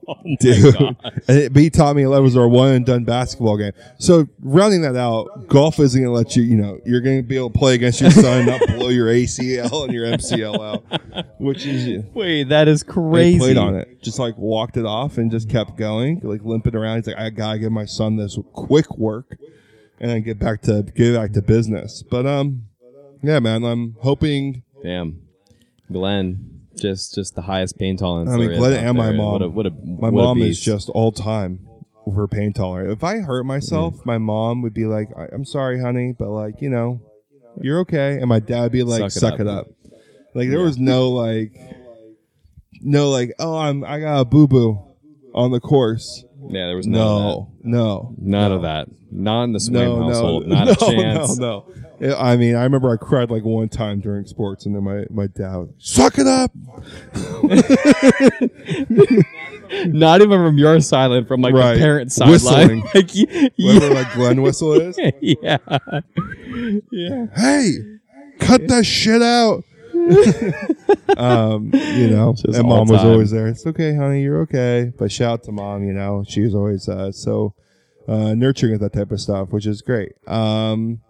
Dude, 0.40 0.74
and 0.76 0.96
it, 1.28 1.72
taught 1.72 1.96
me 1.96 2.02
it 2.02 2.08
was 2.08 2.36
our 2.36 2.48
one 2.48 2.72
and 2.72 2.86
done 2.86 3.04
basketball 3.04 3.56
game. 3.56 3.72
So 3.98 4.26
rounding 4.40 4.82
that 4.82 4.96
out, 4.96 5.48
golf 5.48 5.78
isn't 5.78 6.00
going 6.00 6.12
to 6.12 6.16
let 6.16 6.36
you. 6.36 6.42
You 6.42 6.56
know, 6.56 6.80
you're 6.84 7.00
going 7.00 7.18
to 7.18 7.22
be 7.22 7.36
able 7.36 7.50
to 7.50 7.58
play 7.58 7.74
against 7.74 8.00
your 8.00 8.10
son, 8.10 8.46
not 8.46 8.60
blow 8.68 8.88
your 8.88 9.08
ACL 9.08 9.84
and 9.84 9.92
your 9.92 10.06
MCL 10.06 10.60
out, 10.60 11.26
which 11.38 11.66
is 11.66 12.04
Wait, 12.14 12.44
that 12.44 12.68
is 12.68 12.82
he 12.82 12.88
crazy. 12.88 13.38
played 13.38 13.56
on 13.56 13.76
it. 13.76 14.02
Just 14.02 14.18
like 14.18 14.36
walked 14.36 14.76
it 14.76 14.86
off 14.86 15.18
and 15.18 15.30
just 15.30 15.48
kept 15.48 15.76
going, 15.76 16.20
like 16.22 16.42
limping 16.42 16.74
around. 16.76 16.96
He's 16.98 17.06
like, 17.06 17.16
I 17.18 17.30
gotta 17.30 17.58
give 17.58 17.72
my 17.72 17.84
son 17.86 18.16
this 18.16 18.38
quick 18.52 18.96
work, 18.96 19.36
and 20.00 20.10
then 20.10 20.22
get 20.22 20.38
back 20.38 20.62
to 20.62 20.82
get 20.82 21.14
back 21.14 21.32
to 21.32 21.42
business. 21.42 22.02
But 22.02 22.26
um, 22.26 22.66
yeah, 23.22 23.38
man, 23.40 23.64
I'm 23.64 23.96
hoping. 24.00 24.62
Damn, 24.82 25.22
Glenn, 25.90 26.53
just 26.84 27.14
just 27.14 27.34
the 27.34 27.42
highest 27.42 27.78
pain 27.78 27.96
tolerance. 27.96 28.30
I 28.30 28.36
mean, 28.36 28.42
there 28.46 28.52
is 28.52 28.58
Glenn 28.58 28.72
out 28.74 28.88
and 28.90 28.98
my 28.98 29.06
there. 29.06 29.14
mom. 29.14 29.32
What 29.32 29.42
a, 29.42 29.48
what 29.48 29.66
a 29.66 29.70
My 29.70 30.08
what 30.10 30.20
a 30.20 30.24
mom 30.24 30.38
is 30.42 30.48
beast. 30.58 30.62
just 30.64 30.88
all 30.90 31.12
time 31.12 31.66
over 32.06 32.28
pain 32.28 32.52
tolerant. 32.52 32.90
If 32.92 33.02
I 33.02 33.18
hurt 33.18 33.44
myself, 33.44 34.04
my 34.04 34.18
mom 34.18 34.62
would 34.62 34.74
be 34.74 34.84
like, 34.86 35.08
I- 35.16 35.28
"I'm 35.32 35.44
sorry, 35.44 35.80
honey, 35.80 36.12
but 36.18 36.28
like 36.30 36.60
you 36.60 36.70
know, 36.70 37.00
you're 37.60 37.80
okay," 37.80 38.18
and 38.18 38.26
my 38.28 38.40
dad 38.40 38.62
would 38.64 38.72
be 38.72 38.82
like, 38.82 39.10
Suck 39.10 39.32
"Suck, 39.32 39.40
it 39.40 39.46
up. 39.46 39.66
Like 40.34 40.50
there 40.50 40.60
was 40.60 40.78
no 40.78 41.10
like, 41.10 41.52
no 42.80 43.10
like, 43.10 43.32
"Oh, 43.38 43.56
I'm 43.56 43.84
I 43.84 44.00
got 44.00 44.20
a 44.20 44.24
boo 44.24 44.46
boo 44.46 44.78
on 45.34 45.50
the 45.50 45.60
course." 45.60 46.24
yeah. 46.48 46.66
There 46.66 46.76
was 46.76 46.86
none 46.86 47.00
of 47.00 47.46
that. 47.62 47.68
No, 47.68 47.78
no, 47.78 48.14
None 48.18 48.50
no. 48.50 48.56
of 48.56 48.62
that. 48.62 48.88
Not 49.10 49.44
in 49.44 49.52
the 49.52 49.58
Swaim 49.60 49.72
no, 49.72 50.08
household. 50.08 50.46
no, 50.48 50.54
Not 50.56 50.66
no, 50.66 50.72
a 50.72 50.76
chance. 50.92 51.38
No, 51.38 51.64
no. 51.74 51.83
I 52.02 52.36
mean, 52.36 52.56
I 52.56 52.64
remember 52.64 52.92
I 52.92 52.96
cried 52.96 53.30
like 53.30 53.44
one 53.44 53.68
time 53.68 54.00
during 54.00 54.26
sports, 54.26 54.66
and 54.66 54.74
then 54.74 54.82
my 54.84 55.04
my 55.10 55.26
dad, 55.28 55.56
was, 55.56 55.68
suck 55.78 56.14
it 56.18 56.26
up. 56.26 56.50
Not 59.86 60.20
even 60.20 60.44
from 60.44 60.58
your 60.58 60.80
sideline, 60.80 61.24
from 61.24 61.40
like 61.40 61.54
Right. 61.54 61.74
the 61.74 61.80
parent 61.80 62.12
sideline. 62.12 62.80
like, 62.94 63.10
Whatever 63.14 63.50
yeah, 63.56 63.78
like 63.88 64.12
Glenn 64.14 64.42
whistle 64.42 64.72
is. 64.72 64.98
yeah, 65.20 65.58
yeah. 66.90 67.26
Hey, 67.36 67.72
cut 68.38 68.66
that 68.68 68.84
shit 68.84 69.22
out. 69.22 69.64
um, 71.16 71.70
you 71.72 72.08
know, 72.10 72.34
Just 72.34 72.58
and 72.58 72.68
mom 72.68 72.88
was 72.88 73.02
always 73.04 73.30
there. 73.30 73.46
It's 73.48 73.66
okay, 73.66 73.94
honey, 73.94 74.22
you're 74.22 74.42
okay. 74.42 74.92
But 74.96 75.10
shout 75.10 75.32
out 75.32 75.42
to 75.44 75.52
mom. 75.52 75.84
You 75.84 75.92
know, 75.92 76.24
she 76.26 76.42
was 76.42 76.54
always 76.54 76.88
uh, 76.88 77.10
so 77.12 77.54
uh, 78.06 78.34
nurturing 78.34 78.74
of 78.74 78.80
that 78.80 78.92
type 78.92 79.10
of 79.12 79.20
stuff, 79.20 79.48
which 79.50 79.66
is 79.66 79.80
great. 79.82 80.12
Um, 80.26 81.00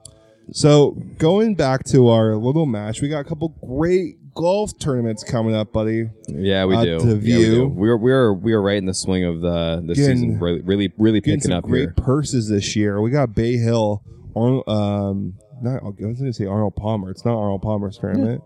so 0.53 0.92
going 1.18 1.55
back 1.55 1.84
to 1.84 2.09
our 2.09 2.36
little 2.36 2.66
match, 2.66 3.01
we 3.01 3.09
got 3.09 3.20
a 3.20 3.24
couple 3.24 3.49
great 3.66 4.16
golf 4.34 4.76
tournaments 4.78 5.22
coming 5.24 5.55
up, 5.55 5.72
buddy. 5.72 6.11
Yeah, 6.28 6.64
we 6.64 6.74
Uh, 6.74 6.84
do. 6.84 6.99
to 7.01 7.07
Yeah, 7.07 7.12
we 7.14 7.18
view. 7.20 7.51
do. 7.55 7.68
We're 7.68 7.97
we're 7.97 8.32
we're 8.32 8.61
right 8.61 8.76
in 8.78 8.86
the 8.86 8.95
swing 8.95 9.24
of 9.24 9.40
the 9.40 9.82
the 9.86 9.95
Getting- 9.95 10.16
season. 10.18 10.38
Really, 10.40 10.61
really, 10.62 10.92
really 10.99 11.20
picking 11.20 11.40
some 11.40 11.53
up 11.53 11.64
great 11.64 11.80
here. 11.80 11.95
purses 11.97 12.49
this 12.49 12.74
year. 12.76 13.01
We 13.01 13.11
got 13.11 13.34
Bay 13.34 13.57
Hill. 13.57 14.03
Arnold, 14.36 14.64
um, 14.68 15.34
not 15.62 15.80
I 15.82 15.86
was 15.86 15.95
going 15.97 16.16
to 16.16 16.32
say 16.32 16.45
Arnold 16.47 16.74
Palmer. 16.74 17.11
It's 17.11 17.24
not 17.24 17.36
Arnold 17.38 17.62
Palmer's 17.62 17.97
tournament. 17.99 18.42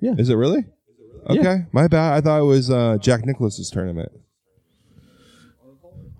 Yeah. 0.00 0.14
Is 0.16 0.30
it 0.30 0.34
really? 0.36 0.64
Yeah. 1.28 1.40
Okay, 1.40 1.56
my 1.72 1.86
bad. 1.88 2.14
I 2.14 2.20
thought 2.22 2.40
it 2.40 2.44
was 2.44 2.70
uh, 2.70 2.96
Jack 2.98 3.26
Nicklaus's 3.26 3.68
tournament. 3.68 4.10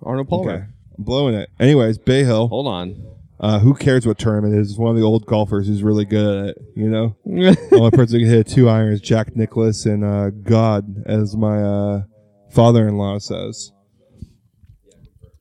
Arnold 0.02 0.28
Palmer. 0.28 0.50
Okay, 0.52 0.64
I'm 0.98 1.04
blowing 1.04 1.34
it. 1.34 1.48
Anyways, 1.58 1.96
Bay 1.98 2.24
Hill. 2.24 2.48
Hold 2.48 2.66
on. 2.66 3.02
Uh, 3.41 3.59
who 3.59 3.72
cares 3.74 4.07
what 4.07 4.18
tournament 4.18 4.55
it 4.55 4.61
is? 4.61 4.70
It's 4.70 4.78
one 4.78 4.91
of 4.91 4.97
the 5.01 5.03
old 5.07 5.24
golfers 5.24 5.66
who's 5.66 5.82
really 5.82 6.05
good 6.05 6.45
at 6.45 6.49
it. 6.51 6.59
You 6.76 6.91
know, 6.91 7.16
the 7.24 7.57
only 7.72 7.91
person 7.91 8.20
who 8.20 8.26
can 8.26 8.34
hit 8.34 8.47
two 8.47 8.68
irons, 8.68 9.01
Jack 9.01 9.34
Nicklaus, 9.34 9.86
and 9.86 10.05
uh, 10.05 10.28
God, 10.28 11.03
as 11.07 11.34
my 11.36 11.62
uh, 11.62 12.03
father-in-law 12.51 13.18
says. 13.18 13.72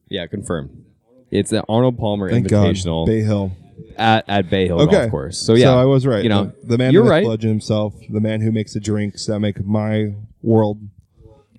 yeah, 0.10 0.26
confirmed. 0.28 0.86
It's 1.32 1.50
the 1.52 1.64
Arnold 1.68 1.97
Palmer 1.97 2.30
Thank 2.30 2.47
Invitational 2.47 3.06
God, 3.06 3.12
Bay 3.12 3.22
Hill. 3.22 3.52
at 3.97 4.24
at 4.30 4.50
Bay 4.50 4.66
Hill 4.68 4.82
Okay. 4.82 4.93
Golf 4.93 5.12
Course. 5.12 5.38
So 5.45 5.54
yeah, 5.54 5.66
So 5.66 5.78
I 5.80 5.86
was 5.86 6.08
right. 6.08 6.24
You 6.24 6.30
know, 6.30 6.45
the, 6.62 6.68
the 6.70 6.78
man 6.78 6.93
you're 6.93 7.04
who 7.04 7.10
right. 7.10 7.24
bludgeon 7.24 7.50
himself, 7.50 7.93
the 8.10 8.22
man 8.22 8.41
who 8.41 8.52
makes 8.52 8.74
the 8.74 8.80
drinks 8.80 9.26
that 9.28 9.39
make 9.39 9.64
my 9.66 10.14
world 10.41 10.80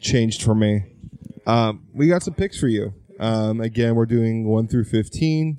changed 0.01 0.43
for 0.43 0.55
me. 0.55 0.87
Um, 1.47 1.87
we 1.93 2.09
got 2.09 2.23
some 2.23 2.35
picks 2.35 2.59
for 2.59 2.67
you. 2.69 2.95
Um, 3.21 3.61
again, 3.61 3.95
we're 3.95 4.07
doing 4.07 4.49
one 4.49 4.67
through 4.67 4.85
15, 4.85 5.59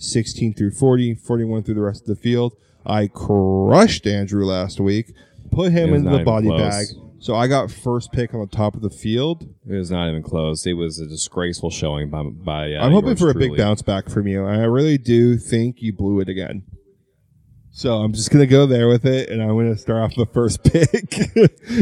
16 0.00 0.54
through 0.54 0.72
40, 0.72 1.14
41 1.14 1.62
through 1.62 1.74
the 1.74 1.80
rest 1.80 2.02
of 2.02 2.06
the 2.08 2.16
field. 2.16 2.54
I 2.84 3.06
crushed 3.06 4.06
Andrew 4.06 4.44
last 4.44 4.80
week, 4.80 5.14
put 5.50 5.72
him 5.72 5.92
into 5.94 6.10
the 6.10 6.24
body 6.24 6.48
close. 6.48 6.60
bag. 6.60 6.86
So 7.18 7.34
I 7.34 7.48
got 7.48 7.70
first 7.70 8.12
pick 8.12 8.32
on 8.32 8.40
the 8.40 8.46
top 8.46 8.74
of 8.74 8.80
the 8.80 8.88
field. 8.88 9.42
It 9.68 9.74
was 9.74 9.90
not 9.90 10.08
even 10.08 10.22
close. 10.22 10.64
It 10.66 10.72
was 10.72 10.98
a 10.98 11.06
disgraceful 11.06 11.68
showing 11.68 12.08
by 12.08 12.22
by. 12.22 12.72
Uh, 12.72 12.82
I'm 12.86 12.92
hoping 12.92 13.14
for 13.16 13.28
a 13.28 13.34
big 13.34 13.56
bounce 13.58 13.82
back 13.82 14.08
from 14.08 14.26
you. 14.26 14.46
I 14.46 14.64
really 14.64 14.96
do 14.96 15.36
think 15.36 15.82
you 15.82 15.92
blew 15.92 16.20
it 16.20 16.30
again. 16.30 16.62
So 17.72 17.98
I'm 17.98 18.14
just 18.14 18.30
gonna 18.30 18.46
go 18.46 18.64
there 18.66 18.88
with 18.88 19.04
it, 19.04 19.28
and 19.28 19.42
I'm 19.42 19.50
gonna 19.50 19.76
start 19.76 20.02
off 20.02 20.14
the 20.16 20.24
first 20.26 20.64
pick. 20.64 21.10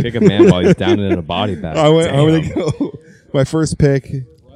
Pick 0.02 0.14
a 0.16 0.20
man 0.20 0.50
while 0.50 0.64
he's 0.64 0.74
down 0.74 0.98
in 0.98 1.12
a 1.16 1.22
body 1.22 1.54
bag. 1.60 1.76
I 1.76 1.88
went, 1.88 2.10
I'm 2.12 2.26
gonna 2.26 2.54
go. 2.54 2.98
My 3.32 3.44
first 3.44 3.78
pick. 3.78 4.10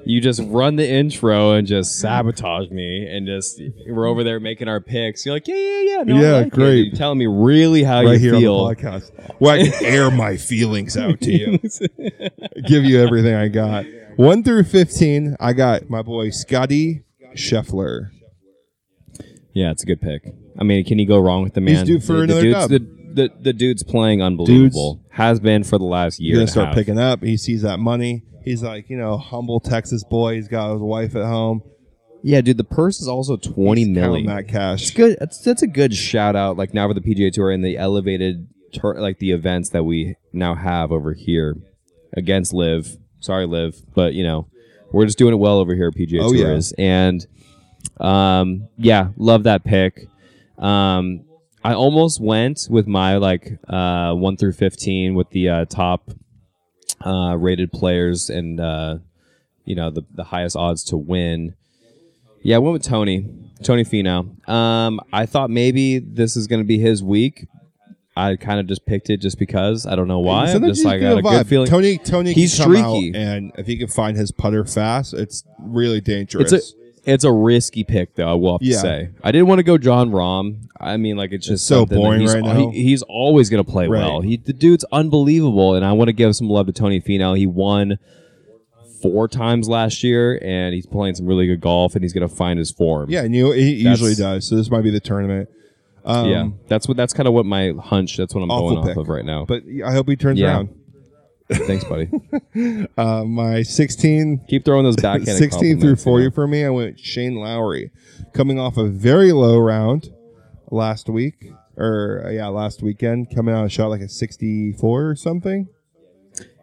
You 0.05 0.20
just 0.20 0.40
run 0.44 0.76
the 0.76 0.88
intro 0.88 1.53
and 1.53 1.66
just 1.66 1.98
sabotage 1.98 2.70
me, 2.70 3.07
and 3.07 3.26
just 3.26 3.61
we're 3.86 4.07
over 4.07 4.24
there 4.24 4.40
making 4.40 4.68
our 4.68 4.80
picks. 4.80 5.24
You're 5.24 5.34
like, 5.36 5.46
yeah, 5.46 5.55
yeah, 5.57 5.82
yeah, 5.82 6.03
no, 6.03 6.20
Yeah, 6.20 6.32
like 6.38 6.53
great. 6.53 6.86
You're 6.88 6.96
telling 6.96 7.18
me 7.18 7.26
really 7.26 7.82
how 7.82 8.03
right 8.03 8.12
you 8.14 8.18
here 8.18 8.34
feel. 8.40 8.57
on 8.57 8.74
the 8.74 8.82
podcast. 8.82 9.11
Where 9.38 9.55
I 9.61 9.68
can 9.68 9.84
air 9.84 10.11
my 10.11 10.36
feelings 10.36 10.96
out 10.96 11.20
to 11.20 11.32
you. 11.32 11.59
Give 12.66 12.84
you 12.84 13.00
everything 13.00 13.34
I 13.34 13.48
got. 13.48 13.84
One 14.16 14.42
through 14.42 14.64
fifteen, 14.64 15.36
I 15.40 15.53
got 15.53 15.88
my 15.88 16.03
boy 16.03 16.30
Scotty 16.30 17.05
Scheffler. 17.34 18.11
yeah, 19.55 19.70
it's 19.70 19.82
a 19.82 19.86
good 19.86 20.00
pick. 20.00 20.34
I 20.59 20.64
mean, 20.64 20.84
can 20.84 20.98
you 20.98 21.07
go 21.07 21.18
wrong 21.18 21.42
with 21.42 21.55
the 21.55 21.61
man? 21.61 21.76
He's 21.76 21.84
due 21.84 22.00
for 22.00 22.14
the, 22.14 22.22
another 22.22 22.42
dude's, 22.42 22.55
dub. 22.55 22.70
The, 22.70 22.78
the, 23.14 23.30
the 23.40 23.53
dude's 23.53 23.82
playing 23.82 24.22
unbelievable. 24.22 25.01
Has 25.12 25.40
been 25.40 25.62
for 25.64 25.78
the 25.78 25.84
last 25.84 26.18
year. 26.20 26.40
He's 26.40 26.52
gonna 26.54 26.64
start 26.64 26.74
picking 26.74 26.98
up. 26.98 27.22
He 27.22 27.36
sees 27.36 27.62
that 27.62 27.78
money. 27.78 28.22
He's 28.44 28.62
like, 28.62 28.88
you 28.88 28.96
know, 28.96 29.18
humble 29.18 29.60
Texas 29.60 30.02
boy. 30.04 30.34
He's 30.36 30.48
got 30.48 30.72
his 30.72 30.80
wife 30.80 31.14
at 31.14 31.24
home. 31.24 31.62
Yeah, 32.22 32.40
dude, 32.40 32.56
the 32.56 32.64
purse 32.64 33.00
is 33.00 33.08
also 33.08 33.36
twenty 33.36 33.82
He's 33.84 33.90
million. 33.94 34.26
that 34.26 34.48
cash. 34.48 34.82
It's 34.82 34.90
good. 34.90 35.16
That's, 35.20 35.40
that's 35.42 35.62
a 35.62 35.66
good 35.66 35.92
shout 35.94 36.34
out. 36.34 36.56
Like 36.56 36.72
now 36.72 36.88
for 36.88 36.94
the 36.94 37.00
PGA 37.00 37.30
Tour 37.32 37.50
and 37.50 37.64
the 37.64 37.76
elevated, 37.76 38.48
tour, 38.72 38.94
like 38.98 39.18
the 39.18 39.32
events 39.32 39.70
that 39.70 39.84
we 39.84 40.16
now 40.32 40.54
have 40.54 40.92
over 40.92 41.12
here 41.12 41.56
against 42.16 42.52
LIV. 42.54 42.96
Sorry, 43.20 43.46
LIV, 43.46 43.74
but 43.94 44.14
you 44.14 44.22
know 44.24 44.48
we're 44.92 45.04
just 45.06 45.18
doing 45.18 45.32
it 45.34 45.38
well 45.38 45.58
over 45.58 45.74
here 45.74 45.88
at 45.88 45.94
PGA 45.94 46.20
Oh, 46.22 46.32
yeah. 46.32 46.44
Tours. 46.44 46.72
And 46.78 47.26
um, 48.00 48.68
yeah, 48.78 49.08
love 49.16 49.44
that 49.44 49.64
pick. 49.64 50.06
Um, 50.58 51.24
I 51.64 51.74
almost 51.74 52.20
went 52.20 52.66
with 52.68 52.86
my 52.86 53.16
like 53.16 53.58
uh, 53.68 54.14
one 54.14 54.36
through 54.36 54.52
fifteen 54.52 55.14
with 55.14 55.30
the 55.30 55.48
uh, 55.48 55.64
top 55.66 56.10
uh, 57.04 57.36
rated 57.38 57.72
players 57.72 58.30
and 58.30 58.60
uh, 58.60 58.98
you 59.64 59.74
know 59.74 59.90
the 59.90 60.02
the 60.12 60.24
highest 60.24 60.56
odds 60.56 60.84
to 60.84 60.96
win. 60.96 61.54
Yeah, 62.42 62.56
I 62.56 62.58
went 62.58 62.72
with 62.72 62.82
Tony. 62.82 63.26
Tony 63.62 63.84
Finau. 63.84 64.48
Um, 64.48 65.00
I 65.12 65.26
thought 65.26 65.50
maybe 65.50 66.00
this 66.00 66.36
is 66.36 66.48
going 66.48 66.60
to 66.60 66.66
be 66.66 66.78
his 66.78 67.02
week. 67.02 67.46
I 68.16 68.36
kind 68.36 68.60
of 68.60 68.66
just 68.66 68.84
picked 68.84 69.08
it 69.08 69.18
just 69.18 69.38
because. 69.38 69.86
I 69.86 69.94
don't 69.94 70.08
know 70.08 70.18
why. 70.18 70.50
I'm 70.50 70.64
just 70.64 70.84
like 70.84 71.00
got 71.00 71.18
a 71.18 71.22
good 71.22 71.46
feeling. 71.46 71.68
Tony, 71.68 71.98
Tony, 71.98 72.32
He's 72.32 72.56
can 72.56 72.64
come 72.64 72.76
out 72.76 72.96
streaky. 72.96 73.16
and 73.16 73.52
if 73.56 73.66
he 73.66 73.78
can 73.78 73.88
find 73.88 74.16
his 74.16 74.32
putter 74.32 74.64
fast, 74.64 75.14
it's 75.14 75.44
really 75.60 76.00
dangerous. 76.00 76.52
It's 76.52 76.72
a 76.72 76.82
it's 77.05 77.24
a 77.24 77.32
risky 77.32 77.84
pick 77.84 78.14
though. 78.14 78.28
I 78.30 78.34
will 78.34 78.53
have 78.55 78.62
Yeah. 78.62 78.74
to 78.76 78.80
say. 78.80 79.09
I 79.24 79.32
didn't 79.32 79.48
want 79.48 79.59
to 79.59 79.62
go 79.64 79.78
Jon 79.78 80.11
Rahm. 80.11 80.57
I 80.78 80.96
mean, 80.96 81.16
like 81.16 81.32
it's 81.32 81.46
just 81.46 81.66
so 81.66 81.84
boring 81.86 82.20
he's, 82.22 82.34
right 82.34 82.42
now. 82.44 82.70
He, 82.70 82.82
he's 82.84 83.03
always 83.03 83.50
going 83.50 83.64
to 83.64 83.70
play 83.70 83.86
Right. 83.88 84.00
well. 84.00 84.20
He 84.20 84.36
the 84.36 84.53
dude's 84.53 84.84
unbelievable, 84.92 85.74
and 85.74 85.84
I 85.84 85.92
want 85.92 86.09
to 86.09 86.12
give 86.12 86.34
some 86.36 86.48
love 86.48 86.66
to 86.66 86.72
Tony 86.72 87.00
Finau. 87.00 87.36
He 87.36 87.46
won 87.46 87.98
four 89.00 89.26
times 89.28 89.68
last 89.68 90.03
year, 90.05 90.38
and 90.42 90.74
he's 90.74 90.86
playing 90.86 91.14
some 91.16 91.26
really 91.26 91.46
good 91.46 91.61
golf, 91.61 91.94
and 91.94 92.05
he's 92.05 92.12
going 92.12 92.28
to 92.28 92.34
find 92.34 92.59
his 92.59 92.70
form. 92.70 93.11
yeah, 93.11 93.22
and 93.22 93.34
you, 93.34 93.50
he 93.53 93.82
That's- 93.82 94.00
usually 94.00 94.14
does. 94.14 94.46
So 94.48 94.55
this 94.57 94.70
might 94.70 94.82
be 94.82 94.90
the 94.90 95.00
tournament. 95.00 95.48
Um, 96.05 96.28
yeah. 96.28 96.48
That's 96.68 96.88
what. 96.88 96.96
That's 96.96 97.12
kind 97.12 97.28
of 97.28 97.32
what 97.34 97.46
my 97.46 97.72
hunch. 97.80 98.16
That's 98.16 98.34
what 98.34 98.42
I'm 98.42 98.48
going 98.48 98.82
pick. 98.82 98.90
off 98.96 99.03
of 99.03 99.09
right 99.09 99.24
now. 99.24 99.44
But 99.46 99.62
I 99.84 99.92
hope 99.92 100.09
he 100.09 100.16
turns 100.16 100.38
Yeah. 100.40 100.48
around. 100.57 100.70
Thanks, 101.59 101.84
buddy. 101.84 102.09
Uh, 102.98 103.24
my 103.24 103.62
16, 103.62 104.44
Keep 104.48 104.64
throwing 104.64 104.84
those 104.84 104.96
backhanded 104.96 105.36
16 105.36 105.61
through 105.80 105.96
compliments, 105.96 106.00
you 106.03 106.05
40 106.05 106.24
know? 106.24 106.30
for 106.32 106.46
me, 106.46 106.64
I 106.64 106.70
went 106.70 107.00
Shane 107.00 107.36
Lowry. 107.36 107.90
Coming 108.34 108.59
off 108.59 108.76
a 108.76 108.86
very 108.86 109.32
low 109.32 109.59
round 109.59 110.11
last 110.70 111.09
week, 111.09 111.50
or 111.76 112.22
uh, 112.26 112.30
yeah, 112.30 112.48
last 112.48 112.82
weekend, 112.82 113.34
coming 113.34 113.55
out 113.55 113.64
a 113.64 113.68
shot 113.68 113.88
like 113.88 114.00
a 114.03 114.09
64 114.09 115.07
or 115.09 115.16
something. 115.16 115.68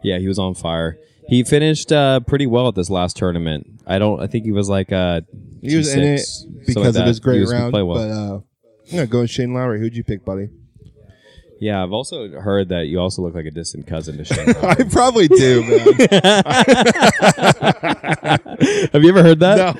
Yeah, 0.02 0.18
he 0.18 0.28
was 0.28 0.38
on 0.38 0.54
fire. 0.54 0.98
He 1.28 1.42
finished 1.44 1.92
uh, 1.92 2.20
pretty 2.20 2.46
well 2.46 2.68
at 2.68 2.74
this 2.74 2.90
last 2.90 3.16
tournament. 3.16 3.66
I 3.86 3.98
don't. 3.98 4.20
I 4.20 4.26
think 4.26 4.44
he 4.44 4.52
was 4.52 4.68
like 4.68 4.92
uh, 4.92 5.20
He 5.60 5.76
was 5.76 5.92
in 5.94 6.02
it 6.02 6.20
G6, 6.20 6.24
something 6.24 6.62
because 6.66 6.76
like 6.76 6.86
of 6.86 6.94
that. 6.94 7.06
his 7.08 7.16
He 7.18 7.22
great 7.22 7.40
was- 7.40 7.50
he 7.52 7.56
round, 7.58 7.72
played 7.72 7.82
well. 7.82 7.96
but 7.98 8.10
uh, 8.10 8.40
Yeah, 8.96 9.06
going 9.06 9.26
Shane 9.26 9.52
Lowry. 9.54 9.78
Who'd 9.80 9.96
you 9.96 10.04
pick, 10.04 10.24
buddy? 10.24 10.48
Yeah, 11.60 11.82
I've 11.82 11.92
also 11.92 12.26
heard 12.40 12.70
that 12.70 12.86
you 12.86 12.98
also 12.98 13.20
look 13.20 13.34
like 13.34 13.44
a 13.44 13.50
distant 13.50 13.86
cousin 13.86 14.16
to 14.16 14.24
Shane. 14.24 14.48
I 14.62 14.76
probably 14.90 15.28
do, 15.28 15.62
man. 15.62 15.80
Have 18.92 19.02
you 19.02 19.08
ever 19.10 19.22
heard 19.22 19.40
that? 19.40 19.76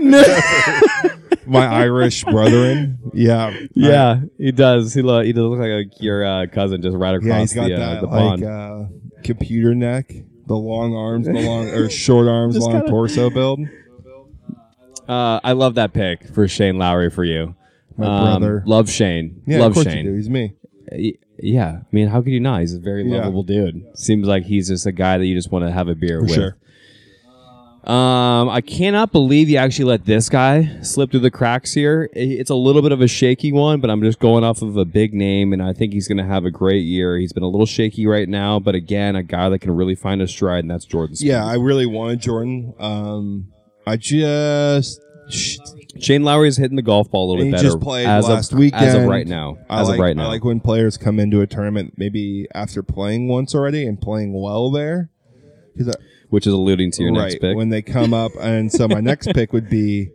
no. 0.00 1.10
My 1.46 1.66
Irish 1.66 2.24
brethren. 2.24 2.98
Yeah. 3.12 3.54
Yeah, 3.74 4.22
he 4.38 4.50
does. 4.50 4.94
He 4.94 5.02
look. 5.02 5.24
He 5.26 5.32
does 5.32 5.42
look 5.44 5.58
like 5.60 5.68
a, 5.70 5.84
your 6.02 6.24
uh, 6.24 6.46
cousin, 6.46 6.80
just 6.82 6.96
right 6.96 7.14
across 7.14 7.28
Yeah, 7.28 7.40
he's 7.40 7.52
got 7.54 7.68
the, 7.68 7.74
uh, 7.74 7.78
that 7.94 8.00
the 8.00 8.06
like 8.06 8.40
pond. 8.40 8.44
uh, 8.44 8.84
computer 9.22 9.74
neck, 9.74 10.10
the 10.46 10.56
long 10.56 10.94
arms, 10.96 11.26
the 11.26 11.32
long 11.34 11.68
or 11.68 11.88
short 11.90 12.26
arms, 12.28 12.54
Just 12.54 12.64
long 12.66 12.76
kinda- 12.80 12.90
torso 12.90 13.28
build. 13.30 13.60
Uh, 15.06 15.38
I 15.44 15.52
love 15.52 15.74
that 15.74 15.92
pick 15.92 16.26
for 16.28 16.48
Shane 16.48 16.78
Lowry 16.78 17.10
for 17.10 17.24
you. 17.24 17.54
My 17.98 18.06
Um, 18.06 18.40
brother. 18.40 18.62
Love 18.66 18.88
Shane. 18.90 19.42
Yeah, 19.46 19.58
love 19.58 19.72
of 19.72 19.74
course 19.74 19.86
Shane. 19.86 20.06
you 20.06 20.12
do. 20.12 20.16
He's 20.16 20.30
me. 20.30 20.54
Yeah, 21.38 21.78
I 21.82 21.86
mean, 21.92 22.08
how 22.08 22.20
could 22.22 22.32
you 22.32 22.40
not? 22.40 22.60
He's 22.60 22.74
a 22.74 22.78
very 22.78 23.08
Yeah. 23.10 23.18
lovable 23.18 23.42
dude. 23.42 23.82
Seems 23.94 24.26
like 24.26 24.44
he's 24.44 24.68
just 24.68 24.86
a 24.86 24.92
guy 24.92 25.18
that 25.18 25.26
you 25.26 25.34
just 25.34 25.50
want 25.50 25.64
to 25.64 25.72
have 25.72 25.88
a 25.88 25.94
beer 25.94 26.20
with. 26.22 26.32
sure. 26.32 26.56
Um, 27.84 28.48
I 28.48 28.62
cannot 28.62 29.12
believe 29.12 29.50
you 29.50 29.58
actually 29.58 29.84
let 29.84 30.06
this 30.06 30.30
guy 30.30 30.78
slip 30.80 31.10
through 31.10 31.20
the 31.20 31.30
cracks 31.30 31.74
here. 31.74 32.08
I- 32.16 32.18
It's 32.20 32.48
a 32.48 32.54
little 32.54 32.80
bit 32.80 32.92
of 32.92 33.02
a 33.02 33.06
shaky 33.08 33.52
one, 33.52 33.80
but 33.80 33.90
I'm 33.90 34.00
just 34.00 34.18
going 34.20 34.42
off 34.42 34.62
of 34.62 34.78
a 34.78 34.86
big 34.86 35.12
name, 35.12 35.52
and 35.52 35.62
I 35.62 35.74
think 35.74 35.92
he's 35.92 36.08
going 36.08 36.16
to 36.16 36.24
have 36.24 36.46
a 36.46 36.50
great 36.50 36.84
year. 36.86 37.18
He's 37.18 37.34
been 37.34 37.42
a 37.42 37.48
little 37.48 37.66
shaky 37.66 38.06
right 38.06 38.26
now, 38.26 38.58
but 38.58 38.74
again, 38.74 39.16
a 39.16 39.22
guy 39.22 39.50
that 39.50 39.58
can 39.58 39.72
really 39.72 39.94
find 39.94 40.22
a 40.22 40.26
stride, 40.28 40.64
and 40.64 40.70
that's 40.70 40.86
Jordan. 40.86 41.14
Spieth. 41.14 41.24
Yeah, 41.26 41.44
I 41.44 41.56
really 41.56 41.84
wanted 41.84 42.20
Jordan. 42.20 42.72
Um, 42.78 43.48
I 43.86 43.96
just 43.98 44.98
Shane 45.28 46.22
Lowry 46.24 46.48
is 46.48 46.56
hitting 46.56 46.76
the 46.76 46.82
golf 46.82 47.10
ball 47.10 47.26
a 47.26 47.28
little 47.30 47.44
He 47.44 47.50
bit 47.50 47.56
better 47.58 47.68
just 47.68 47.80
played 47.80 48.06
as 48.06 48.28
last 48.28 48.52
of, 48.52 48.58
weekend. 48.58 48.84
As 48.84 48.94
of 48.94 49.04
right 49.06 49.26
now, 49.26 49.58
I 49.70 49.80
as 49.80 49.88
like, 49.88 49.98
of 49.98 50.00
right 50.02 50.16
now, 50.16 50.24
I 50.24 50.28
like 50.28 50.44
when 50.44 50.60
players 50.60 50.96
come 50.96 51.18
into 51.20 51.40
a 51.40 51.46
tournament 51.46 51.94
maybe 51.96 52.46
after 52.54 52.82
playing 52.82 53.28
once 53.28 53.54
already 53.54 53.86
and 53.86 54.00
playing 54.00 54.32
well 54.38 54.70
there. 54.70 55.10
'Cause 55.76 55.88
I- 55.88 55.94
which 56.30 56.46
is 56.46 56.52
alluding 56.52 56.90
to 56.92 57.02
your 57.04 57.12
right 57.12 57.22
next 57.30 57.40
pick. 57.40 57.56
when 57.56 57.68
they 57.68 57.80
come 57.82 58.12
up, 58.12 58.32
and 58.40 58.70
so 58.72 58.88
my 58.88 59.00
next 59.00 59.28
pick 59.34 59.52
would 59.52 59.68
be 59.70 60.10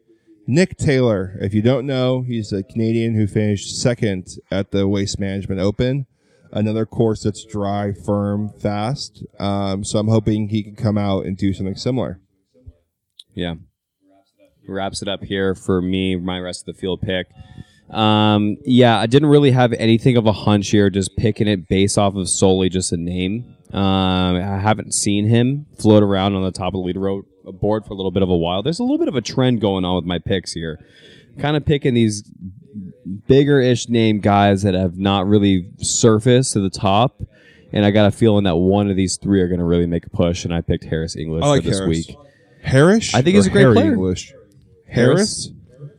Nick 0.48 0.76
Taylor. 0.78 1.38
If 1.42 1.54
you 1.54 1.62
don't 1.62 1.86
know, 1.88 2.22
he's 2.24 2.52
a 2.52 2.62
Canadian 2.64 3.16
who 3.16 3.26
finished 3.28 3.80
second 3.80 4.28
at 4.52 4.72
the 4.72 4.88
Waste 4.88 5.18
Management 5.20 5.62
Open. 5.62 6.06
Another 6.52 6.86
course 6.86 7.24
that's 7.24 7.46
dry, 7.46 7.94
firm, 7.94 8.50
fast. 8.60 9.24
Um, 9.40 9.84
so 9.84 10.00
I'm 10.00 10.08
hoping 10.08 10.50
he 10.50 10.64
can 10.64 10.76
come 10.76 10.98
out 10.98 11.26
and 11.26 11.38
do 11.38 11.54
something 11.54 11.76
similar. 11.76 12.20
Yeah. 13.34 13.56
Wraps 14.70 15.02
it 15.02 15.08
up 15.08 15.24
here 15.24 15.56
for 15.56 15.82
me, 15.82 16.16
my 16.16 16.40
rest 16.40 16.68
of 16.68 16.76
the 16.76 16.80
field 16.80 17.02
pick. 17.02 17.28
Um, 17.90 18.58
yeah, 18.66 19.00
I 19.00 19.08
didn't 19.08 19.30
really 19.30 19.52
have 19.52 19.74
anything 19.74 20.16
of 20.16 20.28
a 20.28 20.32
hunch 20.32 20.70
here, 20.70 20.90
just 20.90 21.18
picking 21.18 21.48
it 21.48 21.68
based 21.68 21.98
off 21.98 22.16
of 22.16 22.30
solely 22.30 22.70
just 22.70 22.92
a 22.92 22.98
name. 22.98 23.56
Um, 23.74 24.36
I 24.36 24.60
haven't 24.60 24.94
seen 24.94 25.28
him 25.28 25.66
float 25.78 26.04
around 26.04 26.36
on 26.36 26.44
the 26.44 26.52
top 26.52 26.74
of 26.74 26.84
the 26.84 26.94
leaderboard 26.94 27.24
board 27.54 27.86
for 27.86 27.94
a 27.94 27.96
little 27.96 28.12
bit 28.12 28.24
of 28.24 28.30
a 28.30 28.38
while. 28.38 28.62
There's 28.62 28.80
a 28.80 28.84
little 28.84 28.98
bit 28.98 29.08
of 29.08 29.16
a 29.16 29.22
trend 29.22 29.62
going 29.62 29.86
on 29.86 29.96
with 29.96 30.06
my 30.06 30.20
picks 30.20 30.54
here. 30.54 30.80
Kind 31.40 31.58
of 31.58 31.66
picking 31.66 31.94
these 31.94 32.24
bigger 33.28 33.60
ish 33.60 33.90
name 33.90 34.20
guys 34.20 34.62
that 34.64 34.74
have 34.74 34.98
not 34.98 35.28
really 35.28 35.72
surfaced 35.78 36.54
to 36.54 36.60
the 36.60 36.70
top. 36.70 37.22
And 37.72 37.86
I 37.86 37.92
got 37.92 38.08
a 38.08 38.12
feeling 38.12 38.44
that 38.46 38.56
one 38.56 38.90
of 38.90 38.96
these 38.96 39.18
three 39.18 39.42
are 39.42 39.48
going 39.48 39.60
to 39.60 39.66
really 39.66 39.86
make 39.86 40.06
a 40.06 40.10
push. 40.10 40.46
And 40.46 40.54
I 40.54 40.62
picked 40.62 40.86
Harris 40.86 41.16
English 41.16 41.44
like 41.44 41.64
for 41.64 41.70
this 41.70 41.80
Harris. 41.80 42.08
week. 42.08 42.18
Harris? 42.64 43.14
I 43.14 43.22
think 43.22 43.36
he's 43.36 43.48
a 43.48 43.50
great 43.52 43.62
Harry 43.62 43.76
player. 43.76 43.94
English. 43.94 44.34
Harris? 44.92 45.50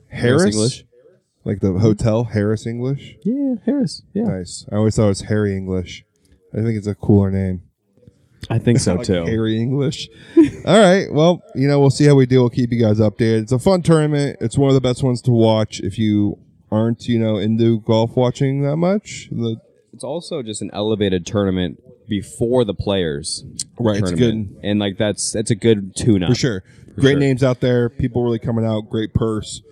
Harris? 0.09 0.45
English. 0.55 0.85
Like 1.45 1.61
the 1.61 1.73
hotel, 1.73 2.25
Harris 2.25 2.67
English? 2.67 3.17
Yeah, 3.25 3.55
Harris. 3.65 4.03
Yeah, 4.13 4.25
Nice. 4.25 4.67
I 4.71 4.77
always 4.77 4.95
thought 4.97 5.07
it 5.07 5.09
was 5.09 5.21
Harry 5.23 5.57
English. 5.57 6.05
I 6.53 6.57
think 6.59 6.77
it's 6.77 6.87
a 6.87 6.95
cooler 6.95 7.31
name. 7.31 7.63
I 8.51 8.59
think 8.59 8.79
so 8.79 8.95
like 8.97 9.07
too. 9.07 9.25
Harry 9.25 9.59
English. 9.59 10.09
All 10.67 10.79
right. 10.79 11.07
Well, 11.11 11.43
you 11.55 11.67
know, 11.67 11.81
we'll 11.81 11.91
see 11.91 12.05
how 12.05 12.15
we 12.15 12.27
do. 12.27 12.41
We'll 12.41 12.51
keep 12.51 12.73
you 12.73 12.81
guys 12.81 12.99
updated. 13.01 13.43
It's 13.43 13.53
a 13.53 13.59
fun 13.59 13.83
tournament. 13.83 14.37
It's 14.41 14.59
one 14.59 14.69
of 14.69 14.75
the 14.75 14.81
best 14.83 15.03
ones 15.03 15.23
to 15.23 15.31
watch 15.31 15.81
if 15.81 15.99
you 15.99 16.39
aren't, 16.71 17.07
you 17.09 17.19
know, 17.19 17.37
into 17.39 17.81
golf 17.81 18.17
watching 18.17 18.63
that 18.63 18.77
much. 18.77 19.29
The, 19.31 19.57
It's 19.95 20.05
also 20.05 20.43
just 20.43 20.61
an 20.63 20.71
elevated 20.75 21.25
tournament 21.27 21.81
before 22.09 22.65
the 22.65 22.75
players. 22.75 23.45
Right, 23.79 23.99
it's 23.99 24.11
tournament. 24.11 24.59
and 24.63 24.79
like 24.79 24.99
that's 24.99 25.33
that's 25.33 25.51
a 25.51 25.55
good 25.55 25.95
tune-up 25.97 26.29
for 26.31 26.35
sure. 26.35 26.65
Great 26.97 27.13
sure. 27.13 27.21
names 27.21 27.43
out 27.43 27.61
there. 27.61 27.89
People 27.89 28.23
really 28.23 28.39
coming 28.39 28.65
out. 28.65 28.89
Great 28.91 29.15
purse. 29.15 29.63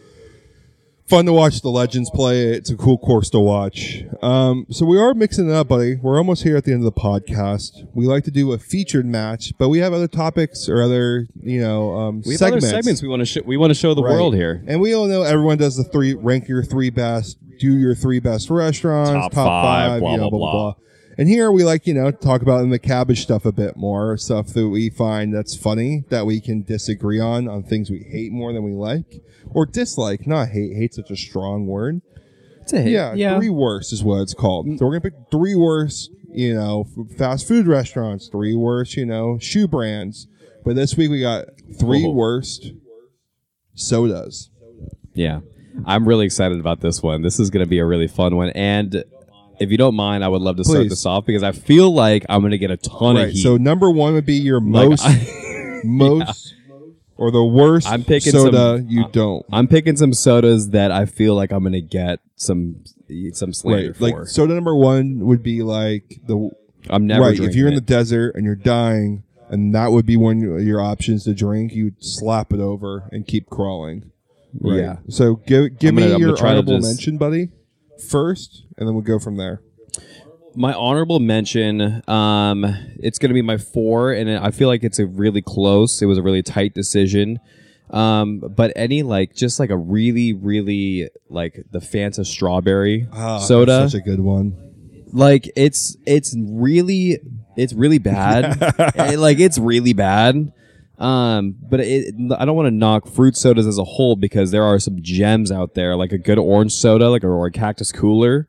Fun 1.06 1.24
to 1.24 1.32
watch 1.32 1.62
the 1.62 1.70
legends 1.70 2.10
play. 2.10 2.48
It's 2.48 2.68
a 2.68 2.76
cool 2.76 2.98
course 2.98 3.30
to 3.30 3.40
watch. 3.40 4.02
Um, 4.20 4.66
so 4.68 4.84
we 4.84 4.98
are 4.98 5.14
mixing 5.14 5.48
it 5.48 5.54
up, 5.54 5.68
buddy. 5.68 5.96
We're 5.96 6.18
almost 6.18 6.42
here 6.42 6.54
at 6.54 6.64
the 6.64 6.72
end 6.72 6.84
of 6.84 6.94
the 6.94 7.00
podcast. 7.00 7.88
We 7.94 8.04
like 8.06 8.24
to 8.24 8.30
do 8.30 8.52
a 8.52 8.58
featured 8.58 9.06
match, 9.06 9.54
but 9.58 9.70
we 9.70 9.78
have 9.78 9.94
other 9.94 10.06
topics 10.06 10.68
or 10.68 10.82
other, 10.82 11.26
you 11.42 11.62
know, 11.62 11.96
um, 11.96 12.22
We 12.26 12.34
have 12.34 12.40
segments. 12.40 12.66
other 12.66 12.76
segments 12.76 13.02
we 13.02 13.08
want 13.08 13.20
to 13.20 13.26
sh- 13.26 13.38
we 13.46 13.56
want 13.56 13.70
to 13.70 13.74
show 13.74 13.94
the 13.94 14.02
Right. 14.02 14.12
world 14.12 14.34
here. 14.34 14.62
And 14.66 14.82
we 14.82 14.92
all 14.94 15.06
know 15.06 15.22
everyone 15.22 15.56
does 15.56 15.76
the 15.76 15.84
three 15.84 16.12
rank 16.12 16.46
your 16.46 16.62
three 16.62 16.90
best, 16.90 17.38
do 17.58 17.72
your 17.78 17.94
three 17.94 18.20
best 18.20 18.50
restaurants, 18.50 19.10
Top 19.12 19.32
top, 19.32 19.46
five, 19.46 19.90
five, 19.92 20.00
blah, 20.00 20.10
you 20.10 20.16
know, 20.18 20.28
blah, 20.28 20.38
blah, 20.38 20.52
blah. 20.52 20.72
blah, 20.72 20.74
And 21.18 21.28
here 21.28 21.50
we 21.50 21.64
like, 21.64 21.84
you 21.86 21.94
know, 21.94 22.12
talk 22.12 22.42
about 22.42 22.62
in 22.62 22.70
the 22.70 22.78
cabbage 22.78 23.22
stuff 23.22 23.44
a 23.44 23.50
bit 23.50 23.76
more, 23.76 24.16
stuff 24.16 24.48
that 24.54 24.68
we 24.68 24.88
find 24.88 25.34
that's 25.34 25.56
funny, 25.56 26.04
that 26.10 26.24
we 26.26 26.40
can 26.40 26.62
disagree 26.62 27.18
on, 27.18 27.48
on 27.48 27.64
things 27.64 27.90
we 27.90 28.06
hate 28.08 28.30
more 28.30 28.52
than 28.52 28.62
we 28.62 28.70
like. 28.72 29.20
Or 29.50 29.66
dislike, 29.66 30.26
not 30.28 30.48
hate. 30.50 30.76
Hate's 30.76 30.94
such 30.96 31.10
a 31.10 31.16
strong 31.16 31.66
word. 31.66 32.02
It's 32.62 32.72
a 32.72 32.82
hit. 32.82 32.92
Yeah, 32.92 33.36
three 33.36 33.48
worst 33.48 33.92
is 33.92 34.04
what 34.04 34.20
it's 34.20 34.34
called. 34.34 34.66
So 34.78 34.86
we're 34.86 34.92
gonna 34.92 35.10
pick 35.10 35.30
three 35.32 35.56
worst, 35.56 36.10
you 36.30 36.54
know, 36.54 36.86
fast 37.16 37.48
food 37.48 37.66
restaurants, 37.66 38.28
three 38.28 38.54
worst, 38.54 38.96
you 38.96 39.04
know, 39.06 39.38
shoe 39.40 39.66
brands. 39.66 40.28
But 40.64 40.76
this 40.76 40.96
week 40.96 41.10
we 41.10 41.20
got 41.20 41.46
three 41.80 42.04
Oh. 42.06 42.10
worst 42.12 42.72
sodas. 43.74 44.50
Yeah. 45.14 45.40
I'm 45.84 46.06
really 46.06 46.26
excited 46.26 46.60
about 46.60 46.80
this 46.80 47.02
one. 47.02 47.22
This 47.22 47.38
is 47.40 47.50
going 47.50 47.64
to 47.64 47.68
be 47.68 47.78
a 47.78 47.84
really 47.86 48.08
fun 48.08 48.36
one. 48.36 48.50
And 48.50 49.04
if 49.61 49.70
you 49.70 49.76
don't 49.76 49.94
mind, 49.94 50.24
I 50.24 50.28
would 50.28 50.42
love 50.42 50.56
to 50.56 50.64
start 50.64 50.88
this 50.88 51.04
off 51.06 51.26
because 51.26 51.42
I 51.42 51.52
feel 51.52 51.92
like 51.92 52.24
I'm 52.28 52.40
going 52.40 52.52
to 52.52 52.59
get 52.59 52.70
a 52.70 52.76
ton 52.76 53.16
of 53.16 53.22
Right. 53.24 53.32
heat. 53.32 53.42
So 53.42 53.56
number 53.56 53.90
one 53.90 54.14
would 54.14 54.26
be 54.26 54.34
your 54.36 54.61
Like, 54.61 54.88
most 54.88 55.04
I- 55.06 55.80
most 55.84 56.54
or 57.16 57.30
the 57.30 57.44
worst 57.44 57.88
I'm 57.88 58.04
picking 58.04 58.32
soda 58.32 58.78
some- 58.78 58.86
you 58.88 59.06
don't. 59.12 59.44
I'm 59.52 59.66
picking 59.68 59.96
some 59.96 60.12
sodas 60.12 60.70
that 60.70 60.90
I 60.92 61.06
feel 61.06 61.34
like 61.34 61.52
I'm 61.52 61.61
going 61.62 61.72
to 61.72 61.80
get 61.80 62.20
some 62.36 62.84
some 63.32 63.52
slander 63.52 63.88
Right. 63.88 63.96
for. 63.96 64.04
Like 64.20 64.28
soda 64.28 64.54
number 64.54 64.74
one 64.74 65.20
would 65.26 65.42
be 65.42 65.62
like 65.62 66.20
the 66.26 66.50
I'm 66.90 67.06
never 67.06 67.22
right. 67.24 67.38
If 67.40 67.54
you're 67.56 67.66
in 67.68 67.72
it. 67.74 67.76
the 67.76 67.80
desert 67.94 68.34
and 68.36 68.44
you're 68.44 68.54
dying, 68.54 69.24
and 69.50 69.74
that 69.74 69.90
would 69.92 70.06
be 70.06 70.16
one 70.16 70.42
of 70.44 70.62
your 70.62 70.80
options 70.80 71.24
to 71.24 71.34
drink, 71.34 71.72
you'd 71.72 72.02
slap 72.04 72.52
it 72.52 72.61
over 72.61 73.09
and 73.11 73.26
keep 73.26 73.48
crawling. 73.50 74.11
Right. 74.61 74.78
Yeah. 74.78 74.96
So 75.09 75.36
give 75.46 75.78
give 75.78 75.88
I'm 75.90 75.94
me 75.96 76.02
I'm 76.04 76.11
gonna 76.12 76.26
your 76.26 76.46
honorable 76.46 76.76
just- 76.78 76.86
mention, 76.88 77.18
buddy, 77.18 77.48
first, 78.01 78.64
and 78.76 78.86
then 78.86 78.94
we'll 78.94 79.03
go 79.05 79.18
from 79.18 79.36
there. 79.36 79.61
my 80.55 80.72
honorable 80.72 81.20
mention 81.20 82.03
um 82.09 82.64
it's 82.99 83.18
going 83.18 83.28
to 83.28 83.34
be 83.34 83.42
my 83.42 83.57
four 83.59 84.12
and 84.12 84.30
i 84.30 84.51
feel 84.51 84.66
like 84.66 84.82
it's 84.82 84.99
a 84.99 85.07
really 85.07 85.42
close 85.42 86.01
it 86.03 86.07
was 86.07 86.18
a 86.18 86.22
really 86.22 86.42
tight 86.42 86.74
decision 86.74 87.38
um 87.90 88.38
but 88.57 88.72
any 88.74 89.03
like 89.03 89.34
just 89.34 89.61
like 89.61 89.70
a 89.70 89.76
really 89.76 90.32
really 90.32 91.09
like 91.28 91.62
the 91.70 91.78
fanta 91.78 92.24
strawberry 92.26 93.07
Ah, 93.12 93.38
soda 93.38 93.72
that's 93.80 93.92
such 93.92 94.01
a 94.01 94.05
good 94.05 94.20
one. 94.20 94.57
like 95.12 95.51
it's 95.55 95.96
it's 96.07 96.34
really 96.38 97.18
it's 97.57 97.72
really 97.74 97.99
bad 97.99 98.57
Eh, 98.96 99.16
like 99.16 99.38
it's 99.38 99.59
really 99.59 99.92
bad 99.92 100.53
um 100.99 101.55
but 101.61 101.78
it, 101.78 102.12
i 102.38 102.44
don't 102.44 102.57
want 102.57 102.66
to 102.66 102.72
knock 102.74 103.07
fruit 103.07 103.36
sodas 103.36 103.66
as 103.66 103.78
a 103.78 103.84
whole 103.84 104.16
because 104.16 104.51
there 104.51 104.64
are 104.64 104.80
some 104.80 105.01
gems 105.01 105.53
out 105.53 105.74
there 105.74 105.94
like 105.94 106.11
a 106.11 106.18
good 106.18 106.38
orange 106.38 106.72
soda 106.72 107.09
like 107.09 107.22
a, 107.22 107.28
or 107.28 107.46
a 107.46 107.53
cactus 107.53 107.92
cooler. 107.92 108.49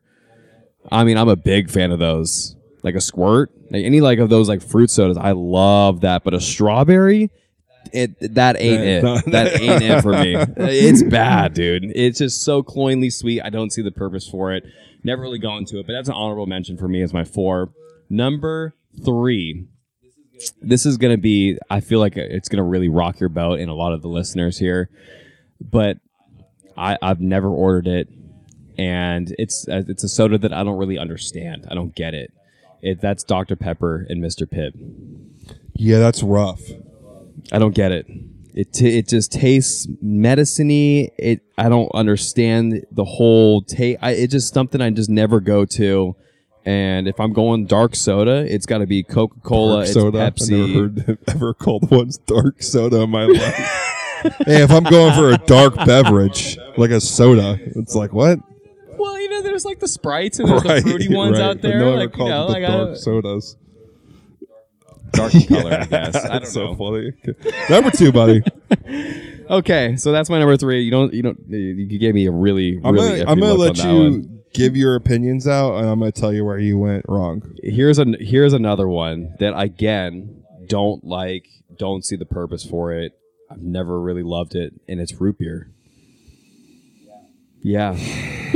I 0.91 1.03
mean 1.03 1.17
i'm 1.17 1.29
a 1.29 1.35
big 1.35 1.69
fan 1.69 1.91
of 1.91 1.99
those. 1.99 2.55
Like 2.81 2.95
a 2.95 3.01
squirt 3.01 3.51
like 3.69 3.83
any 3.83 4.01
like 4.01 4.19
of 4.19 4.29
those 4.29 4.47
like 4.47 4.61
fruit 4.61 4.89
sodas 4.89 5.17
i 5.17 5.31
love 5.31 6.01
that. 6.01 6.23
But 6.23 6.33
a 6.33 6.41
strawberry 6.41 7.29
it 7.93 8.35
that 8.35 8.59
ain't 8.59 8.83
it. 8.83 9.31
that 9.31 9.59
ain't 9.61 9.83
it 9.83 10.01
for 10.01 10.13
me. 10.13 10.35
It's 10.57 11.03
bad 11.03 11.53
dude. 11.53 11.91
It's 11.95 12.19
just 12.19 12.43
so 12.43 12.61
cloyingly 12.63 13.09
sweet. 13.09 13.41
I 13.41 13.49
don't 13.49 13.71
see 13.71 13.81
the 13.81 13.91
purpose 13.91 14.27
for 14.27 14.53
it. 14.53 14.63
Never 15.03 15.21
really 15.21 15.39
gone 15.39 15.65
to 15.65 15.79
it 15.79 15.87
but 15.87 15.93
that's 15.93 16.09
an 16.09 16.15
honorable 16.15 16.47
mention 16.47 16.77
for 16.77 16.87
me 16.87 17.01
as 17.01 17.13
my 17.13 17.23
four. 17.23 17.71
Number 18.09 18.73
three 19.05 19.67
this 20.61 20.85
is 20.85 20.97
going 20.97 21.13
to 21.15 21.21
be 21.21 21.57
i 21.69 21.79
feel 21.79 21.99
like 21.99 22.15
it's 22.17 22.49
going 22.49 22.57
to 22.57 22.63
really 22.63 22.89
rock 22.89 23.19
your 23.19 23.29
boat 23.29 23.59
and 23.59 23.69
a 23.69 23.73
lot 23.73 23.93
of 23.93 24.01
the 24.01 24.07
listeners 24.07 24.57
here 24.57 24.89
but 25.59 25.97
I, 26.77 26.97
i've 27.01 27.19
never 27.21 27.49
ordered 27.49 27.87
it 27.87 28.07
and 28.77 29.33
it's 29.37 29.67
uh, 29.67 29.83
it's 29.87 30.03
a 30.03 30.09
soda 30.09 30.37
that 30.37 30.53
i 30.53 30.63
don't 30.63 30.77
really 30.77 30.97
understand 30.97 31.67
i 31.69 31.75
don't 31.75 31.93
get 31.95 32.13
it 32.13 32.31
it 32.81 33.01
that's 33.01 33.23
dr 33.23 33.55
pepper 33.57 34.05
and 34.09 34.23
mr 34.23 34.43
pibb 34.45 34.73
Yeah, 35.75 35.99
that's 35.99 36.23
rough. 36.23 36.61
i 37.51 37.59
don't 37.59 37.75
get 37.75 37.91
it 37.91 38.05
It 38.53 38.73
t- 38.73 38.97
it 38.97 39.07
just 39.07 39.31
tastes 39.31 39.87
medicine-y. 40.01 41.09
It 41.17 41.41
I 41.57 41.69
don't 41.69 41.89
understand 41.93 42.83
the 42.91 43.05
whole 43.05 43.61
taste. 43.61 43.99
It's 44.01 44.31
just 44.33 44.53
something 44.53 44.81
I 44.81 44.89
just 44.89 45.09
never 45.09 45.39
go 45.39 45.65
to. 45.77 46.15
And 46.69 47.07
if 47.07 47.19
I'm 47.19 47.33
going 47.33 47.65
dark 47.65 47.95
soda, 47.95 48.45
it's 48.47 48.67
got 48.67 48.77
to 48.77 48.85
be 48.85 49.01
Coca 49.01 49.39
Cola, 49.39 49.81
it's 49.81 49.93
soda. 49.93 50.21
I've 50.21 50.35
Pepsi. 50.35 50.51
never 50.67 50.79
heard 51.07 51.17
ever 51.27 51.53
called 51.55 51.89
one 51.89 52.11
dark 52.27 52.61
soda 52.61 53.01
in 53.01 53.09
my 53.09 53.25
life. 53.25 53.55
hey, 54.45 54.61
if 54.61 54.69
I'm 54.69 54.83
going 54.83 55.15
for 55.15 55.31
a 55.31 55.37
dark 55.39 55.73
beverage, 55.77 56.59
like 56.77 56.91
a 56.91 57.01
soda, 57.01 57.57
it's 57.59 57.95
like 57.95 58.13
what? 58.13 58.37
Well, 58.99 59.19
you 59.19 59.29
know, 59.29 59.41
there's 59.41 59.65
like 59.65 59.79
the 59.79 59.87
sprites 59.87 60.37
and 60.37 60.47
there's 60.47 60.63
Right, 60.63 60.83
the 60.83 60.91
fruity 60.91 61.11
ones 61.11 61.39
right. 61.39 61.45
out 61.45 61.61
there. 61.63 61.79
No 61.79 61.95
like 61.95 62.15
you 62.15 62.25
know, 62.25 62.45
them 62.45 62.53
like 62.53 62.61
the 62.61 62.67
dark 62.67 62.89
I, 62.89 62.93
sodas. 62.93 63.57
dark 65.13 65.31
color, 65.47 65.73
I 65.81 65.85
guess. 65.85 66.15
I 66.17 66.19
don't 66.19 66.31
That's 66.33 66.51
so 66.53 66.73
know. 66.73 66.75
funny. 66.75 67.13
Number 67.67 67.89
two, 67.89 68.11
buddy. 68.11 68.43
Okay, 69.49 69.95
so 69.95 70.11
that's 70.11 70.29
my 70.29 70.37
number 70.37 70.55
three. 70.55 70.83
You 70.83 70.91
don't, 70.91 71.11
you 71.15 71.23
don't, 71.23 71.39
you 71.49 71.97
gave 71.97 72.13
me 72.13 72.27
a 72.27 72.31
really, 72.31 72.79
I'm 72.83 72.93
really. 72.93 73.21
gonna, 73.21 73.31
I'm 73.31 73.39
gonna 73.39 73.53
let 73.55 73.77
you. 73.77 74.38
Give 74.53 74.75
your 74.75 74.95
opinions 74.95 75.47
out, 75.47 75.77
and 75.77 75.87
I'm 75.89 75.99
gonna 75.99 76.11
tell 76.11 76.33
you 76.33 76.43
where 76.45 76.59
you 76.59 76.77
went 76.77 77.05
wrong. 77.07 77.55
Here's 77.63 77.97
an 77.99 78.15
here's 78.19 78.53
another 78.53 78.87
one 78.87 79.35
that 79.39 79.57
again 79.59 80.43
don't 80.67 81.03
like, 81.03 81.47
don't 81.77 82.03
see 82.05 82.15
the 82.15 82.25
purpose 82.25 82.63
for 82.65 82.91
it. 82.93 83.13
I've 83.51 83.61
never 83.63 83.99
really 83.99 84.23
loved 84.23 84.55
it, 84.55 84.73
and 84.87 84.99
it's 84.99 85.13
root 85.19 85.39
beer. 85.39 85.71
Yeah. 87.61 87.95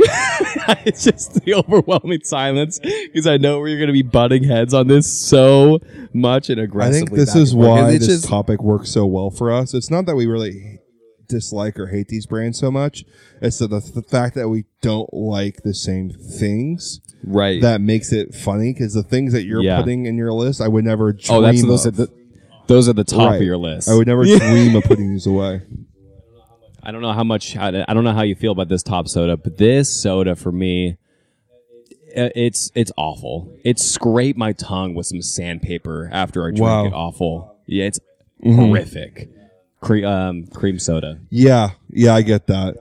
it's 0.86 1.04
just 1.04 1.44
the 1.44 1.54
overwhelming 1.54 2.20
silence 2.24 2.78
because 2.78 3.26
I 3.26 3.36
know 3.36 3.60
we're 3.60 3.76
going 3.76 3.88
to 3.88 3.92
be 3.92 4.02
butting 4.02 4.44
heads 4.44 4.72
on 4.72 4.86
this 4.86 5.12
so 5.20 5.80
much 6.12 6.48
and 6.48 6.58
aggressively. 6.60 6.96
I 6.96 7.00
think 7.06 7.10
this 7.10 7.34
is 7.34 7.52
and 7.52 7.62
forth, 7.62 7.78
'cause 7.78 7.82
why 7.84 7.98
this 7.98 8.06
just- 8.06 8.24
topic 8.28 8.62
works 8.62 8.90
so 8.90 9.04
well 9.04 9.30
for 9.30 9.52
us. 9.52 9.74
It's 9.74 9.90
not 9.90 10.06
that 10.06 10.16
we 10.16 10.26
really 10.26 10.78
dislike 11.28 11.78
or 11.78 11.88
hate 11.88 12.08
these 12.08 12.26
brands 12.26 12.58
so 12.58 12.70
much. 12.70 13.04
It's 13.40 13.58
the, 13.58 13.66
the, 13.68 13.80
the 13.80 14.02
fact 14.02 14.34
that 14.36 14.48
we 14.48 14.64
don't 14.80 15.12
like 15.12 15.62
the 15.62 15.74
same 15.74 16.10
things 16.10 17.00
right. 17.22 17.60
that 17.62 17.80
makes 17.80 18.12
it 18.12 18.34
funny. 18.34 18.72
Because 18.72 18.94
the 18.94 19.02
things 19.02 19.32
that 19.32 19.44
you're 19.44 19.62
Yeah. 19.62 19.80
putting 19.80 20.06
in 20.06 20.16
your 20.16 20.32
list, 20.32 20.60
I 20.60 20.68
would 20.68 20.84
never 20.84 21.12
dream 21.12 21.38
oh, 21.38 21.40
that's 21.42 21.62
those 21.62 21.86
are 21.86 21.88
of. 21.90 21.96
the 21.96 22.08
those 22.66 22.88
are 22.88 22.92
the 22.94 23.04
top 23.04 23.30
Right. 23.32 23.36
of 23.36 23.42
your 23.42 23.56
list. 23.58 23.88
I 23.88 23.94
would 23.94 24.06
never 24.06 24.24
dream 24.38 24.74
of 24.76 24.84
putting 24.84 25.10
these 25.10 25.26
away. 25.26 25.62
I 26.82 26.92
don't 26.92 27.02
know 27.02 27.12
how 27.12 27.24
much 27.24 27.56
I 27.56 27.70
don't 27.70 28.04
know 28.04 28.12
how 28.12 28.22
you 28.22 28.34
feel 28.34 28.52
about 28.52 28.68
this 28.68 28.82
top 28.82 29.08
soda, 29.08 29.36
but 29.36 29.56
this 29.58 29.88
soda 30.02 30.34
for 30.36 30.52
me 30.52 30.96
it's 32.16 32.70
it's 32.74 32.92
awful. 32.96 33.56
It 33.64 33.78
scraped 33.78 34.38
my 34.38 34.52
tongue 34.52 34.94
with 34.94 35.06
some 35.06 35.20
sandpaper 35.22 36.08
after 36.12 36.42
I 36.46 36.50
drank 36.50 36.60
Wow. 36.60 36.86
it. 36.86 36.92
Awful. 36.92 37.56
Yeah, 37.66 37.84
it's 37.86 37.98
Mhm. 38.44 38.56
horrific. 38.56 39.30
Cre- 39.84 40.04
um, 40.06 40.46
cream 40.46 40.78
soda. 40.78 41.18
Yeah, 41.30 41.70
yeah, 41.90 42.14
I 42.14 42.22
get 42.22 42.46
that. 42.46 42.76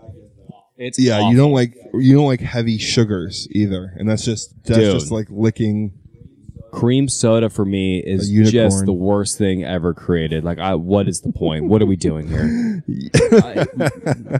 It's 0.77 0.97
Yeah, 0.97 1.17
awful. 1.19 1.31
you 1.31 1.37
don't 1.37 1.51
like 1.51 1.75
you 1.93 2.15
don't 2.15 2.25
like 2.27 2.39
heavy 2.41 2.77
sugars 2.77 3.47
either, 3.51 3.93
and 3.97 4.07
that's 4.09 4.23
just 4.25 4.53
that's 4.63 4.79
Dude. 4.79 4.93
just 4.93 5.11
like 5.11 5.27
licking. 5.29 5.91
cream 6.71 7.07
soda 7.07 7.51
for 7.51 7.65
me 7.65 7.99
is 7.99 8.31
just 8.51 8.83
the 8.87 8.91
worst 8.93 9.37
thing 9.37 9.63
ever 9.63 9.93
created. 9.93 10.43
Like, 10.43 10.57
I 10.57 10.73
what 10.73 11.07
is 11.07 11.21
the 11.21 11.31
point? 11.31 11.65
What 11.65 11.83
are 11.83 11.85
we 11.85 11.95
doing 11.95 12.27
here? 12.27 12.83
I- 13.31 14.39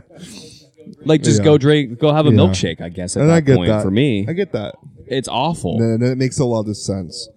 like, 1.04 1.22
just 1.22 1.38
Yeah. 1.38 1.44
go 1.44 1.58
drink, 1.58 2.00
go 2.00 2.12
have 2.12 2.26
a 2.26 2.30
Yeah. 2.30 2.36
milkshake. 2.36 2.80
I 2.80 2.88
guess 2.88 3.16
at 3.16 3.20
And 3.20 3.30
that 3.30 3.34
I 3.36 3.40
get 3.40 3.56
point 3.56 3.68
that. 3.68 3.82
for 3.84 3.90
me, 3.92 4.26
I 4.28 4.32
get 4.32 4.50
that. 4.50 4.74
it's 5.06 5.28
awful. 5.28 5.80
And 5.80 6.02
it 6.02 6.18
makes 6.18 6.40
a 6.40 6.44
lot 6.44 6.66
of 6.68 6.76
sense. 6.76 7.28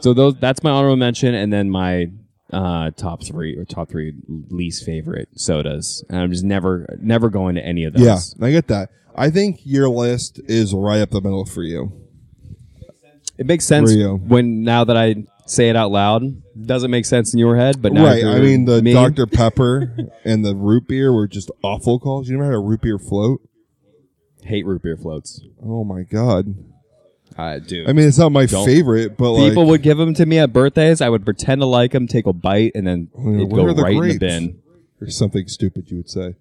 So 0.00 0.12
those 0.12 0.34
that's 0.38 0.62
my 0.62 0.70
honorable 0.70 0.96
mention, 0.96 1.34
and 1.34 1.50
then 1.52 1.70
my 1.70 2.10
uh, 2.52 2.90
top 2.92 3.24
three 3.24 3.56
or 3.56 3.64
top 3.64 3.88
three 3.88 4.14
least 4.48 4.84
favorite 4.84 5.28
sodas. 5.34 6.04
And 6.08 6.18
I'm 6.18 6.30
just 6.30 6.44
never 6.44 6.98
never 7.00 7.30
going 7.30 7.54
to 7.56 7.64
any 7.64 7.84
of 7.84 7.94
those. 7.94 8.34
Yeah, 8.38 8.46
I 8.46 8.50
get 8.50 8.68
that. 8.68 8.90
I 9.14 9.30
think 9.30 9.60
your 9.64 9.88
list 9.88 10.40
is 10.46 10.72
right 10.74 11.00
up 11.00 11.10
the 11.10 11.20
middle 11.20 11.44
for 11.44 11.62
you. 11.62 11.92
It 13.38 13.46
makes 13.46 13.64
sense 13.64 13.90
For 13.92 13.98
you. 13.98 14.16
when 14.16 14.62
now 14.62 14.84
that 14.84 14.96
I 14.96 15.24
say 15.46 15.68
it 15.68 15.76
out 15.76 15.90
loud. 15.90 16.22
Doesn't 16.60 16.90
make 16.90 17.04
sense 17.04 17.32
in 17.32 17.38
your 17.38 17.56
head, 17.56 17.82
but 17.82 17.92
now 17.92 18.04
right. 18.04 18.24
I 18.24 18.38
mean, 18.38 18.66
the 18.66 18.82
me, 18.82 18.92
Dr. 18.92 19.26
Pepper 19.26 19.96
and 20.24 20.44
the 20.44 20.54
root 20.54 20.86
beer 20.86 21.12
were 21.12 21.26
just 21.26 21.50
awful 21.62 21.98
calls. 21.98 22.28
You 22.28 22.36
never 22.36 22.50
had 22.50 22.54
a 22.54 22.58
root 22.58 22.82
beer 22.82 22.98
float? 22.98 23.40
hate 24.44 24.66
root 24.66 24.82
beer 24.82 24.96
floats. 24.96 25.40
Oh 25.62 25.84
my 25.84 26.02
god. 26.02 26.54
I 27.40 27.58
do. 27.58 27.84
I 27.88 27.92
mean, 27.92 28.06
it's 28.08 28.18
not 28.18 28.30
my 28.32 28.46
Don't- 28.46 28.64
favorite, 28.66 29.16
but 29.16 29.32
like, 29.32 29.50
People 29.50 29.66
would 29.66 29.82
give 29.82 29.98
them 29.98 30.14
to 30.14 30.26
me 30.26 30.38
at 30.38 30.52
birthdays. 30.52 31.00
I 31.00 31.08
would 31.08 31.24
pretend 31.24 31.60
to 31.60 31.66
like 31.66 31.92
them, 31.92 32.06
take 32.06 32.26
a 32.26 32.32
bite, 32.32 32.72
and 32.74 32.86
then 32.86 33.08
it'd 33.14 33.50
where 33.50 33.64
go 33.64 33.70
are 33.70 33.74
the 33.74 33.82
right 33.82 33.92
in 33.94 34.00
the 34.00 34.18
grapes? 34.18 34.18
bin. 34.18 34.62
or 35.00 35.10
something 35.10 35.46
stupid 35.48 35.90
you 35.90 35.96
would 35.98 36.10
say. 36.10 36.34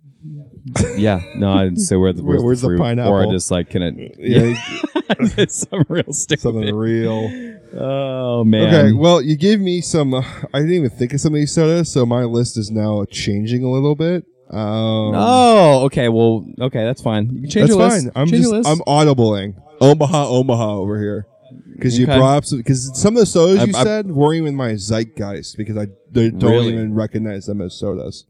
Yeah, 0.98 1.22
no, 1.38 1.54
I 1.54 1.64
didn't 1.66 1.80
say 1.80 1.96
where 1.96 2.12
the 2.12 2.22
Where- 2.24 2.34
where's, 2.42 2.44
where's 2.44 2.62
the 2.62 2.68
fruit, 2.68 2.82
or 2.82 2.84
I 2.84 2.90
pineapple? 2.90 3.32
just 3.32 3.50
like 3.52 3.70
can 3.70 3.82
it? 3.82 4.16
Yeah, 4.20 4.62
it's 5.38 5.66
some 5.70 5.86
real 5.88 6.12
stupid. 6.12 6.42
something 6.42 6.76
real. 6.76 7.30
Oh 7.74 8.44
man. 8.44 8.74
Okay, 8.76 8.92
well, 8.94 9.22
you 9.22 9.38
gave 9.38 9.62
me 9.62 9.80
some. 9.80 10.14
Uh, 10.14 10.24
I 10.54 10.60
didn't 10.60 10.74
even 10.74 10.90
think 10.90 11.14
of 11.14 11.22
some 11.22 11.34
of 11.34 11.40
these 11.40 11.54
sodas, 11.54 11.90
so 11.92 12.06
my 12.06 12.24
list 12.26 12.58
is 12.58 12.70
now 12.70 13.06
changing 13.06 13.64
a 13.64 13.70
little 13.72 13.96
bit. 13.96 14.26
Um, 14.50 15.14
Oh, 15.16 15.82
okay. 15.86 16.10
Well, 16.10 16.46
okay, 16.60 16.84
that's 16.84 17.02
fine. 17.02 17.30
You 17.32 17.42
can 17.42 17.50
change 17.50 17.68
that's 17.68 17.70
your 17.70 17.78
list. 17.78 18.04
That's 18.06 18.14
fine. 18.16 18.22
I'm 18.22 18.28
change 18.28 18.42
just 18.44 18.52
list. 18.54 18.68
I'm 18.70 18.80
audibling 18.80 19.56
Omaha, 19.82 20.28
Omaha 20.28 20.76
over 20.78 21.00
here 21.00 21.26
because 21.74 21.98
you 21.98 22.06
Okay. 22.06 22.18
brought 22.18 22.44
up 22.44 22.50
because 22.52 22.92
some 23.00 23.16
of 23.16 23.22
the 23.22 23.26
sodas 23.26 23.60
I- 23.60 23.64
you 23.66 23.74
I- 23.76 23.84
said 23.84 24.12
weren't 24.12 24.38
even 24.42 24.56
my 24.56 24.74
zeitgeist 24.76 25.58
because 25.58 25.78
I 25.78 25.88
they 26.12 26.30
don't 26.30 26.52
Really? 26.52 26.74
even 26.74 26.94
recognize 26.94 27.46
them 27.46 27.62
as 27.62 27.74
sodas. 27.74 28.26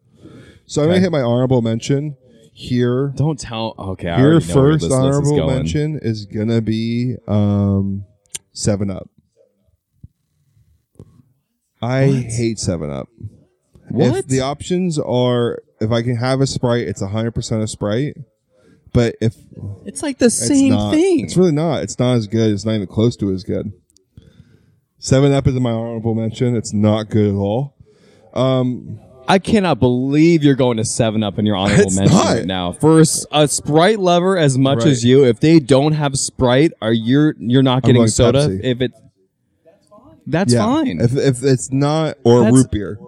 So 0.66 0.82
I'm 0.82 0.88
Okay. 0.88 0.96
gonna 0.96 1.02
hit 1.02 1.12
my 1.12 1.22
honorable 1.22 1.62
mention 1.62 2.16
here. 2.54 3.14
Don't 3.16 3.40
tell. 3.40 3.74
Okay, 3.80 4.10
I 4.10 4.22
already 4.22 4.46
know 4.46 4.54
where 4.56 4.72
first 4.74 4.82
this 4.84 4.92
list 4.92 4.92
is 4.92 4.92
honorable 4.94 5.36
going. 5.38 5.56
mention 5.56 6.00
is 6.02 6.26
gonna 6.26 6.62
be 6.62 7.16
um, 7.28 8.06
Seven 8.54 8.90
Up. 8.92 9.10
I 11.82 12.06
hate 12.08 12.60
Seven 12.60 12.90
Up. 12.90 13.08
What? 13.90 14.18
If 14.18 14.28
the 14.28 14.42
options 14.42 15.00
are, 15.00 15.60
if 15.82 15.92
I 15.92 16.02
can 16.02 16.18
have 16.18 16.42
a 16.42 16.48
Sprite, 16.48 16.88
it's 16.88 17.02
hundred 17.02 17.32
percent 17.32 17.64
a 17.64 17.68
Sprite. 17.68 18.18
But 18.94 19.16
if 19.22 19.36
it's 19.86 20.02
like 20.02 20.18
the 20.18 20.26
it's 20.26 20.48
same 20.48 20.72
not, 20.74 20.92
thing. 20.94 21.26
it's 21.26 21.38
really 21.38 21.52
not. 21.52 21.84
It's 21.84 22.00
not 22.00 22.16
as 22.16 22.28
good. 22.28 22.52
It's 22.52 22.66
not 22.66 22.74
even 22.76 22.88
close 22.88 23.16
to 23.18 23.32
as 23.32 23.44
good. 23.44 23.72
Seven 24.98 25.32
Up 25.32 25.48
is 25.48 25.56
in 25.56 25.64
my 25.64 25.72
honorable 25.72 26.16
mention. 26.16 26.56
It's 26.56 26.74
not 26.74 27.10
good 27.10 27.30
at 27.30 27.36
all. 27.36 27.76
Um, 28.34 29.00
I 29.28 29.38
cannot 29.40 29.80
believe 29.80 30.44
you're 30.44 30.56
going 30.56 30.78
to 30.78 30.86
Seven 30.86 31.24
Up 31.24 31.38
in 31.40 31.46
your 31.46 31.56
honorable 31.56 31.84
It's 31.84 31.96
mention 31.96 32.18
not. 32.18 32.26
right 32.36 32.46
now. 32.46 32.72
For 32.74 33.00
a 33.00 33.48
Sprite 33.48 34.00
lover 34.00 34.38
as 34.38 34.58
much 34.58 34.80
Right. 34.80 34.88
as 34.88 35.06
you, 35.06 35.24
if 35.26 35.40
they 35.40 35.60
don't 35.60 35.94
have 35.94 36.18
Sprite, 36.18 36.74
are 36.82 36.92
you 36.92 37.34
you're 37.38 37.64
not 37.64 37.84
getting 37.84 37.98
going 38.02 38.08
soda? 38.10 38.48
Pepsi. 38.48 38.62
If 38.64 38.82
it, 38.82 38.92
that's 40.26 40.54
fine. 40.54 40.88
yeah. 40.88 41.00
fine. 41.00 41.02
If, 41.02 41.16
if 41.16 41.44
it's 41.44 41.72
not 41.72 42.18
or 42.24 42.40
That's- 42.40 42.54
root 42.56 42.72
beer, 42.72 43.00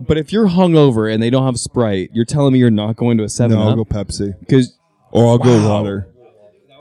but 0.00 0.16
if 0.18 0.32
you're 0.32 0.48
hungover 0.48 1.12
and 1.12 1.22
they 1.22 1.30
don't 1.30 1.44
have 1.44 1.58
Sprite, 1.58 2.10
you're 2.12 2.24
telling 2.24 2.52
me 2.52 2.58
you're 2.58 2.70
not 2.70 2.96
going 2.96 3.18
to 3.18 3.24
a 3.24 3.28
Seven 3.28 3.58
no, 3.58 3.64
I'll 3.68 3.76
go 3.76 3.84
Pepsi 3.84 4.38
because 4.40 4.78
or 5.16 5.26
I'll 5.26 5.38
go 5.38 5.68
water. 5.68 6.08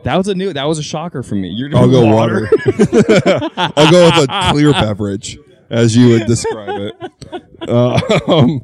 that 0.03 0.15
was 0.17 0.27
a 0.27 0.35
new 0.35 0.53
that 0.53 0.65
was 0.65 0.77
a 0.77 0.83
shocker 0.83 1.23
for 1.23 1.35
me. 1.35 1.49
You're 1.49 1.75
I'll 1.75 1.89
go 1.89 2.05
water. 2.05 2.47
I'll 3.57 3.91
go 3.91 4.05
with 4.05 4.29
a 4.29 4.49
clear 4.51 4.71
beverage, 4.83 5.37
as 5.69 5.95
you 5.95 6.09
would 6.09 6.27
describe 6.27 6.69
it. 6.81 7.13
Uh, 7.67 7.99
um, 8.27 8.61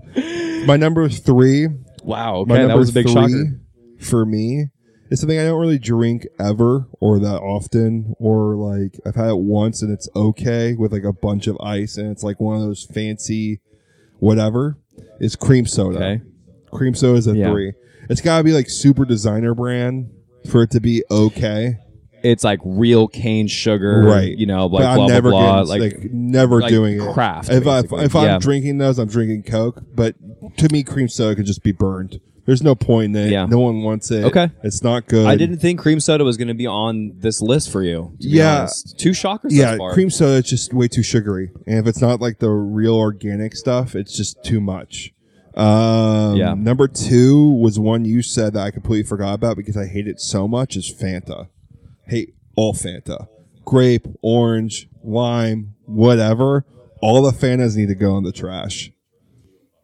my 0.65 0.77
number 0.77 1.07
three, 1.09 1.67
wow, 2.03 2.43
my 2.45 2.55
okay, 2.55 2.61
that 2.63 2.67
number 2.67 2.77
was 2.79 2.89
a 2.89 2.93
big 2.93 3.05
three 3.05 3.13
shocker. 3.13 3.59
for 3.99 4.25
me 4.25 4.67
is 5.09 5.19
something 5.19 5.37
I 5.39 5.43
don't 5.43 5.59
really 5.59 5.79
drink 5.79 6.25
ever 6.39 6.87
or 6.99 7.19
that 7.19 7.39
often, 7.41 8.13
or 8.19 8.55
like 8.55 8.99
I've 9.05 9.15
had 9.15 9.29
it 9.29 9.39
once 9.39 9.81
and 9.81 9.91
it's 9.91 10.07
okay 10.15 10.73
with 10.73 10.91
like 10.93 11.03
a 11.03 11.11
bunch 11.13 11.47
of 11.47 11.57
ice 11.61 11.97
and 11.97 12.11
it's 12.11 12.23
like 12.23 12.39
one 12.39 12.55
of 12.57 12.61
those 12.61 12.85
fancy 12.85 13.59
whatever. 14.19 14.77
Is 15.19 15.35
cream 15.35 15.65
soda. 15.65 15.97
Okay. 15.97 16.21
Cream 16.71 16.93
soda 16.95 17.17
is 17.17 17.27
a 17.27 17.35
Yeah. 17.35 17.51
three. 17.51 17.73
It's 18.11 18.21
gotta 18.21 18.43
be 18.43 18.51
like 18.51 18.69
super 18.69 19.05
designer 19.05 19.55
brand 19.55 20.11
for 20.49 20.63
it 20.63 20.71
to 20.71 20.79
be 20.81 21.03
okay. 21.09 21.77
It's 22.23 22.43
like 22.43 22.59
real 22.63 23.07
cane 23.07 23.47
sugar, 23.47 24.03
Right. 24.03 24.37
You 24.37 24.45
know, 24.45 24.69
but 24.69 24.81
like 24.81 24.85
I'm 24.89 24.95
blah 24.97 25.07
never 25.07 25.29
blah 25.31 25.63
blah. 25.63 25.73
Like, 25.75 25.81
like, 25.81 26.11
never 26.11 26.61
like 26.61 26.69
doing 26.69 27.01
it. 27.01 27.13
craft, 27.13 27.49
If 27.49 27.65
I 27.65 27.79
if 27.79 28.15
I'm 28.15 28.25
Yeah. 28.25 28.37
drinking 28.39 28.77
those, 28.77 28.99
I'm 28.99 29.07
drinking 29.07 29.43
Coke. 29.43 29.81
But 29.95 30.15
to 30.57 30.67
me, 30.71 30.83
cream 30.83 31.07
soda 31.07 31.35
could 31.35 31.45
just 31.47 31.63
be 31.63 31.71
burned. 31.71 32.19
There's 32.45 32.63
no 32.63 32.73
point 32.75 33.15
in 33.15 33.27
it. 33.27 33.31
Yeah. 33.31 33.45
No 33.45 33.59
one 33.59 33.81
wants 33.83 34.09
it. 34.11 34.23
Okay. 34.25 34.49
It's 34.63 34.83
not 34.83 35.07
good. 35.07 35.27
I 35.27 35.35
didn't 35.35 35.59
think 35.59 35.79
cream 35.79 35.99
soda 35.99 36.23
was 36.23 36.37
going 36.37 36.47
to 36.47 36.53
be 36.55 36.65
on 36.67 37.13
this 37.19 37.39
list 37.41 37.69
for 37.71 37.83
you. 37.83 38.13
to 38.19 38.27
Yeah. 38.27 38.59
honest. 38.61 38.97
two 38.99 39.13
shockers. 39.13 39.55
Yeah, 39.55 39.77
far. 39.77 39.93
cream 39.93 40.09
soda 40.09 40.37
is 40.37 40.45
just 40.49 40.73
way 40.73 40.87
too 40.87 41.03
sugary, 41.03 41.51
and 41.67 41.77
if 41.79 41.87
it's 41.87 42.01
not 42.01 42.19
like 42.19 42.39
the 42.39 42.49
real 42.49 42.95
organic 42.95 43.55
stuff, 43.55 43.95
it's 43.95 44.15
just 44.17 44.43
too 44.43 44.59
much. 44.59 45.13
Um, 45.55 46.35
Yeah. 46.37 46.53
Number 46.53 46.87
two 46.87 47.51
was 47.51 47.77
one 47.79 48.05
you 48.05 48.21
said 48.21 48.53
that 48.53 48.63
I 48.65 48.71
completely 48.71 49.03
forgot 49.03 49.33
about 49.35 49.57
because 49.57 49.75
I 49.77 49.85
hate 49.87 50.07
it 50.07 50.19
so 50.19 50.47
much. 50.47 50.75
Is 50.75 50.91
Fanta. 50.93 51.47
Hate 52.07 52.33
all 52.55 52.73
Fanta. 52.73 53.27
Grape, 53.65 54.07
orange, 54.21 54.87
lime, 55.03 55.75
whatever. 55.85 56.65
All 57.01 57.21
the 57.21 57.31
Fantas 57.31 57.75
need 57.75 57.87
to 57.89 57.95
go 57.95 58.17
in 58.17 58.23
the 58.23 58.31
trash. 58.31 58.91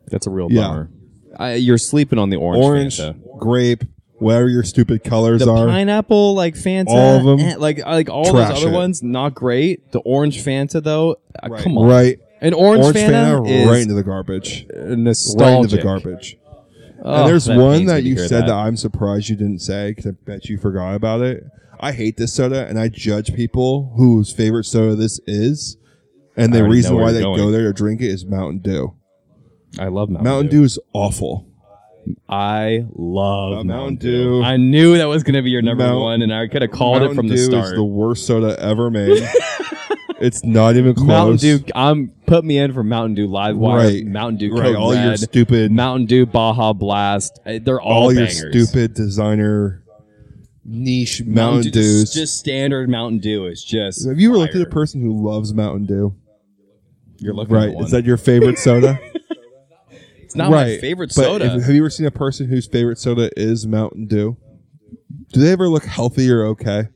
That's 0.09 0.27
a 0.27 0.29
real 0.29 0.47
Yeah. 0.51 0.67
bummer. 0.67 0.89
I, 1.37 1.53
you're 1.55 1.77
sleeping 1.77 2.17
on 2.19 2.29
the 2.29 2.37
orange. 2.37 2.63
Orange, 2.63 2.99
Fanta. 2.99 3.15
grape, 3.37 3.83
whatever 4.19 4.49
your 4.49 4.63
stupid 4.63 5.03
colors 5.03 5.41
The 5.43 5.51
are. 5.51 5.67
pineapple, 5.67 6.33
like 6.33 6.55
Fanta, 6.55 6.87
All 6.87 7.29
of 7.33 7.39
'em, 7.39 7.45
eh, 7.45 7.55
like 7.57 7.85
like 7.85 8.09
all 8.09 8.23
those 8.33 8.49
other 8.49 8.69
it. 8.69 8.73
ones, 8.73 9.03
not 9.03 9.35
great. 9.35 9.91
The 9.91 9.99
orange 9.99 10.43
Fanta 10.43 10.81
though, 10.81 11.17
uh, 11.43 11.49
right. 11.49 11.61
come 11.63 11.77
on, 11.77 11.87
Right. 11.87 12.19
An 12.41 12.53
orange, 12.53 12.83
Orange 12.83 12.97
Fanta, 12.97 13.39
Fanta, 13.41 13.49
is 13.49 13.67
right 13.67 13.81
into 13.81 13.93
the 13.95 14.03
garbage. 14.03 14.65
nostalgic. 14.73 15.41
Right 15.41 15.63
into 15.63 15.75
the 15.77 15.81
garbage. 15.83 16.37
Oh, 17.03 17.21
and 17.21 17.29
there's 17.29 17.45
that 17.45 17.57
one 17.57 17.85
that 17.85 18.03
you 18.03 18.17
said 18.17 18.43
that. 18.47 18.51
I'm 18.53 18.75
surprised 18.77 19.29
you 19.29 19.35
didn't 19.35 19.59
say 19.59 19.91
because 19.91 20.07
I 20.07 20.11
bet 20.25 20.45
you 20.45 20.57
forgot 20.57 20.95
about 20.95 21.21
it. 21.21 21.43
I 21.79 21.91
hate 21.91 22.17
this 22.17 22.33
soda, 22.33 22.65
and 22.67 22.79
I 22.79 22.89
judge 22.89 23.33
people 23.35 23.93
whose 23.97 24.31
favorite 24.33 24.63
soda 24.65 24.95
this 24.95 25.19
is, 25.27 25.77
and 26.35 26.53
the 26.53 26.63
reason 26.63 26.95
why 26.95 27.11
they 27.11 27.21
going. 27.21 27.37
go 27.37 27.51
there 27.51 27.63
to 27.65 27.73
drink 27.73 28.01
it 28.01 28.07
is 28.07 28.25
Mountain 28.25 28.59
Dew. 28.59 28.95
I 29.79 29.87
love 29.89 30.09
Mountain, 30.09 30.23
Mountain 30.23 30.51
Dew 30.51 30.63
is 30.63 30.79
awful. 30.93 31.47
I 32.27 32.85
love 32.95 33.51
Uh, 33.51 33.63
Mountain, 33.63 33.67
Mountain 33.67 33.95
Dew. 33.97 34.39
Dew. 34.39 34.43
I 34.43 34.57
knew 34.57 34.97
that 34.97 35.05
was 35.05 35.23
going 35.23 35.35
to 35.35 35.41
be 35.43 35.51
your 35.51 35.61
number 35.61 35.83
Mount- 35.85 35.99
one, 36.01 36.21
and 36.23 36.33
I 36.33 36.47
could 36.47 36.61
have 36.63 36.71
called 36.71 37.01
Mountain 37.01 37.11
it 37.11 37.15
from 37.15 37.27
Dew 37.27 37.35
the 37.35 37.43
start. 37.43 37.65
is 37.65 37.71
the 37.73 37.83
worst 37.83 38.25
soda 38.25 38.59
ever 38.59 38.89
made. 38.89 39.27
it's 40.19 40.43
not 40.43 40.75
even 40.75 40.93
close. 40.95 41.07
Mountain 41.07 41.37
Dew, 41.37 41.63
I'm 41.75 42.09
put 42.25 42.43
me 42.43 42.57
in 42.57 42.73
for 42.73 42.83
Mountain 42.83 43.15
Dew 43.15 43.27
Live 43.27 43.55
Wire, 43.57 43.77
Right. 43.87 44.05
Mountain 44.05 44.37
Dew 44.37 44.53
right? 44.53 44.63
Code 44.63 44.75
All 44.75 44.95
your 44.95 45.09
Red, 45.11 45.19
stupid, 45.19 45.71
Mountain 45.71 46.05
Dew 46.07 46.25
Baja 46.25 46.73
Blast. 46.73 47.39
Uh, 47.45 47.59
They're 47.61 47.79
all, 47.81 48.03
all 48.03 48.13
your 48.13 48.25
bangers. 48.25 48.69
stupid 48.69 48.93
designer 48.93 49.83
niche 50.65 51.21
Mountain, 51.21 51.33
Mountain 51.35 51.61
Dew, 51.63 51.71
Dews. 51.71 52.01
just, 52.03 52.13
just 52.15 52.39
standard 52.39 52.89
Mountain 52.89 53.19
Dew 53.19 53.45
is 53.47 53.63
just. 53.63 54.07
Have 54.07 54.19
you 54.19 54.29
ever 54.29 54.37
looked 54.39 54.55
at 54.55 54.61
a 54.61 54.65
fire. 54.65 54.71
person 54.71 55.01
who 55.01 55.25
loves 55.25 55.53
Mountain 55.53 55.85
Dew? 55.85 56.15
You're 57.19 57.33
looking 57.33 57.55
Right? 57.55 57.69
at 57.69 57.75
one. 57.75 57.85
Is 57.85 57.91
that 57.91 58.05
your 58.05 58.17
favorite 58.17 58.59
soda? 58.59 58.99
it's 60.21 60.35
not 60.35 60.51
my 60.51 60.77
favorite 60.77 61.13
but 61.15 61.23
soda. 61.23 61.45
if- 61.55 61.63
have 61.63 61.73
you 61.73 61.81
ever 61.81 61.89
seen 61.89 62.05
a 62.05 62.11
person 62.11 62.47
whose 62.47 62.67
favorite 62.67 62.97
soda 62.99 63.29
is 63.39 63.65
Mountain 63.65 64.07
Dew? 64.07 64.37
Do 65.33 65.39
they 65.41 65.51
ever 65.51 65.67
look 65.67 65.83
healthy 65.85 66.29
or 66.31 66.45
okay? 66.47 66.89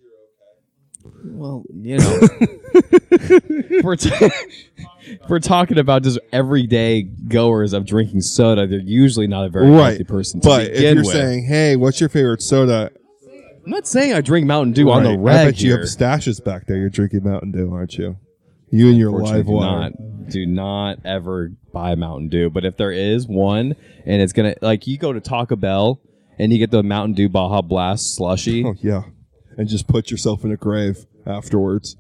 Well, 1.24 1.64
you 1.74 1.98
know, 1.98 2.20
we're 3.84 3.96
ta- 3.96 4.30
we're 5.30 5.40
talking 5.40 5.78
about 5.78 6.04
just 6.04 6.20
everyday 6.32 7.04
goers 7.04 7.74
of 7.74 7.86
drinking 7.86 8.22
soda. 8.22 8.68
They're 8.68 8.80
usually 8.80 9.28
not 9.28 9.46
a 9.46 9.50
very 9.50 9.72
healthy 9.72 10.04
person 10.04 10.42
to 10.42 10.48
but 10.48 10.62
if 10.68 10.74
begin 10.76 10.96
you're 10.96 11.04
with. 11.04 11.14
saying, 11.14 11.46
"Hey, 11.46 11.76
what's 11.76 12.00
your 12.00 12.10
favorite 12.10 12.42
soda?" 12.42 12.92
I'm 13.64 13.70
not 13.72 13.86
saying 13.88 14.14
I 14.14 14.22
drink 14.22 14.48
Mountain 14.48 14.74
Dew 14.74 14.90
on 14.90 15.04
the 15.04 15.10
Right, 15.12 15.20
reg 15.20 15.36
I 15.36 15.46
bet 15.52 15.62
you 15.62 15.70
here. 15.70 15.78
have 15.80 15.88
stashes 15.88 16.44
back 16.44 16.66
there. 16.66 16.78
You're 16.78 16.90
drinking 16.90 17.24
Mountain 17.24 17.52
Dew, 17.52 17.72
aren't 17.72 17.96
you? 17.96 18.18
You 18.72 18.90
and 18.90 18.98
your 18.98 19.10
Unfortunately, 19.10 19.38
live 19.40 19.46
do 19.48 19.52
wire. 19.54 19.80
not 19.80 20.30
do 20.30 20.46
not 20.48 20.98
ever 21.06 21.52
buy 21.74 21.94
Mountain 21.96 22.30
Dew. 22.30 22.50
But 22.50 22.66
if 22.66 22.78
there 22.78 22.92
is 22.92 23.28
one, 23.28 23.76
and 24.06 24.22
it's 24.22 24.34
gonna 24.34 24.56
like 24.62 24.88
you 24.88 24.98
go 24.98 25.14
to 25.14 25.20
Taco 25.20 25.56
Bell 25.56 26.00
and 26.40 26.52
you 26.52 26.58
get 26.58 26.72
the 26.72 26.82
Mountain 26.82 27.14
Dew 27.14 27.30
Baja 27.30 27.62
Blast 27.62 28.16
slushy. 28.16 28.64
Oh 28.66 28.74
yeah, 28.82 29.04
and 29.58 29.68
just 29.68 29.88
put 29.88 30.10
yourself 30.10 30.44
in 30.44 30.52
a 30.52 30.58
grave 30.58 31.06
afterwards. 31.26 31.98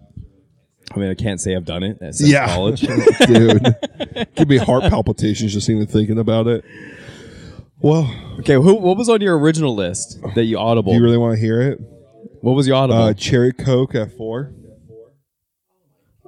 I 0.93 0.99
mean, 0.99 1.10
I 1.10 1.14
can't 1.14 1.39
say 1.39 1.56
I've 1.56 1.65
done 1.65 1.84
it 1.84 1.98
since 2.14 2.34
college. 2.34 2.81
dude. 3.27 3.76
Give 4.35 4.49
me 4.49 4.57
heart 4.57 4.84
palpitations 4.84 5.53
just 5.53 5.69
even 5.69 5.88
thinking 5.88 6.19
about 6.19 6.48
it. 6.48 6.65
Well, 7.80 8.14
okay, 8.39 8.56
who, 8.56 8.76
what 8.76 8.98
was 8.98 9.07
on 9.10 9.22
your 9.22 9.39
original 9.39 9.73
list 9.73 10.19
that 10.35 10.43
you 10.43 10.57
audible? 10.60 10.91
do 10.91 10.98
you 10.98 11.03
really 11.03 11.18
want 11.18 11.35
to 11.35 11.39
hear 11.41 11.61
it? 11.61 11.80
what 12.41 12.53
was 12.53 12.68
your 12.68 12.76
audible? 12.76 13.02
Uh, 13.02 13.14
cherry 13.14 13.53
Coke 13.53 13.95
at 13.95 14.15
four. 14.18 14.53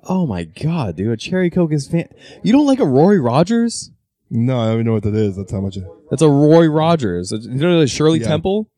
oh 0.07 0.25
my 0.25 0.43
god, 0.45 0.95
dude, 0.95 1.11
a 1.11 1.17
cherry 1.17 1.49
coke 1.49 1.71
is 1.73 1.87
fan. 1.87 2.07
You 2.43 2.51
don't 2.53 2.65
like 2.65 2.79
a 2.79 2.85
Rory 2.85 3.19
Rogers? 3.19 3.91
No, 4.29 4.59
I 4.59 4.65
don't 4.65 4.73
even 4.75 4.85
know 4.87 4.93
what 4.93 5.03
that 5.03 5.15
is. 5.15 5.35
That's 5.35 5.51
how 5.51 5.61
much. 5.61 5.77
It, 5.77 5.83
That's 6.09 6.21
a 6.21 6.29
Roy 6.29 6.67
Rogers. 6.67 7.31
You 7.31 7.49
know 7.49 7.79
the 7.79 7.87
Shirley 7.87 8.19
Yeah. 8.19 8.27
Temple? 8.29 8.69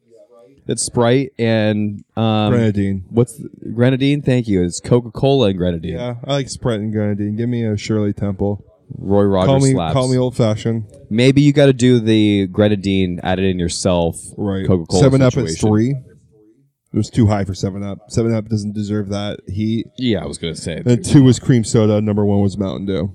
It's 0.68 0.84
Sprite 0.84 1.32
and 1.38 2.04
um, 2.18 2.52
grenadine. 2.52 3.06
what's 3.10 3.38
the, 3.38 3.50
grenadine? 3.74 4.22
Thank 4.22 4.48
you. 4.48 4.64
It's 4.64 4.80
Coca 4.80 5.12
Cola 5.12 5.50
and 5.50 5.58
grenadine. 5.58 5.94
Yeah, 5.94 6.16
I 6.24 6.34
like 6.34 6.50
Sprite 6.50 6.80
and 6.80 6.92
grenadine. 6.92 7.36
Give 7.36 7.50
me 7.50 7.66
a 7.66 7.78
Shirley 7.78 8.14
Temple. 8.14 8.66
Roy 8.98 9.24
Rogers 9.24 9.48
call 9.48 9.60
me, 9.60 9.72
slaps. 9.72 9.94
call 9.94 10.12
me 10.12 10.18
old 10.18 10.36
fashioned. 10.36 10.86
Maybe 11.10 11.42
you 11.42 11.54
got 11.54 11.68
to 11.68 11.74
do 11.74 12.00
the 12.00 12.48
grenadine, 12.48 13.20
add 13.24 13.40
it 13.40 13.46
in 13.46 13.60
yourself. 13.60 14.18
Right. 14.38 14.66
Coca 14.66 14.86
Cola. 14.86 15.04
Seven 15.04 15.22
Up 15.22 15.38
is 15.38 15.60
three. 15.60 15.92
It 15.92 16.98
was 16.98 17.10
too 17.10 17.28
high 17.28 17.44
for 17.44 17.54
Seven 17.54 17.84
Up. 17.84 18.00
Seven 18.10 18.34
Up 18.34 18.48
doesn't 18.48 18.74
deserve 18.74 19.10
that 19.10 19.42
heat. 19.48 19.88
Yeah, 19.98 20.24
I 20.24 20.26
was 20.26 20.38
gonna 20.38 20.56
say. 20.56 20.82
And 20.86 21.04
two 21.04 21.24
was 21.24 21.40
cream 21.40 21.64
soda. 21.64 22.00
Number 22.02 22.26
one 22.26 22.42
was 22.42 22.58
Mountain 22.58 22.86
Dew. 22.86 23.14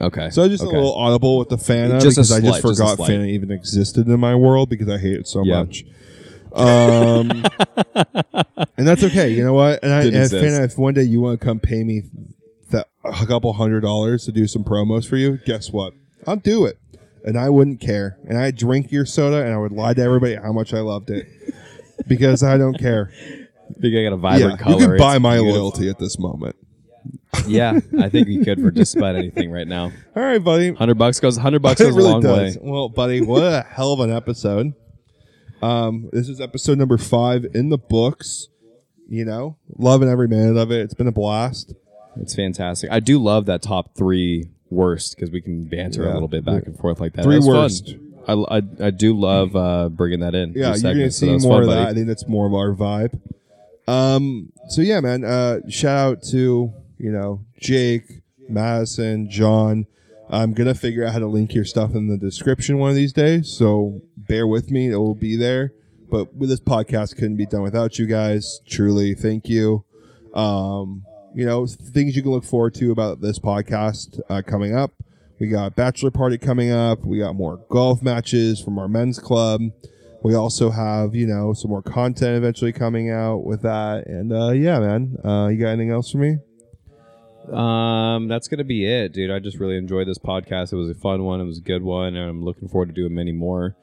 Okay. 0.00 0.30
So 0.30 0.42
I 0.42 0.48
just 0.48 0.62
okay. 0.62 0.76
a 0.76 0.78
little 0.78 0.94
audible 0.94 1.38
with 1.38 1.48
the 1.48 1.56
Fanta 1.56 2.00
Just 2.00 2.16
because 2.16 2.32
I 2.32 2.40
just 2.40 2.60
slight, 2.60 2.62
just 2.62 2.78
forgot 2.78 2.96
slight. 2.96 3.10
Fanta 3.10 3.28
even 3.28 3.50
existed 3.50 4.08
in 4.08 4.20
my 4.20 4.34
world 4.34 4.68
because 4.68 4.88
I 4.88 4.98
hate 4.98 5.14
it 5.14 5.28
so 5.28 5.42
Yeah. 5.44 5.62
much. 5.62 5.84
Um, 6.54 7.30
and 8.76 8.86
that's 8.86 9.02
okay. 9.04 9.28
You 9.30 9.44
know 9.44 9.54
what? 9.54 9.82
And, 9.82 9.92
I, 9.92 10.02
Didn't 10.04 10.14
and 10.14 10.24
exist. 10.24 10.44
Fanta, 10.44 10.64
if 10.64 10.78
one 10.78 10.94
day 10.94 11.02
you 11.02 11.20
want 11.20 11.40
to 11.40 11.44
come 11.44 11.58
pay 11.60 11.82
me 11.84 12.02
that 12.70 12.88
a 13.04 13.26
couple 13.26 13.52
hundred 13.52 13.80
dollars 13.80 14.24
to 14.26 14.32
do 14.32 14.46
some 14.46 14.64
promos 14.64 15.06
for 15.08 15.16
you, 15.16 15.38
guess 15.44 15.70
what? 15.70 15.94
I'll 16.26 16.36
do 16.36 16.64
it, 16.64 16.78
and 17.24 17.38
I 17.38 17.50
wouldn't 17.50 17.80
care. 17.80 18.18
And 18.26 18.38
I'd 18.38 18.56
drink 18.56 18.90
your 18.92 19.04
soda, 19.04 19.44
and 19.44 19.52
I 19.52 19.56
would 19.58 19.72
lie 19.72 19.94
to 19.94 20.02
everybody 20.02 20.36
how 20.36 20.52
much 20.52 20.72
I 20.72 20.80
loved 20.80 21.10
it 21.10 21.26
because 22.06 22.42
I 22.42 22.56
don't 22.56 22.78
care. 22.78 23.10
think 23.80 23.96
I 23.96 24.02
got 24.04 24.12
a 24.12 24.16
vibrant 24.16 24.52
yeah, 24.60 24.64
color. 24.64 24.80
you 24.80 24.88
can 24.88 24.96
buy 24.96 25.14
It's 25.16 25.22
my 25.22 25.36
beautiful. 25.36 25.60
loyalty 25.60 25.88
at 25.90 25.98
this 25.98 26.18
moment. 26.18 26.56
yeah, 27.46 27.78
I 28.00 28.08
think 28.10 28.28
you 28.28 28.44
could 28.44 28.60
for 28.60 28.70
just 28.70 28.96
about 28.96 29.16
anything 29.16 29.50
right 29.50 29.66
now. 29.66 29.90
All 30.16 30.22
right, 30.22 30.42
buddy. 30.42 30.72
Hundred 30.72 30.96
bucks 30.98 31.18
goes. 31.20 31.36
Hundred 31.36 31.62
bucks 31.62 31.80
goes 31.80 31.96
a 31.96 32.00
long 32.00 32.22
way. 32.22 32.56
Well, 32.60 32.88
buddy, 32.88 33.20
what 33.20 33.42
a 33.42 33.66
hell 33.68 33.92
of 33.92 34.00
an 34.00 34.10
episode. 34.12 34.72
Um, 35.64 36.10
this 36.12 36.28
is 36.28 36.40
episode 36.40 36.78
number 36.78 36.98
five 36.98 37.46
in 37.54 37.70
the 37.70 37.78
books. 37.78 38.48
You 39.08 39.24
know, 39.24 39.56
loving 39.76 40.08
every 40.08 40.28
minute 40.28 40.56
of 40.56 40.70
it. 40.70 40.80
It's 40.80 40.94
been 40.94 41.06
a 41.06 41.12
blast. 41.12 41.74
It's 42.16 42.34
fantastic. 42.34 42.90
I 42.90 43.00
do 43.00 43.18
love 43.22 43.46
that 43.46 43.60
top 43.62 43.94
three 43.96 44.48
worst 44.70 45.14
because 45.14 45.30
we 45.30 45.40
can 45.40 45.64
banter 45.64 46.04
Yeah. 46.04 46.12
a 46.12 46.14
little 46.14 46.28
bit 46.28 46.44
back 46.44 46.66
and 46.66 46.78
forth 46.78 47.00
like 47.00 47.12
that. 47.14 47.22
Three 47.24 47.34
That's 47.36 47.46
fun. 47.46 47.54
worst. 47.56 47.94
I, 48.26 48.32
I, 48.32 48.86
I 48.86 48.90
do 48.90 49.18
love 49.18 49.54
uh, 49.54 49.88
bringing 49.90 50.20
that 50.20 50.34
in. 50.34 50.50
Yeah, 50.52 50.54
you're 50.54 50.64
gonna 50.68 50.78
segments, 50.78 51.18
so 51.18 51.38
see 51.38 51.46
more 51.46 51.56
fun, 51.58 51.62
of 51.64 51.68
buddy. 51.68 51.80
that. 51.82 51.88
I 51.88 51.92
think 51.94 52.06
that's 52.06 52.26
more 52.26 52.46
of 52.46 52.54
our 52.54 52.72
vibe. 52.74 53.20
Um, 53.86 54.52
so 54.68 54.80
yeah, 54.80 55.00
man. 55.00 55.24
Uh, 55.24 55.60
shout 55.68 56.12
out 56.12 56.22
to 56.30 56.72
you 56.98 57.12
know 57.12 57.44
Jake, 57.60 58.22
Madison, 58.48 59.28
John. 59.30 59.86
I'm 60.28 60.52
gonna 60.52 60.74
figure 60.74 61.04
out 61.04 61.12
how 61.12 61.18
to 61.18 61.26
link 61.26 61.54
your 61.54 61.64
stuff 61.64 61.94
in 61.94 62.08
the 62.08 62.16
description 62.16 62.78
one 62.78 62.90
of 62.90 62.96
these 62.96 63.12
days. 63.12 63.50
So 63.50 64.00
bear 64.16 64.46
with 64.46 64.70
me; 64.70 64.88
it 64.88 64.96
will 64.96 65.14
be 65.14 65.36
there. 65.36 65.72
But 66.10 66.28
this 66.38 66.60
podcast, 66.60 67.16
couldn't 67.16 67.36
be 67.36 67.46
done 67.46 67.62
without 67.62 67.98
you 67.98 68.06
guys. 68.06 68.60
Truly, 68.66 69.14
thank 69.14 69.48
you. 69.48 69.84
Um, 70.34 71.04
you 71.34 71.44
know 71.44 71.66
things 71.66 72.16
you 72.16 72.22
can 72.22 72.30
look 72.30 72.44
forward 72.44 72.74
to 72.74 72.92
about 72.92 73.20
this 73.20 73.38
podcast 73.38 74.20
uh, 74.30 74.42
coming 74.46 74.74
up. 74.74 74.92
We 75.40 75.48
got 75.48 75.74
bachelor 75.74 76.10
party 76.10 76.38
coming 76.38 76.70
up. 76.70 77.04
We 77.04 77.18
got 77.18 77.34
more 77.34 77.58
golf 77.68 78.02
matches 78.02 78.60
from 78.60 78.78
our 78.78 78.88
men's 78.88 79.18
club. 79.18 79.60
We 80.22 80.34
also 80.34 80.70
have, 80.70 81.14
you 81.14 81.26
know, 81.26 81.52
some 81.52 81.70
more 81.70 81.82
content 81.82 82.36
eventually 82.36 82.72
coming 82.72 83.10
out 83.10 83.44
with 83.44 83.60
that. 83.62 84.06
And 84.06 84.32
uh, 84.32 84.52
yeah, 84.52 84.78
man, 84.78 85.16
uh, 85.22 85.48
you 85.48 85.58
got 85.58 85.70
anything 85.70 85.90
else 85.90 86.10
for 86.10 86.18
me? 86.18 86.38
Um, 87.52 88.28
that's 88.28 88.48
gonna 88.48 88.64
be 88.64 88.86
it, 88.86 89.12
dude. 89.12 89.30
I 89.30 89.38
just 89.38 89.58
really 89.58 89.76
enjoyed 89.76 90.08
this 90.08 90.18
podcast. 90.18 90.72
It 90.72 90.76
was 90.76 90.90
a 90.90 90.94
fun 90.94 91.24
one. 91.24 91.40
It 91.40 91.44
was 91.44 91.58
a 91.58 91.62
good 91.62 91.82
one, 91.82 92.16
and 92.16 92.28
I'm 92.28 92.44
looking 92.44 92.68
forward 92.68 92.88
to 92.88 92.94
doing 92.94 93.14
many 93.14 93.32
more. 93.32 93.76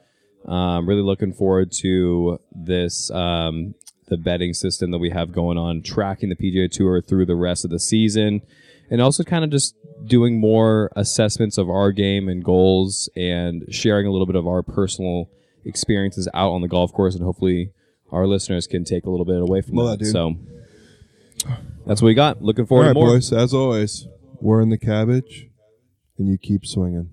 Um, 0.46 0.88
really 0.88 1.02
looking 1.02 1.32
forward 1.32 1.70
to 1.80 2.40
this 2.52 3.10
um, 3.10 3.74
the 4.08 4.16
betting 4.16 4.54
system 4.54 4.90
that 4.90 4.98
we 4.98 5.10
have 5.10 5.32
going 5.32 5.58
on, 5.58 5.82
tracking 5.82 6.28
the 6.28 6.36
PGA 6.36 6.70
Tour 6.70 7.00
through 7.00 7.26
the 7.26 7.36
rest 7.36 7.64
of 7.64 7.70
the 7.70 7.78
season, 7.78 8.42
and 8.90 9.00
also 9.00 9.22
kind 9.22 9.44
of 9.44 9.50
just 9.50 9.76
doing 10.04 10.40
more 10.40 10.90
assessments 10.96 11.58
of 11.58 11.70
our 11.70 11.92
game 11.92 12.28
and 12.28 12.44
goals, 12.44 13.08
and 13.14 13.64
sharing 13.70 14.06
a 14.06 14.10
little 14.10 14.26
bit 14.26 14.36
of 14.36 14.46
our 14.46 14.62
personal 14.62 15.30
experiences 15.64 16.28
out 16.34 16.50
on 16.50 16.60
the 16.60 16.68
golf 16.68 16.92
course, 16.92 17.14
and 17.14 17.22
hopefully 17.22 17.70
our 18.10 18.26
listeners 18.26 18.66
can 18.66 18.84
take 18.84 19.06
a 19.06 19.10
little 19.10 19.24
bit 19.24 19.40
away 19.40 19.62
from 19.62 19.76
Love 19.76 19.98
that. 19.98 20.04
that. 20.04 20.10
So 20.10 20.36
that's 21.86 22.02
what 22.02 22.08
we 22.08 22.14
got. 22.14 22.42
Looking 22.42 22.66
forward 22.66 22.86
right, 22.86 22.92
to 22.92 22.94
more. 22.94 23.14
boys. 23.14 23.32
As 23.32 23.52
always, 23.54 24.06
we're 24.40 24.60
in 24.60 24.70
the 24.70 24.78
cabbage, 24.78 25.48
and 26.18 26.28
you 26.28 26.38
keep 26.38 26.66
swinging. 26.66 27.10